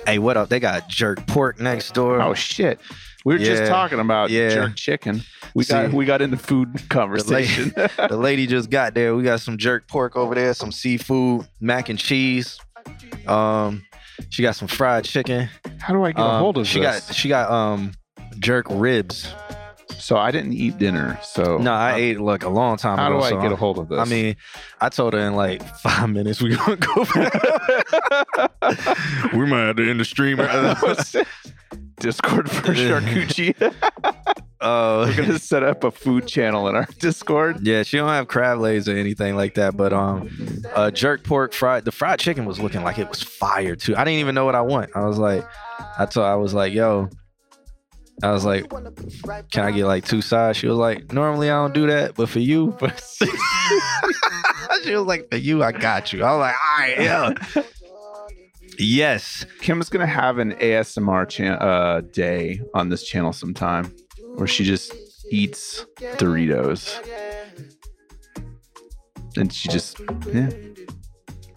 Hey, 0.07 0.19
what 0.19 0.37
up? 0.37 0.49
They 0.49 0.61
got 0.61 0.89
jerk 0.89 1.27
pork 1.27 1.61
next 1.61 1.93
door. 1.95 2.21
Oh 2.21 2.35
shit. 2.35 2.81
We 3.25 3.35
were 3.35 3.39
just 3.39 3.67
talking 3.67 4.01
about 4.01 4.31
Yeah. 4.31 4.49
jerk 4.51 4.77
chicken. 4.77 5.23
We 5.55 5.65
got 5.65 5.93
we 5.93 6.05
got 6.05 6.23
into 6.23 6.37
food 6.37 6.73
The 6.75 6.83
conversation. 6.89 7.73
lady, 7.77 7.93
the 8.09 8.17
lady 8.17 8.47
just 8.47 8.71
got 8.71 8.95
there. 8.95 9.15
We 9.15 9.23
got 9.23 9.41
some 9.41 9.59
jerk 9.59 9.89
pork 9.89 10.17
over 10.17 10.35
there, 10.35 10.55
some 10.55 10.73
seafood, 10.73 11.47
mac 11.61 11.89
and 11.89 11.99
cheese. 11.99 12.59
Um, 13.27 13.85
she 14.31 14.43
got 14.43 14.57
some 14.57 14.69
fried 14.69 15.05
chicken. 15.05 15.49
How 15.79 15.93
do 15.95 16.03
I 16.05 16.13
get 16.13 16.21
a 16.21 16.25
Um, 16.25 16.39
hold 16.41 16.59
of 16.59 16.67
she 16.67 16.81
this? 16.81 17.07
got 17.07 17.15
she 17.15 17.29
got 17.29 17.51
um 17.51 17.93
jerk 18.39 18.67
ribs. 18.71 19.33
So 20.01 20.17
I 20.17 20.31
didn't 20.31 20.55
eat 20.55 20.79
dinner. 20.79 21.19
So 21.23 21.59
No, 21.59 21.73
I 21.73 21.93
uh, 21.93 21.97
ate 21.97 22.21
like 22.21 22.43
a 22.45 22.49
long 22.49 22.77
time 22.77 22.95
ago. 22.95 23.03
How 23.03 23.11
ago. 23.11 23.19
do 23.21 23.25
I 23.25 23.31
so 23.31 23.41
get 23.43 23.53
a 23.53 23.57
hold 23.57 23.79
of 23.79 23.89
this? 23.89 23.99
I 23.99 24.05
mean, 24.05 24.37
I 24.81 24.89
told 24.89 25.13
her 25.13 25.21
in 25.21 25.35
like 25.37 25.63
five 25.79 26.09
minutes 26.11 26.43
we 26.43 26.57
gonna 26.57 26.77
go. 26.77 26.95
we 29.35 29.47
might 29.47 29.67
have 29.67 29.77
to 29.77 29.89
end 29.91 30.01
the 30.01 30.05
stream. 30.05 30.37
Discord 32.01 32.51
for 32.51 32.73
charcuterie. 32.75 33.55
uh, 34.61 35.05
We're 35.07 35.17
gonna 35.17 35.39
set 35.39 35.63
up 35.63 35.85
a 35.85 35.91
food 35.91 36.27
channel 36.27 36.67
in 36.69 36.75
our 36.75 36.89
Discord. 36.99 37.67
Yeah, 37.67 37.83
she 37.83 37.99
don't 37.99 38.09
have 38.09 38.27
crab 38.27 38.59
legs 38.59 38.89
or 38.89 38.97
anything 38.97 39.37
like 39.37 39.55
that, 39.57 39.77
but 39.77 39.93
um, 39.93 40.31
uh, 40.75 40.91
jerk 40.91 41.25
pork 41.25 41.53
fried. 41.53 41.85
The 41.85 41.93
fried 41.93 42.19
chicken 42.19 42.47
was 42.47 42.59
looking 42.59 42.83
like 42.85 42.99
it 42.99 43.07
was 43.09 43.23
fire 43.23 43.77
too. 43.77 43.95
I 43.97 44.05
didn't 44.05 44.21
even 44.21 44.35
know 44.35 44.47
what 44.47 44.55
I 44.55 44.63
want. 44.63 44.91
I 44.95 45.05
was 45.05 45.19
like, 45.19 45.47
I 45.99 46.07
told, 46.07 46.27
I 46.27 46.37
was 46.37 46.55
like, 46.55 46.73
yo, 46.73 47.11
I 48.23 48.33
was 48.33 48.45
like, 48.45 48.69
can 49.51 49.65
I 49.65 49.71
get 49.71 49.87
like 49.87 50.05
two 50.05 50.21
sides? 50.21 50.59
She 50.59 50.67
was 50.67 50.77
like, 50.77 51.13
normally 51.13 51.51
I 51.51 51.55
don't 51.55 51.75
do 51.75 51.87
that, 51.87 52.15
but 52.15 52.29
for 52.29 52.41
you, 52.41 52.77
but 52.81 53.01
she 54.85 54.95
was 54.95 55.07
like, 55.07 55.31
for 55.31 55.37
you, 55.37 55.63
I 55.63 55.73
got 55.73 56.13
you. 56.13 56.23
I 56.25 56.33
was 56.33 56.41
like, 56.41 56.55
all 56.55 56.79
right, 56.79 57.01
yeah, 57.01 57.63
yes. 58.79 59.47
Kim's 59.61 59.89
gonna 59.89 60.07
have 60.07 60.39
an 60.39 60.53
ASMR 60.53 61.61
uh, 61.61 62.01
day 62.13 62.61
on 62.75 62.89
this 62.89 63.05
channel 63.05 63.33
sometime, 63.33 63.95
where 64.35 64.47
she 64.47 64.65
just 64.65 64.93
eats 65.31 65.87
Doritos, 66.17 66.99
and 69.37 69.53
she 69.53 69.69
just 69.69 70.01
yeah. 70.33 70.51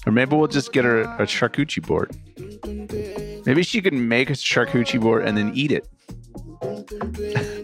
Or 0.05 0.11
maybe 0.11 0.35
we'll 0.35 0.47
just 0.47 0.73
get 0.73 0.83
her 0.83 1.01
a 1.01 1.25
charcuterie 1.25 1.85
board. 1.85 2.15
Maybe 3.45 3.63
she 3.63 3.81
could 3.81 3.93
make 3.93 4.29
a 4.29 4.33
charcuterie 4.33 4.99
board 4.99 5.25
and 5.25 5.37
then 5.37 5.51
eat 5.55 5.71
it. 5.71 5.87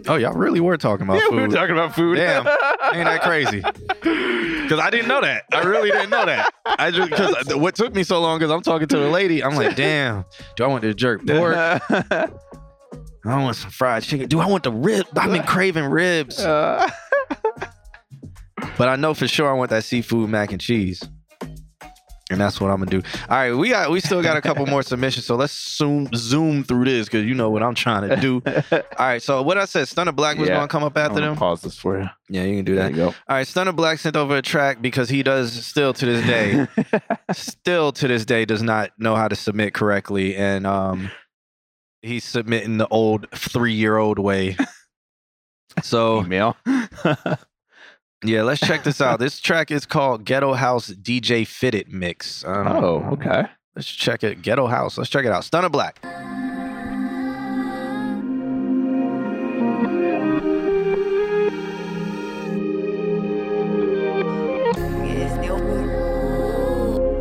Oh, 0.08 0.16
y'all 0.16 0.34
really 0.34 0.60
were 0.60 0.78
talking 0.78 1.06
about 1.06 1.18
yeah, 1.18 1.28
food. 1.30 1.36
we 1.36 1.42
were 1.44 1.48
talking 1.54 1.72
about 1.76 1.96
food. 1.96 2.16
Damn, 2.16 2.48
ain't 2.94 3.06
that 3.06 3.22
crazy? 3.22 3.64
Because 4.70 4.86
I 4.86 4.92
didn't 4.92 5.08
know 5.08 5.20
that. 5.22 5.46
I 5.52 5.62
really 5.64 5.90
didn't 5.90 6.12
know 6.12 6.28
that. 6.28 6.54
I 6.64 6.92
just 6.92 7.10
because 7.10 7.56
what 7.56 7.74
took 7.74 7.96
me 7.96 8.04
so 8.04 8.22
long 8.22 8.38
because 8.38 8.52
I'm 8.52 8.62
talking 8.62 8.88
to 8.90 9.08
a 9.08 9.10
lady. 9.10 9.44
I'm 9.44 9.56
like, 9.56 9.76
damn, 9.76 10.26
do 10.56 10.64
I 10.64 10.68
want 10.68 10.84
the 10.84 10.94
jerk 10.94 11.26
pork? 11.26 11.56
I 11.90 12.30
want 13.26 13.56
some 13.56 13.72
fried 13.72 14.04
chicken. 14.04 14.28
Do 14.28 14.40
I 14.40 14.46
want 14.46 14.64
the 14.64 14.72
rib? 14.72 15.08
I've 15.18 15.32
been 15.32 15.42
craving 15.48 15.86
ribs, 15.86 16.40
Uh, 16.40 16.88
but 18.78 18.88
I 18.90 18.96
know 18.96 19.16
for 19.16 19.28
sure 19.28 19.50
I 19.50 19.54
want 19.54 19.72
that 19.72 19.84
seafood 19.86 20.30
mac 20.30 20.52
and 20.52 20.62
cheese. 20.62 21.02
And 22.32 22.40
that's 22.40 22.62
what 22.62 22.70
I'm 22.70 22.78
gonna 22.78 22.92
do. 22.92 23.02
All 23.28 23.38
right, 23.38 23.54
we 23.54 23.70
got 23.70 23.90
we 23.90 24.00
still 24.02 24.22
got 24.22 24.38
a 24.38 24.42
couple 24.42 24.66
more 24.68 24.84
submissions, 24.92 25.26
so 25.26 25.36
let's 25.36 25.52
zoom 25.78 26.08
zoom 26.14 26.64
through 26.64 26.86
this 26.86 27.08
because 27.08 27.26
you 27.26 27.34
know 27.34 27.50
what 27.50 27.64
I'm 27.64 27.74
trying 27.74 28.08
to 28.08 28.16
do. 28.18 28.42
All 28.72 28.82
right, 29.00 29.22
so 29.22 29.42
what 29.42 29.58
I 29.58 29.66
said, 29.66 29.88
Stunner 29.88 30.12
Black 30.12 30.38
was 30.38 30.48
Yeah. 30.48 30.56
gonna 30.58 30.68
come 30.68 30.84
up 30.84 30.96
after 30.96 31.22
them. 31.22 31.36
pause 31.36 31.62
this 31.62 31.78
for 31.80 32.00
you. 32.00 32.08
Yeah, 32.30 32.44
you 32.44 32.58
can 32.58 32.66
do 32.66 32.76
There 32.76 32.84
that. 32.84 32.92
you 32.92 32.98
go. 32.98 33.08
All 33.08 33.16
right, 33.30 33.48
Stunner 33.48 33.72
Black 33.72 33.98
sent 33.98 34.16
over 34.16 34.38
a 34.38 34.42
track 34.44 34.80
because 34.80 35.10
he 35.10 35.24
does 35.24 35.52
still 35.66 35.92
to 35.94 36.06
this 36.06 36.24
day, 36.28 36.68
still 37.32 37.92
to 37.94 38.08
this 38.08 38.26
day 38.26 38.46
does 38.46 38.62
not 38.62 38.92
know 39.00 39.16
how 39.16 39.28
to 39.28 39.36
submit 39.36 39.74
correctly, 39.74 40.36
and 40.36 40.68
um, 40.68 41.10
he's 42.04 42.24
submitting 42.26 42.78
the 42.78 42.88
old 42.90 43.26
three 43.34 43.74
year 43.74 43.98
old 43.98 44.20
way. 44.20 44.56
So 45.82 46.22
Email. 46.24 46.56
Yeah, 48.24 48.44
let's 48.44 48.60
check 48.60 48.84
this 48.84 49.00
out. 49.00 49.20
This 49.20 49.40
track 49.40 49.72
is 49.72 49.86
called 49.86 50.26
Ghetto 50.26 50.54
House 50.54 50.90
DJ 50.90 51.48
Fitted 51.48 51.92
Mix. 51.92 52.44
I 52.44 52.64
don't 52.64 52.84
oh, 52.84 53.10
okay. 53.14 53.46
Let's 53.76 53.88
check 53.88 54.24
it. 54.24 54.42
Ghetto 54.42 54.68
House. 54.68 54.98
Let's 54.98 55.10
check 55.10 55.26
it 55.26 55.32
out. 55.32 55.46
Stunner 55.46 55.70
Black. 55.70 56.02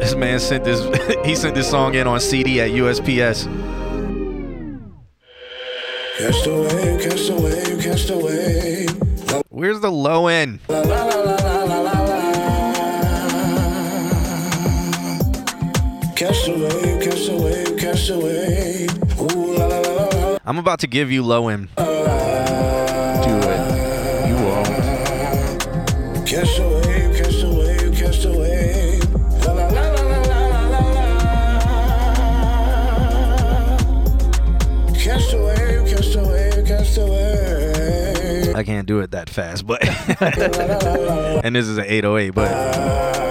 This 0.00 0.16
man 0.16 0.40
sent 0.40 0.64
this. 0.64 0.80
he 1.24 1.36
sent 1.36 1.54
this 1.54 1.70
song 1.70 1.94
in 1.94 2.08
on 2.08 2.18
CD 2.18 2.60
at 2.60 2.70
USPS. 2.70 3.44
Catch 6.18 6.44
the 6.44 6.54
wave, 6.54 7.00
catch 7.00 7.26
the 7.28 7.34
wave, 7.40 7.80
catch 7.80 8.06
the 8.06 8.18
wave. 8.18 9.17
Where's 9.48 9.80
the 9.80 9.90
low 9.90 10.28
end? 10.28 10.60
I'm 20.46 20.58
about 20.58 20.80
to 20.80 20.86
give 20.86 21.10
you 21.12 21.22
low 21.22 21.48
end. 21.48 21.68
I 38.58 38.64
can't 38.64 38.88
do 38.88 38.98
it 39.00 39.12
that 39.12 39.30
fast, 39.30 39.66
but 39.66 39.80
and 41.44 41.54
this 41.54 41.68
is 41.68 41.78
an 41.78 41.84
808, 41.86 42.30
but 42.34 43.28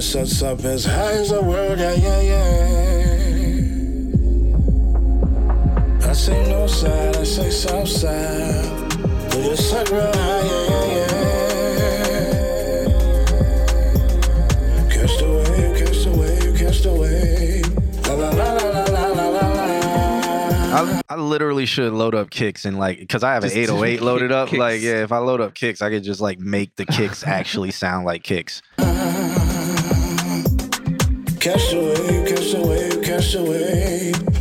sets 0.00 0.42
up 0.42 0.64
as 0.64 0.84
high 0.86 1.12
as 1.12 1.28
the 1.30 1.42
world. 1.42 1.78
Yeah, 1.78 1.92
yeah, 1.92 2.20
yeah. 2.20 2.48
I 6.08 6.12
say 6.14 6.50
no 6.50 6.66
side, 6.66 7.16
I 7.16 7.24
say 7.24 7.50
south 7.50 7.88
side. 7.88 8.64
Your 9.34 9.54
real 9.92 10.12
high. 10.12 10.46
Yeah. 10.46 10.67
I, 20.78 21.00
I 21.08 21.16
literally 21.16 21.66
should 21.66 21.92
load 21.92 22.14
up 22.14 22.30
kicks 22.30 22.64
and 22.64 22.78
like 22.78 22.98
because 23.00 23.24
I 23.24 23.34
have 23.34 23.42
an 23.42 23.48
Just- 23.50 23.56
808 23.70 24.00
loaded 24.02 24.30
up. 24.32 24.48
kicks. 24.48 24.58
Like, 24.60 24.80
yeah, 24.80 25.02
if 25.02 25.10
I 25.12 25.18
load 25.18 25.40
up 25.40 25.54
kicks, 25.54 25.82
I 25.82 25.90
could 25.90 26.04
just 26.04 26.20
like 26.20 26.38
make 26.38 26.76
the 26.76 26.86
kicks 26.86 27.24
actually 27.26 27.70
sound 27.72 28.06
like 28.06 28.22
kicks. 28.22 28.62
Catch 31.40 31.70
the 31.70 31.78
wave, 31.80 32.26
catch 32.28 32.52
the 32.52 32.60
wave, 32.66 33.02
catch 33.04 33.32
the 33.32 33.42
wave. 33.42 34.37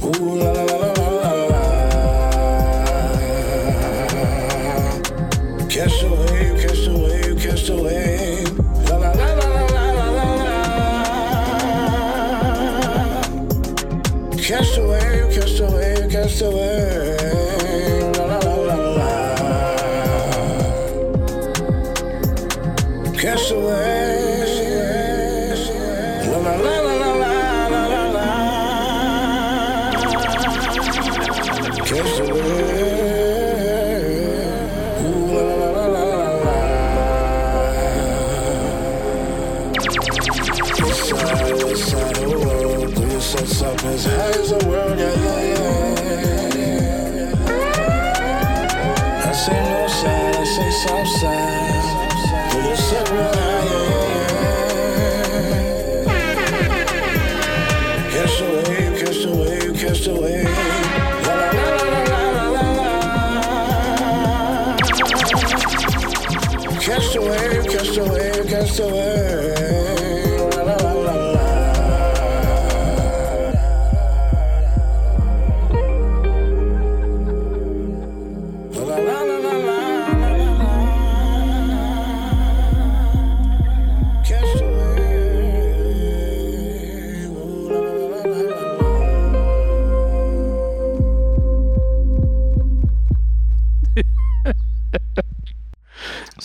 so 16.38 16.52
early. 16.52 16.77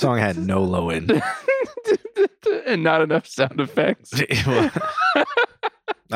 Song 0.02 0.18
had 0.18 0.36
no 0.36 0.62
low 0.62 0.90
end. 0.90 1.10
and 2.66 2.82
not 2.82 3.00
enough 3.02 3.26
sound 3.26 3.60
effects. 3.60 4.10
I 4.14 4.70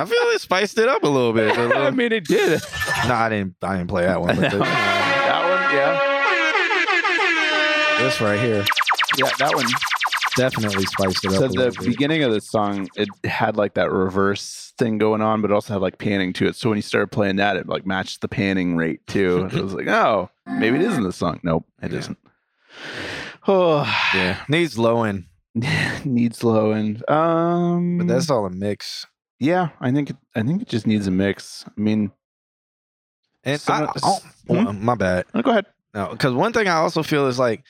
feel 0.05 0.09
it 0.35 0.41
spiced 0.41 0.77
it 0.79 0.89
up 0.89 1.05
a 1.05 1.09
little 1.09 1.33
bit. 1.33 1.57
A 1.57 1.61
I 1.61 1.67
little- 1.67 1.91
mean, 1.93 2.13
it 2.13 2.25
did. 2.25 2.61
no, 3.09 3.15
I 3.15 3.29
didn't. 3.31 3.55
I 3.63 3.77
didn't 3.77 3.89
play 3.89 4.03
that 4.05 4.21
one. 4.21 4.35
But 4.37 4.51
that 4.51 4.61
one, 4.61 5.63
yeah. 7.99 8.05
this 8.05 8.21
right 8.21 8.39
here 8.41 8.65
Yeah, 9.17 9.31
that 9.39 9.55
one. 9.55 9.67
definitely 10.37 10.85
spiced 10.85 11.25
it 11.25 11.29
up. 11.33 11.39
So 11.39 11.45
a 11.45 11.49
the 11.49 11.71
bit. 11.79 11.87
beginning 11.87 12.23
of 12.25 12.33
the 12.33 12.41
song, 12.43 12.89
it 12.97 13.09
had 13.25 13.57
like 13.57 13.75
that 13.75 13.91
reverse 13.91 14.75
thing 14.79 14.99
going 14.99 15.23
on, 15.23 15.41
but 15.41 15.51
it 15.51 15.55
also 15.55 15.73
had 15.75 15.81
like 15.83 15.97
panning 15.99 16.33
to 16.35 16.47
it. 16.47 16.57
So 16.57 16.69
when 16.69 16.77
you 16.77 16.83
started 16.83 17.11
playing 17.13 17.37
that, 17.37 17.57
it 17.57 17.67
like 17.69 17.87
matched 17.87 18.21
the 18.21 18.29
panning 18.29 18.77
rate 18.77 19.07
too. 19.07 19.49
it 19.53 19.63
was 19.63 19.73
like, 19.73 19.87
oh, 19.87 20.29
maybe 20.47 20.77
it 20.77 20.83
is 20.83 20.97
in 20.97 21.05
the 21.05 21.13
song. 21.13 21.41
Nope, 21.43 21.65
it 21.81 21.93
Yeah. 21.93 22.01
not 22.01 22.17
Oh, 23.49 23.83
yeah 24.15 24.43
needs 24.49 24.79
low 24.79 25.03
end, 25.05 25.25
needs 26.05 26.43
low 26.45 26.73
end. 26.73 27.09
Um, 27.09 27.99
but 27.99 28.07
that's 28.09 28.31
all 28.31 28.47
a 28.47 28.51
mix. 28.51 29.07
yeah. 29.39 29.69
I 29.81 29.91
think 29.93 30.11
it, 30.11 30.17
I 30.35 30.43
think 30.43 30.63
it 30.63 30.69
just 30.69 30.87
needs 30.87 31.07
a 31.07 31.11
mix. 31.11 31.65
I 31.67 31.81
mean, 31.81 32.11
And 33.45 33.61
Some- 33.61 33.85
I, 33.89 33.93
oh, 34.03 34.19
Hmm? 34.49 34.85
my 34.85 34.95
bad. 34.95 35.25
go 35.43 35.51
ahead. 35.51 35.67
No, 35.95 36.09
because 36.11 36.35
one 36.35 36.53
thing 36.53 36.69
I 36.69 36.77
also 36.77 37.03
feel 37.03 37.27
is 37.27 37.39
like 37.39 37.63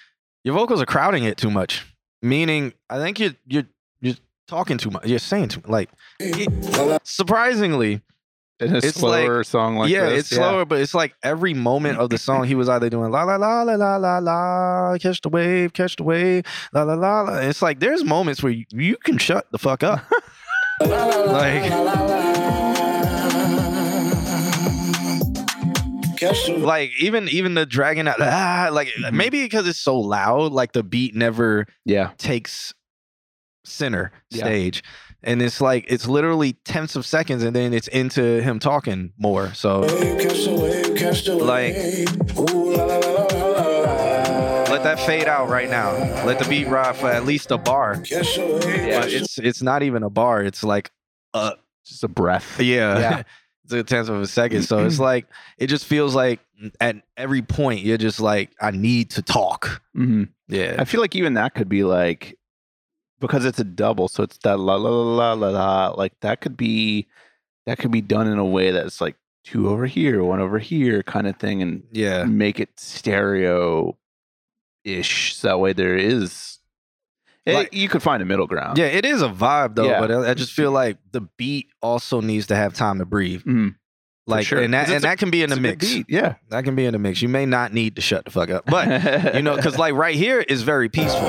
your 0.44 0.54
vocals 0.54 0.80
are 0.82 0.86
crowding 0.86 1.24
it 1.24 1.36
too 1.36 1.50
much. 1.50 1.86
Meaning, 2.22 2.72
I 2.90 2.98
think 2.98 3.20
you're 3.20 3.34
you're 3.46 3.66
you're 4.00 4.16
talking 4.48 4.78
too 4.78 4.90
much. 4.90 5.06
You're 5.06 5.18
saying 5.18 5.48
too 5.48 5.60
much. 5.60 5.70
like 5.70 5.90
surprisingly. 7.04 8.02
In 8.58 8.74
a 8.74 8.78
It's 8.78 9.02
like- 9.02 9.24
slower 9.26 9.44
song 9.44 9.76
like 9.76 9.90
yeah, 9.90 10.06
this, 10.08 10.20
it's 10.20 10.28
slower, 10.30 10.64
but 10.64 10.80
it's 10.80 10.94
like 10.94 11.14
every 11.22 11.52
moment 11.52 11.98
of 11.98 12.08
the 12.08 12.16
song, 12.16 12.44
he 12.44 12.54
was 12.54 12.70
either 12.70 12.88
doing 12.88 13.10
la 13.10 13.24
la 13.24 13.36
la 13.36 13.62
la 13.62 13.74
la 13.74 13.96
la 13.96 14.18
la, 14.18 14.96
catch 14.98 15.20
the 15.20 15.28
wave, 15.28 15.74
catch 15.74 15.96
the 15.96 16.02
wave, 16.04 16.42
la 16.72 16.82
la 16.84 16.94
la 16.94 17.20
la. 17.20 17.36
It's 17.40 17.60
like 17.60 17.80
there's 17.80 18.02
moments 18.02 18.42
where 18.42 18.52
you, 18.52 18.64
you 18.70 18.96
can 18.96 19.18
shut 19.18 19.46
the 19.52 19.58
fuck 19.58 19.82
up. 19.82 20.00
like 20.80 21.70
like 26.48 26.90
even 26.98 27.28
even 27.28 27.54
the 27.54 27.66
dragon 27.66 28.08
out 28.08 28.16
ah, 28.20 28.70
like 28.72 28.88
Mm-hmm. 28.88 29.16
maybe 29.16 29.42
because 29.42 29.68
it's 29.68 29.78
so 29.78 29.98
loud, 29.98 30.52
like 30.52 30.72
the 30.72 30.82
beat 30.82 31.14
never 31.14 31.66
Yeah, 31.84 32.10
takes 32.18 32.72
center 33.64 34.12
Yeah. 34.30 34.44
stage. 34.44 34.82
And 35.26 35.42
it's 35.42 35.60
like 35.60 35.84
it's 35.88 36.06
literally 36.06 36.52
tenths 36.64 36.94
of 36.96 37.04
seconds 37.04 37.42
and 37.42 37.54
then 37.54 37.74
it's 37.74 37.88
into 37.88 38.40
him 38.42 38.58
talking 38.60 39.12
more. 39.18 39.52
So 39.54 39.80
wave, 39.80 40.18
catch 40.20 40.44
the 40.44 40.56
wave, 40.56 40.96
catch 40.96 41.24
the 41.24 41.34
Like- 41.34 41.74
let 44.70 44.82
that 44.84 45.00
fade 45.00 45.26
out 45.28 45.48
right 45.48 45.68
now. 45.70 45.92
Let 46.24 46.38
the 46.38 46.48
beat 46.48 46.68
ride 46.68 46.96
for 46.96 47.08
at 47.08 47.24
least 47.24 47.50
a 47.50 47.58
bar. 47.58 47.96
Catch 48.00 48.36
the 48.36 48.46
wave, 48.46 48.86
Yeah, 48.86 49.04
it's 49.04 49.38
it's 49.38 49.62
not 49.62 49.82
even 49.82 50.02
a 50.02 50.10
bar. 50.10 50.42
It's 50.42 50.62
like 50.64 50.90
uh 51.34 51.52
just 51.84 52.04
a 52.04 52.08
breath. 52.08 52.60
yeah. 52.60 52.98
Yeah. 52.98 53.22
it's 53.64 53.72
a 53.72 53.82
tenth 53.82 54.08
of 54.08 54.20
a 54.20 54.26
second. 54.26 54.62
So 54.62 54.84
it's 54.84 54.98
like 55.00 55.26
it 55.58 55.66
just 55.68 55.86
feels 55.86 56.14
like 56.14 56.40
at 56.80 56.96
every 57.16 57.42
point 57.42 57.80
you're 57.80 57.98
just 57.98 58.20
like, 58.20 58.50
I 58.60 58.70
need 58.70 59.10
to 59.10 59.22
talk. 59.22 59.82
hmm 59.94 60.24
Yeah. 60.48 60.76
I 60.78 60.84
feel 60.84 61.00
like 61.00 61.14
even 61.16 61.34
that 61.34 61.54
could 61.54 61.68
be 61.68 61.84
like 61.84 62.38
because 63.20 63.44
it's 63.44 63.58
a 63.58 63.64
double, 63.64 64.08
so 64.08 64.22
it's 64.22 64.38
that 64.38 64.58
la 64.58 64.76
la 64.76 64.90
la 64.90 65.32
la 65.32 65.48
la. 65.50 65.88
Like 65.96 66.12
that 66.20 66.40
could 66.40 66.56
be 66.56 67.06
that 67.66 67.78
could 67.78 67.90
be 67.90 68.00
done 68.00 68.26
in 68.28 68.38
a 68.38 68.44
way 68.44 68.70
that's 68.70 69.00
like 69.00 69.16
two 69.44 69.68
over 69.68 69.86
here, 69.86 70.22
one 70.24 70.40
over 70.40 70.58
here, 70.58 71.02
kind 71.02 71.26
of 71.26 71.36
thing, 71.36 71.62
and 71.62 71.82
Yeah. 71.92 72.24
make 72.24 72.58
it 72.60 72.70
stereo 72.78 73.96
ish. 74.84 75.36
So 75.36 75.48
that 75.48 75.58
way 75.60 75.72
there 75.72 75.96
is. 75.96 76.58
it- 77.44 77.54
Like- 77.54 77.72
you 77.74 77.88
could 77.88 78.02
find 78.02 78.20
a 78.22 78.26
middle 78.26 78.46
ground. 78.48 78.76
Yeah, 78.76 78.86
it 78.86 79.04
is 79.04 79.22
a 79.22 79.28
vibe 79.28 79.76
though, 79.76 79.86
Yeah. 79.88 80.00
but 80.00 80.10
I 80.10 80.30
I 80.30 80.34
just 80.34 80.52
feel 80.52 80.72
like 80.72 80.98
the 81.12 81.20
beat 81.36 81.68
also 81.80 82.20
needs 82.20 82.46
to 82.48 82.56
have 82.56 82.74
time 82.74 82.98
to 82.98 83.04
breathe. 83.06 83.42
Mhm. 83.44 83.76
Like 84.28 84.44
sure. 84.46 84.60
and 84.60 84.74
that 84.74 84.88
and 84.88 84.96
a- 84.96 85.00
that 85.00 85.18
can 85.18 85.30
be 85.30 85.42
in 85.44 85.50
the 85.50 85.60
mix. 85.60 85.94
Yeah. 86.08 86.34
That 86.50 86.64
can 86.64 86.74
be 86.74 86.84
in 86.84 86.92
the 86.92 86.98
mix. 86.98 87.22
You 87.22 87.28
may 87.28 87.46
not 87.46 87.72
need 87.72 87.94
to 87.96 88.02
shut 88.02 88.24
the 88.24 88.32
fuck 88.32 88.50
up. 88.50 88.64
But 88.66 89.34
you 89.36 89.42
know, 89.42 89.54
because 89.54 89.78
like 89.84 89.94
right 89.94 90.16
here 90.16 90.40
is 90.40 90.62
very 90.62 90.88
peaceful. 90.88 91.28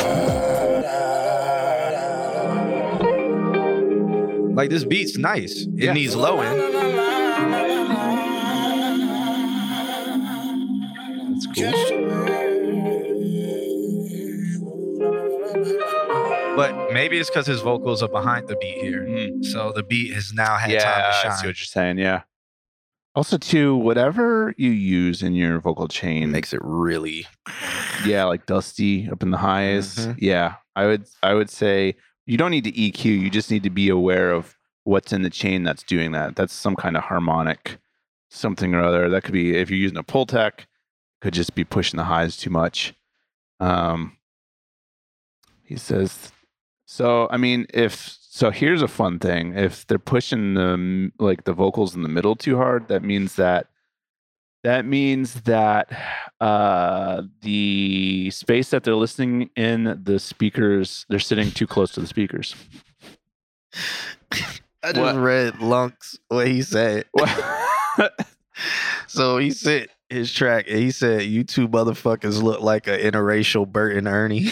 Like 4.58 4.72
this 4.72 4.84
beat's 4.84 5.20
nice. 5.20 5.68
It 5.78 5.84
Yeah. 5.84 5.94
needs 5.94 6.16
low 6.16 6.42
end. 6.42 6.60
That's 11.30 11.46
cool. 11.54 12.78
But 16.56 16.92
maybe 16.92 17.20
it's 17.20 17.30
because 17.30 17.46
his 17.46 17.62
vocals 17.62 18.02
are 18.02 18.10
behind 18.10 18.48
the 18.48 18.56
beat 18.56 18.80
here. 18.82 19.04
Mhm. 19.04 19.46
So 19.46 19.72
the 19.76 19.84
beat 19.84 20.12
has 20.16 20.34
now 20.34 20.58
had 20.58 20.72
yeah, 20.72 20.84
time 20.84 21.04
I 21.06 21.30
to 21.30 21.38
see 21.38 21.48
what 21.48 21.60
you're 21.60 21.66
saying. 21.66 22.00
Yeah. 22.00 22.24
Also, 23.14 23.38
too, 23.38 23.76
whatever 23.76 24.56
you 24.58 24.72
use 24.72 25.22
in 25.22 25.36
your 25.36 25.60
vocal 25.60 25.88
chain 25.88 26.32
makes 26.32 26.52
it 26.52 26.60
really 26.64 27.28
yeah, 28.06 28.24
like 28.24 28.48
dusty 28.48 29.08
up 29.12 29.22
in 29.22 29.30
the 29.30 29.38
highs. 29.38 29.96
Mhm. 30.08 30.16
Yeah, 30.18 30.56
I 30.76 30.88
would 30.88 31.06
I 31.22 31.36
would 31.36 31.52
say 31.52 31.96
you 32.28 32.38
don't 32.38 32.52
need 32.52 32.66
to 32.66 32.72
EQ. 32.72 33.06
You 33.06 33.30
just 33.30 33.50
need 33.50 33.64
to 33.64 33.70
be 33.70 33.90
aware 33.90 34.32
of 34.32 34.56
what's 34.84 35.12
in 35.14 35.24
the 35.24 35.30
chain 35.30 35.64
that's 35.64 35.82
doing 35.82 36.12
that. 36.12 36.36
That's 36.36 36.54
some 36.54 36.76
kind 36.76 36.96
of 36.96 37.04
harmonic 37.06 37.80
something 38.30 38.76
or 38.76 38.84
other. 38.84 39.10
That 39.10 39.24
could 39.24 39.34
be 39.34 39.56
if 39.56 39.72
you're 39.72 39.80
using 39.80 39.98
a 39.98 40.04
Pultec, 40.04 40.66
could 41.22 41.34
just 41.34 41.56
be 41.56 41.64
pushing 41.64 41.98
the 41.98 42.04
highs 42.04 42.38
too 42.38 42.50
much. 42.50 42.94
Um, 43.60 44.18
he 45.64 45.78
says, 45.78 46.32
so 46.86 47.28
I 47.32 47.38
mean, 47.38 47.66
if 47.74 48.18
so, 48.22 48.52
here's 48.52 48.82
a 48.82 48.88
fun 48.88 49.20
thing. 49.20 49.58
If 49.58 49.88
they're 49.88 49.98
pushing 49.98 50.54
the 50.54 51.12
like 51.20 51.46
the 51.46 51.54
vocals 51.54 51.96
in 51.96 52.04
the 52.04 52.10
middle 52.10 52.36
too 52.36 52.58
hard, 52.58 52.90
that 52.90 53.04
means 53.04 53.36
that 53.38 53.68
that 54.68 54.86
means 54.86 55.34
that 55.44 55.90
uh, 56.42 57.22
the 57.40 58.30
space 58.32 58.70
that 58.72 58.84
they're 58.84 58.98
listening 58.98 59.50
in, 59.56 60.02
the 60.04 60.20
speakers, 60.20 61.06
they're 61.08 61.20
sitting 61.20 61.52
too 61.52 61.66
close 61.66 61.94
to 61.94 62.02
the 62.02 62.08
speakers. 62.08 62.54
I 64.84 64.92
just 64.92 64.98
What? 64.98 65.16
read 65.16 65.62
Lunk's 65.62 66.20
what 66.28 66.48
he 66.48 66.62
said. 66.64 67.06
so 69.08 69.38
he 69.38 69.52
said 69.52 69.88
his 70.10 70.34
track 70.34 70.66
and 70.68 70.80
he 70.80 70.92
said 70.92 71.22
you 71.22 71.46
two 71.46 71.70
motherfuckers 71.70 72.44
look 72.44 72.60
like 72.60 72.88
an 72.88 73.00
interracial 73.00 73.66
Bert 73.66 73.96
and 73.96 74.06
Ernie. 74.06 74.50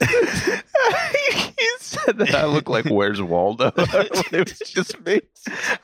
he 0.00 0.06
said 0.06 0.62
that 1.58 2.00
I 2.34 2.46
look 2.46 2.68
like 2.68 2.86
Where's 2.86 3.20
Waldo. 3.22 3.72
it 3.76 4.48
was 4.48 4.58
just 4.70 5.04
me. 5.04 5.20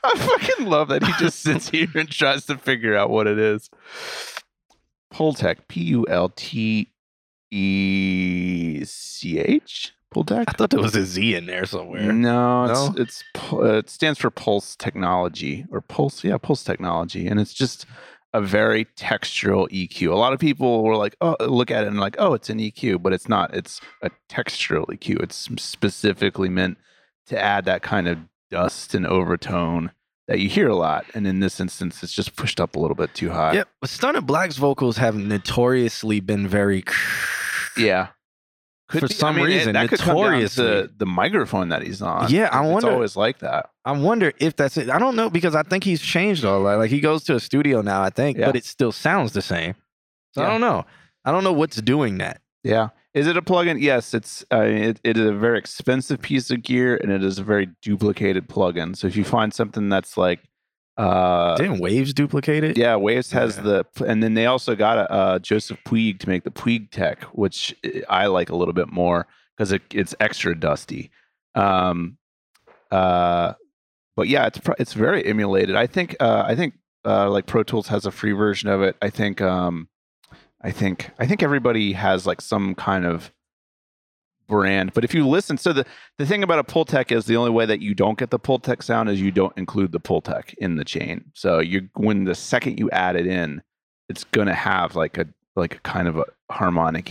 I 0.03 0.15
fucking 0.17 0.65
love 0.67 0.89
that 0.89 1.03
he 1.03 1.11
just 1.19 1.39
sits 1.41 1.69
here 1.69 1.87
and 1.95 2.09
tries 2.09 2.45
to 2.45 2.57
figure 2.57 2.95
out 2.95 3.09
what 3.09 3.27
it 3.27 3.37
is. 3.39 3.69
Pultec, 5.13 5.67
P 5.67 5.81
U 5.83 6.05
L 6.07 6.29
T 6.29 6.91
E 7.51 8.83
C 8.85 9.39
H. 9.39 9.93
Pultec. 10.13 10.43
I 10.47 10.51
thought 10.51 10.71
there 10.71 10.81
was 10.81 10.95
a 10.95 11.05
Z 11.05 11.35
in 11.35 11.45
there 11.45 11.65
somewhere. 11.65 12.11
No, 12.11 12.65
No? 12.65 12.93
it's 12.97 12.99
it's 12.99 13.23
uh, 13.53 13.75
it 13.75 13.89
stands 13.89 14.19
for 14.19 14.29
Pulse 14.29 14.75
Technology 14.75 15.65
or 15.71 15.79
Pulse, 15.81 16.23
yeah, 16.23 16.37
Pulse 16.37 16.63
Technology, 16.63 17.27
and 17.27 17.39
it's 17.39 17.53
just 17.53 17.85
a 18.33 18.41
very 18.41 18.85
textural 18.97 19.69
EQ. 19.69 20.11
A 20.11 20.15
lot 20.15 20.33
of 20.33 20.39
people 20.39 20.83
were 20.83 20.95
like, 20.95 21.15
"Oh, 21.21 21.35
look 21.41 21.69
at 21.71 21.83
it 21.83 21.87
and 21.87 21.99
like, 21.99 22.15
oh, 22.17 22.33
it's 22.33 22.49
an 22.49 22.59
EQ," 22.59 23.01
but 23.01 23.13
it's 23.13 23.27
not. 23.27 23.53
It's 23.53 23.81
a 24.01 24.09
textural 24.29 24.85
EQ. 24.87 25.21
It's 25.21 25.49
specifically 25.61 26.49
meant 26.49 26.77
to 27.27 27.39
add 27.39 27.65
that 27.65 27.81
kind 27.81 28.07
of 28.07 28.19
dust 28.49 28.93
and 28.95 29.05
overtone 29.05 29.91
that 30.27 30.39
you 30.39 30.47
hear 30.47 30.69
a 30.69 30.75
lot, 30.75 31.05
and 31.13 31.27
in 31.27 31.39
this 31.41 31.59
instance, 31.59 32.01
it's 32.03 32.13
just 32.13 32.35
pushed 32.35 32.61
up 32.61 32.75
a 32.75 32.79
little 32.79 32.95
bit 32.95 33.13
too 33.13 33.31
high. 33.31 33.53
Yep, 33.53 33.67
but 33.81 33.89
Stunner 33.89 34.21
Black's 34.21 34.55
vocals 34.57 34.97
have 34.97 35.15
notoriously 35.15 36.19
been 36.21 36.47
very 36.47 36.83
Yeah. 37.77 38.09
For 38.99 39.07
some 39.07 39.37
it- 39.39 39.43
reason, 39.43 39.73
that 39.73 39.89
could 39.89 39.99
come 39.99 40.17
down 40.17 40.41
to 40.41 40.47
the, 40.55 40.91
the 40.97 41.05
microphone 41.05 41.69
that 41.69 41.81
he's 41.83 42.01
on. 42.01 42.29
Yeah, 42.29 42.49
I 42.51 42.61
wonder. 42.61 42.87
It's 42.87 42.93
always 42.93 43.15
like 43.15 43.39
that. 43.39 43.69
I 43.85 43.91
wonder 43.93 44.31
if 44.39 44.55
that's 44.55 44.77
it. 44.77 44.89
I 44.89 44.99
don't 44.99 45.15
know 45.15 45.29
because 45.29 45.55
I 45.55 45.63
think 45.63 45.83
he's 45.83 46.01
changed 46.01 46.43
all 46.45 46.63
that. 46.65 46.75
Like 46.75 46.89
he 46.91 46.99
goes 46.99 47.23
to 47.25 47.35
a 47.35 47.39
studio 47.39 47.81
now, 47.81 48.01
I 48.01 48.09
think, 48.09 48.37
Yeah. 48.37 48.47
but 48.47 48.55
it 48.55 48.65
still 48.65 48.91
sounds 48.91 49.33
the 49.33 49.41
same. 49.41 49.75
So 50.33 50.43
I 50.43 50.47
don't 50.47 50.61
know. 50.61 50.85
I 51.25 51.31
don't 51.31 51.43
know 51.43 51.53
what's 51.53 51.77
doing 51.81 52.17
that. 52.19 52.41
Yeah. 52.63 52.89
Is 53.13 53.27
it 53.27 53.35
a 53.35 53.41
plugin? 53.41 53.81
Yes, 53.81 54.13
it's 54.13 54.45
uh, 54.53 54.61
it, 54.61 54.99
it 55.03 55.17
is 55.17 55.25
a 55.27 55.33
very 55.33 55.57
expensive 55.57 56.21
piece 56.21 56.49
of 56.51 56.61
gear 56.63 56.95
and 56.95 57.11
it 57.11 57.23
is 57.23 57.39
a 57.39 57.43
very 57.43 57.69
duplicated 57.81 58.47
plugin. 58.47 58.95
So 58.95 59.07
if 59.07 59.17
you 59.17 59.23
find 59.25 59.53
something 59.53 59.89
that's 59.89 60.15
like 60.17 60.39
uh 60.97 61.55
Didn't 61.55 61.79
Waves 61.79 62.13
duplicate 62.13 62.63
it? 62.63 62.77
yeah, 62.77 62.95
Waves 62.95 63.31
has 63.31 63.57
Yeah. 63.57 63.63
the 63.63 64.05
and 64.07 64.21
then 64.21 64.33
they 64.33 64.45
also 64.45 64.75
got 64.75 64.97
a, 64.97 65.11
uh 65.11 65.39
Joseph 65.39 65.79
Puig 65.85 66.19
to 66.19 66.29
make 66.29 66.43
the 66.43 66.51
PuigTec, 66.51 67.23
which 67.33 67.73
I 68.09 68.27
like 68.27 68.49
a 68.49 68.55
little 68.55 68.73
bit 68.73 68.89
more 68.91 69.25
because 69.55 69.71
it, 69.71 69.81
it's 69.93 70.13
extra 70.19 70.53
dusty. 70.59 71.11
Um 71.55 72.17
uh 72.91 73.53
but 74.17 74.27
yeah, 74.27 74.47
it's 74.47 74.59
it's 74.79 74.93
very 74.93 75.25
emulated. 75.25 75.75
I 75.75 75.87
think 75.87 76.15
uh 76.19 76.43
I 76.45 76.55
think 76.55 76.73
uh 77.05 77.29
like 77.29 77.45
Pro 77.45 77.63
Tools 77.63 77.87
has 77.87 78.05
a 78.05 78.11
free 78.11 78.33
version 78.33 78.69
of 78.69 78.81
it. 78.81 78.95
I 79.01 79.09
think 79.09 79.41
um 79.41 79.87
I 80.61 80.71
think 80.71 81.09
I 81.17 81.25
think 81.25 81.41
everybody 81.41 81.93
has 81.93 82.27
like 82.27 82.41
some 82.41 82.75
kind 82.75 83.05
of 83.05 83.31
brand. 84.51 84.93
But 84.93 85.03
if 85.03 85.15
you 85.15 85.27
listen, 85.27 85.57
so 85.57 85.73
the 85.73 85.85
the 86.19 86.25
thing 86.27 86.43
about 86.43 86.59
a 86.59 86.63
Pultec 86.63 87.11
is 87.11 87.25
the 87.25 87.37
only 87.37 87.49
way 87.49 87.65
that 87.65 87.81
you 87.81 87.95
don't 87.95 88.19
get 88.19 88.29
the 88.29 88.37
Pultec 88.37 88.83
sound 88.83 89.09
is 89.09 89.19
you 89.19 89.31
don't 89.31 89.57
include 89.57 89.93
the 89.93 89.99
Pultec 89.99 90.53
in 90.59 90.75
the 90.75 90.85
chain. 90.85 91.31
So 91.33 91.59
you 91.59 91.89
when 91.95 92.25
the 92.25 92.35
second 92.35 92.77
you 92.77 92.89
add 92.91 93.15
it 93.15 93.25
in, 93.25 93.63
it's 94.09 94.25
gonna 94.25 94.53
have 94.53 94.95
like 94.95 95.17
a 95.17 95.25
like 95.55 95.75
a 95.75 95.79
kind 95.79 96.07
of 96.07 96.17
a 96.17 96.25
harmonic 96.51 97.09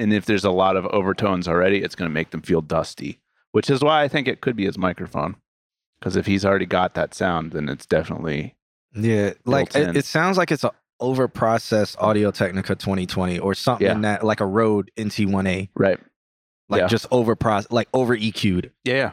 and 0.00 0.12
if 0.12 0.26
there's 0.26 0.44
a 0.44 0.50
lot 0.50 0.76
of 0.76 0.86
overtones 0.86 1.46
already, 1.46 1.82
it's 1.82 1.94
gonna 1.94 2.10
make 2.10 2.30
them 2.30 2.42
feel 2.42 2.62
dusty. 2.62 3.20
Which 3.52 3.70
is 3.70 3.82
why 3.82 4.02
I 4.02 4.08
think 4.08 4.28
it 4.28 4.40
could 4.40 4.56
be 4.56 4.66
his 4.66 4.78
microphone. 4.78 5.36
Because 5.98 6.16
if 6.16 6.26
he's 6.26 6.44
already 6.44 6.66
got 6.66 6.94
that 6.94 7.14
sound, 7.14 7.52
then 7.52 7.68
it's 7.68 7.86
definitely 7.86 8.54
Yeah, 8.94 9.34
like 9.44 9.74
it, 9.74 9.96
it 9.96 10.04
sounds 10.04 10.38
like 10.38 10.50
it's 10.50 10.64
a 10.64 10.72
over 11.00 11.28
processed 11.28 11.96
Audio 11.98 12.30
Technica 12.30 12.74
2020 12.74 13.38
or 13.38 13.54
something 13.54 13.86
Yeah. 13.86 13.98
that 14.00 14.24
like 14.24 14.40
a 14.40 14.46
Rode 14.46 14.90
NT1A, 14.96 15.68
right. 15.74 15.98
like 16.68 16.80
Yeah. 16.82 16.86
just 16.88 17.06
over 17.10 17.34
process, 17.36 17.70
like 17.70 17.88
over 17.94 18.16
EQ'd. 18.16 18.70
Yeah, 18.84 18.94
yeah. 18.94 19.10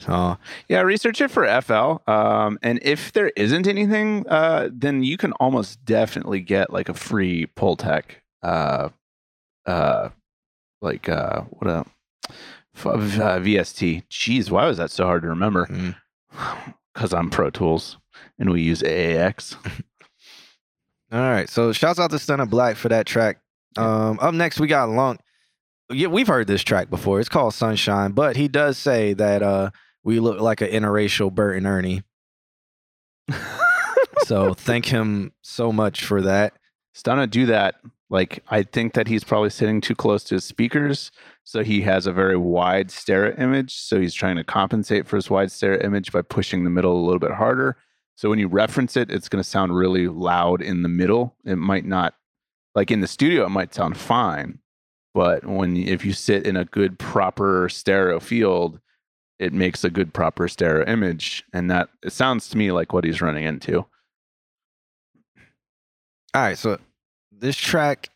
So 0.00 0.38
Yeah, 0.68 0.80
research 0.80 1.20
it 1.20 1.30
for 1.30 1.44
FL. 1.46 2.02
Um, 2.10 2.58
and 2.62 2.80
if 2.82 3.12
there 3.12 3.30
isn't 3.36 3.66
anything, 3.68 4.26
uh, 4.28 4.68
then 4.72 5.04
you 5.04 5.16
can 5.16 5.32
almost 5.34 5.84
definitely 5.84 6.40
get 6.40 6.72
like 6.72 6.88
a 6.88 6.94
free 6.94 7.46
Pultec, 7.56 8.02
uh, 8.42 8.88
uh, 9.66 10.08
like 10.80 11.08
uh, 11.08 11.42
what 11.50 11.68
a 11.70 11.84
f- 12.74 12.86
uh, 12.86 13.38
VST. 13.38 14.02
Jeez, 14.10 14.50
why 14.50 14.66
was 14.66 14.78
that 14.78 14.90
so 14.90 15.04
hard 15.06 15.22
to 15.22 15.28
remember? 15.28 15.66
mm. 15.66 15.94
Because 16.94 17.14
I'm 17.14 17.30
Pro 17.30 17.48
Tools 17.48 17.96
and 18.38 18.50
we 18.50 18.60
use 18.60 18.82
AAX. 18.82 19.56
all 21.12 21.20
right. 21.20 21.48
So 21.48 21.72
shouts 21.72 21.98
out 21.98 22.10
to 22.10 22.18
Stunner 22.18 22.46
Black 22.46 22.76
for 22.76 22.88
that 22.88 23.06
track. 23.06 23.38
Um, 23.76 24.18
up 24.20 24.34
next 24.34 24.58
we 24.58 24.66
got 24.66 24.88
Lunk. 24.88 25.20
Yeah, 25.90 26.08
we've 26.08 26.26
heard 26.26 26.46
this 26.46 26.62
track 26.62 26.88
before. 26.88 27.20
It's 27.20 27.28
called 27.28 27.52
Sunshine, 27.54 28.12
but 28.12 28.36
he 28.36 28.48
does 28.48 28.78
say 28.78 29.12
that 29.14 29.42
uh 29.42 29.70
we 30.04 30.20
look 30.20 30.40
like 30.40 30.60
an 30.60 30.68
interracial 30.68 31.32
Bert 31.32 31.56
and 31.56 31.66
Ernie. 31.66 32.02
so 34.24 34.54
thank 34.54 34.86
him 34.86 35.32
so 35.42 35.70
much 35.70 36.04
for 36.04 36.22
that. 36.22 36.54
Stunna 36.94 37.30
do 37.30 37.46
that. 37.46 37.76
Like 38.08 38.42
I 38.48 38.62
think 38.62 38.94
that 38.94 39.06
he's 39.06 39.24
probably 39.24 39.50
sitting 39.50 39.80
too 39.80 39.94
close 39.94 40.24
to 40.24 40.36
his 40.36 40.44
speakers, 40.44 41.10
so 41.44 41.62
he 41.62 41.82
has 41.82 42.06
a 42.06 42.12
very 42.12 42.36
wide 42.36 42.90
stereo 42.90 43.34
image. 43.36 43.74
So 43.74 44.00
he's 44.00 44.14
trying 44.14 44.36
to 44.36 44.44
compensate 44.44 45.06
for 45.06 45.16
his 45.16 45.30
wide 45.30 45.50
stereo 45.50 45.82
image 45.82 46.12
by 46.12 46.22
pushing 46.22 46.64
the 46.64 46.70
middle 46.70 46.98
a 46.98 47.04
little 47.04 47.18
bit 47.18 47.32
harder. 47.32 47.76
So 48.16 48.30
when 48.30 48.38
you 48.38 48.48
reference 48.48 48.96
it, 48.96 49.10
it's 49.10 49.28
going 49.28 49.42
to 49.42 49.48
sound 49.48 49.74
really 49.74 50.08
loud 50.08 50.62
in 50.62 50.82
the 50.82 50.88
middle. 50.88 51.34
It 51.44 51.56
might 51.56 51.84
not, 51.84 52.14
like 52.74 52.90
in 52.90 53.00
the 53.00 53.06
studio, 53.06 53.46
it 53.46 53.50
might 53.50 53.74
sound 53.74 53.96
fine, 53.96 54.58
but 55.14 55.46
when 55.46 55.76
if 55.76 56.04
you 56.04 56.12
sit 56.12 56.46
in 56.46 56.56
a 56.56 56.64
good 56.64 56.98
proper 56.98 57.68
stereo 57.68 58.20
field, 58.20 58.80
it 59.38 59.52
makes 59.52 59.82
a 59.82 59.90
good 59.90 60.14
proper 60.14 60.46
stereo 60.46 60.86
image, 60.86 61.42
and 61.52 61.70
that 61.70 61.88
it 62.02 62.12
sounds 62.12 62.48
to 62.50 62.56
me 62.56 62.70
like 62.70 62.92
what 62.92 63.04
he's 63.04 63.20
running 63.20 63.44
into. 63.44 63.78
All 66.34 66.42
right, 66.42 66.56
so 66.56 66.78
this 67.30 67.56
track 67.56 68.10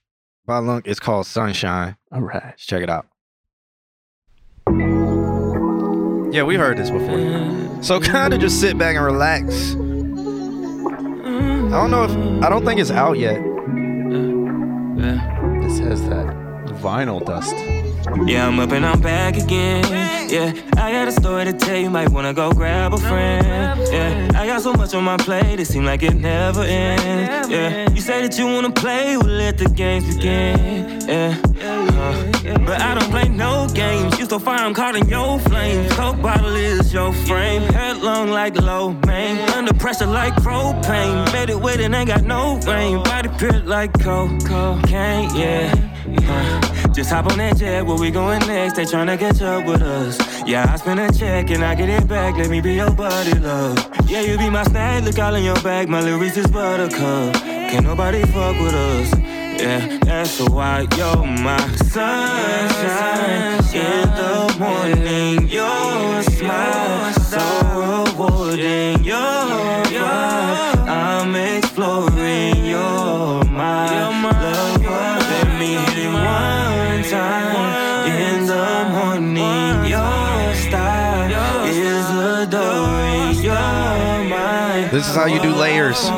by 0.46 0.58
Lunk 0.58 0.86
is 0.86 1.00
called 1.00 1.26
Sunshine. 1.26 1.96
All 2.12 2.20
right. 2.20 2.44
Let's 2.44 2.64
check 2.64 2.82
it 2.82 2.88
out. 2.88 3.06
Yeah, 6.32 6.44
we 6.44 6.56
heard 6.56 6.78
this 6.78 6.90
before. 6.90 7.65
So 7.86 8.00
kind 8.00 8.34
of 8.34 8.40
just 8.40 8.60
sit 8.60 8.76
back 8.76 8.96
and 8.96 9.04
relax. 9.04 9.74
I 9.76 9.76
don't 11.78 11.92
know 11.92 12.02
if 12.02 12.10
I 12.42 12.48
don't 12.48 12.64
think 12.64 12.80
it's 12.80 12.90
out 12.90 13.16
yet. 13.16 13.40
This 15.62 15.78
has 15.78 16.02
that 16.08 16.26
Vinyl 16.82 17.24
dust. 17.24 17.54
Yeah, 18.26 18.46
I'm 18.46 18.58
up 18.60 18.70
and 18.70 18.86
I'm 18.86 19.00
back 19.00 19.36
again. 19.36 19.84
Yeah, 20.30 20.52
I 20.76 20.92
got 20.92 21.08
a 21.08 21.12
story 21.12 21.44
to 21.44 21.52
tell 21.52 21.76
you. 21.76 21.90
Might 21.90 22.10
wanna 22.10 22.32
go 22.32 22.52
grab 22.52 22.94
a 22.94 22.98
friend. 22.98 23.80
Yeah, 23.90 24.30
I 24.34 24.46
got 24.46 24.62
so 24.62 24.72
much 24.72 24.94
on 24.94 25.04
my 25.04 25.16
plate. 25.16 25.58
It 25.58 25.66
seems 25.66 25.86
like 25.86 26.02
it 26.02 26.14
never 26.14 26.62
ends. 26.62 27.48
Yeah, 27.48 27.90
you 27.90 28.00
say 28.00 28.22
that 28.22 28.38
you 28.38 28.46
wanna 28.46 28.70
play. 28.70 29.16
Well, 29.16 29.26
let 29.26 29.58
the 29.58 29.68
games 29.68 30.16
begin. 30.16 31.00
Yeah, 31.08 31.36
uh, 31.62 32.58
but 32.64 32.80
I 32.80 32.94
don't 32.94 33.10
play 33.10 33.28
no 33.28 33.68
games. 33.74 34.18
You 34.18 34.26
so 34.26 34.38
fire, 34.38 34.60
I'm 34.60 34.74
caught 34.74 34.96
in 34.96 35.08
your 35.08 35.38
flames. 35.40 35.92
Coke 35.94 36.20
bottle 36.22 36.54
is 36.54 36.92
your 36.92 37.12
frame. 37.12 37.62
Head 37.62 37.98
long 37.98 38.30
like 38.30 38.60
low 38.60 38.92
main. 39.06 39.38
Under 39.50 39.74
pressure 39.74 40.06
like 40.06 40.34
propane. 40.36 41.32
Made 41.32 41.50
it 41.50 41.60
wet 41.60 41.80
and 41.80 41.94
ain't 41.94 42.08
got 42.08 42.22
no 42.22 42.56
rain. 42.66 43.02
Body 43.02 43.30
pure 43.38 43.60
like. 43.60 43.92
Cocaine, 44.00 45.34
yeah. 45.34 45.74
Uh, 46.28 46.75
just 46.96 47.10
hop 47.10 47.30
on 47.30 47.36
that 47.36 47.58
jet, 47.58 47.84
where 47.84 47.98
we 47.98 48.10
going 48.10 48.38
next? 48.46 48.76
They 48.76 48.84
tryna 48.84 49.18
catch 49.18 49.42
up 49.42 49.66
with 49.66 49.82
us. 49.82 50.16
Yeah, 50.46 50.66
I 50.72 50.76
spend 50.76 50.98
a 50.98 51.12
check 51.12 51.50
and 51.50 51.62
I 51.62 51.74
get 51.74 51.90
it 51.90 52.08
back. 52.08 52.36
Let 52.36 52.48
me 52.48 52.62
be 52.62 52.72
your 52.72 52.90
buddy, 52.90 53.38
love. 53.38 53.76
Yeah, 54.08 54.22
you 54.22 54.38
be 54.38 54.48
my 54.48 54.62
snack, 54.62 55.04
look 55.04 55.18
all 55.18 55.34
in 55.34 55.44
your 55.44 55.60
bag. 55.60 55.90
My 55.90 56.00
little 56.00 56.18
Reese's 56.18 56.46
buttercup. 56.46 57.34
Can't 57.34 57.84
nobody 57.84 58.22
fuck 58.22 58.58
with 58.58 58.72
us. 58.72 59.12
Yeah, 59.60 59.98
that's 60.04 60.40
why 60.48 60.86
you're 60.96 61.26
my 61.44 61.58
sunshine 61.92 63.60
in 63.74 64.08
the 64.16 64.56
morning. 64.58 65.48
Your 65.48 66.22
smile 66.22 67.12
so 67.12 68.14
rewarding. 68.16 69.04
This 84.96 85.08
is 85.10 85.14
how 85.14 85.26
you 85.26 85.38
do 85.42 85.54
layers. 85.54 86.00
Girl, 86.00 86.10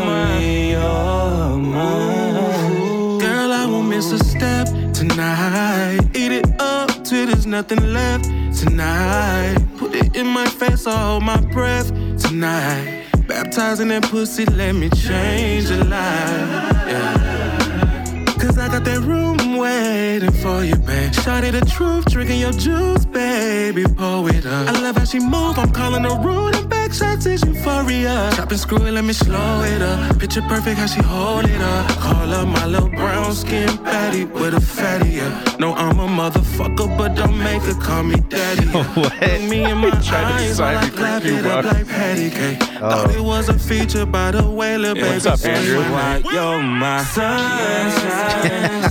I 3.52 3.66
won't 3.68 3.88
miss 3.88 4.12
a 4.12 4.20
step 4.20 4.68
tonight. 4.94 5.98
Eat 6.14 6.30
it 6.30 6.46
up 6.60 6.88
till 7.02 7.26
there's 7.26 7.44
nothing 7.44 7.92
left 7.92 8.26
tonight. 8.56 9.58
Put 9.78 9.96
it 9.96 10.14
in 10.14 10.28
my 10.28 10.46
face, 10.46 10.86
I 10.86 10.96
hold 10.96 11.24
my 11.24 11.40
breath 11.40 11.88
tonight. 12.22 13.06
Baptizing 13.26 13.88
that 13.88 14.04
pussy, 14.04 14.44
let 14.44 14.76
me 14.76 14.90
change 14.90 15.70
your 15.70 15.82
life. 15.82 16.86
Yeah. 16.86 18.24
Cause 18.38 18.58
I 18.58 18.68
got 18.68 18.84
that 18.84 19.00
room 19.00 19.38
waiting 19.58 20.32
for 20.32 20.64
you, 20.64 20.76
babe. 20.76 21.12
Shawty 21.12 21.50
the 21.52 21.60
truth, 21.64 22.06
drinking 22.06 22.40
your 22.40 22.52
juice, 22.52 23.04
baby. 23.04 23.84
Pour 23.84 24.28
it 24.30 24.46
up. 24.46 24.68
I 24.68 24.80
love 24.80 24.96
how 24.96 25.04
she 25.04 25.18
move, 25.20 25.58
I'm 25.58 25.70
calling 25.70 26.04
her 26.04 26.18
rude. 26.20 26.54
And 26.56 26.68
back 26.68 26.92
shots 26.92 27.26
is 27.26 27.42
euphoria. 27.44 28.30
Chop 28.36 28.50
and 28.50 28.60
screw 28.60 28.84
it, 28.86 28.92
let 28.92 29.04
me 29.04 29.12
slow 29.12 29.62
it 29.62 29.82
up. 29.82 30.18
Picture 30.18 30.42
perfect 30.42 30.78
how 30.78 30.86
she 30.86 31.02
hold 31.02 31.44
it 31.44 31.60
up. 31.60 31.90
Call 31.98 32.32
up 32.32 32.48
my 32.48 32.66
little 32.66 32.88
brown 32.88 33.32
skin 33.34 33.68
patty 33.78 34.24
with 34.24 34.54
a 34.54 34.60
fatty, 34.60 35.10
yeah. 35.10 35.56
No, 35.58 35.74
I'm 35.74 35.98
a 35.98 36.06
motherfucker, 36.06 36.96
but 36.96 37.14
don't 37.14 37.38
make 37.38 37.62
her 37.62 37.74
call 37.74 38.02
me 38.04 38.16
daddy. 38.28 38.66
Yeah. 38.66 38.84
What? 38.98 39.12
Look 39.20 39.42
me 39.50 39.64
in 39.64 39.78
my 39.78 39.90
Trying 40.08 40.28
to 40.28 40.34
eyes 40.34 40.48
decide 40.50 40.74
while 40.74 40.84
I 40.84 40.86
if 40.86 40.94
you're 40.94 40.98
clap 40.98 41.24
it 41.24 41.46
up 41.46 41.64
like 41.64 41.88
patty 41.88 42.30
cake. 42.30 42.58
Oh. 42.60 42.90
Thought 42.90 43.14
it 43.14 43.20
was 43.20 43.48
a 43.48 43.58
feature 43.58 44.06
by 44.06 44.30
the 44.30 44.48
way, 44.48 44.76
little 44.78 44.94
baby. 44.94 45.08
What's 45.08 45.26
up, 45.26 45.44
Andrew? 45.44 45.80
Why 45.80 46.22
you're 46.32 46.62
my 46.62 47.02
sunshine 47.04 47.88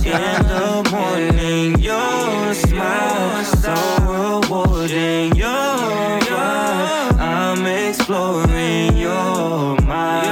in 0.84 0.90
morning. 0.90 1.78
Your 1.80 2.54
smile 2.54 3.44
so 3.44 3.74
rewarding. 4.02 5.34
Your 5.34 5.48
vibe, 6.28 7.18
I'm 7.18 7.66
exploring 7.66 8.96
your 8.96 9.76
mind. 9.82 10.28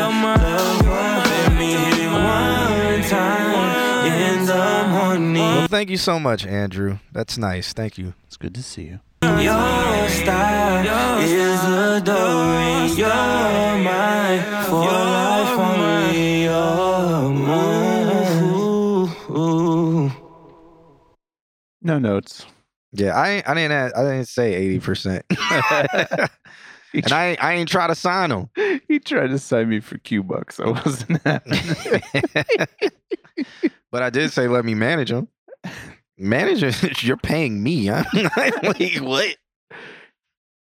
Love, 0.47 0.87
let 0.87 1.53
me 1.59 1.75
one 2.07 3.03
time 3.09 4.07
in 4.07 4.47
the 4.47 4.89
morning. 4.91 5.35
Well, 5.35 5.69
thank 5.69 5.91
you 5.91 5.97
so 5.97 6.19
much, 6.19 6.47
Andrew. 6.47 6.99
That's 7.13 7.39
nice. 7.39 7.73
Thank 7.73 7.99
you. 7.99 8.15
It's 8.27 8.37
good 8.37 8.55
to 8.55 8.63
see 8.63 8.83
you. 8.83 9.01
Your 9.23 10.09
style 10.09 11.19
is 11.21 11.65
adoring 11.65 12.97
your 12.97 13.09
mind 13.09 14.67
for 14.67 14.85
life 14.85 15.59
only 15.59 16.45
your 16.45 17.31
mind. 17.31 17.77
No 21.87 21.99
notes. 22.01 22.45
Yeah, 22.93 23.17
I 23.17 23.45
I 23.47 23.55
didn't 23.55 23.71
add- 23.73 23.93
I 23.95 24.03
didn't 24.03 24.27
say 24.27 24.55
eighty 24.55 24.81
percent, 24.81 25.25
and 25.31 27.13
I 27.13 27.27
ain't- 27.29 27.45
I 27.45 27.53
ain't 27.55 27.69
try 27.69 27.87
to 27.87 27.95
sign 27.95 28.33
him. 28.33 28.49
He 28.89 28.99
tried 28.99 29.29
to 29.29 29.39
sign 29.39 29.69
me 29.69 29.79
for 29.79 29.97
Q 29.99 30.25
bucks. 30.25 30.59
I 30.59 30.67
wasn't 30.71 31.23
but 33.93 34.03
I 34.03 34.11
did 34.11 34.33
say 34.33 34.49
let 34.49 34.65
me 34.65 34.75
manage 34.75 35.13
him. 35.13 35.29
Manager, 36.19 36.71
you're 37.07 37.17
paying 37.19 37.63
me. 37.63 37.89
I'm 37.91 38.05
like, 38.37 38.97
what? 39.01 39.37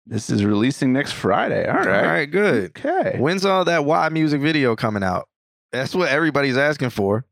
This 0.07 0.29
is 0.31 0.43
releasing 0.43 0.93
next 0.93 1.11
Friday. 1.11 1.67
All 1.67 1.75
right. 1.75 1.87
All 1.87 2.03
right, 2.05 2.25
good. 2.25 2.71
Okay. 2.77 3.17
When's 3.19 3.45
all 3.45 3.65
that 3.65 3.85
Y 3.85 4.09
music 4.09 4.41
video 4.41 4.75
coming 4.75 5.03
out? 5.03 5.27
That's 5.71 5.93
what 5.93 6.09
everybody's 6.09 6.57
asking 6.57 6.89
for. 6.91 7.25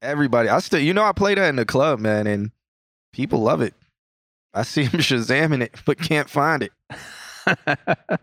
Everybody, 0.00 0.48
I 0.48 0.58
still, 0.60 0.80
you 0.80 0.94
know, 0.94 1.04
I 1.04 1.12
play 1.12 1.34
that 1.34 1.48
in 1.48 1.56
the 1.56 1.64
club, 1.64 1.98
man, 2.00 2.26
and 2.26 2.50
people 3.12 3.40
love 3.40 3.60
it. 3.60 3.74
I 4.54 4.62
see 4.62 4.82
him 4.84 4.90
shazamming 5.00 5.62
it, 5.62 5.74
but 5.86 5.98
can't 5.98 6.28
find 6.30 6.62
it. 6.62 6.72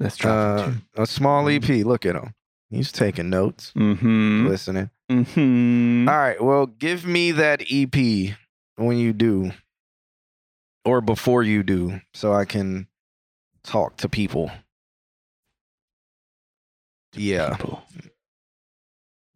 Let's 0.00 0.16
drop 0.16 0.68
Uh, 0.68 0.72
a 0.96 1.06
small 1.06 1.48
EP. 1.48 1.68
Look 1.68 2.06
at 2.06 2.14
him. 2.16 2.34
He's 2.70 2.92
taking 2.92 3.30
notes, 3.30 3.72
Mm-hmm. 3.76 4.46
listening. 4.46 4.90
Mm-hmm. 5.10 6.08
All 6.08 6.16
right. 6.18 6.42
Well, 6.42 6.66
give 6.66 7.04
me 7.06 7.32
that 7.32 7.62
EP 7.70 8.36
when 8.76 8.98
you 8.98 9.12
do, 9.12 9.52
or 10.84 11.00
before 11.00 11.42
you 11.42 11.62
do, 11.62 12.00
so 12.14 12.32
I 12.34 12.44
can 12.44 12.86
talk 13.64 13.96
to 13.98 14.08
people. 14.08 14.50
Yeah. 17.14 17.56
People. 17.56 17.82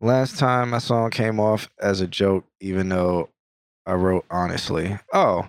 Last 0.01 0.39
time 0.39 0.71
my 0.71 0.79
song 0.79 1.11
came 1.11 1.41
off 1.41 1.69
as 1.81 2.01
a 2.01 2.07
joke, 2.07 2.45
even 2.61 2.89
though 2.89 3.31
I 3.87 3.95
wrote 3.95 4.25
honestly. 4.31 4.99
Oh. 5.13 5.49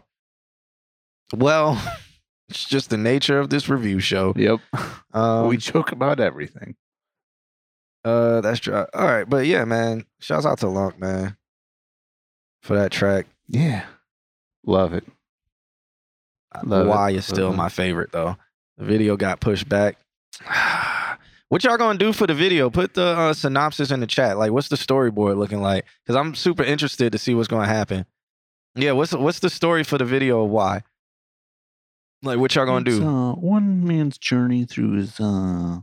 Well, 1.36 1.82
it's 2.50 2.66
just 2.66 2.90
the 2.90 2.98
nature 2.98 3.40
of 3.40 3.50
this 3.50 3.70
review 3.70 4.00
show. 4.00 4.34
Yep. 4.36 4.60
Um, 5.16 5.48
we 5.48 5.58
joke 5.58 5.92
about 5.92 6.20
everything. 6.20 6.76
Uh, 8.04 8.42
that's 8.42 8.60
true. 8.60 8.74
All 8.76 9.06
right, 9.06 9.30
but 9.30 9.46
yeah, 9.46 9.64
man. 9.64 10.08
Shouts 10.20 10.44
out 10.44 10.58
to 10.62 10.68
Lunk, 10.68 11.00
man, 11.00 11.38
for 12.64 12.76
that 12.76 12.92
track. 12.92 13.28
Yeah. 13.48 13.86
Love 14.66 14.94
it. 14.96 15.06
Love. 16.64 16.88
Why 16.88 17.12
is 17.12 17.26
still 17.26 17.50
Love 17.50 17.58
my 17.58 17.70
favorite 17.70 18.12
though. 18.12 18.38
The 18.78 18.86
video 18.86 19.18
got 19.18 19.40
pushed 19.40 19.68
back. 19.68 19.98
what 21.50 21.64
y'all 21.64 21.78
gonna 21.78 22.00
do 22.00 22.14
for 22.14 22.28
the 22.28 22.34
video? 22.34 22.70
Put 22.70 22.94
the 22.94 23.06
uh, 23.06 23.34
synopsis 23.34 23.92
in 23.92 24.00
the 24.00 24.08
chat. 24.08 24.38
Like, 24.38 24.52
what's 24.52 24.70
the 24.70 24.76
storyboard 24.76 25.38
looking 25.38 25.62
like? 25.62 25.86
Because 26.04 26.16
I'm 26.16 26.36
super 26.36 26.64
interested 26.64 27.12
to 27.12 27.18
see 27.18 27.36
what's 27.36 27.48
gonna 27.48 27.68
happen. 27.68 28.06
Yeah, 28.76 28.94
what's 28.94 29.14
what's 29.14 29.40
the 29.40 29.50
story 29.50 29.84
for 29.84 29.98
the 29.98 30.06
video? 30.06 30.44
of 30.44 30.50
Why? 30.50 30.82
Like, 32.24 32.40
what 32.40 32.56
y'all 32.56 32.66
gonna 32.66 32.90
It's, 32.90 32.98
do? 33.00 33.06
uh, 33.08 33.34
one 33.34 33.86
man's 33.86 34.18
journey 34.18 34.66
through 34.66 34.94
his 34.94 35.20
uh, 35.20 35.80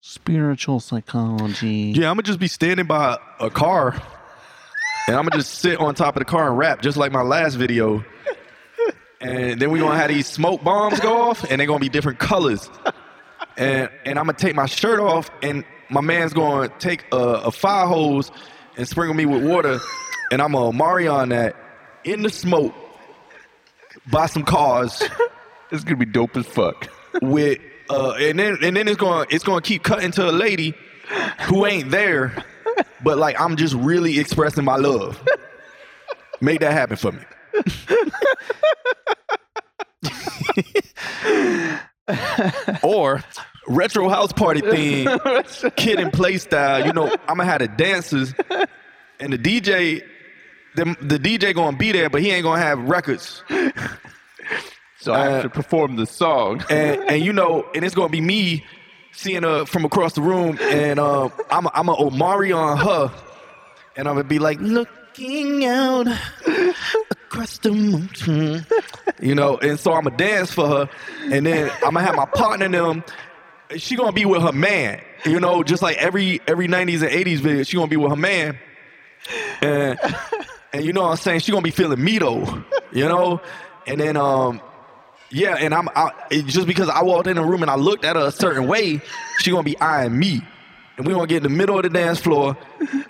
spiritual 0.00 0.78
psychology. 0.80 1.92
Yeah, 1.96 2.10
I'm 2.10 2.14
gonna 2.16 2.22
just 2.22 2.38
be 2.38 2.48
standing 2.48 2.86
by 2.86 3.18
a 3.40 3.50
car, 3.50 3.92
and 5.08 5.16
I'm 5.16 5.24
gonna 5.24 5.36
just 5.42 5.54
sit 5.56 5.80
on 5.80 5.94
top 5.94 6.16
of 6.16 6.20
the 6.20 6.24
car 6.26 6.48
and 6.48 6.58
rap, 6.58 6.82
just 6.82 6.96
like 6.96 7.10
my 7.12 7.22
last 7.22 7.54
video. 7.54 8.04
And 9.20 9.60
then 9.60 9.72
we're 9.72 9.82
gonna 9.82 9.96
have 9.98 10.08
these 10.10 10.28
smoke 10.28 10.62
bombs 10.62 11.00
go 11.00 11.22
off, 11.22 11.42
and 11.50 11.58
they're 11.58 11.66
gonna 11.66 11.80
be 11.80 11.88
different 11.88 12.20
colors. 12.20 12.70
And 13.56 13.90
and 14.04 14.16
I'm 14.18 14.26
gonna 14.26 14.38
take 14.38 14.54
my 14.54 14.66
shirt 14.66 15.00
off, 15.00 15.30
and 15.42 15.64
my 15.90 16.00
man's 16.02 16.32
gonna 16.32 16.68
take 16.78 17.04
a, 17.10 17.16
a 17.16 17.50
fire 17.50 17.86
hose 17.86 18.30
and 18.76 18.86
sprinkle 18.86 19.14
me 19.16 19.26
with 19.26 19.42
water, 19.42 19.80
and 20.30 20.40
I'm 20.40 20.52
gonna 20.52 20.72
Marion 20.76 21.30
that 21.30 21.56
in 22.12 22.22
the 22.22 22.30
smoke 22.30 22.74
by 24.10 24.26
some 24.26 24.42
cars 24.44 25.02
It's 25.70 25.84
gonna 25.84 25.96
be 25.96 26.06
dope 26.06 26.36
as 26.36 26.46
fuck. 26.46 26.88
with 27.20 27.58
uh 27.90 28.12
and 28.18 28.38
then 28.38 28.58
and 28.62 28.76
then 28.76 28.88
it's 28.88 28.96
going 28.96 29.26
to 29.26 29.34
it's 29.34 29.44
going 29.44 29.60
to 29.60 29.66
keep 29.66 29.82
cutting 29.82 30.10
to 30.12 30.28
a 30.28 30.32
lady 30.32 30.74
who 31.42 31.66
ain't 31.66 31.90
there 31.90 32.44
but 33.02 33.18
like 33.18 33.38
I'm 33.40 33.56
just 33.56 33.74
really 33.74 34.18
expressing 34.18 34.64
my 34.64 34.76
love. 34.76 35.22
Make 36.40 36.60
that 36.60 36.72
happen 36.72 36.96
for 36.96 37.12
me. 37.12 37.20
or 42.82 43.22
retro 43.66 44.08
house 44.08 44.32
party 44.32 44.60
theme, 44.60 45.08
kid 45.76 45.98
and 46.00 46.12
play 46.12 46.38
style. 46.38 46.86
You 46.86 46.92
know, 46.92 47.08
I'm 47.26 47.36
gonna 47.38 47.44
have 47.44 47.60
the 47.60 47.68
dancers 47.68 48.32
and 49.20 49.32
the 49.32 49.38
DJ 49.38 50.02
the, 50.78 50.96
the 51.00 51.18
DJ 51.18 51.54
gonna 51.54 51.76
be 51.76 51.92
there, 51.92 52.08
but 52.10 52.20
he 52.22 52.30
ain't 52.30 52.44
gonna 52.44 52.62
have 52.62 52.78
records. 52.80 53.42
So 55.00 55.12
I 55.12 55.28
Uh, 55.28 55.30
have 55.30 55.42
to 55.44 55.48
perform 55.50 55.94
the 55.94 56.06
song. 56.06 56.64
and 56.70 57.00
and 57.08 57.24
you 57.24 57.32
know, 57.32 57.64
and 57.72 57.84
it's 57.84 57.94
gonna 57.94 58.08
be 58.08 58.20
me 58.20 58.64
seeing 59.12 59.44
her 59.44 59.64
from 59.64 59.84
across 59.84 60.14
the 60.14 60.20
room, 60.22 60.58
and 60.60 60.98
um, 60.98 61.30
I'm 61.50 61.66
a, 61.66 61.70
I'm 61.72 61.88
a 61.88 61.94
Omari 62.02 62.50
on 62.50 62.78
her, 62.78 63.12
and 63.96 64.08
I'm 64.08 64.16
gonna 64.16 64.24
be 64.24 64.40
like 64.40 64.58
looking 64.60 65.64
out 65.64 66.08
across 67.12 67.58
the 67.58 67.70
mountain, 67.70 68.66
you 69.20 69.36
know, 69.36 69.56
and 69.58 69.78
so 69.78 69.92
I'm 69.92 70.02
gonna 70.02 70.16
dance 70.16 70.52
for 70.52 70.66
her, 70.66 70.90
and 71.30 71.46
then 71.46 71.70
I'm 71.84 71.94
gonna 71.94 72.02
have 72.02 72.16
my 72.16 72.26
partner 72.26 72.66
in 72.66 72.72
them. 72.72 73.04
She 73.76 73.94
gonna 73.94 74.10
be 74.10 74.24
with 74.24 74.42
her 74.42 74.52
man, 74.52 75.00
you 75.24 75.38
know, 75.38 75.62
just 75.62 75.80
like 75.80 75.96
every 75.98 76.40
every 76.48 76.66
90s 76.66 77.02
and 77.02 77.12
80s 77.12 77.38
video, 77.38 77.62
she 77.62 77.76
gonna 77.76 77.86
be 77.86 77.96
with 77.96 78.10
her 78.10 78.16
man, 78.16 78.58
and 79.62 79.96
and 80.72 80.84
you 80.84 80.92
know 80.92 81.02
what 81.02 81.10
I'm 81.10 81.16
saying, 81.16 81.40
she 81.40 81.52
gonna 81.52 81.62
be 81.62 81.70
feeling 81.70 82.02
me 82.02 82.18
though, 82.18 82.64
you 82.92 83.08
know, 83.08 83.40
and 83.86 84.00
then 84.00 84.16
um. 84.16 84.60
Yeah, 85.30 85.56
and 85.60 85.74
I'm 85.74 85.90
I, 85.94 86.10
just 86.46 86.66
because 86.66 86.88
I 86.88 87.02
walked 87.02 87.26
in 87.26 87.36
the 87.36 87.44
room 87.44 87.60
and 87.60 87.70
I 87.70 87.76
looked 87.76 88.02
at 88.06 88.16
her 88.16 88.28
a 88.28 88.32
certain 88.32 88.66
way, 88.66 89.02
she 89.40 89.50
gonna 89.50 89.62
be 89.62 89.78
eyeing 89.78 90.18
me, 90.18 90.40
and 90.96 91.06
we 91.06 91.12
gonna 91.12 91.26
get 91.26 91.38
in 91.38 91.42
the 91.42 91.50
middle 91.50 91.76
of 91.76 91.82
the 91.82 91.90
dance 91.90 92.18
floor, 92.18 92.56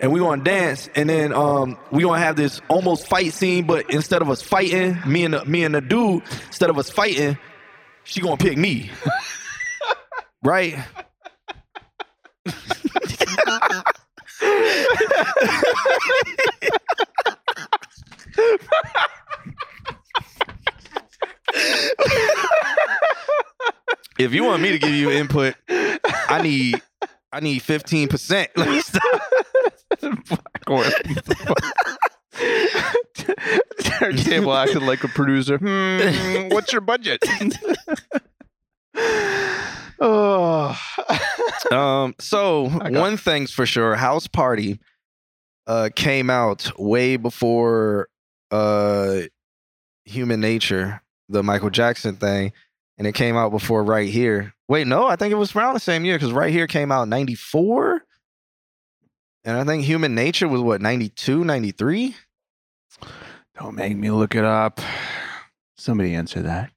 and 0.01 0.11
we 0.11 0.19
gonna 0.19 0.43
dance, 0.43 0.89
and 0.95 1.09
then 1.09 1.31
um 1.31 1.77
we 1.91 2.03
gonna 2.03 2.19
have 2.19 2.35
this 2.35 2.59
almost 2.67 3.07
fight 3.07 3.31
scene, 3.31 3.65
but 3.65 3.89
instead 3.89 4.21
of 4.21 4.29
us 4.29 4.41
fighting, 4.41 4.97
me 5.07 5.23
and 5.23 5.33
the, 5.33 5.45
me 5.45 5.63
and 5.63 5.73
the 5.73 5.79
dude, 5.79 6.21
instead 6.47 6.69
of 6.69 6.77
us 6.77 6.89
fighting, 6.89 7.37
she 8.03 8.19
gonna 8.19 8.35
pick 8.35 8.57
me, 8.57 8.91
right? 10.43 10.77
if 24.19 24.33
you 24.33 24.43
want 24.43 24.61
me 24.61 24.71
to 24.71 24.79
give 24.79 24.93
you 24.93 25.09
input, 25.11 25.55
I 25.69 26.41
need 26.43 26.81
I 27.31 27.39
need 27.39 27.59
fifteen 27.61 28.07
percent. 28.07 28.49
Turntable 33.79 34.53
acting 34.53 34.85
like 34.85 35.03
a 35.03 35.07
producer. 35.07 35.57
Hmm, 35.57 36.49
what's 36.49 36.71
your 36.71 36.81
budget? 36.81 37.23
oh. 39.99 40.79
um. 41.71 42.15
So 42.19 42.69
one 42.69 43.17
thing's 43.17 43.51
for 43.51 43.65
sure, 43.65 43.95
House 43.95 44.27
Party 44.27 44.79
uh 45.67 45.89
came 45.95 46.29
out 46.29 46.71
way 46.79 47.15
before 47.15 48.08
uh 48.51 49.21
Human 50.05 50.41
Nature, 50.41 51.01
the 51.27 51.43
Michael 51.43 51.69
Jackson 51.69 52.15
thing, 52.15 52.51
and 52.97 53.07
it 53.07 53.13
came 53.13 53.37
out 53.37 53.51
before 53.51 53.83
Right 53.83 54.09
Here. 54.09 54.53
Wait, 54.67 54.87
no, 54.87 55.07
I 55.07 55.15
think 55.15 55.31
it 55.31 55.35
was 55.35 55.55
around 55.55 55.75
the 55.75 55.79
same 55.79 56.05
year 56.05 56.15
because 56.15 56.31
Right 56.31 56.51
Here 56.51 56.67
came 56.67 56.91
out 56.91 57.07
94. 57.07 58.01
And 59.45 59.57
I 59.57 59.63
think 59.63 59.83
Human 59.83 60.15
Nature 60.15 60.47
was 60.47 60.61
what, 60.61 60.81
92, 60.81 61.43
93? 61.43 62.15
Don't 63.57 63.75
make 63.75 63.95
me 63.95 64.11
look 64.11 64.35
it 64.35 64.43
up. 64.43 64.79
Somebody 65.77 66.13
answer 66.13 66.41
that. 66.41 66.71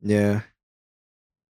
Yeah. 0.00 0.42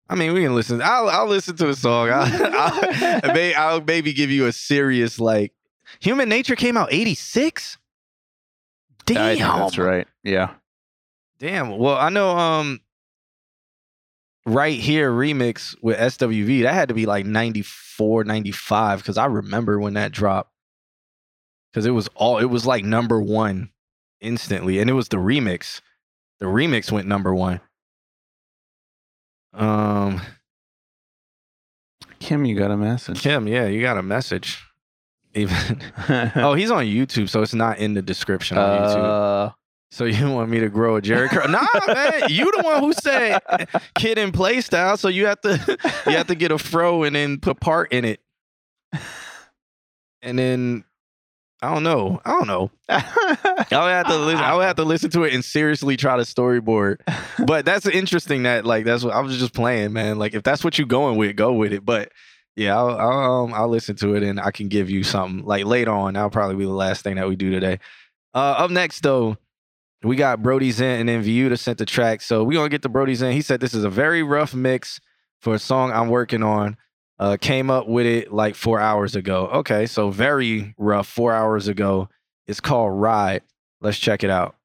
I 0.09 0.15
mean, 0.15 0.33
we 0.33 0.43
can 0.43 0.55
listen. 0.55 0.83
I'll 0.83 1.09
I'll 1.09 1.27
listen 1.27 1.57
to 1.57 1.67
the 1.67 1.77
song. 1.77 2.11
I'll, 2.13 2.55
I'll, 2.55 3.53
I'll 3.57 3.81
maybe 3.81 4.13
give 4.13 4.31
you 4.31 4.47
a 4.47 4.53
serious 4.53 5.19
like. 5.19 5.53
Human 6.01 6.29
Nature 6.29 6.57
came 6.57 6.77
out 6.77 6.93
eighty 6.93 7.15
six. 7.15 7.79
Damn, 9.07 9.59
that's 9.59 9.79
right. 9.79 10.07
Yeah. 10.23 10.55
Damn. 11.39 11.77
Well, 11.77 11.97
I 11.97 12.09
know. 12.09 12.31
Um, 12.31 12.81
right 14.47 14.79
here 14.79 15.11
remix 15.11 15.75
with 15.83 15.99
SWV 15.99 16.63
that 16.63 16.75
had 16.75 16.89
to 16.89 16.95
be 16.95 17.07
like 17.07 17.27
94, 17.27 18.25
95 18.25 18.99
because 18.99 19.19
I 19.19 19.27
remember 19.27 19.79
when 19.79 19.95
that 19.95 20.13
dropped. 20.13 20.51
Because 21.73 21.87
it 21.87 21.91
was 21.91 22.09
all 22.15 22.39
it 22.39 22.45
was 22.45 22.67
like 22.67 22.85
number 22.85 23.21
one 23.21 23.71
instantly, 24.21 24.79
and 24.79 24.89
it 24.89 24.93
was 24.93 25.09
the 25.09 25.17
remix. 25.17 25.81
The 26.39 26.47
remix 26.47 26.93
went 26.93 27.09
number 27.09 27.35
one. 27.35 27.61
Um, 29.53 30.21
Kim, 32.21 32.45
you 32.45 32.57
got 32.57 32.71
a 32.71 32.77
message. 32.77 33.23
Kim, 33.23 33.49
yeah, 33.49 33.67
you 33.67 33.81
got 33.81 33.99
a 33.99 34.03
message. 34.03 34.63
Even 35.35 35.83
oh, 36.37 36.55
he's 36.55 36.71
on 36.71 36.85
YouTube, 36.85 37.29
so 37.29 37.43
it's 37.43 37.55
not 37.55 37.79
in 37.79 37.95
the 37.95 38.03
description 38.03 38.59
on 38.59 38.81
YouTube. 38.81 39.49
Uh, 39.49 39.51
So 39.91 40.05
you 40.05 40.31
want 40.33 40.51
me 40.51 40.61
to 40.61 40.69
grow 40.69 40.97
a 40.97 41.03
Jheri 41.03 41.29
curl? 41.29 41.49
nah, 41.49 41.67
man, 41.87 42.23
you 42.29 42.51
the 42.57 42.63
one 42.63 42.81
who 42.81 42.93
said 42.93 43.41
Kid 43.97 44.19
'n 44.19 44.33
Play 44.33 44.61
style, 44.61 44.97
so 44.97 45.09
you 45.09 45.27
have 45.27 45.41
to 45.43 45.79
you 46.07 46.17
have 46.17 46.27
to 46.29 46.35
get 46.35 46.51
a 46.51 46.59
fro 46.59 47.03
and 47.05 47.15
then 47.15 47.39
put 47.41 47.61
part 47.61 47.93
in 47.93 48.05
it, 48.05 48.21
and 50.23 50.39
then 50.39 50.85
I 51.63 51.73
don't 51.73 51.83
know, 51.83 52.21
I 52.27 52.31
don't 52.33 52.47
know. 52.47 52.71
I 52.89 53.03
would 53.71 53.71
have 53.71 54.07
to 54.09 54.17
listen. 54.19 54.45
I 54.45 54.55
would 54.55 54.65
have 54.65 54.77
to 54.77 54.85
listen 54.85 55.11
to 55.11 55.23
it 55.25 55.33
and 55.33 55.43
seriously 55.45 55.97
try 55.97 56.17
to 56.17 56.23
storyboard. 56.25 56.99
But 57.47 57.65
that's 57.65 57.87
interesting 57.87 58.43
that 58.43 58.67
like 58.67 58.85
that's 58.85 59.03
what 59.03 59.15
I 59.15 59.21
was 59.21 59.39
just 59.39 59.55
playing, 59.55 59.93
man. 59.95 60.19
Like 60.19 60.35
if 60.35 60.43
that's 60.43 60.63
what 60.63 60.77
you're 60.77 60.87
going 60.87 61.17
with, 61.17 61.37
go 61.37 61.53
with 61.55 61.73
it. 61.73 61.85
But 61.85 62.11
yeah, 62.57 62.77
I'll 62.77 62.91
I'll, 62.91 63.45
um, 63.45 63.55
I'll 63.55 63.69
listen 63.69 63.97
to 63.97 64.15
it 64.15 64.23
and 64.23 64.39
I 64.39 64.51
can 64.51 64.69
give 64.69 64.89
you 64.89 65.03
something 65.03 65.45
like 65.45 65.65
later 65.65 65.91
on. 65.91 66.15
That'll 66.15 66.31
probably 66.31 66.57
be 66.57 66.65
the 66.65 66.71
last 66.71 67.03
thing 67.03 67.17
that 67.17 67.29
we 67.29 67.37
do 67.37 67.51
today. 67.51 67.81
Uh, 68.33 68.55
up 68.59 68.71
next 68.71 69.03
though, 69.03 69.37
we 70.03 70.17
got 70.17 70.43
Brody's 70.43 70.81
in 70.81 71.01
and 71.01 71.09
then 71.09 71.25
Viuda 71.25 71.59
sent 71.59 71.79
the 71.79 71.87
track. 71.87 72.23
So 72.23 72.45
we're 72.45 72.55
gonna 72.55 72.69
get 72.69 72.83
to 72.83 72.89
Brody's 72.89 73.23
in. 73.23 73.33
He 73.33 73.43
said 73.43 73.61
this 73.61 73.75
is 73.75 73.85
a 73.85 73.91
very 73.91 74.23
rough 74.23 74.55
mix 74.55 75.01
for 75.41 75.55
a 75.55 75.59
song 75.59 75.93
I'm 75.93 76.09
working 76.09 76.43
on. 76.43 76.77
Uh, 77.19 77.37
came 77.41 77.71
up 77.71 77.87
with 77.87 78.07
it 78.07 78.33
like 78.33 78.55
four 78.57 78.81
hours 78.81 79.15
ago. 79.15 79.47
Okay, 79.47 79.87
so 79.87 80.11
very 80.11 80.75
rough. 80.79 81.07
Four 81.07 81.33
hours 81.33 81.69
ago. 81.69 82.09
It's 82.47 82.61
called 82.61 83.01
Ride. 83.01 83.43
Let's 83.81 83.99
check 83.99 84.25
it 84.25 84.31
out. 84.31 84.57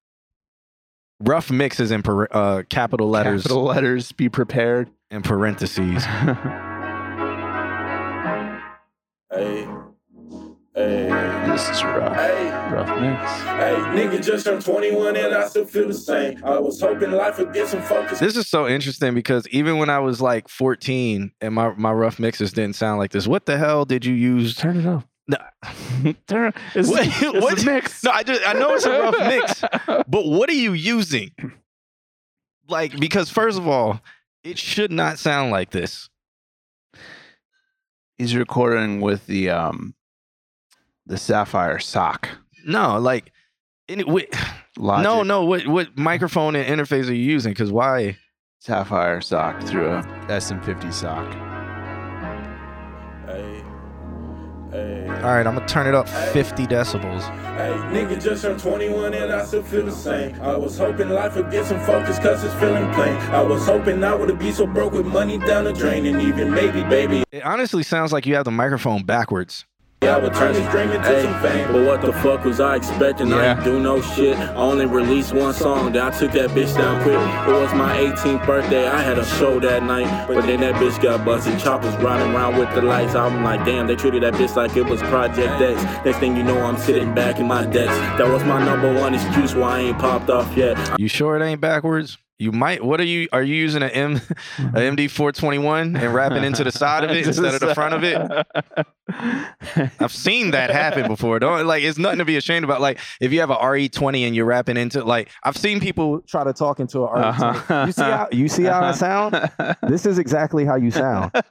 Rough 1.20 1.52
mixes 1.52 1.92
in 1.92 2.02
par- 2.02 2.30
uh, 2.32 2.64
capital 2.70 3.10
letters 3.10 3.44
Capital 3.44 3.64
letters. 3.64 4.12
Be 4.12 4.30
prepared. 4.30 4.90
In 5.12 5.22
parentheses. 5.22 6.04
Hey, 9.32 9.68
hey, 10.76 11.08
This 11.48 11.70
is 11.70 11.84
rough. 11.84 12.16
hey. 12.16 12.50
Rough 12.74 13.00
mix. 13.00 13.32
Hey, 13.44 13.76
nigga 13.96 14.24
just 14.24 14.46
turned 14.46 14.64
21 14.64 15.16
and 15.18 15.34
I 15.36 15.48
still 15.48 15.66
feel 15.66 15.88
the 15.88 15.94
same. 15.94 16.44
I 16.44 16.58
was 16.60 16.80
hoping 16.82 17.12
life 17.12 17.38
would 17.38 17.54
get 17.54 17.68
some 17.68 17.82
focus. 17.82 18.20
This 18.20 18.36
is 18.36 18.48
so 18.48 18.68
interesting 18.68 19.14
because 19.14 19.48
even 19.50 19.78
when 19.78 19.90
I 19.90 20.00
was 20.00 20.20
like 20.22 20.48
14 20.50 21.32
and 21.42 21.54
my, 21.54 21.74
my 21.76 21.92
rough 21.92 22.18
mixes 22.20 22.54
didn't 22.54 22.76
sound 22.76 22.98
like 23.00 23.12
this, 23.12 23.28
what 23.28 23.46
the 23.46 23.58
hell 23.58 23.86
did 23.86 24.04
you 24.06 24.14
use? 24.16 24.56
Turn 24.56 24.78
it 24.78 24.86
up. 24.86 25.08
No. 25.28 25.38
Turn. 26.28 26.54
It's, 26.74 26.90
What- 26.90 27.06
it's 27.08 27.22
what- 27.44 27.62
a 27.62 27.66
mix. 27.66 28.04
No, 28.04 28.12
I 28.12 28.24
just 28.24 28.42
I 28.48 28.54
know 28.54 28.74
it's 28.74 28.86
a 28.86 29.00
rough 29.00 29.16
mix, 29.20 29.62
but 30.08 30.26
what 30.26 30.50
are 30.50 30.54
you 30.54 30.74
using? 30.74 31.32
Like, 32.68 33.00
because 33.00 33.30
first 33.30 33.58
of 33.60 33.68
all, 33.68 34.00
it 34.44 34.58
should 34.58 34.92
not 34.92 35.20
sound 35.20 35.52
like 35.52 35.70
this. 35.72 36.10
He's 38.20 38.36
recording 38.36 39.00
with 39.00 39.26
the 39.28 39.50
um 39.50 39.96
the 41.06 41.16
Saffire 41.16 41.82
sock. 41.82 42.28
No, 42.66 43.00
like, 43.00 43.32
any, 43.88 44.04
wait, 44.04 44.36
Logic. 44.78 45.04
no, 45.06 45.24
no. 45.24 45.46
What 45.46 45.66
what 45.68 45.98
microphone 45.98 46.56
and 46.58 46.68
interface 46.68 47.10
are 47.10 47.14
you 47.14 47.24
using? 47.24 47.54
Because 47.54 47.72
why? 47.72 48.18
Saffire 48.62 49.24
sock 49.24 49.64
through 49.64 49.88
a 49.90 50.04
SM50 50.28 50.94
sock. 50.94 51.59
All 55.22 55.26
right, 55.36 55.46
I'm 55.46 55.54
gonna 55.54 55.68
turn 55.68 55.86
it 55.86 55.94
up 55.94 56.08
50 56.08 56.66
decibels. 56.66 57.22
Hey, 57.58 57.74
nigga 57.92 58.22
just 58.24 58.42
turned 58.42 58.58
21 58.58 59.14
and 59.14 59.34
I 59.34 59.44
still 59.44 59.62
feel 59.62 59.86
the 59.86 59.92
same. 59.92 60.40
I 60.42 60.56
was 60.56 60.78
hoping 60.78 61.10
life 61.10 61.36
would 61.36 61.52
get 61.52 61.66
some 61.66 61.80
focus 61.82 62.18
cause 62.20 62.42
it's 62.42 62.54
feeling 62.54 62.90
plain. 62.94 63.18
I 63.34 63.42
was 63.42 63.66
hoping 63.66 64.02
I 64.02 64.16
wouldn't 64.16 64.40
be 64.40 64.54
so 64.54 64.66
broke 64.66 64.94
with 64.94 65.06
money 65.06 65.38
down 65.38 65.66
the 65.66 65.74
drain 65.74 66.06
and 66.06 66.22
even 66.22 66.52
maybe, 66.52 66.84
baby, 66.84 67.26
It 67.34 67.44
honestly 67.44 67.84
sounds 67.84 68.14
like 68.14 68.26
you 68.26 68.36
have 68.36 68.46
the 68.46 68.52
microphone 68.52 69.04
backwards. 69.04 69.66
I 70.02 70.18
would 70.18 70.34
turn 70.34 70.54
this 70.54 70.72
dream 70.72 70.92
into 70.92 71.22
some 71.22 71.42
fame. 71.42 71.72
But 71.72 71.86
what 71.86 72.02
the 72.02 72.14
fuck 72.14 72.44
was 72.46 72.60
I 72.60 72.78
expecting? 72.78 73.32
I 73.34 73.54
ain't 73.54 73.64
do 73.64 73.80
no 73.80 74.02
shit. 74.02 74.38
I 74.38 74.56
only 74.56 74.86
released 74.86 75.34
one 75.34 75.54
song, 75.54 75.92
then 75.92 76.02
I 76.02 76.10
took 76.10 76.32
that 76.32 76.50
bitch 76.52 76.76
down 76.76 77.04
quick. 77.04 77.16
It 77.16 77.60
was 77.60 77.74
my 77.74 77.98
18th 77.98 78.46
birthday, 78.46 78.88
I 78.88 79.02
had 79.02 79.20
a 79.20 79.26
show 79.26 79.60
that 79.60 79.84
night. 79.84 80.28
But 80.28 80.46
then 80.46 80.62
that 80.62 80.76
bitch 80.76 81.02
got 81.02 81.26
busted, 81.26 81.60
choppers 81.60 81.96
riding 81.98 82.34
around 82.34 82.58
with 82.58 82.74
the 82.74 82.82
lights. 82.82 83.14
I'm 83.14 83.44
like, 83.44 83.66
damn, 83.66 83.88
they 83.88 83.96
treated 83.96 84.24
that 84.24 84.34
bitch 84.34 84.56
like 84.56 84.76
it 84.78 84.84
was 84.84 85.02
Project 85.04 85.62
X. 85.62 85.84
Next 86.06 86.18
thing 86.18 86.36
you 86.36 86.44
know, 86.44 86.60
I'm 86.62 86.78
sitting 86.78 87.14
back 87.14 87.40
in 87.40 87.48
my 87.48 87.66
desk. 87.66 87.92
That 88.18 88.28
was 88.28 88.44
my 88.46 88.64
number 88.64 88.94
one 88.94 89.14
excuse 89.14 89.54
why 89.54 89.78
I 89.78 89.80
ain't 89.82 90.00
popped 90.00 90.30
off 90.30 90.56
yet. 90.56 90.78
You 91.00 91.08
sure 91.08 91.36
it 91.38 91.44
ain't 91.44 91.62
backwards? 91.62 92.18
You 92.40 92.54
might. 92.54 92.82
What 92.84 93.02
are 93.02 93.06
you? 93.06 93.28
Are 93.34 93.44
you 93.44 93.54
using 93.54 93.84
an 93.84 93.90
M, 93.90 94.16
a 94.16 94.80
MD 94.80 95.12
four 95.12 95.34
twenty 95.34 95.58
one 95.58 95.98
and 95.98 96.14
wrapping 96.14 96.46
into 96.46 96.64
the 96.64 96.72
side 96.72 97.04
of 97.04 97.12
it 97.12 97.28
instead 97.28 97.54
of 97.54 97.60
the 97.60 97.76
front 97.76 97.94
of 97.94 98.04
it? 98.06 99.92
I've 100.00 100.14
seen 100.14 100.52
that 100.52 100.70
happen 100.70 101.08
before. 101.08 101.38
Don't 101.40 101.68
like. 101.68 101.84
It's 101.84 101.98
nothing 101.98 102.20
to 102.20 102.26
be 102.26 102.38
ashamed 102.38 102.64
about. 102.64 102.80
Like 102.80 102.98
if 103.20 103.34
you 103.34 103.42
have 103.42 103.50
a 103.50 103.70
RE 103.70 103.90
twenty 103.90 104.24
and 104.24 104.34
you're 104.34 104.46
wrapping 104.46 104.78
into 104.78 105.04
like 105.04 105.30
I've 105.44 105.58
seen 105.58 105.82
people 105.82 106.22
try 106.22 106.46
to 106.46 106.54
talk 106.54 106.80
into 106.80 107.02
a 107.02 107.14
RE. 107.14 107.22
Uh-huh. 107.22 107.84
You 107.86 107.92
see 107.92 108.02
how 108.04 108.28
you 108.32 108.48
see 108.48 108.64
how 108.64 108.84
I 108.84 108.94
sound? 108.94 109.52
This 109.84 110.06
is 110.06 110.18
exactly 110.18 110.64
how 110.64 110.76
you 110.76 110.92
sound. 110.92 111.32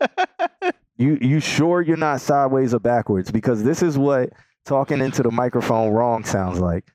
You 1.01 1.17
you 1.21 1.39
sure 1.39 1.81
you're 1.81 1.97
not 1.97 2.21
sideways 2.21 2.75
or 2.75 2.81
backwards? 2.81 3.31
Because 3.31 3.63
this 3.63 3.83
is 3.85 3.97
what 3.97 4.31
talking 4.65 4.99
into 5.01 5.23
the 5.23 5.31
microphone 5.31 5.93
wrong 5.93 6.25
sounds 6.25 6.59
like. 6.59 6.93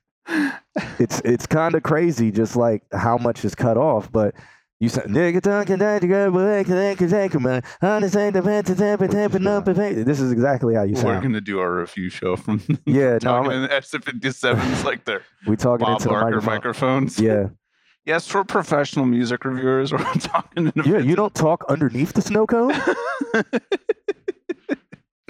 It's 0.98 1.20
it's 1.24 1.46
kind 1.46 1.74
of 1.74 1.82
crazy, 1.82 2.30
just 2.32 2.56
like 2.56 2.82
how 2.92 3.16
much 3.18 3.44
is 3.44 3.54
cut 3.54 3.76
off. 3.76 4.10
But 4.10 4.34
you 4.80 4.88
said 4.88 5.04
nigga 5.04 5.40
talking 5.40 5.78
that 5.78 6.02
you 6.02 6.08
got 6.08 6.32
boy, 6.32 6.64
can 6.64 6.76
I- 6.76 6.94
can 6.94 7.12
I 7.14 7.28
come 7.28 7.46
on? 7.46 7.62
Understand 7.80 8.34
the 8.34 8.42
pants, 8.42 8.70
the 8.70 8.76
temper, 8.76 9.06
temper, 9.06 9.38
number, 9.38 9.74
pay." 9.74 9.92
This 10.02 10.20
is 10.20 10.32
exactly 10.32 10.74
how 10.74 10.82
you 10.82 10.94
We're 10.94 11.20
gonna 11.20 11.40
do 11.40 11.60
our 11.60 11.74
review 11.76 12.08
show 12.10 12.36
from 12.36 12.60
Yeah, 12.86 13.12
no, 13.14 13.18
talking 13.18 13.52
I'm- 13.52 13.64
in 13.64 13.70
S57s 13.70 14.84
like 14.84 15.04
they're 15.04 15.22
We 15.46 15.56
talking 15.56 15.84
Bob 15.84 15.96
into 16.00 16.04
the 16.08 16.10
Barker 16.14 16.26
microphone. 16.40 16.54
microphones. 16.54 17.20
Yeah, 17.20 17.48
Yes, 18.06 18.26
for 18.28 18.44
professional 18.44 19.06
music 19.06 19.44
reviewers, 19.46 19.90
we're 19.92 19.98
talking. 19.98 20.66
In 20.66 20.72
yeah. 20.84 20.98
You 20.98 21.16
don't 21.16 21.34
talk 21.34 21.64
underneath 21.70 22.12
the 22.12 22.20
snow 22.22 22.46
cone. 22.46 22.74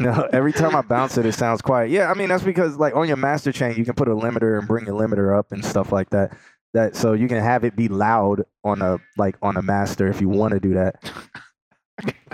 No, 0.05 0.28
every 0.32 0.52
time 0.52 0.76
I 0.76 0.82
bounce 0.82 1.16
it, 1.18 1.26
it 1.26 1.32
sounds 1.32 1.62
quiet. 1.62 1.90
Yeah, 1.90 2.10
I 2.10 2.14
mean 2.14 2.28
that's 2.28 2.44
because 2.44 2.76
like 2.76 2.94
on 2.94 3.09
your 3.09 3.16
master 3.16 3.52
chain, 3.52 3.76
you 3.76 3.85
can 3.85 3.94
put 3.94 4.09
a 4.09 4.14
limiter 4.14 4.59
and 4.59 4.68
bring 4.68 4.86
your 4.86 4.94
limiter 4.94 5.36
up 5.36 5.51
and 5.52 5.64
stuff 5.64 5.90
like 5.93 6.10
that. 6.10 6.36
That 6.74 6.97
so 6.97 7.12
you 7.12 7.28
can 7.28 7.39
have 7.39 7.64
it 7.64 7.76
be 7.76 7.89
loud 7.89 8.44
on 8.64 8.82
a 8.82 8.98
like 9.16 9.36
on 9.43 9.56
a 9.56 9.62
master 9.62 10.09
if 10.09 10.20
you 10.20 10.28
want 10.28 10.52
to 10.52 10.60
do 10.60 10.74
that. 10.74 10.97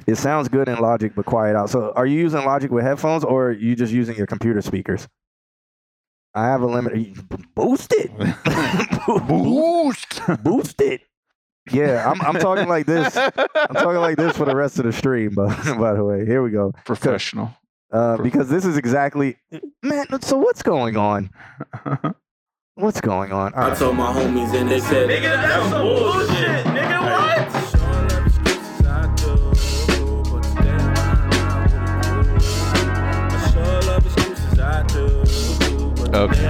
It 0.07 0.17
sounds 0.17 0.49
good 0.49 0.69
in 0.69 0.79
Logic, 0.79 1.13
but 1.15 1.27
quiet 1.27 1.55
out. 1.55 1.69
So 1.71 1.93
are 1.95 2.07
you 2.07 2.19
using 2.19 2.45
Logic 2.45 2.71
with 2.71 2.83
headphones 2.83 3.23
or 3.23 3.49
are 3.49 3.53
you 3.53 3.77
just 3.77 3.93
using 3.93 4.17
your 4.17 4.27
computer 4.27 4.63
speakers? 4.63 5.07
I 6.35 6.47
have 6.47 6.63
a 6.63 6.67
limiter. 6.67 7.15
Boost 7.55 7.93
it. 7.93 8.11
Boost. 9.29 10.43
Boost 10.43 10.81
it. 10.81 11.03
Yeah, 11.71 12.11
I'm, 12.11 12.21
I'm 12.23 12.41
talking 12.41 12.69
like 12.69 12.87
this. 12.87 13.17
I'm 13.17 13.75
talking 13.75 14.01
like 14.01 14.17
this 14.17 14.37
for 14.37 14.45
the 14.45 14.57
rest 14.57 14.79
of 14.79 14.85
the 14.87 14.93
stream. 14.93 15.35
But 15.35 15.49
by 15.79 15.93
the 15.93 16.05
way, 16.05 16.25
here 16.25 16.43
we 16.43 16.51
go. 16.51 16.73
Professional. 16.85 17.55
Uh, 17.93 18.17
because 18.19 18.49
this 18.49 18.65
is 18.65 18.77
exactly 18.77 19.37
man. 19.83 20.07
So 20.23 20.37
what's 20.39 20.63
going 20.63 20.97
on? 20.97 21.31
What's 22.77 23.01
going 23.01 23.31
on? 23.31 23.53
All 23.53 23.73
I 23.73 23.75
told 23.75 23.97
my 23.97 24.11
homies 24.11 24.55
and 24.55 24.71
they 24.71 24.81
said, 24.81 25.11
Nigga, 25.11 25.37
that's 25.37 25.69
some 25.69 25.83
bullshit. 25.83 26.65
Nigga, 26.65 27.03
what? 27.03 27.51
Okay. 36.15 36.47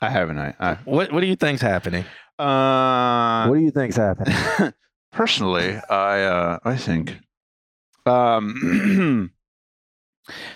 I 0.00 0.10
haven't. 0.10 0.38
I. 0.38 0.54
I 0.60 0.74
What 0.84 1.12
What 1.12 1.20
do 1.20 1.26
you 1.26 1.36
think's 1.36 1.62
happening? 1.62 2.04
uh, 2.38 3.46
What 3.46 3.54
do 3.56 3.60
you 3.60 3.70
think's 3.70 3.96
happening? 3.96 4.34
personally, 5.12 5.76
I 5.88 6.22
uh, 6.22 6.58
I 6.64 6.76
think 6.76 7.16
um, 8.04 9.30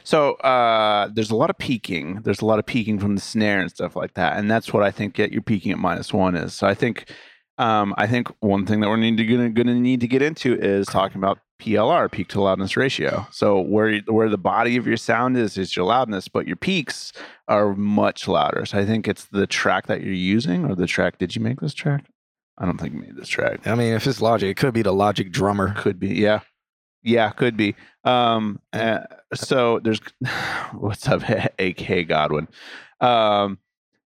so 0.05 0.34
uh, 0.34 1.09
there's 1.12 1.30
a 1.30 1.36
lot 1.36 1.51
of 1.51 1.59
peaking. 1.59 2.20
There's 2.22 2.40
a 2.40 2.47
lot 2.47 2.59
of 2.59 2.66
peaking 2.66 2.98
from 2.98 3.14
the 3.14 3.20
snare 3.20 3.60
and 3.60 3.70
stuff 3.70 3.97
like 3.97 4.14
that, 4.14 4.36
and 4.36 4.51
that's 4.51 4.72
what 4.72 4.82
I 4.82 4.90
think 4.90 5.14
get 5.14 5.32
you're 5.32 5.42
peaking 5.42 5.72
at 5.72 5.78
minus 5.78 6.12
one 6.12 6.34
is. 6.36 6.55
So 6.55 6.66
I 6.66 6.74
think 6.74 7.10
um, 7.59 7.94
I 7.98 8.06
think 8.06 8.28
one 8.40 8.66
thing 8.66 8.80
that 8.80 8.88
we're 8.88 8.97
need 8.97 9.18
to 9.18 9.26
gonna, 9.26 9.51
gonna 9.51 9.74
need 9.74 10.01
to 10.01 10.09
get 10.09 10.22
into 10.22 10.55
is 10.55 10.86
talking 10.86 11.18
about 11.18 11.38
PLR 11.60 12.10
peak 12.10 12.28
to 12.28 12.40
loudness 12.40 12.76
ratio. 12.76 13.26
So 13.30 13.60
where 13.60 13.98
where 14.06 14.28
the 14.28 14.38
body 14.38 14.76
of 14.76 14.86
your 14.86 14.97
sound 14.97 15.36
is 15.36 15.59
is 15.59 15.76
your 15.76 15.84
loudness, 15.84 16.26
but 16.26 16.47
your 16.47 16.56
peaks 16.56 17.12
are 17.48 17.74
much 17.74 18.26
louder. 18.26 18.64
So 18.64 18.78
I 18.78 18.86
think 18.86 19.06
it's 19.06 19.26
the 19.26 19.47
track 19.47 19.86
that 19.88 20.02
you're 20.02 20.14
using 20.14 20.64
or 20.64 20.74
the 20.74 20.86
track. 20.86 21.18
Did 21.18 21.36
you 21.36 21.42
make 21.42 21.60
this 21.60 21.74
track? 21.74 22.06
I 22.56 22.66
don't 22.66 22.78
think 22.78 22.94
you 22.94 23.01
made 23.01 23.16
this 23.16 23.28
track. 23.28 23.66
I 23.66 23.74
mean, 23.74 23.94
if 23.94 24.06
it's 24.06 24.20
Logic, 24.20 24.48
it 24.51 24.56
could 24.56 24.74
be 24.74 24.82
the 24.82 24.92
Logic 24.92 25.30
drummer. 25.30 25.74
Could 25.78 25.98
be, 25.98 26.09
yeah, 26.09 26.40
yeah, 27.02 27.30
could 27.30 27.56
be. 27.56 27.74
Um, 28.05 28.60
uh, 28.72 29.01
so 29.35 29.81
there's 29.81 30.01
what's 30.73 31.09
up, 31.09 31.23
AK 31.59 32.09
Godwin. 32.09 32.48
Um, 33.01 33.59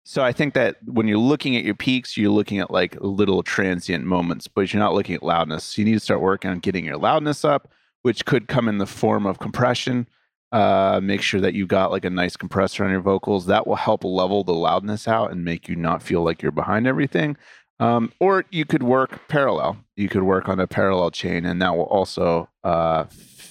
so 0.04 0.24
I 0.24 0.32
think 0.32 0.56
that 0.56 0.78
when 0.86 1.08
you're 1.08 1.20
looking 1.20 1.56
at 1.56 1.64
your 1.64 1.76
peaks, 1.76 2.18
you're 2.18 2.32
looking 2.32 2.60
at 2.60 2.72
like 2.72 2.98
little 3.00 3.44
transient 3.44 4.06
moments, 4.06 4.48
but 4.48 4.74
you're 4.74 4.82
not 4.82 4.96
looking 4.96 5.14
at 5.14 5.22
loudness. 5.22 5.64
So 5.64 5.82
you 5.82 5.86
need 5.86 5.94
to 5.94 6.00
start 6.00 6.22
working 6.22 6.50
on 6.50 6.60
getting 6.60 6.84
your 6.84 6.98
loudness 6.98 7.46
up, 7.46 7.70
which 8.02 8.26
could 8.26 8.48
come 8.48 8.68
in 8.68 8.80
the 8.80 8.88
form 8.88 9.28
of 9.28 9.38
compression. 9.38 10.08
Uh, 10.52 11.00
make 11.04 11.22
sure 11.22 11.40
that 11.42 11.54
you 11.54 11.68
got 11.68 11.92
like 11.92 12.06
a 12.06 12.10
nice 12.10 12.36
compressor 12.36 12.84
on 12.84 12.90
your 12.90 13.02
vocals. 13.02 13.46
That 13.46 13.68
will 13.68 13.76
help 13.76 14.04
level 14.04 14.44
the 14.44 14.54
loudness 14.54 15.08
out 15.08 15.32
and 15.32 15.46
make 15.46 15.70
you 15.70 15.76
not 15.76 16.02
feel 16.02 16.24
like 16.24 16.42
you're 16.42 16.52
behind 16.52 16.88
everything. 16.88 17.38
Um, 17.80 18.12
or 18.20 18.46
you 18.50 18.66
could 18.66 18.82
work 18.82 19.28
parallel. 19.28 19.78
You 19.96 20.10
could 20.10 20.24
work 20.24 20.50
on 20.50 20.60
a 20.60 20.66
parallel 20.66 21.12
chain, 21.12 21.46
and 21.46 21.62
that 21.62 21.78
will 21.78 21.84
also 21.84 22.50
uh, 22.64 23.06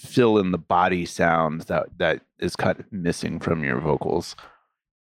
fill 0.08 0.38
in 0.38 0.50
the 0.52 0.58
body 0.58 1.04
sound 1.06 1.62
that 1.62 1.86
that 1.98 2.22
is 2.38 2.56
kind 2.56 2.78
of 2.80 2.90
missing 2.92 3.38
from 3.40 3.62
your 3.64 3.80
vocals. 3.80 4.34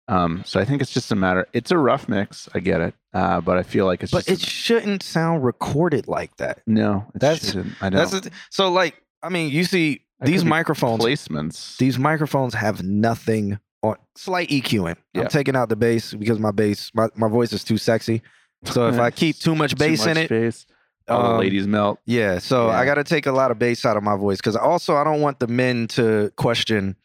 Um, 0.08 0.42
so 0.46 0.60
I 0.60 0.64
think 0.64 0.82
it's 0.82 0.92
just 0.92 1.10
a 1.10 1.16
matter. 1.16 1.48
It's 1.52 1.70
a 1.72 1.78
rough 1.78 2.08
mix. 2.08 2.48
I 2.54 2.60
get 2.60 2.80
it, 2.80 2.94
uh, 3.12 3.40
but 3.40 3.58
I 3.58 3.62
feel 3.64 3.86
like 3.86 4.02
it's 4.04 4.12
But 4.12 4.28
it 4.28 4.40
shouldn't 4.40 5.02
sound 5.02 5.42
recorded 5.44 6.06
like 6.06 6.36
that. 6.36 6.60
no. 6.66 7.06
It 7.14 7.20
That's- 7.20 7.46
shouldn't. 7.52 7.74
I 7.82 7.88
know. 7.88 7.98
That's 8.04 8.20
th- 8.20 8.34
so 8.50 8.70
like. 8.70 9.02
I 9.22 9.28
mean, 9.30 9.50
you 9.50 9.64
see 9.64 10.02
these 10.20 10.44
microphones. 10.44 11.02
placements. 11.02 11.76
These 11.78 11.98
microphones 11.98 12.54
have 12.54 12.82
nothing 12.84 13.58
on 13.82 13.96
slight 14.14 14.48
EQing. 14.50 14.96
Yeah. 15.14 15.22
I'm 15.22 15.28
taking 15.28 15.56
out 15.56 15.68
the 15.68 15.74
bass 15.76 16.14
because 16.14 16.38
my 16.38 16.52
bass, 16.52 16.92
my, 16.94 17.08
my 17.16 17.28
voice 17.28 17.52
is 17.52 17.64
too 17.64 17.76
sexy. 17.78 18.22
So 18.64 18.86
if 18.88 19.00
I 19.00 19.10
keep 19.10 19.36
too 19.38 19.56
much 19.56 19.70
Too 19.72 19.76
bass 19.78 20.06
in 20.06 20.16
it, 20.16 20.28
bass. 20.28 20.66
All 21.08 21.22
the 21.22 21.28
um, 21.34 21.40
ladies 21.40 21.66
melt. 21.66 21.98
Yeah, 22.06 22.38
so 22.38 22.66
Yeah. 22.68 22.78
I 22.78 22.84
got 22.84 22.94
to 22.94 23.04
take 23.04 23.26
a 23.26 23.32
lot 23.32 23.50
of 23.50 23.58
bass 23.58 23.84
out 23.84 23.96
of 23.96 24.02
my 24.02 24.16
voice 24.16 24.38
because 24.38 24.56
also 24.56 24.96
I 24.96 25.04
don't 25.04 25.20
want 25.20 25.38
the 25.40 25.46
men 25.46 25.86
to 25.88 26.30
question 26.36 26.96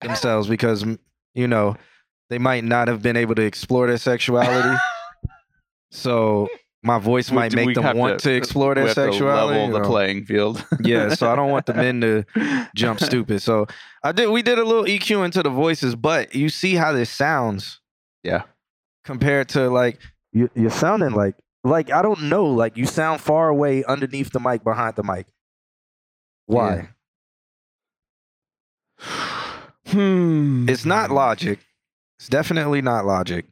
themselves 0.00 0.48
because 0.48 0.84
you 1.34 1.48
know 1.48 1.76
they 2.30 2.38
might 2.38 2.64
not 2.64 2.88
have 2.88 3.02
been 3.02 3.16
able 3.16 3.34
to 3.34 3.42
explore 3.42 3.86
their 3.86 3.98
sexuality. 3.98 4.76
so 5.90 6.48
my 6.82 6.98
voice 6.98 7.30
might 7.32 7.52
make 7.54 7.74
them 7.74 7.96
want 7.96 8.20
to, 8.20 8.32
explore 8.32 8.70
we 8.70 8.74
their 8.76 8.86
to 8.88 8.94
sexuality. 8.94 9.58
level 9.58 9.74
you 9.76 9.82
the 9.82 9.88
playing 9.88 10.24
field. 10.24 10.64
yeah, 10.82 11.08
so 11.14 11.30
I 11.30 11.34
don't 11.36 11.50
want 11.50 11.66
the 11.66 11.74
men 11.74 12.00
to 12.02 12.24
jump 12.76 13.00
stupid. 13.00 13.42
So 13.42 13.66
I 14.04 14.12
did. 14.12 14.28
We 14.30 14.42
did 14.42 14.58
a 14.58 14.64
little 14.64 14.84
EQ 14.84 15.24
into 15.24 15.42
the 15.42 15.50
voices, 15.50 15.96
but 15.96 16.34
you 16.34 16.48
see 16.48 16.74
how 16.74 16.92
this 16.92 17.10
sounds 17.10 17.80
Yeah. 18.22 18.42
compared 19.04 19.48
to 19.50 19.68
like 19.70 19.98
you, 20.32 20.48
you're 20.54 20.70
sounding 20.70 21.10
like 21.10 21.34
like 21.68 21.92
I 21.92 22.02
don't 22.02 22.24
know. 22.24 22.46
Like 22.46 22.76
you 22.76 22.86
sound 22.86 23.20
far 23.20 23.48
away 23.48 23.84
underneath 23.84 24.32
the 24.32 24.40
mic, 24.40 24.64
behind 24.64 24.96
the 24.96 25.02
mic. 25.02 25.26
Why? 26.46 26.90
Hmm. 29.86 30.68
It's 30.68 30.84
not 30.84 31.10
logic. 31.10 31.60
It's 32.18 32.28
definitely 32.28 32.82
not 32.82 33.06
logic. 33.06 33.46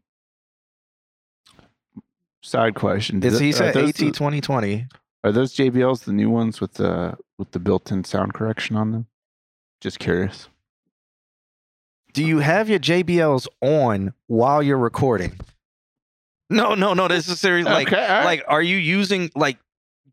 Side 2.43 2.75
question. 2.75 3.23
It's, 3.23 3.39
he 3.39 3.53
said 3.53 3.77
AT 3.77 4.15
twenty 4.15 4.41
twenty. 4.41 4.87
Are 5.25 5.33
those 5.33 5.55
JBLs 5.55 6.05
the 6.05 6.13
new 6.13 6.31
ones 6.31 6.61
with 6.61 6.75
the 6.75 7.17
with 7.39 7.51
the 7.51 7.59
built-in 7.59 8.05
sound 8.05 8.35
correction 8.35 8.77
on 8.77 8.93
them? 8.93 9.07
Just 9.81 9.99
curious. 9.99 10.49
Do 12.13 12.25
you 12.25 12.39
have 12.39 12.69
your 12.69 12.79
JBLs 12.79 13.47
on 13.61 14.15
while 14.27 14.63
you're 14.63 14.79
recording? 14.79 15.39
No, 16.49 16.75
no, 16.75 16.95
no. 16.95 17.09
This 17.09 17.29
is 17.29 17.41
serious. 17.41 17.67
Like, 17.67 17.89
Okay, 17.89 17.97
right. 18.09 18.25
like, 18.25 18.45
are 18.49 18.63
you 18.63 18.77
using 18.77 19.31
like? 19.35 19.59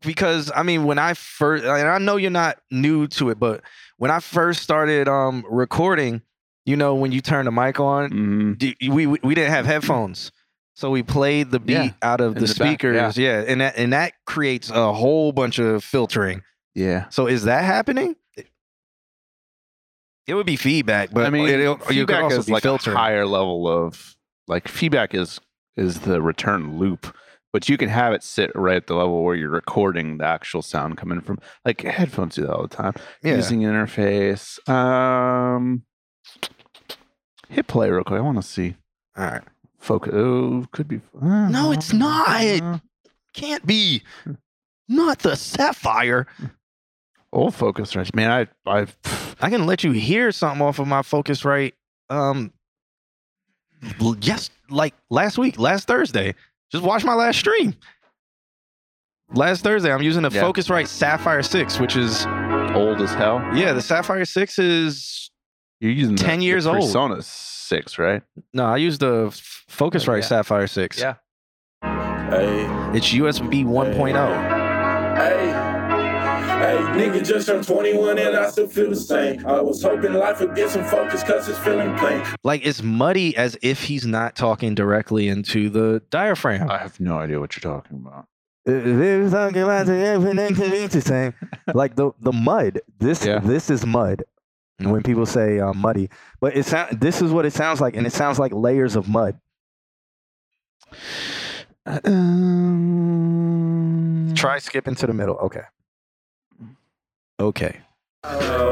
Because 0.00 0.50
I 0.54 0.62
mean, 0.64 0.84
when 0.84 0.98
I 0.98 1.14
first, 1.14 1.64
and 1.64 1.88
I 1.88 1.98
know 1.98 2.16
you're 2.16 2.30
not 2.30 2.58
new 2.70 3.06
to 3.08 3.30
it, 3.30 3.38
but 3.40 3.62
when 3.96 4.10
I 4.10 4.20
first 4.20 4.62
started 4.62 5.08
um 5.08 5.44
recording, 5.48 6.20
you 6.66 6.76
know, 6.76 6.94
when 6.94 7.10
you 7.12 7.20
turn 7.22 7.44
the 7.46 7.52
mic 7.52 7.80
on, 7.80 8.10
Mhm. 8.10 8.58
d- 8.58 8.76
we 8.90 9.06
we 9.06 9.18
we 9.22 9.34
didn't 9.34 9.52
have 9.52 9.64
headphones, 9.64 10.30
so 10.74 10.90
we 10.90 11.02
played 11.02 11.50
the 11.52 11.58
beat 11.60 11.72
Yeah, 11.74 11.90
out 12.02 12.20
of 12.20 12.34
the, 12.34 12.40
the 12.40 12.46
back, 12.48 12.54
speakers. 12.54 13.16
yeah. 13.16 13.44
and 13.46 13.60
that 13.62 13.78
and 13.78 13.92
that 13.94 14.12
creates 14.26 14.68
a 14.70 14.92
whole 14.92 15.32
bunch 15.32 15.58
of 15.58 15.82
filtering. 15.82 16.42
Yeah. 16.74 17.08
So 17.08 17.26
is 17.26 17.44
that 17.44 17.64
happening? 17.64 18.16
It 20.26 20.34
would 20.34 20.46
be 20.46 20.56
feedback, 20.56 21.10
but 21.12 21.26
I 21.26 21.30
mean, 21.30 21.48
it, 21.48 21.60
you 21.60 21.76
could 21.76 21.86
feedback 21.86 22.22
also 22.24 22.38
is 22.40 22.46
be 22.46 22.52
like 22.52 22.62
filtering. 22.62 22.96
a 22.96 22.98
higher 22.98 23.26
level 23.26 23.68
of 23.68 24.16
like 24.48 24.68
feedback 24.68 25.14
is 25.14 25.38
is 25.76 26.00
the 26.00 26.20
return 26.22 26.78
loop, 26.78 27.14
but 27.52 27.68
you 27.68 27.76
can 27.76 27.88
have 27.88 28.12
it 28.12 28.22
sit 28.22 28.50
right 28.54 28.76
at 28.76 28.86
the 28.86 28.94
level 28.94 29.22
where 29.24 29.34
you're 29.34 29.50
recording 29.50 30.18
the 30.18 30.24
actual 30.26 30.62
sound 30.62 30.96
coming 30.96 31.20
from. 31.20 31.38
Like 31.64 31.82
headphones 31.82 32.34
do 32.36 32.42
that 32.42 32.52
all 32.52 32.62
the 32.62 32.68
time. 32.76 32.94
Yeah. 33.22 33.36
Using 33.36 33.60
interface. 33.60 34.58
Um, 34.68 35.82
hit 37.48 37.66
play 37.66 37.90
real 37.90 38.04
quick. 38.04 38.18
I 38.18 38.22
want 38.22 38.36
to 38.38 38.42
see. 38.42 38.76
All 39.16 39.24
right. 39.24 39.42
Focus. 39.78 40.12
Oh, 40.14 40.66
could 40.72 40.88
be. 40.88 41.00
uh, 41.20 41.48
No, 41.48 41.70
it's 41.72 41.92
not. 41.92 42.28
uh, 42.28 42.78
can't 43.34 43.66
be. 43.66 44.02
Not 44.88 45.18
the 45.20 45.30
Saffire. 45.32 46.26
Old 47.32 47.54
Focusrite, 47.54 48.14
man. 48.14 48.30
I 48.30 48.70
I 48.70 48.86
I 49.40 49.50
can 49.50 49.66
let 49.66 49.82
you 49.82 49.90
hear 49.92 50.30
something 50.30 50.62
off 50.62 50.78
of 50.78 50.86
my 50.86 51.00
Focusrite. 51.02 51.72
Um, 52.08 52.52
yes, 54.20 54.50
like 54.70 54.94
last 55.10 55.38
week, 55.38 55.58
last 55.58 55.86
Thursday. 55.86 56.34
Just 56.70 56.84
watch 56.84 57.04
my 57.04 57.14
last 57.14 57.38
stream. 57.38 57.74
Last 59.32 59.62
Thursday, 59.62 59.92
I'm 59.92 60.02
using 60.02 60.22
the 60.22 60.30
Yeah. 60.30 60.42
Focusrite 60.42 60.86
Saffire 60.86 61.44
Six, 61.44 61.78
which 61.80 61.96
is 61.96 62.26
old 62.74 63.00
as 63.00 63.12
hell. 63.14 63.40
yeah, 63.54 63.72
the 63.72 63.80
Saffire 63.80 64.26
Six 64.26 64.58
is 64.58 65.30
You're 65.80 65.90
using 65.92 66.16
10 66.16 66.38
the, 66.40 66.44
years 66.44 66.64
the 66.64 66.70
old. 66.70 66.80
Persona 66.80 67.22
Six, 67.22 67.98
right? 67.98 68.22
no, 68.52 68.64
I 68.66 68.76
use 68.76 68.98
the 68.98 69.26
F- 69.28 69.64
Focusrite 69.70 70.08
oh, 70.08 70.14
yeah. 70.16 70.42
Saffire 70.42 70.68
Six. 70.68 71.00
Yeah. 71.00 71.14
Hey, 71.82 72.64
It's 72.96 73.12
USB 73.12 73.64
1.0. 73.64 74.53
hey, 76.64 76.76
hey, 76.76 76.82
nigga 77.10 77.26
just 77.26 77.46
turned 77.46 77.66
21 77.66 78.18
and 78.18 78.36
I 78.36 78.50
still 78.50 78.68
feel 78.68 78.90
the 78.90 78.96
same. 78.96 79.46
I 79.46 79.60
was 79.60 79.82
hoping 79.82 80.12
life 80.14 80.40
would 80.40 80.54
get 80.54 80.70
some 80.70 80.84
focus 80.84 81.22
cause 81.22 81.48
it's 81.48 81.58
feeling 81.58 81.94
plain. 81.96 82.22
Like 82.42 82.64
it's 82.66 82.82
muddy 82.82 83.36
as 83.36 83.56
if 83.62 83.82
he's 83.82 84.06
not 84.06 84.36
talking 84.36 84.74
directly 84.74 85.28
into 85.28 85.68
the 85.70 86.02
diaphragm. 86.10 86.70
I 86.70 86.78
have 86.78 86.98
no 87.00 87.18
idea 87.18 87.40
what 87.40 87.54
you're 87.56 87.72
talking 87.72 87.98
about. 87.98 88.26
like 91.74 91.96
the 91.96 92.12
the 92.20 92.32
mud. 92.32 92.80
This 92.98 93.24
Yeah. 93.24 93.40
this 93.40 93.70
is 93.70 93.84
mud. 93.84 94.24
When 94.78 95.02
people 95.02 95.26
say 95.26 95.60
uh, 95.60 95.72
muddy, 95.72 96.10
but 96.40 96.56
it 96.56 96.64
sound 96.64 97.00
this 97.00 97.22
is 97.22 97.30
what 97.30 97.46
it 97.46 97.52
sounds 97.52 97.80
like, 97.80 97.94
and 97.94 98.06
it 98.08 98.12
sounds 98.12 98.40
like 98.40 98.52
layers 98.52 98.96
of 98.96 99.08
mud. 99.08 99.38
Um, 101.86 103.14
Try 104.34 104.58
skipping 104.58 104.96
to 104.96 105.06
the 105.06 105.12
middle. 105.12 105.36
Okay. 105.36 105.60
Okay. 107.44 107.78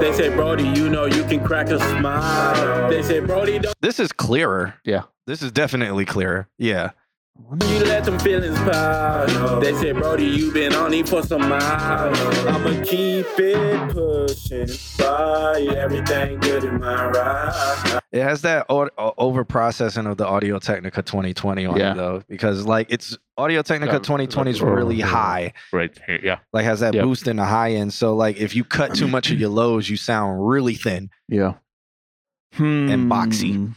They 0.00 0.14
say, 0.14 0.34
Brody, 0.34 0.64
you 0.64 0.88
know 0.88 1.04
you 1.04 1.24
can 1.24 1.44
crack 1.44 1.68
a 1.68 1.78
smile. 1.78 2.88
They 2.88 3.02
say, 3.02 3.20
Brody, 3.20 3.58
don't 3.58 3.74
This 3.82 4.00
is 4.00 4.12
clearer. 4.12 4.76
Yeah. 4.82 5.02
This 5.26 5.42
is 5.42 5.52
definitely 5.52 6.06
clearer. 6.06 6.48
Yeah. 6.56 6.92
You 7.50 7.84
let 7.84 8.04
them 8.04 8.18
feelings 8.18 8.58
pile. 8.60 9.60
They 9.60 9.74
say, 9.74 9.92
Brody, 9.92 10.24
you 10.24 10.50
been 10.52 10.72
on 10.74 10.92
it 10.94 11.08
for 11.08 11.22
some 11.22 11.48
miles. 11.48 12.18
I'ma 12.46 12.82
keep 12.84 13.26
it 13.38 13.90
pushing 13.92 14.68
by 14.98 15.60
everything 15.76 16.40
good 16.40 16.64
in 16.64 16.80
my 16.80 17.06
ride. 17.08 18.00
It 18.12 18.22
has 18.22 18.42
that 18.42 18.66
uh, 18.70 18.88
over 19.18 19.44
processing 19.44 20.06
of 20.06 20.16
the 20.18 20.26
Audio 20.26 20.58
Technica 20.58 21.02
2020 21.02 21.66
on 21.66 21.76
Yeah. 21.76 21.92
it 21.92 21.96
though, 21.96 22.22
because 22.28 22.64
like 22.66 22.86
it's 22.90 23.16
Audio 23.38 23.62
Technica 23.62 23.98
2020 23.98 24.50
is 24.50 24.60
really 24.62 25.00
high. 25.00 25.52
Right 25.72 25.90
here, 26.06 26.20
yeah. 26.22 26.38
Like 26.52 26.64
has 26.64 26.80
that 26.80 26.94
Yep. 26.94 27.04
boost 27.04 27.26
in 27.28 27.36
the 27.36 27.44
high 27.44 27.72
end. 27.72 27.92
So 27.92 28.14
like 28.14 28.36
if 28.38 28.54
you 28.54 28.64
cut 28.64 28.94
too 28.94 29.08
much 29.08 29.30
of 29.30 29.38
your 29.40 29.50
lows, 29.50 29.88
you 29.88 29.96
sound 29.96 30.46
really 30.46 30.74
thin. 30.74 31.10
Yeah. 31.28 31.54
And 32.58 33.10
boxy. 33.10 33.74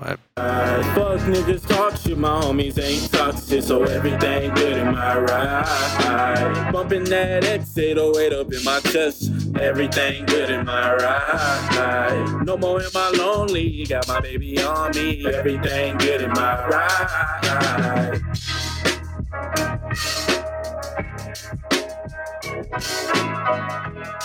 Hmm. 0.00 0.14
But 0.36 0.94
Fuck 0.94 1.20
niggas 1.20 1.66
talk 1.68 1.96
shit, 1.96 2.16
my 2.16 2.40
homies 2.40 2.82
ain't 2.82 3.12
toxic, 3.12 3.62
so 3.62 3.84
everything 3.84 4.54
good 4.54 4.78
in 4.78 4.92
my 4.92 5.18
ride. 5.18 6.72
Bumping 6.72 7.04
that 7.04 7.42
X808 7.42 8.32
up 8.32 8.52
in 8.52 8.64
my 8.64 8.80
chest, 8.80 9.30
everything 9.58 10.24
good 10.26 10.50
in 10.50 10.64
my 10.64 10.94
ride. 10.94 12.42
No 12.44 12.56
more 12.56 12.80
am 12.80 12.90
I 12.94 13.10
lonely, 13.10 13.84
got 13.86 14.08
my 14.08 14.20
baby 14.20 14.62
on 14.62 14.92
me, 14.92 15.26
everything 15.26 15.98
good 15.98 16.22
in 16.22 16.30
my 16.30 16.66
ride. 16.66 18.20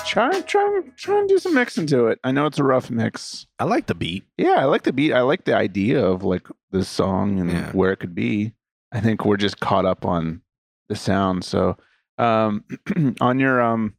Try, 0.06 0.42
try, 0.42 0.82
try 0.96 1.20
and 1.20 1.28
do 1.28 1.38
some 1.40 1.54
mixing 1.56 1.88
to 1.88 2.08
it. 2.08 2.20
I 2.24 2.32
know 2.32 2.46
it's 2.46 2.60
a 2.60 2.64
rough 2.64 2.90
mix. 2.90 3.48
I 3.60 3.64
like 3.66 3.88
the 3.88 3.96
beat. 3.96 4.24
Yeah, 4.38 4.56
I 4.60 4.66
like 4.66 4.84
the 4.84 4.94
beat. 4.94 5.14
I 5.14 5.22
like 5.22 5.46
the 5.46 5.56
idea 5.56 6.04
of 6.06 6.24
like 6.24 6.48
this 6.72 6.88
song 6.88 7.40
and 7.40 7.52
Yeah. 7.52 7.72
where 7.72 7.92
it 7.92 7.98
could 8.00 8.16
be. 8.16 8.54
I 8.92 9.02
think 9.02 9.26
we're 9.26 9.38
just 9.38 9.60
caught 9.60 9.86
up 9.86 10.06
on 10.06 10.42
the 10.90 10.96
sound. 10.96 11.44
So, 11.44 11.78
um, 12.18 12.64
on 13.20 13.40
your 13.40 13.62
um, 13.62 13.96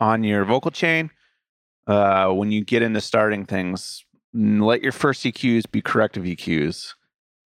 on 0.00 0.24
your 0.24 0.44
vocal 0.44 0.70
chain, 0.70 1.10
uh, 1.86 2.30
when 2.32 2.50
you 2.50 2.64
get 2.64 2.82
into 2.82 3.00
starting 3.00 3.44
things, 3.44 4.04
let 4.32 4.82
your 4.82 4.92
first 4.92 5.22
EQs 5.22 5.70
be 5.70 5.80
corrective 5.82 6.24
EQs. 6.24 6.94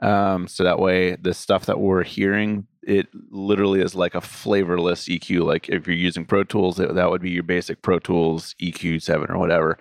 Um, 0.01 0.47
so 0.49 0.65
that 0.65 0.79
way, 0.79 1.17
the 1.17 1.35
stuff 1.35 1.67
that 1.67 1.81
we're 1.81 2.05
hearing, 2.05 2.67
it 2.83 3.09
literally 3.31 3.81
is 3.81 3.95
like 3.95 4.15
a 4.15 4.21
flavorless 4.21 5.09
EQ. 5.09 5.45
Like 5.45 5.69
if 5.69 5.87
you're 5.87 5.97
using 5.97 6.25
Pro 6.25 6.45
Tools, 6.45 6.77
that 6.77 7.11
would 7.11 7.23
be 7.23 7.31
your 7.31 7.43
basic 7.43 7.83
Pro 7.83 7.99
Tools 7.99 8.55
EQ 8.63 9.03
seven 9.03 9.31
or 9.31 9.39
whatever. 9.39 9.79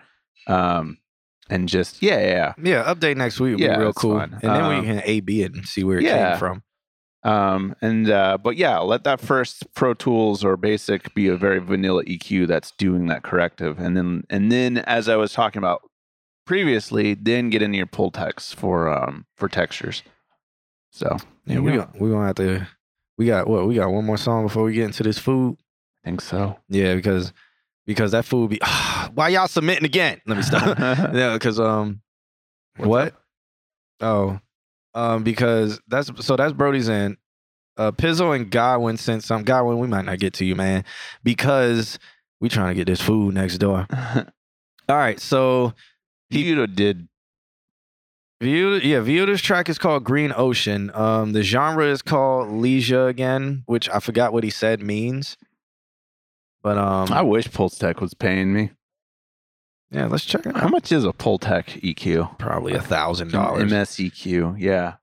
Um, 0.47 0.97
and 1.49 1.69
just 1.69 2.01
yeah, 2.01 2.19
yeah, 2.19 2.53
yeah. 2.61 2.93
Update 2.93 3.15
next 3.15 3.39
week 3.39 3.53
would 3.53 3.59
Yeah, 3.61 3.75
be 3.77 3.81
real 3.83 3.93
cool. 3.93 4.17
fine. 4.17 4.33
And 4.33 4.41
then 4.41 4.63
Um, 4.63 4.79
we 4.79 4.85
can 4.85 5.01
A 5.05 5.19
B 5.21 5.43
it 5.43 5.53
and 5.53 5.65
see 5.65 5.83
where 5.83 5.99
it 5.99 6.03
yeah. 6.03 6.31
came 6.31 6.39
from. 6.39 6.63
Um, 7.23 7.75
and 7.81 8.09
uh, 8.09 8.37
but 8.37 8.57
yeah, 8.57 8.79
let 8.79 9.03
that 9.03 9.19
first 9.19 9.73
Pro 9.73 9.93
Tools 9.93 10.43
or 10.43 10.55
Basic 10.57 11.13
be 11.13 11.27
a 11.27 11.35
very 11.37 11.59
vanilla 11.59 12.03
EQ 12.05 12.47
that's 12.47 12.71
doing 12.71 13.07
that 13.07 13.23
corrective, 13.23 13.79
and 13.79 13.95
then 13.97 14.23
and 14.29 14.51
then 14.51 14.77
as 14.79 15.07
I 15.09 15.15
was 15.15 15.33
talking 15.33 15.59
about 15.59 15.81
previously, 16.47 17.13
then 17.13 17.51
get 17.51 17.61
into 17.61 17.77
your 17.77 17.85
Pultecs 17.85 18.55
for 18.55 18.89
um 18.89 19.25
for 19.35 19.47
textures. 19.47 20.01
So 20.91 21.17
Yeah, 21.45 21.59
we 21.59 21.73
got, 21.73 21.99
we 21.99 22.09
gonna 22.09 22.25
have 22.25 22.35
to. 22.37 22.67
We 23.17 23.27
got 23.27 23.47
what? 23.47 23.67
We 23.67 23.75
got 23.75 23.91
one 23.91 24.05
more 24.05 24.17
song 24.17 24.43
before 24.43 24.63
we 24.63 24.73
get 24.73 24.85
into 24.85 25.03
this 25.03 25.19
food. 25.19 25.57
I 26.03 26.09
think 26.09 26.21
so. 26.21 26.57
Yeah, 26.69 26.95
because 26.95 27.33
because 27.85 28.11
that 28.11 28.25
food 28.25 28.49
be. 28.49 28.59
why 29.13 29.29
y'all 29.29 29.47
submitting 29.47 29.85
again? 29.85 30.21
Let 30.25 30.37
me 30.37 30.43
stop. 30.43 30.79
yeah, 30.79 31.33
because 31.33 31.59
um, 31.59 32.01
what? 32.77 33.13
Oh, 33.99 34.39
um, 34.93 35.23
because 35.23 35.79
that's 35.87 36.11
so 36.25 36.35
that's 36.35 36.53
Brody's 36.53 36.89
in. 36.89 37.17
Uh, 37.77 37.91
Pizzo 37.91 38.35
and 38.35 38.49
Godwin 38.49 38.97
sent 38.97 39.23
some. 39.23 39.43
Godwin, 39.43 39.77
we 39.77 39.87
might 39.87 40.05
not 40.05 40.19
get 40.19 40.33
to 40.35 40.45
you, 40.45 40.55
man, 40.55 40.83
because 41.23 41.99
we 42.39 42.49
trying 42.49 42.69
to 42.69 42.75
get 42.75 42.87
this 42.87 43.01
food 43.01 43.35
next 43.35 43.57
door. 43.59 43.87
All 44.89 44.95
right, 44.95 45.19
so 45.19 45.73
Vito 46.31 46.65
did 46.65 47.07
View, 48.39 48.75
yeah, 48.75 48.99
Viuda's 48.99 49.41
track 49.41 49.67
is 49.67 49.79
called 49.79 50.03
Green 50.03 50.31
Ocean. 50.35 50.91
Um, 50.93 51.31
the 51.33 51.41
genre 51.41 51.87
is 51.87 52.03
called 52.03 52.49
Leisure 52.51 53.07
again, 53.07 53.63
which 53.65 53.89
I 53.89 53.99
forgot 53.99 54.31
what 54.31 54.43
he 54.43 54.51
said 54.51 54.79
means. 54.79 55.37
But 56.61 56.77
um, 56.77 57.11
I 57.11 57.23
wish 57.23 57.47
Pultec 57.47 57.99
was 57.99 58.13
paying 58.13 58.53
me. 58.53 58.69
yeah, 59.89 60.05
let's 60.05 60.23
check 60.23 60.45
it 60.45 60.55
How 60.55 60.67
much 60.67 60.91
is 60.91 61.03
a 61.03 61.13
Pultec 61.13 61.81
EQ? 61.81 62.37
Probably 62.37 62.73
a 62.73 62.81
thousand 62.81 63.29
An 63.29 63.41
dollars. 63.41 63.71
MSEQ, 63.71 64.55
yeah. 64.59 64.95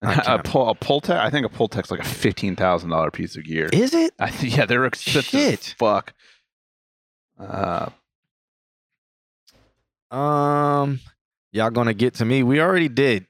A 0.02 0.38
pull, 0.42 0.70
a 0.70 0.74
Pultec, 0.74 1.18
I 1.18 1.28
think 1.28 1.44
a 1.44 1.50
Pultec's 1.50 1.90
like 1.90 2.00
a 2.00 2.04
fifteen 2.04 2.56
thousand 2.56 2.88
dollar 2.88 3.10
piece 3.10 3.36
of 3.36 3.44
gear. 3.44 3.68
Is 3.70 3.92
it? 3.92 4.14
I 4.18 4.30
th- 4.30 4.56
yeah, 4.56 4.64
they're 4.64 4.86
expensive. 4.86 5.24
Shit. 5.24 5.74
Fuck. 5.78 6.14
Uh, 7.38 7.90
Um, 10.10 11.00
y'all 11.52 11.70
gonna 11.70 11.94
get 11.94 12.14
to 12.14 12.24
me? 12.24 12.42
We 12.42 12.60
already 12.60 12.88
did, 12.88 13.26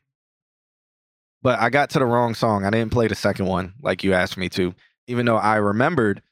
but 1.42 1.58
I 1.58 1.70
got 1.70 1.90
to 1.90 1.98
the 1.98 2.06
wrong 2.06 2.34
song. 2.34 2.64
I 2.64 2.70
didn't 2.70 2.92
play 2.92 3.06
the 3.08 3.14
second 3.14 3.46
one 3.46 3.74
like 3.82 4.02
you 4.04 4.14
asked 4.14 4.36
me 4.36 4.48
to, 4.50 4.74
even 5.06 5.26
though 5.26 5.36
I 5.36 5.56
remembered 5.56 6.22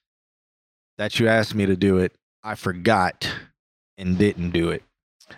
that 0.97 1.21
you 1.21 1.29
asked 1.29 1.55
me 1.55 1.67
to 1.67 1.77
do 1.77 1.99
it. 1.99 2.13
I 2.43 2.55
forgot 2.55 3.31
and 3.99 4.17
didn't 4.17 4.51
do 4.51 4.71
it. 4.71 4.83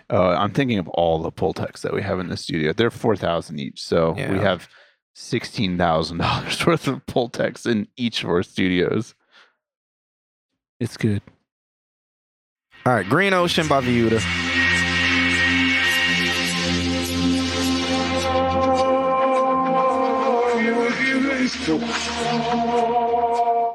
uh, 0.09 0.29
I'm 0.31 0.51
thinking 0.51 0.77
of 0.77 0.87
all 0.89 1.19
the 1.19 1.31
Pultecs 1.31 1.81
that 1.81 1.93
we 1.93 2.01
have 2.01 2.19
in 2.19 2.29
the 2.29 2.37
studio. 2.37 2.71
They're 2.73 2.89
four 2.91 3.15
thousand 3.17 3.59
each, 3.59 3.81
so 3.81 4.11
we 4.13 4.21
Yeah. 4.21 4.41
have 4.41 4.69
sixteen 5.13 5.77
thousand 5.77 6.19
dollars 6.19 6.65
worth 6.65 6.87
of 6.87 7.05
Pultecs 7.07 7.65
in 7.69 7.87
each 7.97 8.23
of 8.23 8.29
our 8.29 8.43
studios. 8.43 9.13
It's 10.79 10.95
good. 10.95 11.21
All 12.85 12.93
right, 12.93 13.07
Green 13.07 13.33
Ocean 13.33 13.67
by 13.67 13.81
Viuda. 13.81 14.50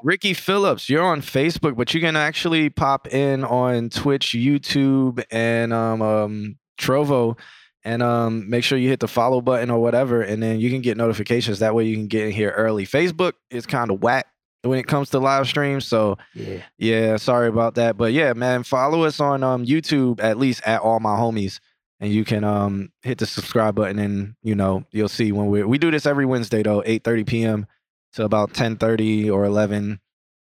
Ricky 0.03 0.35
Phillips, 0.35 0.89
you're 0.89 1.03
on 1.05 1.21
Facebook, 1.21 1.77
but 1.77 1.93
you 1.95 2.01
can 2.01 2.17
actually 2.17 2.69
pop 2.71 3.09
in 3.13 3.45
on 3.45 3.91
Twitch, 3.91 4.29
YouTube, 4.29 5.23
and 5.31 5.73
um, 5.73 6.01
um, 6.03 6.59
Trovo, 6.79 7.39
and 7.85 8.03
um, 8.03 8.49
make 8.49 8.63
sure 8.65 8.79
you 8.79 8.89
hit 8.89 9.01
the 9.01 9.09
follow 9.09 9.41
button 9.41 9.71
or 9.71 9.81
whatever, 9.81 10.23
and 10.23 10.43
then 10.43 10.61
you 10.61 10.71
can 10.71 10.81
get 10.81 10.97
notifications. 10.97 11.59
That 11.61 11.75
way, 11.75 11.85
you 11.85 11.97
can 11.97 12.07
get 12.07 12.27
in 12.27 12.33
here 12.33 12.51
early. 12.51 12.87
Facebook 12.87 13.33
is 13.51 13.67
kind 13.67 13.91
of 13.91 14.03
whack 14.03 14.27
when 14.63 14.79
it 14.79 14.87
comes 14.87 15.11
to 15.11 15.19
live 15.19 15.47
streams, 15.49 15.87
so 15.87 16.19
Yeah. 16.35 16.63
yeah, 16.79 17.17
sorry 17.17 17.49
about 17.49 17.75
that. 17.77 17.97
But 17.97 18.13
yeah, 18.13 18.33
man, 18.33 18.63
follow 18.65 19.05
us 19.05 19.21
on 19.21 19.43
um 19.43 19.65
YouTube 19.65 20.21
at 20.23 20.39
least 20.39 20.63
at 20.67 20.81
all 20.81 21.01
my 21.01 21.17
homies. 21.17 21.59
and 22.01 22.13
you 22.13 22.25
can 22.25 22.45
um 22.45 22.91
hit 23.03 23.19
the 23.19 23.27
subscribe 23.27 23.75
button, 23.75 23.99
and 23.99 24.35
you 24.43 24.55
know 24.55 24.85
you'll 24.93 25.09
see 25.09 25.33
when 25.33 25.47
we 25.47 25.63
we 25.65 25.79
do 25.79 25.91
this 25.91 26.07
every 26.07 26.27
Wednesday 26.27 26.63
though, 26.63 26.83
eight 26.87 27.03
thirty 27.05 27.25
p.m. 27.25 27.67
to 28.15 28.25
about 28.25 28.55
ten 28.55 28.77
thirty 28.77 29.29
or 29.31 29.45
eleven. 29.45 30.01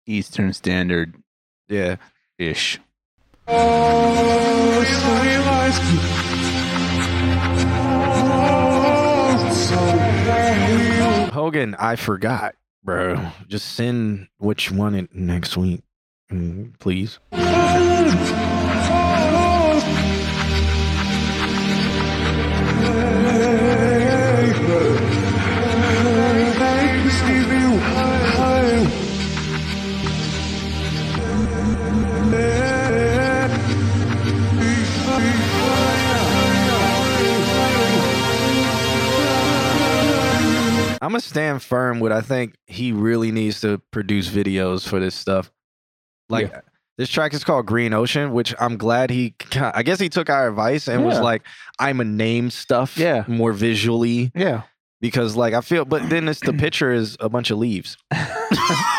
Eastern 0.07 0.51
Standard 0.51 1.15
Yeah. 1.69 1.97
ish. 2.37 2.79
Hogan, 11.31 11.75
I 11.79 11.95
forgot, 11.95 12.55
bro. 12.83 13.31
Just 13.47 13.73
send 13.75 14.27
which 14.37 14.71
one 14.71 14.95
it 14.95 15.13
next 15.15 15.55
week, 15.55 15.81
mm, 16.31 16.77
please. 16.79 17.19
I'm 41.11 41.15
gonna 41.15 41.21
stand 41.23 41.61
firm 41.61 41.99
with. 41.99 42.13
I 42.13 42.21
think 42.21 42.55
he 42.67 42.93
really 42.93 43.33
needs 43.33 43.59
to 43.61 43.79
produce 43.91 44.29
videos 44.29 44.87
for 44.87 44.97
this 45.01 45.13
stuff. 45.13 45.51
Like 46.29 46.53
this 46.97 47.09
track 47.09 47.33
is 47.33 47.43
called 47.43 47.65
Green 47.65 47.91
Ocean, 47.91 48.31
which 48.31 48.55
I'm 48.61 48.77
glad 48.77 49.09
he. 49.09 49.35
I 49.59 49.83
guess 49.83 49.99
he 49.99 50.07
took 50.07 50.29
our 50.29 50.47
advice 50.47 50.87
and 50.87 51.03
was 51.03 51.19
like, 51.19 51.41
"I'm 51.79 51.99
a 51.99 52.05
name 52.05 52.49
stuff, 52.49 52.97
Yeah. 52.97 53.25
more 53.27 53.51
visually, 53.51 54.31
Yeah. 54.33 54.61
because 55.01 55.35
like 55.35 55.53
I 55.53 55.59
feel." 55.59 55.83
But 55.83 56.09
then 56.09 56.29
it's 56.29 56.39
the 56.39 56.53
picture 56.53 56.93
is 56.93 57.17
a 57.19 57.27
bunch 57.27 57.51
of 57.51 57.57
leaves. 57.57 57.97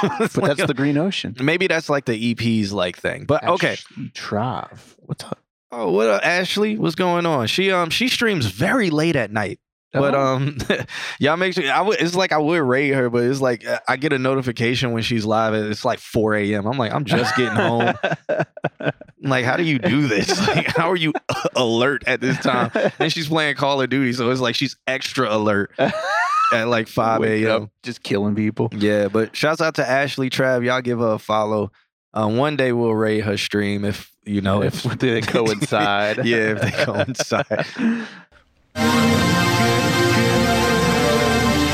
But 0.02 0.34
that's 0.34 0.66
the 0.66 0.74
Green 0.76 0.98
Ocean. 0.98 1.34
Maybe 1.40 1.66
that's 1.66 1.88
like 1.88 2.04
the 2.04 2.30
EP's 2.32 2.74
like 2.74 2.98
thing. 2.98 3.24
But 3.24 3.42
okay. 3.46 3.76
Trav. 4.12 4.96
What's 4.98 5.24
up? 5.24 5.38
Oh, 5.70 5.90
what 5.92 6.08
up, 6.08 6.26
Ashley? 6.26 6.76
What's 6.76 6.94
going 6.94 7.24
on? 7.24 7.46
She 7.46 7.70
um 7.72 7.88
she 7.88 8.08
streams 8.08 8.44
very 8.46 8.90
late 8.90 9.16
at 9.16 9.30
night. 9.32 9.60
But 9.92 10.14
um, 10.14 10.56
y'all 11.20 11.36
make 11.36 11.54
sure. 11.54 11.70
I 11.70 11.80
would. 11.82 12.00
It's 12.00 12.14
like 12.14 12.32
I 12.32 12.38
would 12.38 12.60
rate 12.62 12.90
her, 12.90 13.10
but 13.10 13.24
it's 13.24 13.40
like 13.40 13.66
uh, 13.66 13.78
I 13.86 13.96
get 13.96 14.12
a 14.12 14.18
notification 14.18 14.92
when 14.92 15.02
she's 15.02 15.24
live. 15.24 15.52
and 15.54 15.66
It's 15.70 15.84
like 15.84 15.98
4 15.98 16.34
a.m. 16.36 16.66
I'm 16.66 16.78
like, 16.78 16.92
I'm 16.92 17.04
just 17.04 17.36
getting 17.36 17.54
home. 17.56 17.94
Like, 19.24 19.44
how 19.44 19.56
do 19.56 19.62
you 19.62 19.78
do 19.78 20.08
this? 20.08 20.28
Like, 20.48 20.66
how 20.76 20.90
are 20.90 20.96
you 20.96 21.12
alert 21.54 22.02
at 22.08 22.20
this 22.20 22.36
time? 22.40 22.72
And 22.98 23.12
she's 23.12 23.28
playing 23.28 23.54
Call 23.54 23.80
of 23.80 23.88
Duty, 23.88 24.12
so 24.14 24.28
it's 24.32 24.40
like 24.40 24.56
she's 24.56 24.76
extra 24.88 25.32
alert 25.32 25.70
at 25.78 26.66
like 26.66 26.88
5 26.88 27.22
a.m. 27.22 27.70
just 27.84 28.02
killing 28.02 28.34
people. 28.34 28.68
Yeah, 28.76 29.06
but 29.06 29.36
shouts 29.36 29.60
out 29.60 29.76
to 29.76 29.88
Ashley 29.88 30.28
Trav. 30.28 30.64
Y'all 30.64 30.80
give 30.80 30.98
her 30.98 31.12
a 31.12 31.18
follow. 31.20 31.70
Um, 32.12 32.36
one 32.36 32.56
day 32.56 32.72
we'll 32.72 32.94
rate 32.96 33.20
her 33.20 33.36
stream 33.36 33.84
if 33.84 34.10
you 34.24 34.40
know 34.40 34.60
if 34.60 34.84
If 34.84 34.98
they 34.98 35.20
coincide. 35.20 36.26
yeah, 36.26 36.56
if 36.56 36.60
they 36.60 36.70
coincide. 36.84 38.08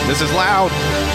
This 0.09 0.23
is 0.23 0.33
loud. 0.33 1.08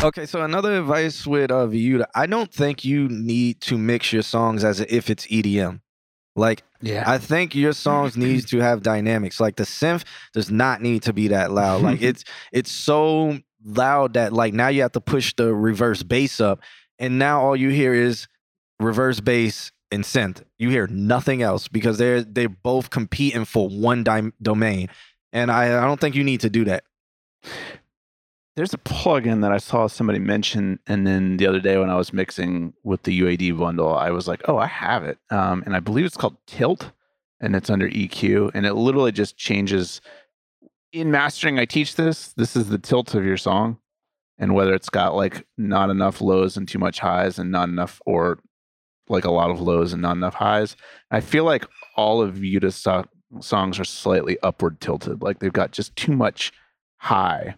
Okay, 0.00 0.26
so 0.26 0.42
another 0.42 0.78
advice 0.78 1.26
with 1.26 1.50
uh 1.50 1.66
Viuda, 1.66 2.06
I 2.14 2.26
don't 2.26 2.52
think 2.52 2.84
you 2.84 3.08
need 3.08 3.60
to 3.62 3.76
mix 3.76 4.12
your 4.12 4.22
songs 4.22 4.62
as 4.62 4.80
if 4.80 5.10
it's 5.10 5.26
EDM. 5.26 5.80
Like 6.36 6.62
Yeah. 6.80 7.02
I 7.04 7.18
think 7.18 7.54
your 7.56 7.72
songs 7.72 8.16
needs 8.16 8.44
to 8.50 8.58
have 8.60 8.82
dynamics. 8.82 9.40
Like 9.40 9.56
the 9.56 9.64
synth 9.64 10.04
does 10.32 10.50
not 10.52 10.80
need 10.80 11.02
to 11.02 11.12
be 11.12 11.28
that 11.28 11.50
loud. 11.50 11.82
Like 11.82 12.00
it's 12.10 12.22
it's 12.52 12.70
so 12.70 13.38
loud 13.64 14.14
that 14.14 14.32
like 14.32 14.54
now 14.54 14.68
you 14.68 14.82
have 14.82 14.92
to 14.92 15.00
push 15.00 15.34
the 15.34 15.52
reverse 15.52 16.04
bass 16.04 16.40
up, 16.40 16.60
and 17.00 17.18
now 17.18 17.40
all 17.42 17.56
you 17.56 17.70
hear 17.70 17.92
is 17.92 18.28
reverse 18.78 19.18
bass 19.18 19.72
and 19.90 20.04
synth. 20.04 20.42
You 20.60 20.70
hear 20.70 20.86
nothing 20.86 21.42
else 21.42 21.66
because 21.66 21.98
they're 21.98 22.22
they're 22.22 22.48
both 22.48 22.90
competing 22.90 23.44
for 23.44 23.68
one 23.68 24.04
dim- 24.04 24.34
domain, 24.40 24.90
and 25.32 25.50
I 25.50 25.76
I 25.76 25.84
don't 25.84 26.00
think 26.00 26.14
you 26.14 26.22
need 26.22 26.42
to 26.42 26.50
do 26.50 26.64
that. 26.66 26.84
There's 28.58 28.74
a 28.74 28.78
plugin 28.78 29.40
that 29.42 29.52
I 29.52 29.58
saw 29.58 29.86
somebody 29.86 30.18
mention, 30.18 30.80
and 30.88 31.06
then 31.06 31.36
the 31.36 31.46
other 31.46 31.60
day 31.60 31.78
when 31.78 31.90
I 31.90 31.94
was 31.94 32.12
mixing 32.12 32.74
with 32.82 33.04
the 33.04 33.20
UAD 33.20 33.56
bundle, 33.56 33.94
I 33.94 34.10
was 34.10 34.26
like, 34.26 34.42
"Oh, 34.48 34.58
I 34.58 34.66
have 34.66 35.04
it," 35.04 35.16
um, 35.30 35.62
and 35.64 35.76
I 35.76 35.78
believe 35.78 36.04
it's 36.04 36.16
called 36.16 36.38
Tilt, 36.48 36.90
and 37.40 37.54
it's 37.54 37.70
under 37.70 37.88
EQ, 37.88 38.50
and 38.54 38.66
it 38.66 38.74
literally 38.74 39.12
just 39.12 39.36
changes. 39.36 40.00
In 40.92 41.12
mastering, 41.12 41.60
I 41.60 41.66
teach 41.66 41.94
this. 41.94 42.32
This 42.32 42.56
is 42.56 42.68
the 42.68 42.78
tilt 42.78 43.14
of 43.14 43.24
your 43.24 43.36
song, 43.36 43.78
and 44.38 44.56
whether 44.56 44.74
it's 44.74 44.88
got 44.88 45.14
like 45.14 45.46
not 45.56 45.88
enough 45.88 46.20
lows 46.20 46.56
and 46.56 46.66
too 46.66 46.80
much 46.80 46.98
highs, 46.98 47.38
and 47.38 47.52
not 47.52 47.68
enough, 47.68 48.02
or 48.06 48.40
like 49.08 49.24
a 49.24 49.30
lot 49.30 49.52
of 49.52 49.60
lows 49.60 49.92
and 49.92 50.02
not 50.02 50.16
enough 50.16 50.34
highs. 50.34 50.74
I 51.12 51.20
feel 51.20 51.44
like 51.44 51.64
all 51.94 52.20
of 52.20 52.38
Yuda's 52.38 52.74
so- 52.74 53.06
songs 53.38 53.78
are 53.78 53.84
slightly 53.84 54.36
upward 54.42 54.80
tilted, 54.80 55.22
like 55.22 55.38
they've 55.38 55.52
got 55.52 55.70
just 55.70 55.94
too 55.94 56.16
much 56.16 56.52
high 56.96 57.54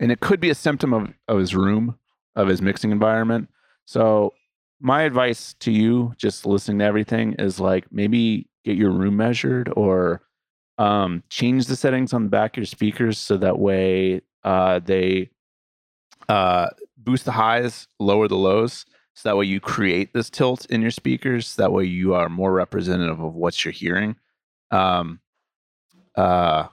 and 0.00 0.10
it 0.10 0.18
could 0.18 0.40
be 0.40 0.50
a 0.50 0.54
symptom 0.54 0.92
of, 0.92 1.12
of 1.28 1.38
his 1.38 1.54
room 1.54 1.96
of 2.36 2.48
his 2.48 2.62
mixing 2.62 2.90
environment. 2.90 3.48
So 3.86 4.34
my 4.80 5.02
advice 5.02 5.54
to 5.60 5.70
you 5.70 6.14
just 6.16 6.46
listening 6.46 6.78
to 6.78 6.84
everything 6.84 7.34
is 7.38 7.60
like 7.60 7.86
maybe 7.92 8.48
get 8.64 8.76
your 8.76 8.90
room 8.90 9.16
measured 9.16 9.72
or 9.76 10.22
um, 10.78 11.22
change 11.28 11.66
the 11.66 11.76
settings 11.76 12.12
on 12.12 12.24
the 12.24 12.30
back 12.30 12.54
of 12.54 12.58
your 12.58 12.66
speakers 12.66 13.18
so 13.18 13.36
that 13.36 13.58
way 13.58 14.22
uh, 14.44 14.78
they 14.78 15.30
uh, 16.28 16.68
boost 16.96 17.26
the 17.26 17.32
highs 17.32 17.86
lower 17.98 18.28
the 18.28 18.36
lows 18.36 18.86
so 19.14 19.28
that 19.28 19.36
way 19.36 19.44
you 19.44 19.60
create 19.60 20.14
this 20.14 20.30
tilt 20.30 20.64
in 20.66 20.80
your 20.80 20.90
speakers 20.90 21.56
that 21.56 21.72
way 21.72 21.84
you 21.84 22.14
are 22.14 22.28
more 22.28 22.52
representative 22.52 23.20
of 23.20 23.34
what 23.34 23.64
you're 23.64 23.72
hearing. 23.72 24.16
Um, 24.70 25.20
uh, 26.16 26.68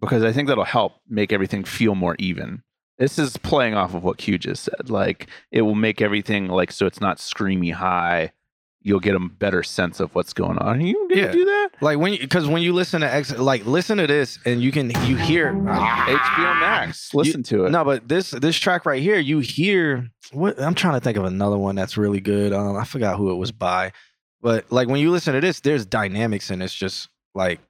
because 0.00 0.22
I 0.24 0.32
think 0.32 0.48
that'll 0.48 0.64
help 0.64 0.94
make 1.08 1.32
everything 1.32 1.64
feel 1.64 1.94
more 1.94 2.16
even. 2.18 2.62
This 2.98 3.18
is 3.18 3.36
playing 3.36 3.74
off 3.74 3.94
of 3.94 4.02
what 4.02 4.18
Q 4.18 4.38
just 4.38 4.64
said. 4.64 4.90
Like 4.90 5.28
it 5.52 5.62
will 5.62 5.74
make 5.76 6.00
everything 6.02 6.48
like 6.48 6.72
so 6.72 6.86
it's 6.86 7.00
not 7.00 7.18
screamy 7.18 7.72
high. 7.72 8.32
You'll 8.80 9.00
get 9.00 9.14
a 9.16 9.20
better 9.20 9.62
sense 9.62 10.00
of 10.00 10.14
what's 10.14 10.32
going 10.32 10.56
on. 10.58 10.80
You 10.80 11.08
gonna 11.08 11.20
Yeah. 11.22 11.32
do 11.32 11.44
that? 11.44 11.68
Like 11.80 11.98
when 11.98 12.16
because 12.18 12.46
when 12.48 12.62
you 12.62 12.72
listen 12.72 13.00
to 13.02 13.12
X, 13.12 13.36
like 13.36 13.66
listen 13.66 13.98
to 13.98 14.06
this 14.06 14.38
and 14.44 14.62
you 14.62 14.72
can 14.72 14.90
you 15.06 15.16
hear 15.16 15.52
HBO 15.52 16.60
Max. 16.60 17.12
Listen 17.14 17.42
to 17.44 17.66
it. 17.66 17.70
No, 17.70 17.84
but 17.84 18.08
this 18.08 18.30
this 18.30 18.56
track 18.56 18.86
right 18.86 19.02
here, 19.02 19.18
you 19.18 19.38
hear 19.40 20.08
what 20.32 20.60
I'm 20.60 20.74
trying 20.74 20.94
to 20.94 21.00
think 21.00 21.16
of 21.18 21.24
another 21.24 21.58
one 21.58 21.74
that's 21.74 21.96
really 21.96 22.20
good. 22.20 22.52
Um, 22.52 22.76
I 22.76 22.84
forgot 22.84 23.16
who 23.16 23.30
it 23.30 23.36
was 23.36 23.52
by, 23.52 23.92
but 24.40 24.70
like 24.72 24.88
when 24.88 25.00
you 25.00 25.10
listen 25.10 25.34
to 25.34 25.40
this, 25.40 25.60
there's 25.60 25.84
dynamics 25.86 26.50
and 26.50 26.62
it's 26.62 26.74
just 26.74 27.08
like 27.34 27.60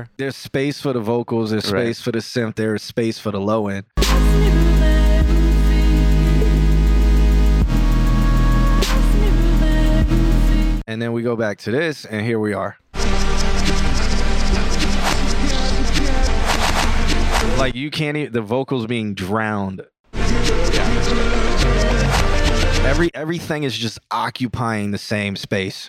even 0.00 0.08
when 0.08 0.08
you 0.08 0.08
get 0.08 0.08
here, 0.08 0.08
there's 0.16 0.36
space 0.36 0.80
for 0.80 0.92
the 0.92 1.00
vocals, 1.00 1.50
there's 1.50 1.70
Right. 1.72 1.86
space 1.86 2.00
for 2.00 2.12
the 2.12 2.18
synth, 2.18 2.56
there's 2.56 2.82
space 2.82 3.18
for 3.18 3.30
the 3.30 3.40
low 3.40 3.68
end. 3.68 3.84
And 10.86 11.00
then 11.00 11.12
we 11.12 11.22
go 11.22 11.36
back 11.36 11.58
to 11.58 11.70
this, 11.70 12.04
and 12.04 12.26
here 12.26 12.40
we 12.40 12.52
are. 12.52 12.76
Like 17.58 17.74
you 17.74 17.90
can't 17.90 18.16
even 18.16 18.32
the 18.32 18.40
vocals 18.42 18.86
being 18.86 19.14
drowned. 19.14 19.82
Every 22.82 23.10
everything 23.14 23.64
is 23.64 23.76
just 23.76 23.98
occupying 24.10 24.90
the 24.90 24.98
same 24.98 25.36
space. 25.36 25.88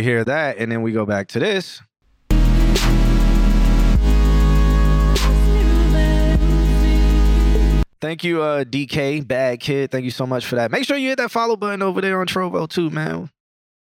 You 0.00 0.10
hear 0.10 0.24
that, 0.24 0.56
and 0.58 0.72
then 0.72 0.82
we 0.82 0.92
go 0.92 1.04
back 1.06 1.28
to 1.28 1.38
this. 1.38 1.82
Thank 8.00 8.24
you, 8.24 8.40
uh, 8.40 8.64
DK 8.64 9.26
Bad 9.28 9.60
Kid. 9.60 9.90
Thank 9.90 10.04
you 10.04 10.10
so 10.10 10.26
much 10.26 10.46
for 10.46 10.56
that. 10.56 10.70
Make 10.70 10.84
sure 10.84 10.96
you 10.96 11.10
hit 11.10 11.18
that 11.18 11.30
follow 11.30 11.54
button 11.54 11.82
over 11.82 12.00
there 12.00 12.18
on 12.18 12.26
Trovo 12.26 12.66
too, 12.66 12.88
man. 12.88 13.28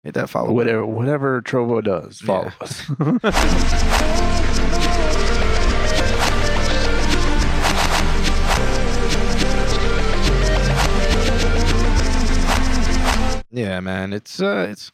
Hit 0.03 0.13
that 0.13 0.29
follow. 0.29 0.45
button. 0.53 0.55
Whatever, 0.55 0.85
whatever 0.85 1.41
Trovo 1.41 1.83
does, 1.83 2.19
follow 2.21 2.51
Yeah. 2.51 2.51
us. 2.61 2.83
Yeah, 13.51 13.79
man. 13.79 14.11
It's 14.11 14.41
uh, 14.41 14.67
it's. 14.69 14.91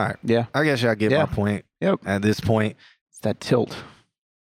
All 0.00 0.06
right. 0.06 0.16
Yeah. 0.24 0.46
I 0.54 0.64
guess 0.64 0.80
y'all 0.82 0.94
get 0.94 1.10
Yeah. 1.12 1.24
my 1.24 1.26
point 1.26 1.64
Yep. 1.80 2.00
at 2.06 2.22
this 2.22 2.40
point. 2.40 2.76
It's 3.10 3.18
that 3.20 3.38
tilt. 3.40 3.70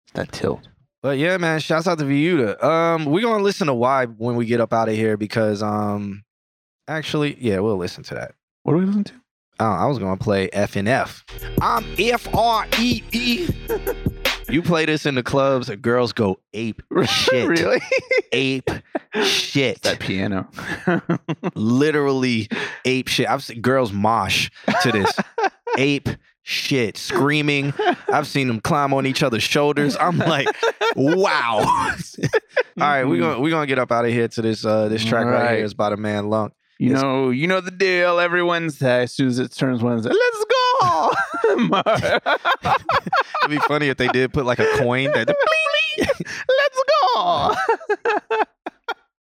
It's 0.04 0.12
that 0.14 0.30
tilt. 0.30 0.68
But 1.02 1.18
yeah, 1.18 1.36
man, 1.36 1.58
shouts 1.58 1.88
out 1.88 1.98
to 1.98 2.04
Viuda. 2.04 2.62
Um, 2.62 3.06
we're 3.06 3.22
gonna 3.22 3.42
listen 3.42 3.66
to 3.66 3.74
why 3.74 4.06
when 4.06 4.36
we 4.36 4.46
get 4.46 4.60
up 4.60 4.72
out 4.72 4.88
of 4.88 4.94
here 4.94 5.16
because 5.16 5.60
um 5.62 6.22
actually, 6.86 7.36
yeah, 7.40 7.58
we'll 7.58 7.76
listen 7.76 8.04
to 8.04 8.14
that. 8.14 8.34
What 8.62 8.74
are 8.74 8.76
we 8.78 8.84
listening 8.84 9.04
to? 9.04 9.14
Oh, 9.58 9.64
I 9.66 9.86
was 9.86 9.98
gonna 9.98 10.16
play 10.16 10.48
F 10.52 10.76
and 10.76 10.86
F. 10.88 11.24
I'm 11.60 11.84
F 11.98 12.32
R 12.34 12.66
E 12.78 13.02
E. 13.12 13.48
You 14.52 14.62
play 14.62 14.84
this 14.84 15.06
in 15.06 15.14
the 15.14 15.22
clubs, 15.22 15.68
and 15.70 15.80
girls 15.80 16.12
go 16.12 16.38
ape 16.52 16.82
shit. 17.06 17.48
really? 17.48 17.80
Ape 18.32 18.70
shit. 19.24 19.82
That 19.82 19.98
piano. 19.98 20.48
Literally 21.54 22.48
ape 22.84 23.08
shit. 23.08 23.28
I've 23.28 23.42
seen 23.42 23.60
girls 23.60 23.92
mosh 23.92 24.50
to 24.82 24.92
this. 24.92 25.12
ape 25.78 26.08
shit. 26.42 26.96
Screaming. 26.96 27.72
I've 28.08 28.26
seen 28.26 28.46
them 28.48 28.60
climb 28.60 28.92
on 28.92 29.06
each 29.06 29.22
other's 29.22 29.42
shoulders. 29.42 29.96
I'm 29.98 30.18
like, 30.18 30.48
wow. 30.96 31.60
All 31.64 32.08
right, 32.78 33.04
we're 33.04 33.18
gonna 33.20 33.40
we're 33.40 33.50
gonna 33.50 33.66
get 33.66 33.78
up 33.78 33.90
out 33.92 34.04
of 34.04 34.10
here 34.10 34.28
to 34.28 34.42
this 34.42 34.64
uh 34.64 34.88
this 34.88 35.04
track 35.04 35.26
right, 35.26 35.32
Right. 35.44 35.56
here 35.56 35.64
is 35.64 35.74
by 35.74 35.90
the 35.90 35.96
man 35.96 36.28
Lunk. 36.30 36.52
You 36.78 36.88
It's- 36.90 37.02
know, 37.02 37.30
you 37.30 37.46
know 37.46 37.60
the 37.60 37.70
deal. 37.70 38.18
Every 38.18 38.42
Wednesday, 38.42 39.02
as 39.02 39.12
soon 39.12 39.28
as 39.28 39.38
it 39.38 39.52
turns 39.52 39.82
Wednesday, 39.82 40.10
let's 40.10 40.44
go. 40.44 41.12
It'd 43.44 43.50
be 43.50 43.58
funny 43.68 43.88
if 43.88 43.96
they 43.98 44.08
did 44.08 44.32
put 44.32 44.46
like 44.46 44.58
a 44.58 44.66
coin 44.78 45.12
that 45.12 45.28
let's 45.98 46.82
go. 47.14 47.54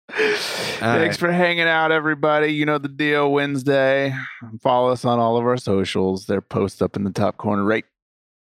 Thanks 0.09 0.81
right. 0.81 1.15
for 1.17 1.31
hanging 1.31 1.67
out, 1.67 1.91
everybody. 1.91 2.47
You 2.47 2.65
know 2.65 2.77
the 2.77 2.87
deal. 2.87 3.31
Wednesday, 3.31 4.13
follow 4.61 4.89
us 4.91 5.03
on 5.05 5.19
all 5.19 5.37
of 5.37 5.45
our 5.45 5.57
socials. 5.57 6.25
They're 6.25 6.41
posted 6.41 6.83
up 6.83 6.95
in 6.95 7.03
the 7.03 7.11
top 7.11 7.37
corner, 7.37 7.63
right? 7.63 7.85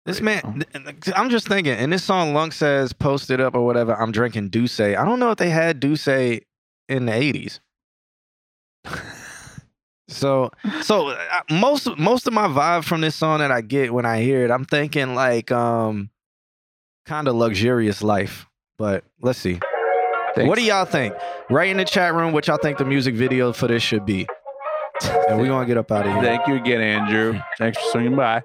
This 0.06 0.20
man, 0.20 0.64
th- 0.74 1.16
I'm 1.16 1.30
just 1.30 1.48
thinking, 1.48 1.72
and 1.72 1.92
this 1.92 2.04
song 2.04 2.34
Lunk 2.34 2.52
says 2.52 2.92
post 2.92 3.30
it 3.30 3.40
up 3.40 3.54
or 3.54 3.64
whatever. 3.64 3.94
I'm 3.94 4.12
drinking 4.12 4.50
Douce. 4.50 4.78
I 4.80 5.04
don't 5.04 5.18
know 5.18 5.30
if 5.30 5.38
they 5.38 5.50
had 5.50 5.80
Douce 5.80 6.06
in 6.08 7.06
the 7.06 7.12
80s. 7.12 7.60
So, 10.06 10.50
so 10.82 11.08
uh, 11.08 11.40
most 11.50 11.96
most 11.96 12.26
of 12.26 12.32
my 12.32 12.46
vibe 12.46 12.84
from 12.84 13.00
this 13.00 13.14
song 13.14 13.38
that 13.40 13.50
I 13.50 13.62
get 13.62 13.92
when 13.92 14.04
I 14.06 14.20
hear 14.20 14.44
it, 14.44 14.50
I'm 14.50 14.64
thinking 14.64 15.14
like 15.14 15.50
um, 15.50 16.10
kind 17.06 17.26
of 17.26 17.34
luxurious 17.34 18.02
life. 18.02 18.46
But 18.78 19.04
let's 19.20 19.38
see. 19.38 19.60
What 20.36 20.56
do 20.58 20.64
y'all 20.64 20.84
think? 20.84 21.14
Right 21.48 21.70
in 21.70 21.76
the 21.76 21.84
chat 21.84 22.14
room, 22.14 22.32
what 22.32 22.46
y'all 22.46 22.58
think 22.58 22.78
the 22.78 22.84
music 22.84 23.14
video 23.14 23.52
for 23.52 23.68
this 23.68 23.82
should 23.82 24.04
be. 24.04 24.26
And 25.28 25.38
we're 25.38 25.46
gonna 25.46 25.66
get 25.66 25.76
up 25.76 25.90
out 25.90 26.06
of 26.06 26.12
here. 26.12 26.22
Thank 26.22 26.46
you 26.48 26.56
again, 26.56 26.80
Andrew. 26.80 27.40
Thanks 27.58 27.78
for 27.78 27.90
swinging 27.90 28.16
by. 28.16 28.42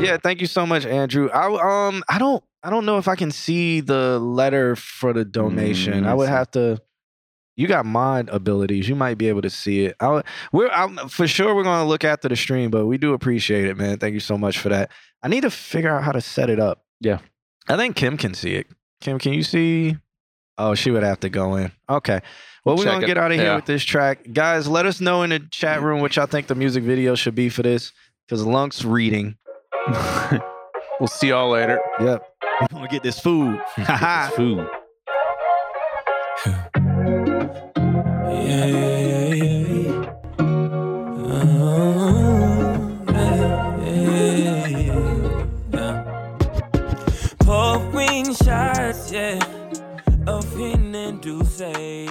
Yeah, 0.00 0.18
thank 0.22 0.40
you 0.40 0.46
so 0.46 0.64
much, 0.64 0.86
Andrew. 0.86 1.28
I 1.30 1.88
um 1.88 2.04
I 2.08 2.18
don't 2.18 2.42
I 2.66 2.70
don't 2.70 2.84
know 2.84 2.98
if 2.98 3.06
I 3.06 3.14
can 3.14 3.30
see 3.30 3.80
the 3.80 4.18
letter 4.18 4.74
for 4.74 5.12
the 5.12 5.24
donation. 5.24 6.02
Mm, 6.02 6.06
I 6.08 6.14
would 6.14 6.28
have 6.28 6.50
to. 6.52 6.82
You 7.56 7.68
got 7.68 7.86
mod 7.86 8.28
abilities. 8.28 8.88
You 8.88 8.96
might 8.96 9.16
be 9.18 9.28
able 9.28 9.42
to 9.42 9.50
see 9.50 9.84
it. 9.84 9.94
I, 10.00 10.08
would- 10.08 10.24
we're 10.52 10.68
I'm, 10.68 10.96
for 11.08 11.28
sure 11.28 11.54
we're 11.54 11.62
gonna 11.62 11.86
look 11.88 12.02
after 12.04 12.28
the 12.28 12.34
stream, 12.34 12.70
but 12.72 12.86
we 12.86 12.98
do 12.98 13.12
appreciate 13.14 13.66
it, 13.66 13.76
man. 13.76 13.98
Thank 13.98 14.14
you 14.14 14.20
so 14.20 14.36
much 14.36 14.58
for 14.58 14.68
that. 14.70 14.90
I 15.22 15.28
need 15.28 15.42
to 15.42 15.50
figure 15.50 15.90
out 15.96 16.02
how 16.02 16.10
to 16.12 16.20
set 16.20 16.50
it 16.50 16.58
up. 16.58 16.84
Yeah. 17.00 17.20
I 17.68 17.76
think 17.76 17.94
Kim 17.94 18.16
can 18.16 18.34
see 18.34 18.56
it. 18.56 18.66
Kim, 19.00 19.18
can 19.20 19.32
you 19.32 19.42
see? 19.44 19.96
Oh, 20.58 20.74
she 20.74 20.90
would 20.90 21.02
have 21.04 21.20
to 21.20 21.28
go 21.28 21.54
in. 21.56 21.70
Okay. 21.88 22.20
Well, 22.64 22.76
we're 22.76 22.82
Check 22.84 22.92
gonna 22.94 23.04
it. 23.04 23.06
get 23.06 23.18
out 23.18 23.30
of 23.30 23.36
here 23.36 23.46
Yeah. 23.46 23.56
with 23.56 23.66
this 23.66 23.84
track, 23.84 24.26
guys. 24.32 24.66
Let 24.66 24.86
us 24.86 25.00
know 25.00 25.22
in 25.22 25.30
the 25.30 25.38
chat 25.38 25.82
room 25.82 26.00
which 26.00 26.16
y'all 26.16 26.26
think 26.26 26.48
the 26.48 26.54
music 26.56 26.82
video 26.82 27.14
should 27.14 27.34
be 27.36 27.48
for 27.48 27.62
this, 27.62 27.92
because 28.26 28.44
Lunk's 28.44 28.84
reading. 28.84 29.36
we'll 31.00 31.08
see 31.08 31.28
y'all 31.28 31.50
later. 31.50 31.78
Yep. 32.00 32.26
We're 32.58 32.68
gonna 32.68 32.88
get 32.88 33.02
this 33.02 33.20
food. 33.20 33.60
get 33.76 33.86
this 33.86 34.34
food. 34.36 34.66
yeah, 38.32 38.66
yeah, 38.66 38.96
yeah, 38.96 39.34
yeah. 39.34 40.14
Oh, 41.28 43.04
yeah, 43.12 43.84
yeah, 43.84 44.66
yeah. 44.68 45.46
Nah. 45.70 46.38
Pouring 47.40 48.34
shots, 48.34 49.12
yeah, 49.12 49.38
of 50.26 50.50
Hen 50.56 50.94
and 50.94 51.20
Duce. 51.20 51.60
Eh. 51.60 52.05